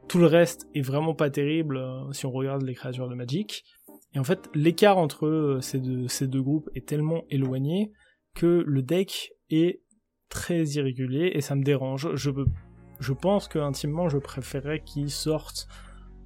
Tout 0.07 0.19
le 0.19 0.27
reste 0.27 0.69
est 0.73 0.83
vraiment 0.83 1.15
pas 1.15 1.31
terrible 1.31 1.85
si 2.13 2.27
on 2.27 2.31
regarde 2.31 2.63
les 2.63 2.75
créatures 2.75 3.09
de 3.09 3.17
Magic. 3.17 3.65
Et 4.15 4.21
en 4.21 4.25
fait, 4.25 4.49
l'écart 4.55 4.99
entre 4.99 5.59
ces 5.63 5.81
deux 5.81 6.43
groupes 6.43 6.71
est 6.77 6.87
tellement 6.87 7.25
éloigné 7.29 7.91
que 8.35 8.63
le 8.65 8.83
deck 8.83 9.33
est 9.51 9.83
très 10.31 10.65
irrégulier 10.65 11.33
et 11.35 11.43
ça 11.43 11.55
me 11.55 11.63
dérange. 11.63 12.15
Je, 12.15 12.31
je 12.99 13.13
pense 13.13 13.49
que 13.49 13.59
intimement 13.59 14.09
je 14.09 14.17
préférerais 14.17 14.81
qu'ils 14.81 15.11
sortent 15.11 15.69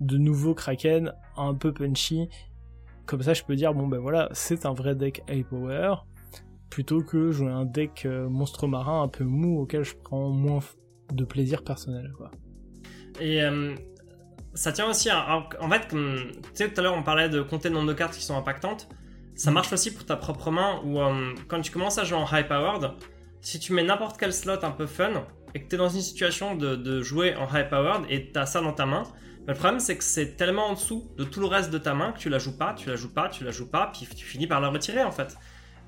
de 0.00 0.16
nouveaux 0.18 0.54
Kraken 0.54 1.12
un 1.36 1.54
peu 1.54 1.72
punchy. 1.72 2.28
Comme 3.06 3.22
ça 3.22 3.34
je 3.34 3.42
peux 3.42 3.56
dire 3.56 3.74
bon 3.74 3.88
ben 3.88 3.98
voilà 3.98 4.28
c'est 4.32 4.66
un 4.66 4.72
vrai 4.72 4.94
deck 4.94 5.22
high 5.28 5.44
power 5.44 5.96
plutôt 6.70 7.02
que 7.02 7.30
jouer 7.30 7.50
un 7.50 7.64
deck 7.64 8.04
euh, 8.06 8.28
monstre 8.28 8.66
marin 8.66 9.02
un 9.02 9.08
peu 9.08 9.24
mou 9.24 9.60
auquel 9.60 9.84
je 9.84 9.94
prends 9.94 10.30
moins 10.30 10.60
de 11.12 11.24
plaisir 11.24 11.62
personnel 11.64 12.12
quoi. 12.16 12.30
Et 13.20 13.42
euh, 13.42 13.74
ça 14.54 14.72
tient 14.72 14.88
aussi 14.88 15.10
à, 15.10 15.46
en 15.60 15.70
fait 15.70 15.88
comme 15.88 16.16
tu 16.32 16.48
sais 16.54 16.72
tout 16.72 16.80
à 16.80 16.82
l'heure 16.82 16.94
on 16.94 17.02
parlait 17.02 17.28
de 17.28 17.42
compter 17.42 17.68
le 17.68 17.74
nombre 17.74 17.88
de 17.88 17.94
cartes 17.94 18.14
qui 18.14 18.22
sont 18.22 18.36
impactantes. 18.36 18.88
Ça 19.36 19.50
marche 19.50 19.72
aussi 19.72 19.92
pour 19.92 20.06
ta 20.06 20.16
propre 20.16 20.50
main 20.50 20.80
où 20.84 21.00
euh, 21.00 21.34
quand 21.48 21.60
tu 21.60 21.72
commences 21.72 21.98
à 21.98 22.04
jouer 22.04 22.18
en 22.18 22.26
high 22.26 22.46
powered, 22.46 22.92
si 23.44 23.60
tu 23.60 23.74
mets 23.74 23.84
n'importe 23.84 24.18
quel 24.18 24.32
slot 24.32 24.64
un 24.64 24.70
peu 24.70 24.86
fun 24.86 25.26
et 25.54 25.62
que 25.62 25.68
tu 25.68 25.74
es 25.74 25.78
dans 25.78 25.90
une 25.90 26.00
situation 26.00 26.56
de, 26.56 27.02
jouer 27.02 27.36
en 27.36 27.46
high 27.54 27.68
powered 27.68 28.04
et 28.08 28.32
tu 28.32 28.38
as 28.38 28.46
ça 28.46 28.60
dans 28.60 28.72
ta 28.72 28.86
main, 28.86 29.02
bah, 29.46 29.52
le 29.52 29.54
problème 29.54 29.80
c'est 29.80 29.98
que 29.98 30.02
c'est 30.02 30.36
tellement 30.36 30.68
en 30.68 30.72
dessous 30.72 31.10
de 31.18 31.24
tout 31.24 31.40
le 31.40 31.46
reste 31.46 31.70
de 31.70 31.78
ta 31.78 31.92
main 31.92 32.12
que 32.12 32.18
tu 32.18 32.30
la 32.30 32.38
joues 32.38 32.56
pas, 32.56 32.72
tu 32.72 32.88
la 32.88 32.96
joues 32.96 33.12
pas, 33.12 33.28
tu 33.28 33.44
la 33.44 33.50
joues 33.50 33.70
pas, 33.70 33.92
puis 33.92 34.08
tu 34.16 34.24
finis 34.24 34.46
par 34.46 34.60
la 34.60 34.68
retirer 34.68 35.04
en 35.04 35.12
fait. 35.12 35.36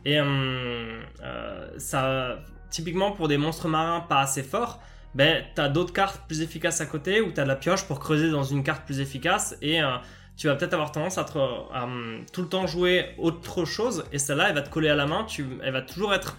Et 0.04 0.20
euh, 0.20 1.02
euh, 1.22 1.70
ça, 1.78 2.38
typiquement 2.70 3.12
pour 3.12 3.26
des 3.26 3.38
monstres 3.38 3.68
marins 3.68 4.00
pas 4.00 4.20
assez 4.20 4.42
forts, 4.42 4.80
ben, 5.14 5.42
tu 5.54 5.60
as 5.62 5.70
d'autres 5.70 5.94
cartes 5.94 6.26
plus 6.26 6.42
efficaces 6.42 6.82
à 6.82 6.86
côté 6.86 7.22
ou 7.22 7.32
tu 7.32 7.40
as 7.40 7.44
de 7.44 7.48
la 7.48 7.56
pioche 7.56 7.84
pour 7.84 8.00
creuser 8.00 8.30
dans 8.30 8.44
une 8.44 8.62
carte 8.62 8.84
plus 8.84 9.00
efficace 9.00 9.56
et 9.62 9.82
euh, 9.82 9.96
tu 10.36 10.46
vas 10.48 10.56
peut-être 10.56 10.74
avoir 10.74 10.92
tendance 10.92 11.16
à, 11.16 11.24
hum, 11.82 12.26
tout 12.34 12.42
le 12.42 12.48
temps 12.48 12.66
jouer 12.66 13.14
autre 13.16 13.64
chose 13.64 14.04
et 14.12 14.18
celle-là, 14.18 14.50
elle 14.50 14.54
va 14.54 14.60
te 14.60 14.68
coller 14.68 14.90
à 14.90 14.94
la 14.94 15.06
main, 15.06 15.24
tu, 15.24 15.46
elle 15.62 15.72
va 15.72 15.80
toujours 15.80 16.12
être 16.12 16.36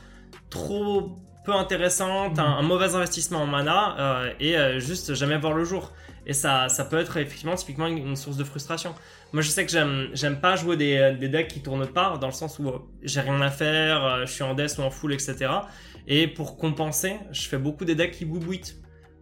trop 0.50 1.18
peu 1.46 1.54
intéressante, 1.54 2.40
un, 2.40 2.62
mauvais 2.62 2.96
investissement 2.96 3.40
en 3.40 3.48
mana 3.48 3.96
euh, 4.00 4.34
et 4.40 4.58
euh, 4.58 4.80
juste 4.80 5.14
jamais 5.14 5.38
voir 5.38 5.54
le 5.54 5.64
jour. 5.64 5.94
Et 6.26 6.34
ça, 6.34 6.68
ça 6.68 6.84
peut 6.84 6.98
être 6.98 7.16
effectivement 7.16 7.56
typiquement 7.56 7.88
une, 7.88 8.18
source 8.18 8.36
de 8.36 8.44
frustration. 8.44 8.94
Moi, 9.32 9.42
je 9.42 9.50
sais 9.50 9.66
que 9.66 9.72
j'aime, 9.72 10.10
j'aime 10.14 10.42
pas 10.42 10.58
jouer 10.58 10.76
des, 10.76 11.16
des, 11.18 11.30
decks 11.30 11.48
qui 11.48 11.62
tournent 11.62 11.88
pas, 11.88 12.18
dans 12.18 12.28
le 12.28 12.34
sens 12.34 12.60
où 12.60 12.70
j'ai 13.02 13.22
rien 13.22 13.40
à 13.40 13.50
faire, 13.50 14.26
je 14.26 14.32
suis 14.32 14.44
en 14.44 14.54
death 14.54 14.78
ou 14.78 14.82
en 14.82 14.90
full, 14.90 15.14
etc. 15.14 15.50
Et 16.06 16.28
pour 16.28 16.58
compenser, 16.58 17.16
je 17.32 17.48
fais 17.48 17.58
beaucoup 17.58 17.86
des 17.86 17.96
decks 17.96 18.12
qui 18.12 18.26
boubouitent. 18.26 18.78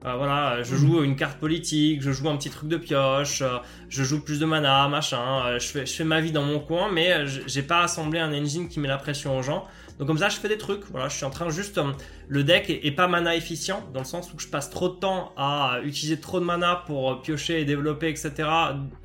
Euh, 0.06 0.16
voilà, 0.18 0.62
je 0.62 0.76
joue 0.76 1.04
une 1.04 1.16
carte 1.16 1.40
politique, 1.40 2.04
je 2.04 2.12
joue 2.12 2.30
un 2.30 2.38
petit 2.38 2.52
truc 2.52 2.70
de 2.70 2.78
pioche, 2.78 3.42
euh, 3.42 3.58
je 3.90 4.04
joue 4.04 4.24
plus 4.24 4.40
de 4.40 4.46
mana, 4.46 4.88
machin. 4.88 5.46
Euh, 5.46 5.60
je, 5.60 5.68
fais, 5.68 5.86
je 5.88 5.94
fais 5.94 6.04
ma 6.04 6.22
vie 6.22 6.32
dans 6.32 6.44
mon 6.44 6.60
coin, 6.60 6.92
mais 6.92 7.26
j'ai 7.48 7.64
pas 7.64 7.82
assemblé 7.82 8.20
un 8.20 8.32
engine 8.32 8.70
qui 8.70 8.80
met 8.80 8.88
la 8.88 9.00
pression 9.00 9.36
aux 9.36 9.42
gens. 9.42 9.66
Donc 9.98 10.08
comme 10.08 10.18
ça, 10.18 10.30
je 10.30 10.38
fais 10.38 10.50
des 10.50 10.58
trucs. 10.58 10.84
Voilà, 10.92 11.08
je 11.08 11.16
suis 11.16 11.26
en 11.26 11.30
train 11.30 11.50
juste 11.50 11.80
le 12.28 12.44
deck 12.44 12.70
est, 12.70 12.92
pas 12.92 13.08
mana 13.08 13.36
efficient 13.36 13.84
dans 13.94 14.00
le 14.00 14.06
sens 14.06 14.34
où 14.34 14.40
je 14.40 14.48
passe 14.48 14.70
trop 14.70 14.90
de 14.90 14.96
temps 14.96 15.32
à 15.38 15.80
utiliser 15.84 16.20
trop 16.20 16.40
de 16.40 16.46
mana 16.46 16.84
pour 16.86 17.22
piocher 17.22 17.62
et 17.62 17.66
développer, 17.66 18.10
etc. 18.10 18.50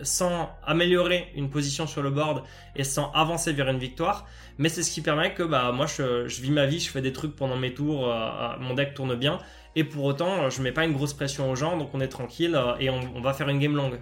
Sans 0.03 0.51
améliorer 0.64 1.28
une 1.36 1.51
position 1.51 1.86
sur 1.86 2.03
le 2.03 2.11
board 2.11 2.43
et 2.76 2.84
sans 2.84 3.12
avancer 3.12 3.53
vers 3.53 3.68
une 3.68 3.78
victoire. 3.78 4.26
Mais 4.59 4.68
c'est 4.68 4.82
ce 4.82 4.91
qui 4.91 5.01
permet 5.01 5.32
que 5.32 5.43
bah 5.43 5.72
moi 5.72 5.86
je, 5.86 6.28
je, 6.28 6.43
vis 6.43 6.51
ma 6.51 6.66
vie, 6.66 6.80
je 6.80 6.91
fais 6.91 7.01
des 7.01 7.12
trucs 7.12 7.34
pendant 7.36 7.57
mes 7.57 7.72
tours, 7.72 8.12
mon 8.61 8.74
deck 8.74 8.95
tourne 8.95 9.14
bien 9.14 9.38
et 9.76 9.84
pour 9.84 10.05
autant, 10.05 10.51
je 10.51 10.62
mets 10.62 10.72
pas 10.72 10.84
une 10.84 10.93
grosse 10.93 11.14
pression 11.14 11.51
aux 11.51 11.55
gens, 11.55 11.76
donc 11.76 11.91
on 11.95 12.01
est 12.01 12.09
tranquille 12.09 12.57
euh, 12.57 12.74
et 12.80 12.91
on, 12.91 13.20
va 13.20 13.32
faire 13.32 13.49
une 13.49 13.59
game 13.59 13.76
longue. 13.76 14.01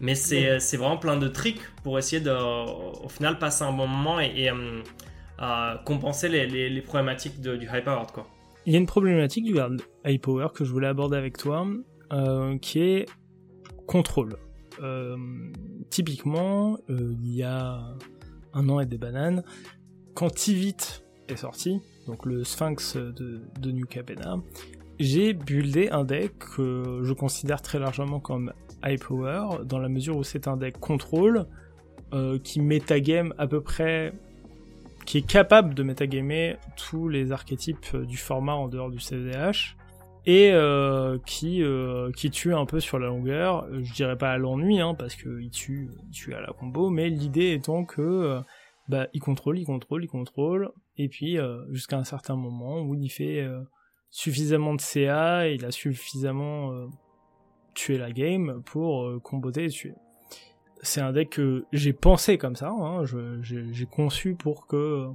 Mais 0.00 0.14
c'est 0.14 0.58
vraiment 0.76 0.98
plein 0.98 1.16
de 1.16 1.28
tricks 1.28 1.60
pour 1.82 1.98
essayer 1.98 2.20
de, 2.20 2.30
au 2.30 3.08
final, 3.08 3.38
passer 3.38 3.64
un 3.64 3.72
bon 3.72 3.86
moment 3.86 4.20
et, 4.20 4.50
euh, 5.40 5.76
compenser 5.84 6.28
les, 6.28 6.80
problématiques 6.82 7.40
du 7.40 7.66
high 7.66 7.84
power. 7.84 8.06
Quoi. 8.12 8.26
Il 8.64 8.72
y 8.72 8.76
a 8.76 8.78
une 8.78 8.86
problématique 8.86 9.44
du 9.44 9.56
high 10.04 10.20
power 10.20 10.48
que 10.54 10.64
je 10.64 10.72
voulais 10.72 10.88
aborder 10.88 11.16
avec 11.16 11.36
toi, 11.36 11.66
euh, 12.12 12.58
qui 12.58 12.80
est 12.80 13.06
contrôle. 13.86 14.36
typiquement, 15.90 16.78
il 16.88 17.34
y 17.34 17.42
a 17.42 17.80
un 18.52 18.68
an 18.68 18.80
et 18.80 18.86
des 18.86 18.98
bananes, 18.98 19.42
quand 20.14 20.30
Tivit 20.30 21.02
est 21.28 21.36
sorti, 21.36 21.80
donc 22.06 22.24
le 22.24 22.44
Sphinx 22.44 22.96
de, 22.96 23.42
de 23.60 23.70
New 23.70 23.86
Capena, 23.86 24.36
j'ai 24.98 25.34
buildé 25.34 25.88
un 25.90 26.04
deck 26.04 26.38
que 26.38 27.00
je 27.02 27.12
considère 27.12 27.60
très 27.60 27.78
largement 27.78 28.20
comme 28.20 28.52
high 28.84 28.98
power, 28.98 29.64
dans 29.64 29.78
la 29.78 29.88
mesure 29.88 30.16
où 30.16 30.24
c'est 30.24 30.48
un 30.48 30.56
deck 30.56 30.78
contrôle 30.78 31.46
euh, 32.14 32.38
qui 32.38 32.60
metagame 32.60 33.34
à 33.36 33.46
peu 33.46 33.60
près, 33.60 34.12
qui 35.06 35.18
est 35.18 35.26
capable 35.26 35.74
de 35.74 35.82
metagamer 35.82 36.56
tous 36.76 37.08
les 37.08 37.32
archétypes 37.32 37.96
du 37.96 38.16
format 38.16 38.54
en 38.54 38.68
dehors 38.68 38.90
du 38.90 38.98
CDH 38.98 39.76
et 40.26 40.50
euh, 40.52 41.18
qui 41.24 41.62
euh, 41.62 42.10
qui 42.12 42.30
tue 42.30 42.52
un 42.52 42.66
peu 42.66 42.80
sur 42.80 42.98
la 42.98 43.06
longueur. 43.06 43.66
Je 43.72 43.92
dirais 43.94 44.18
pas 44.18 44.32
à 44.32 44.38
l'ennui, 44.38 44.80
hein, 44.80 44.94
parce 44.94 45.14
tue, 45.14 45.38
il 45.42 45.50
tue 46.10 46.34
à 46.34 46.40
la 46.40 46.48
combo, 46.48 46.90
mais 46.90 47.08
l'idée 47.08 47.52
étant 47.52 47.84
que 47.84 48.40
bah 48.88 49.06
il 49.14 49.20
contrôle, 49.20 49.58
il 49.58 49.64
contrôle, 49.64 50.04
il 50.04 50.08
contrôle, 50.08 50.72
et 50.98 51.08
puis 51.08 51.38
jusqu'à 51.70 51.96
un 51.96 52.04
certain 52.04 52.36
moment 52.36 52.82
où 52.82 52.94
il 52.94 53.08
fait 53.08 53.46
suffisamment 54.16 54.74
de 54.74 54.80
CA, 54.80 55.46
il 55.48 55.64
a 55.66 55.70
suffisamment 55.70 56.72
euh, 56.72 56.86
tué 57.74 57.98
la 57.98 58.10
game 58.10 58.62
pour 58.64 59.04
euh, 59.04 59.20
comboter 59.20 59.66
et 59.66 59.68
tuer. 59.68 59.92
C'est 60.82 61.00
un 61.00 61.12
deck 61.12 61.30
que 61.30 61.64
j'ai 61.72 61.92
pensé 61.92 62.38
comme 62.38 62.56
ça, 62.56 62.70
hein, 62.70 63.04
j'ai 63.42 63.86
conçu 63.86 64.34
pour 64.34 64.66
que 64.66 65.08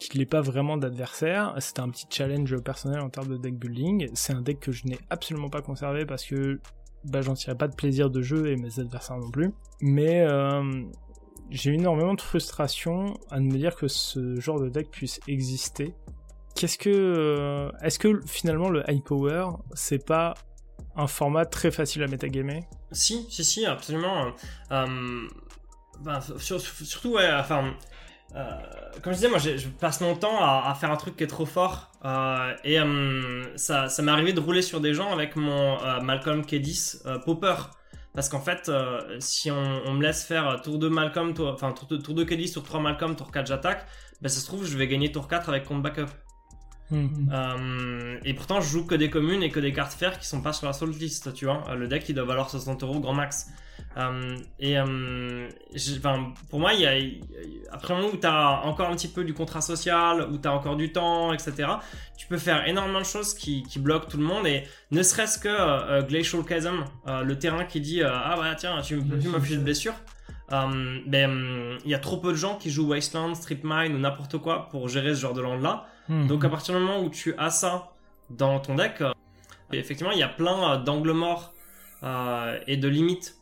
qu'il 0.00 0.18
n'ait 0.18 0.26
pas 0.26 0.40
vraiment 0.40 0.76
d'adversaire. 0.76 1.54
C'était 1.58 1.80
un 1.80 1.88
petit 1.88 2.06
challenge 2.10 2.56
personnel 2.58 3.00
en 3.00 3.08
termes 3.08 3.28
de 3.28 3.36
deck 3.36 3.56
building. 3.56 4.10
C'est 4.14 4.32
un 4.32 4.40
deck 4.40 4.58
que 4.58 4.72
je 4.72 4.84
n'ai 4.86 4.98
absolument 5.10 5.48
pas 5.48 5.62
conservé 5.62 6.04
parce 6.06 6.24
que 6.24 6.60
bah, 7.04 7.20
j'en 7.20 7.34
tirais 7.34 7.56
pas 7.56 7.68
de 7.68 7.74
plaisir 7.76 8.10
de 8.10 8.20
jeu 8.20 8.48
et 8.48 8.56
mes 8.56 8.80
adversaires 8.80 9.18
non 9.18 9.30
plus. 9.30 9.52
Mais 9.80 10.22
euh, 10.22 10.82
j'ai 11.50 11.72
énormément 11.72 12.14
de 12.14 12.20
frustration 12.20 13.14
à 13.30 13.38
me 13.38 13.52
dire 13.52 13.76
que 13.76 13.86
ce 13.86 14.40
genre 14.40 14.58
de 14.58 14.68
deck 14.68 14.90
puisse 14.90 15.20
exister 15.28 15.94
euh, 16.86 17.70
est-ce 17.82 17.98
que 17.98 18.20
finalement 18.26 18.70
le 18.70 18.82
high 18.88 19.02
power, 19.02 19.48
c'est 19.74 20.04
pas 20.04 20.34
un 20.96 21.06
format 21.06 21.44
très 21.44 21.70
facile 21.70 22.02
à 22.02 22.06
metagamer 22.06 22.64
Si, 22.92 23.26
si, 23.30 23.44
si, 23.44 23.66
absolument. 23.66 24.32
Bah, 26.00 26.20
surtout, 26.38 27.14
ouais, 27.14 27.30
enfin, 27.32 27.72
euh, 28.34 28.42
comme 29.02 29.12
je 29.12 29.18
disais, 29.18 29.28
moi, 29.28 29.38
je 29.38 29.68
passe 29.68 30.00
mon 30.00 30.16
temps 30.16 30.38
à, 30.40 30.74
faire 30.74 30.90
un 30.90 30.96
truc 30.96 31.16
qui 31.16 31.24
est 31.24 31.28
trop 31.28 31.46
fort. 31.46 31.92
et 32.64 32.78
ça, 33.56 33.88
ça 33.88 34.02
m'est 34.02 34.12
arrivé 34.12 34.32
de 34.32 34.40
rouler 34.40 34.62
sur 34.62 34.80
des 34.80 34.94
gens 34.94 35.12
avec 35.12 35.36
mon 35.36 35.78
Malcolm 36.02 36.42
K10 36.42 37.24
Popper. 37.24 37.54
Parce 38.14 38.28
qu'en 38.28 38.40
fait, 38.40 38.70
si 39.18 39.50
on, 39.50 39.92
me 39.92 40.02
laisse 40.02 40.24
faire 40.24 40.60
tour 40.62 40.78
2 40.78 40.88
Malcolm, 40.88 41.34
enfin 41.40 41.72
tour, 41.72 41.88
tour 41.88 42.14
2 42.14 42.24
K10, 42.24 42.52
tour 42.52 42.62
3 42.62 42.80
Malcolm, 42.80 43.16
tour 43.16 43.30
4 43.30 43.46
j'attaque, 43.46 43.86
ben 44.20 44.28
ça 44.28 44.40
se 44.40 44.46
trouve, 44.46 44.64
je 44.64 44.78
vais 44.78 44.88
gagner 44.88 45.12
tour 45.12 45.28
4 45.28 45.48
avec 45.48 45.64
compte 45.64 45.82
backup. 45.82 46.08
Mhm. 46.94 47.30
Euh, 47.32 48.18
et 48.24 48.34
pourtant, 48.34 48.60
je 48.60 48.68
joue 48.68 48.86
que 48.86 48.94
des 48.94 49.10
communes 49.10 49.42
et 49.42 49.50
que 49.50 49.60
des 49.60 49.72
cartes 49.72 49.92
fer 49.92 50.18
qui 50.18 50.26
sont 50.26 50.40
pas 50.40 50.52
sur 50.52 50.66
la 50.66 50.72
sold 50.72 50.98
list, 51.00 51.34
tu 51.34 51.46
vois. 51.46 51.64
Le 51.74 51.88
deck, 51.88 52.08
il 52.08 52.14
doit 52.14 52.24
valoir 52.24 52.48
60 52.50 52.82
euros 52.82 53.00
grand 53.00 53.14
max. 53.14 53.48
Euh, 53.96 54.36
et 54.58 54.78
euh, 54.78 55.48
pour 56.50 56.60
moi, 56.60 56.72
il 56.72 56.80
y 56.80 56.86
a, 56.86 56.94
après 57.70 57.94
un 57.94 57.98
moment 57.98 58.12
où 58.12 58.16
tu 58.16 58.26
as 58.26 58.64
encore 58.64 58.88
un 58.88 58.96
petit 58.96 59.08
peu 59.08 59.24
du 59.24 59.34
contrat 59.34 59.60
social, 59.60 60.28
où 60.32 60.38
tu 60.38 60.48
as 60.48 60.52
encore 60.52 60.76
du 60.76 60.92
temps, 60.92 61.32
etc., 61.32 61.68
tu 62.16 62.26
peux 62.26 62.38
faire 62.38 62.66
énormément 62.68 63.00
de 63.00 63.06
choses 63.06 63.34
qui, 63.34 63.62
qui 63.64 63.78
bloquent 63.78 64.08
tout 64.08 64.18
le 64.18 64.24
monde. 64.24 64.46
Et 64.46 64.64
ne 64.90 65.02
serait-ce 65.02 65.38
que 65.38 66.02
Glacial 66.02 66.42
Chasm, 66.48 66.84
le 67.06 67.38
terrain 67.38 67.64
qui 67.64 67.80
dit 67.80 68.02
Ah 68.02 68.34
bah 68.36 68.54
tiens, 68.56 68.80
tu 68.82 69.00
peux 69.00 69.16
plus 69.16 69.28
m'afficher 69.28 69.56
de 69.56 69.62
blessure. 69.62 69.94
Ben, 70.50 71.78
il 71.84 71.90
y 71.90 71.94
a 71.94 71.98
trop 71.98 72.18
peu 72.18 72.30
de 72.30 72.36
gens 72.36 72.56
qui 72.56 72.70
jouent 72.70 72.88
Wasteland, 72.88 73.34
Strip 73.34 73.62
Mine 73.64 73.94
ou 73.94 73.98
n'importe 73.98 74.38
quoi 74.38 74.68
pour 74.68 74.88
gérer 74.88 75.14
ce 75.14 75.20
genre 75.20 75.32
de 75.32 75.40
land 75.40 75.58
là. 75.58 75.86
Hmm. 76.08 76.26
Donc 76.26 76.44
à 76.44 76.48
partir 76.48 76.74
du 76.74 76.80
moment 76.80 77.00
où 77.00 77.08
tu 77.08 77.34
as 77.38 77.50
ça 77.50 77.92
dans 78.30 78.60
ton 78.60 78.74
deck, 78.74 79.00
euh, 79.00 79.12
effectivement 79.72 80.12
il 80.12 80.18
y 80.18 80.22
a 80.22 80.28
plein 80.28 80.72
euh, 80.72 80.76
d'angles 80.78 81.12
morts 81.12 81.54
euh, 82.02 82.58
et 82.66 82.76
de 82.76 82.88
limites 82.88 83.38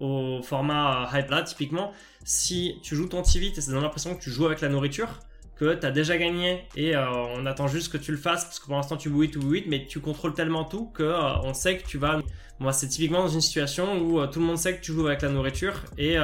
au 0.00 0.40
format 0.42 1.08
hype 1.12 1.30
là. 1.30 1.42
Typiquement, 1.42 1.92
si 2.24 2.78
tu 2.82 2.96
joues 2.96 3.08
ton 3.08 3.22
Tivit 3.22 3.52
et 3.56 3.60
ça 3.60 3.70
donne 3.72 3.82
l'impression 3.82 4.14
que 4.14 4.22
tu 4.22 4.30
joues 4.30 4.46
avec 4.46 4.60
la 4.60 4.68
nourriture, 4.68 5.20
que 5.60 5.74
tu 5.74 5.86
as 5.86 5.90
déjà 5.90 6.16
gagné 6.16 6.64
et 6.74 6.96
on 6.96 7.44
attend 7.46 7.68
juste 7.68 7.92
que 7.92 7.98
tu 7.98 8.10
le 8.10 8.16
fasses 8.16 8.44
parce 8.44 8.58
que 8.58 8.64
pour 8.66 8.74
l'instant 8.74 8.96
tu 8.96 9.10
bouilles, 9.10 9.30
tu 9.30 9.38
bouilles, 9.38 9.64
mais 9.68 9.86
tu 9.86 10.00
contrôles 10.00 10.34
tellement 10.34 10.64
tout 10.64 10.86
que 10.86 11.12
on 11.44 11.54
sait 11.54 11.76
que 11.76 11.86
tu 11.86 11.98
vas. 11.98 12.20
Moi, 12.58 12.72
c'est 12.72 12.88
typiquement 12.88 13.20
dans 13.20 13.28
une 13.28 13.40
situation 13.40 14.00
où 14.02 14.26
tout 14.26 14.40
le 14.40 14.46
monde 14.46 14.58
sait 14.58 14.76
que 14.76 14.80
tu 14.80 14.92
joues 14.92 15.06
avec 15.06 15.22
la 15.22 15.28
nourriture 15.28 15.74
et 15.98 16.16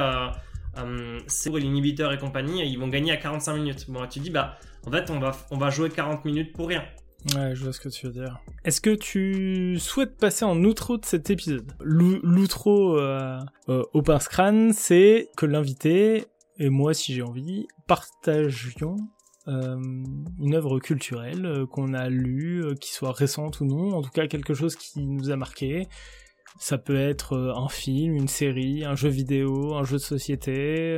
c'est 1.27 1.49
pour 1.49 1.59
l'inhibiteur 1.59 2.11
et 2.11 2.17
compagnie, 2.17 2.67
ils 2.67 2.77
vont 2.77 2.87
gagner 2.87 3.11
à 3.11 3.17
45 3.17 3.53
minutes. 3.55 3.85
Bon, 3.89 4.05
tu 4.07 4.19
dis, 4.19 4.31
bah, 4.31 4.57
en 4.85 4.91
fait, 4.91 5.09
on 5.09 5.19
va, 5.19 5.31
on 5.51 5.57
va 5.57 5.69
jouer 5.69 5.89
40 5.89 6.25
minutes 6.25 6.53
pour 6.53 6.67
rien. 6.67 6.83
Ouais, 7.35 7.55
je 7.55 7.63
vois 7.63 7.73
ce 7.73 7.79
que 7.79 7.89
tu 7.89 8.05
veux 8.07 8.13
dire. 8.13 8.39
Est-ce 8.63 8.79
que 8.79 8.95
tu 8.95 9.77
souhaites 9.79 10.17
passer 10.17 10.45
en 10.45 10.63
outro 10.63 10.97
de 10.97 11.05
cet 11.05 11.29
épisode? 11.29 11.73
L'outro 11.81 12.97
euh, 12.97 13.39
euh, 13.69 13.83
au 13.93 14.01
pince 14.01 14.27
crâne, 14.27 14.71
c'est 14.73 15.29
que 15.35 15.45
l'invité, 15.45 16.25
et 16.57 16.69
moi 16.69 16.93
si 16.93 17.13
j'ai 17.13 17.23
envie, 17.23 17.67
partagions 17.87 18.95
euh, 18.95 19.16
une 19.47 20.53
œuvre 20.55 20.79
culturelle 20.79 21.45
euh, 21.45 21.65
qu'on 21.65 21.93
a 21.93 22.09
lue, 22.09 22.75
qui 22.81 22.91
soit 22.91 23.13
récente 23.13 23.61
ou 23.61 23.65
non, 23.65 23.95
en 23.95 24.01
tout 24.01 24.11
cas 24.11 24.27
quelque 24.27 24.53
chose 24.53 24.75
qui 24.75 25.01
nous 25.01 25.31
a 25.31 25.35
marqué. 25.35 25.87
Ça 26.59 26.77
peut 26.77 26.99
être 26.99 27.37
un 27.55 27.69
film, 27.69 28.15
une 28.15 28.27
série, 28.27 28.83
un 28.83 28.95
jeu 28.95 29.09
vidéo, 29.09 29.75
un 29.75 29.83
jeu 29.83 29.97
de 29.97 30.01
société, 30.01 30.97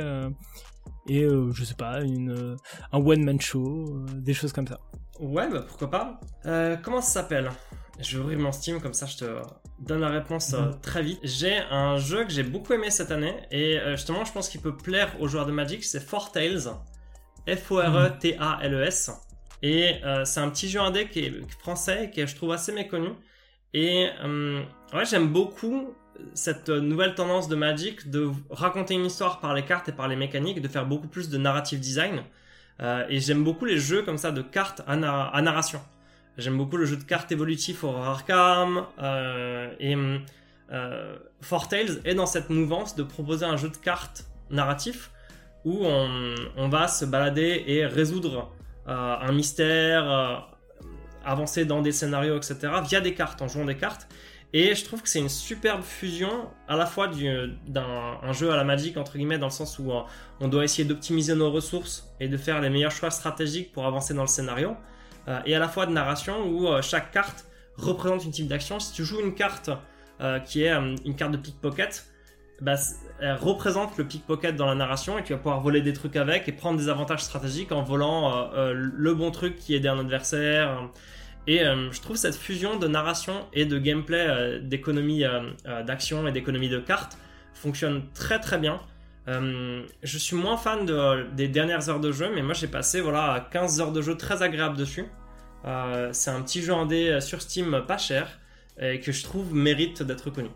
et 1.08 1.24
euh, 1.24 1.50
je 1.52 1.64
sais 1.64 1.74
pas, 1.74 2.00
une, 2.02 2.30
euh, 2.30 2.56
un 2.92 2.98
one-man 2.98 3.40
show, 3.40 3.86
euh, 3.88 4.06
des 4.14 4.34
choses 4.34 4.52
comme 4.52 4.66
ça. 4.66 4.78
Ouais, 5.18 5.48
bah 5.50 5.64
pourquoi 5.66 5.90
pas. 5.90 6.20
comment 6.82 7.00
ça 7.00 7.20
s'appelle? 7.20 7.50
Je 7.98 8.16
vais 8.16 8.22
ouvrir 8.22 8.38
mon 8.38 8.52
Steam, 8.52 8.80
comme 8.80 8.94
ça 8.94 9.06
je 9.06 9.18
te 9.18 9.24
donne 9.80 10.00
la 10.00 10.08
réponse 10.08 10.52
mhm. 10.52 10.80
très 10.80 11.02
vite. 11.02 11.18
J'ai 11.22 11.58
un 11.70 11.98
jeu 11.98 12.24
que 12.24 12.30
j'ai 12.30 12.42
beaucoup 12.42 12.72
aimé 12.72 12.90
cette 12.90 13.10
année, 13.10 13.34
et 13.50 13.78
justement 13.90 14.24
je 14.24 14.32
pense 14.32 14.48
qu'il 14.48 14.60
peut 14.60 14.76
plaire 14.76 15.14
aux 15.20 15.28
joueurs 15.28 15.46
de 15.46 15.52
Magic, 15.52 15.84
c'est 15.84 16.00
Four 16.00 16.32
Tales. 16.32 16.70
F-O-R-E-T-A-L-E-S. 17.48 19.10
Et 19.62 20.00
c'est 20.24 20.40
un 20.40 20.48
petit 20.48 20.68
jeu 20.68 20.80
indé 20.80 21.08
qui 21.08 21.20
est 21.20 21.32
français 21.60 22.10
est, 22.14 22.26
je 22.26 22.34
trouve, 22.34 22.52
assez 22.52 22.72
méconnu. 22.72 23.10
Et 23.74 24.08
ouais, 24.94 25.04
j'aime 25.04 25.28
beaucoup 25.28 25.94
cette 26.34 26.68
nouvelle 26.68 27.14
tendance 27.14 27.48
de 27.48 27.56
Magic 27.56 28.10
de 28.10 28.30
raconter 28.50 28.94
une 28.94 29.06
histoire 29.06 29.40
par 29.40 29.54
les 29.54 29.64
cartes 29.64 29.88
et 29.88 29.92
par 29.92 30.08
les 30.08 30.16
mécaniques, 30.16 30.60
de 30.60 30.68
faire 30.68 30.86
beaucoup 30.86 31.08
plus 31.08 31.28
de 31.28 31.38
narrative 31.38 31.80
design. 31.80 32.22
Euh, 32.80 33.04
et 33.08 33.20
j'aime 33.20 33.44
beaucoup 33.44 33.64
les 33.64 33.78
jeux 33.78 34.02
comme 34.02 34.18
ça 34.18 34.30
de 34.30 34.42
cartes 34.42 34.82
à, 34.86 34.96
narration. 34.96 35.80
J'aime 36.38 36.56
beaucoup 36.56 36.76
le 36.76 36.86
jeu 36.86 36.96
de 36.96 37.04
cartes 37.04 37.30
évolutif 37.32 37.84
Horror 37.84 38.06
Arkham. 38.06 38.86
et 39.78 39.96
Four 41.40 41.68
Tales 41.68 42.00
est 42.04 42.14
dans 42.14 42.26
cette 42.26 42.50
mouvance 42.50 42.96
de 42.96 43.02
proposer 43.02 43.44
un 43.44 43.56
jeu 43.56 43.68
de 43.68 43.76
cartes 43.76 44.24
narratif 44.50 45.10
où 45.64 45.84
on, 45.84 46.68
va 46.68 46.88
se 46.88 47.04
balader 47.04 47.64
et 47.66 47.86
résoudre 47.86 48.50
un 48.86 49.32
mystère, 49.32 50.48
avancer 51.24 51.64
dans 51.64 51.82
des 51.82 51.92
scénarios, 51.92 52.36
etc. 52.36 52.56
via 52.82 53.00
des 53.00 53.14
cartes, 53.14 53.42
en 53.42 53.48
jouant 53.48 53.64
des 53.64 53.76
cartes. 53.76 54.08
Et 54.52 54.74
je 54.74 54.84
trouve 54.84 55.00
que 55.00 55.08
c'est 55.08 55.20
une 55.20 55.28
superbe 55.28 55.82
fusion 55.82 56.48
à 56.66 56.76
la 56.76 56.84
fois 56.84 57.08
d'un 57.08 58.32
jeu 58.32 58.50
à 58.50 58.56
la 58.56 58.64
Magic, 58.64 58.96
entre 58.96 59.16
guillemets, 59.16 59.38
dans 59.38 59.46
le 59.46 59.52
sens 59.52 59.78
où 59.78 59.92
euh, 59.92 60.00
on 60.40 60.48
doit 60.48 60.64
essayer 60.64 60.84
d'optimiser 60.84 61.36
nos 61.36 61.52
ressources 61.52 62.12
et 62.18 62.26
de 62.26 62.36
faire 62.36 62.60
les 62.60 62.68
meilleurs 62.68 62.90
choix 62.90 63.10
stratégiques 63.12 63.70
pour 63.72 63.86
avancer 63.86 64.12
dans 64.12 64.22
le 64.22 64.28
scénario, 64.28 64.76
euh, 65.28 65.38
et 65.46 65.54
à 65.54 65.60
la 65.60 65.68
fois 65.68 65.86
de 65.86 65.92
narration 65.92 66.48
où 66.48 66.66
euh, 66.66 66.82
chaque 66.82 67.12
carte 67.12 67.46
représente 67.76 68.24
une 68.24 68.32
type 68.32 68.48
d'action. 68.48 68.80
Si 68.80 68.92
tu 68.92 69.04
joues 69.04 69.20
une 69.20 69.34
carte 69.34 69.70
qui 70.44 70.64
est 70.64 70.70
une 70.70 71.16
carte 71.16 71.32
de 71.32 71.38
pickpocket, 71.38 72.04
bah, 72.60 72.74
elle 73.20 73.34
représente 73.34 73.96
le 73.98 74.04
pickpocket 74.04 74.56
dans 74.56 74.66
la 74.66 74.74
narration 74.74 75.18
et 75.18 75.22
tu 75.22 75.32
vas 75.32 75.38
pouvoir 75.38 75.60
voler 75.60 75.82
des 75.82 75.92
trucs 75.92 76.16
avec 76.16 76.48
et 76.48 76.52
prendre 76.52 76.78
des 76.78 76.88
avantages 76.88 77.22
stratégiques 77.22 77.72
en 77.72 77.82
volant 77.82 78.50
le 78.72 79.14
bon 79.14 79.30
truc 79.30 79.56
qui 79.56 79.74
aide 79.74 79.86
un 79.86 79.98
adversaire. 79.98 80.90
Et 81.46 81.62
euh, 81.62 81.90
je 81.90 82.00
trouve 82.00 82.16
cette 82.16 82.36
fusion 82.36 82.78
de 82.78 82.86
narration 82.86 83.46
et 83.52 83.64
de 83.64 83.78
gameplay, 83.78 84.26
euh, 84.28 84.60
d'économie 84.60 85.24
euh, 85.24 85.50
d'action 85.82 86.26
et 86.26 86.32
d'économie 86.32 86.68
de 86.68 86.78
cartes 86.78 87.16
fonctionne 87.54 88.04
très 88.14 88.38
très 88.38 88.58
bien. 88.58 88.80
je 89.26 90.18
suis 90.18 90.36
moins 90.36 90.56
fan 90.56 90.86
des 91.34 91.48
dernières 91.48 91.88
heures 91.88 92.00
de 92.00 92.10
jeu, 92.10 92.30
mais 92.34 92.42
moi 92.42 92.54
j'ai 92.54 92.68
passé 92.68 93.00
voilà 93.00 93.48
15 93.52 93.80
heures 93.80 93.92
de 93.92 94.00
jeu 94.00 94.16
très 94.16 94.42
agréable 94.42 94.76
dessus. 94.76 95.04
c'est 96.12 96.30
un 96.30 96.42
petit 96.42 96.62
jeu 96.62 96.72
indé 96.72 97.20
sur 97.20 97.42
Steam 97.42 97.82
pas 97.86 97.98
cher 97.98 98.38
et 98.80 98.98
que 99.00 99.12
je 99.12 99.22
trouve 99.22 99.54
mérite 99.54 100.02
d'être 100.02 100.30
connu. 100.30 100.48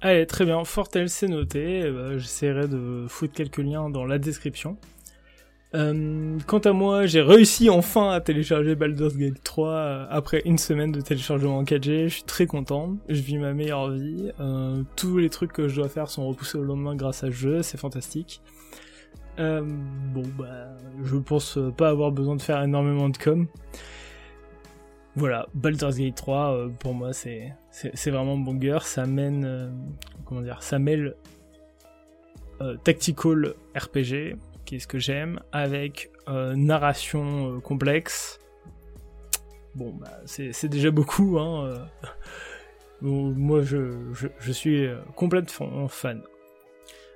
Allez, 0.00 0.26
très 0.26 0.44
bien. 0.44 0.62
Fortel, 0.64 1.08
c'est 1.08 1.26
noté. 1.26 1.90
Bah, 1.90 2.18
j'essaierai 2.18 2.68
de 2.68 3.06
foutre 3.08 3.34
quelques 3.34 3.58
liens 3.58 3.90
dans 3.90 4.04
la 4.04 4.18
description. 4.18 4.76
Euh, 5.74 6.38
quant 6.46 6.60
à 6.60 6.72
moi, 6.72 7.06
j'ai 7.06 7.20
réussi 7.20 7.68
enfin 7.68 8.10
à 8.10 8.20
télécharger 8.20 8.74
Baldur's 8.74 9.16
Gate 9.16 9.42
3 9.42 9.68
euh, 9.68 10.06
après 10.08 10.40
une 10.46 10.56
semaine 10.56 10.92
de 10.92 11.00
téléchargement 11.00 11.58
en 11.58 11.64
4G. 11.64 12.04
Je 12.04 12.14
suis 12.14 12.22
très 12.22 12.46
content. 12.46 12.96
Je 13.08 13.20
vis 13.20 13.38
ma 13.38 13.52
meilleure 13.52 13.90
vie. 13.90 14.30
Euh, 14.40 14.82
tous 14.96 15.18
les 15.18 15.28
trucs 15.30 15.52
que 15.52 15.68
je 15.68 15.76
dois 15.76 15.88
faire 15.88 16.08
sont 16.08 16.26
repoussés 16.28 16.58
au 16.58 16.62
lendemain 16.62 16.94
grâce 16.94 17.24
à 17.24 17.26
ce 17.26 17.32
jeu. 17.32 17.62
C'est 17.62 17.78
fantastique. 17.78 18.40
bon, 19.36 20.22
bah, 20.38 20.68
je 21.02 21.16
pense 21.16 21.58
pas 21.76 21.88
avoir 21.88 22.12
besoin 22.12 22.36
de 22.36 22.42
faire 22.42 22.62
énormément 22.62 23.08
de 23.08 23.18
com. 23.18 23.46
Voilà, 25.18 25.48
Baldur's 25.52 25.96
Gate 25.98 26.14
3, 26.14 26.68
pour 26.78 26.94
moi, 26.94 27.12
c'est, 27.12 27.52
c'est, 27.70 28.10
vraiment 28.10 28.38
banger. 28.38 28.78
Ça 28.82 29.04
mène, 29.04 29.72
comment 30.24 30.42
dire, 30.42 30.62
ça 30.62 30.78
mêle 30.78 31.16
tactical 32.84 33.54
RPG 33.76 34.36
qui 34.68 34.80
ce 34.80 34.86
que 34.86 34.98
j'aime, 34.98 35.40
avec 35.50 36.10
euh, 36.28 36.54
narration 36.54 37.56
euh, 37.56 37.60
complexe. 37.60 38.38
Bon, 39.74 39.94
bah, 39.94 40.20
c'est 40.26 40.68
déjà 40.68 40.90
beaucoup. 40.90 41.38
Hein, 41.38 41.64
euh. 41.64 41.78
moi, 43.00 43.62
je, 43.62 44.12
je, 44.12 44.52
suis 44.52 44.88
complètement 45.16 45.88
fan. 45.88 46.22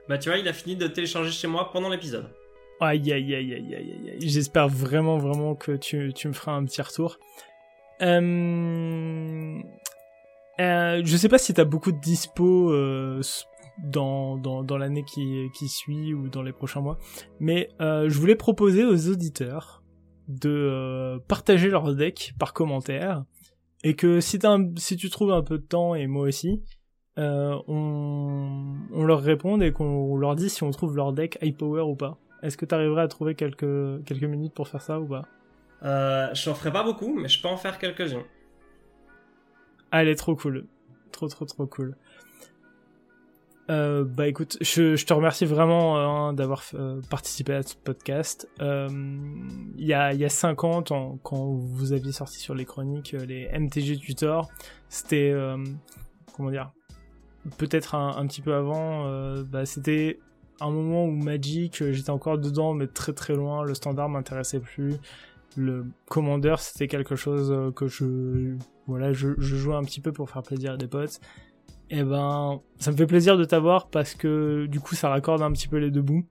Bah, 0.08 0.16
tu 0.16 0.30
vois, 0.30 0.38
il 0.38 0.48
a 0.48 0.54
fini 0.54 0.76
de 0.76 0.86
télécharger 0.86 1.30
chez 1.30 1.46
moi 1.46 1.70
pendant 1.72 1.90
l'épisode. 1.90 2.30
Aïe, 2.80 3.12
aïe, 3.12 3.34
aïe, 3.34 3.54
aïe, 3.54 3.74
aïe, 3.74 4.10
aïe. 4.12 4.28
J'espère 4.28 4.68
vraiment, 4.68 5.18
vraiment 5.18 5.54
que 5.54 5.72
tu, 5.72 6.12
tu, 6.14 6.28
me 6.28 6.32
feras 6.32 6.52
un 6.52 6.64
petit 6.64 6.80
retour. 6.80 7.18
Euh... 8.02 9.60
je 10.58 11.16
sais 11.16 11.28
pas 11.28 11.38
si 11.38 11.54
t'as 11.54 11.64
beaucoup 11.64 11.92
de 11.92 12.00
dispo 12.00 12.72
dans, 13.82 14.36
dans, 14.36 14.62
dans 14.62 14.78
l'année 14.78 15.04
qui, 15.04 15.48
qui 15.54 15.68
suit 15.68 16.14
ou 16.14 16.28
dans 16.28 16.42
les 16.42 16.52
prochains 16.52 16.80
mois. 16.80 16.98
Mais 17.40 17.68
euh, 17.80 18.08
je 18.08 18.18
voulais 18.18 18.36
proposer 18.36 18.84
aux 18.84 19.08
auditeurs 19.08 19.82
de 20.28 20.50
euh, 20.50 21.18
partager 21.28 21.68
leur 21.68 21.94
deck 21.94 22.34
par 22.38 22.52
commentaire 22.52 23.24
et 23.82 23.94
que 23.94 24.20
si, 24.20 24.38
si 24.76 24.96
tu 24.96 25.10
trouves 25.10 25.32
un 25.32 25.42
peu 25.42 25.58
de 25.58 25.64
temps 25.64 25.94
et 25.94 26.06
moi 26.06 26.26
aussi, 26.26 26.62
euh, 27.18 27.56
on, 27.66 28.74
on 28.92 29.04
leur 29.04 29.20
réponde 29.20 29.62
et 29.62 29.72
qu'on 29.72 30.16
leur 30.16 30.36
dit 30.36 30.48
si 30.48 30.62
on 30.62 30.70
trouve 30.70 30.96
leur 30.96 31.12
deck 31.12 31.38
high 31.42 31.56
power 31.56 31.82
ou 31.82 31.96
pas. 31.96 32.18
Est-ce 32.42 32.56
que 32.56 32.64
tu 32.64 32.74
arriverais 32.74 33.02
à 33.02 33.08
trouver 33.08 33.34
quelques, 33.34 34.04
quelques 34.04 34.24
minutes 34.24 34.54
pour 34.54 34.68
faire 34.68 34.82
ça 34.82 35.00
ou 35.00 35.06
pas? 35.06 35.22
Euh, 35.84 36.32
Je 36.34 36.48
n'en 36.48 36.56
ferai 36.56 36.72
pas 36.72 36.82
beaucoup, 36.82 37.14
mais 37.14 37.28
je 37.28 37.40
peux 37.40 37.48
en 37.48 37.56
faire 37.56 37.78
quelques-uns. 37.78 38.24
Allez, 39.90 40.16
trop 40.16 40.34
cool. 40.34 40.66
Trop, 41.10 41.28
trop, 41.28 41.44
trop 41.44 41.66
cool. 41.66 41.96
Euh, 43.70 44.04
bah 44.04 44.26
écoute, 44.26 44.58
je, 44.60 45.02
te 45.04 45.12
remercie 45.14 45.46
vraiment 45.46 45.96
hein, 45.96 46.32
d'avoir 46.32 46.64
euh, 46.74 47.00
participé 47.10 47.54
à 47.54 47.62
ce 47.62 47.76
podcast. 47.76 48.48
Euh, 48.60 48.88
il 49.76 49.86
y 49.86 49.94
a 49.94 50.12
y 50.12 50.24
a 50.24 50.28
cinq 50.28 50.64
ans, 50.64 50.82
quand 51.22 51.46
vous 51.46 51.92
aviez 51.92 52.12
sorti 52.12 52.38
sur 52.38 52.54
les 52.54 52.64
chroniques 52.64 53.14
euh, 53.14 53.24
les 53.24 53.48
MTG 53.56 53.98
Tutor, 53.98 54.50
c'était 54.88 55.32
comment 56.34 56.50
dire, 56.50 56.72
peut-être 57.56 57.94
un, 57.94 58.16
un, 58.16 58.26
petit 58.26 58.42
peu 58.42 58.54
avant. 58.54 59.06
bah 59.44 59.64
c'était 59.64 60.18
un 60.60 60.70
moment 60.70 61.04
où 61.04 61.10
Magic, 61.10 61.84
j'étais 61.92 62.10
encore 62.10 62.38
dedans, 62.38 62.74
mais 62.74 62.88
très 62.88 63.12
très 63.12 63.34
loin. 63.34 63.62
Le 63.62 63.74
standard 63.74 64.08
m'intéressait 64.08 64.60
plus. 64.60 64.96
Le 65.56 65.86
Commander, 66.06 66.54
c'était 66.58 66.88
quelque 66.88 67.16
chose 67.16 67.72
que 67.74 67.86
je 67.86 68.56
voilà, 68.86 69.12
je, 69.12 69.34
jouais 69.38 69.74
un 69.74 69.84
petit 69.84 70.00
peu 70.00 70.12
pour 70.12 70.28
faire 70.30 70.42
plaisir 70.42 70.72
à 70.72 70.76
des 70.76 70.88
potes 70.88 71.20
eh 71.94 72.04
ben, 72.04 72.62
ça 72.78 72.90
me 72.90 72.96
fait 72.96 73.06
plaisir 73.06 73.36
de 73.36 73.44
t'avoir 73.44 73.88
parce 73.88 74.14
que 74.14 74.64
du 74.64 74.80
coup, 74.80 74.94
ça 74.94 75.10
raccorde 75.10 75.42
un 75.42 75.52
petit 75.52 75.68
peu 75.68 75.76
les 75.76 75.90
deux 75.90 76.00
bouts. 76.00 76.24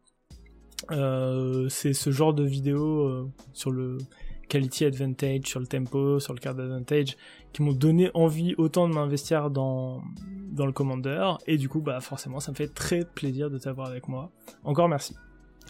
Euh, 0.89 1.69
c'est 1.69 1.93
ce 1.93 2.09
genre 2.09 2.33
de 2.33 2.43
vidéo 2.43 3.01
euh, 3.01 3.29
sur 3.53 3.69
le 3.69 3.99
quality 4.49 4.85
advantage, 4.85 5.43
sur 5.45 5.59
le 5.59 5.67
tempo, 5.67 6.19
sur 6.19 6.33
le 6.33 6.39
card 6.39 6.59
advantage, 6.59 7.15
qui 7.53 7.61
m'ont 7.61 7.73
donné 7.73 8.09
envie 8.15 8.55
autant 8.57 8.89
de 8.89 8.93
m'investir 8.95 9.51
dans, 9.51 10.01
dans 10.51 10.65
le 10.65 10.71
Commander. 10.71 11.33
Et 11.45 11.57
du 11.57 11.69
coup, 11.69 11.81
bah 11.81 11.99
forcément, 11.99 12.39
ça 12.39 12.51
me 12.51 12.55
fait 12.55 12.73
très 12.73 13.05
plaisir 13.05 13.51
de 13.51 13.59
t'avoir 13.59 13.87
avec 13.87 14.07
moi. 14.07 14.31
Encore 14.63 14.89
merci. 14.89 15.15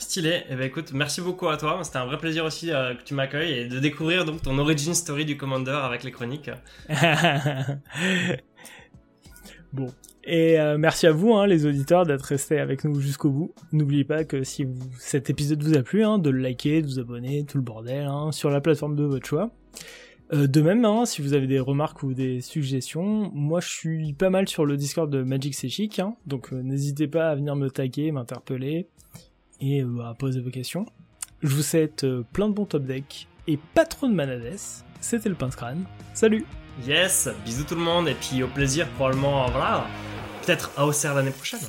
Stylé. 0.01 0.43
Eh 0.49 0.55
ben 0.55 0.63
écoute, 0.63 0.91
merci 0.93 1.21
beaucoup 1.21 1.47
à 1.47 1.57
toi. 1.57 1.79
C'était 1.83 1.97
un 1.97 2.05
vrai 2.05 2.17
plaisir 2.17 2.43
aussi 2.43 2.71
euh, 2.71 2.95
que 2.95 3.03
tu 3.03 3.13
m'accueilles 3.13 3.59
et 3.59 3.65
de 3.67 3.79
découvrir 3.79 4.25
donc 4.25 4.41
ton 4.41 4.57
origin 4.57 4.93
story 4.93 5.25
du 5.25 5.37
Commander 5.37 5.79
avec 5.83 6.03
les 6.03 6.11
chroniques. 6.11 6.49
Bon. 9.73 9.87
Et 10.25 10.59
euh, 10.59 10.77
merci 10.77 11.07
à 11.07 11.13
vous, 11.13 11.33
hein, 11.33 11.47
les 11.47 11.65
auditeurs, 11.65 12.05
d'être 12.05 12.23
restés 12.23 12.59
avec 12.59 12.83
nous 12.83 12.99
jusqu'au 12.99 13.29
bout. 13.29 13.53
N'oubliez 13.71 14.03
pas 14.03 14.25
que 14.25 14.43
si 14.43 14.67
cet 14.99 15.29
épisode 15.29 15.63
vous 15.63 15.77
a 15.77 15.81
plu, 15.81 16.03
hein, 16.03 16.19
de 16.19 16.29
le 16.29 16.39
liker, 16.39 16.81
de 16.81 16.87
vous 16.87 16.99
abonner, 16.99 17.45
tout 17.45 17.57
le 17.57 17.63
bordel, 17.63 18.05
hein, 18.05 18.33
sur 18.33 18.49
la 18.49 18.59
plateforme 18.59 18.97
de 18.97 19.05
votre 19.05 19.25
choix. 19.25 19.49
Euh, 20.33 20.47
de 20.47 20.61
même, 20.61 20.85
si 21.05 21.21
vous 21.21 21.33
avez 21.33 21.47
des 21.47 21.61
remarques 21.61 22.03
ou 22.03 22.13
des 22.13 22.41
suggestions, 22.41 23.31
moi 23.33 23.61
je 23.61 23.69
suis 23.69 24.11
pas 24.11 24.29
mal 24.29 24.49
sur 24.49 24.65
le 24.65 24.75
Discord 24.75 25.09
de 25.09 25.23
Magic 25.23 25.55
C'est 25.55 25.69
donc 26.27 26.51
n'hésitez 26.51 27.07
pas 27.07 27.29
à 27.29 27.35
venir 27.35 27.55
me 27.55 27.69
taguer, 27.69 28.11
m'interpeller 28.11 28.89
et 29.61 29.83
à 30.03 30.13
poser 30.13 30.41
vos 30.41 30.49
questions. 30.49 30.85
Je 31.41 31.55
vous 31.55 31.63
souhaite 31.63 32.05
plein 32.33 32.49
de 32.49 32.53
bons 32.53 32.65
top 32.65 32.83
decks 32.83 33.27
et 33.47 33.57
pas 33.73 33.85
trop 33.85 34.07
de 34.07 34.13
manades. 34.13 34.55
C'était 34.99 35.29
le 35.29 35.35
pince 35.35 35.55
crâne. 35.55 35.85
Salut 36.13 36.45
Yes, 36.85 37.29
bisous 37.45 37.63
tout 37.63 37.75
le 37.75 37.81
monde 37.81 38.07
et 38.07 38.15
puis 38.15 38.43
au 38.43 38.47
plaisir 38.47 38.87
probablement, 38.89 39.49
voilà, 39.49 39.85
peut-être 40.45 40.71
à 40.77 40.85
Auxerre 40.85 41.15
l'année 41.15 41.31
prochaine. 41.31 41.59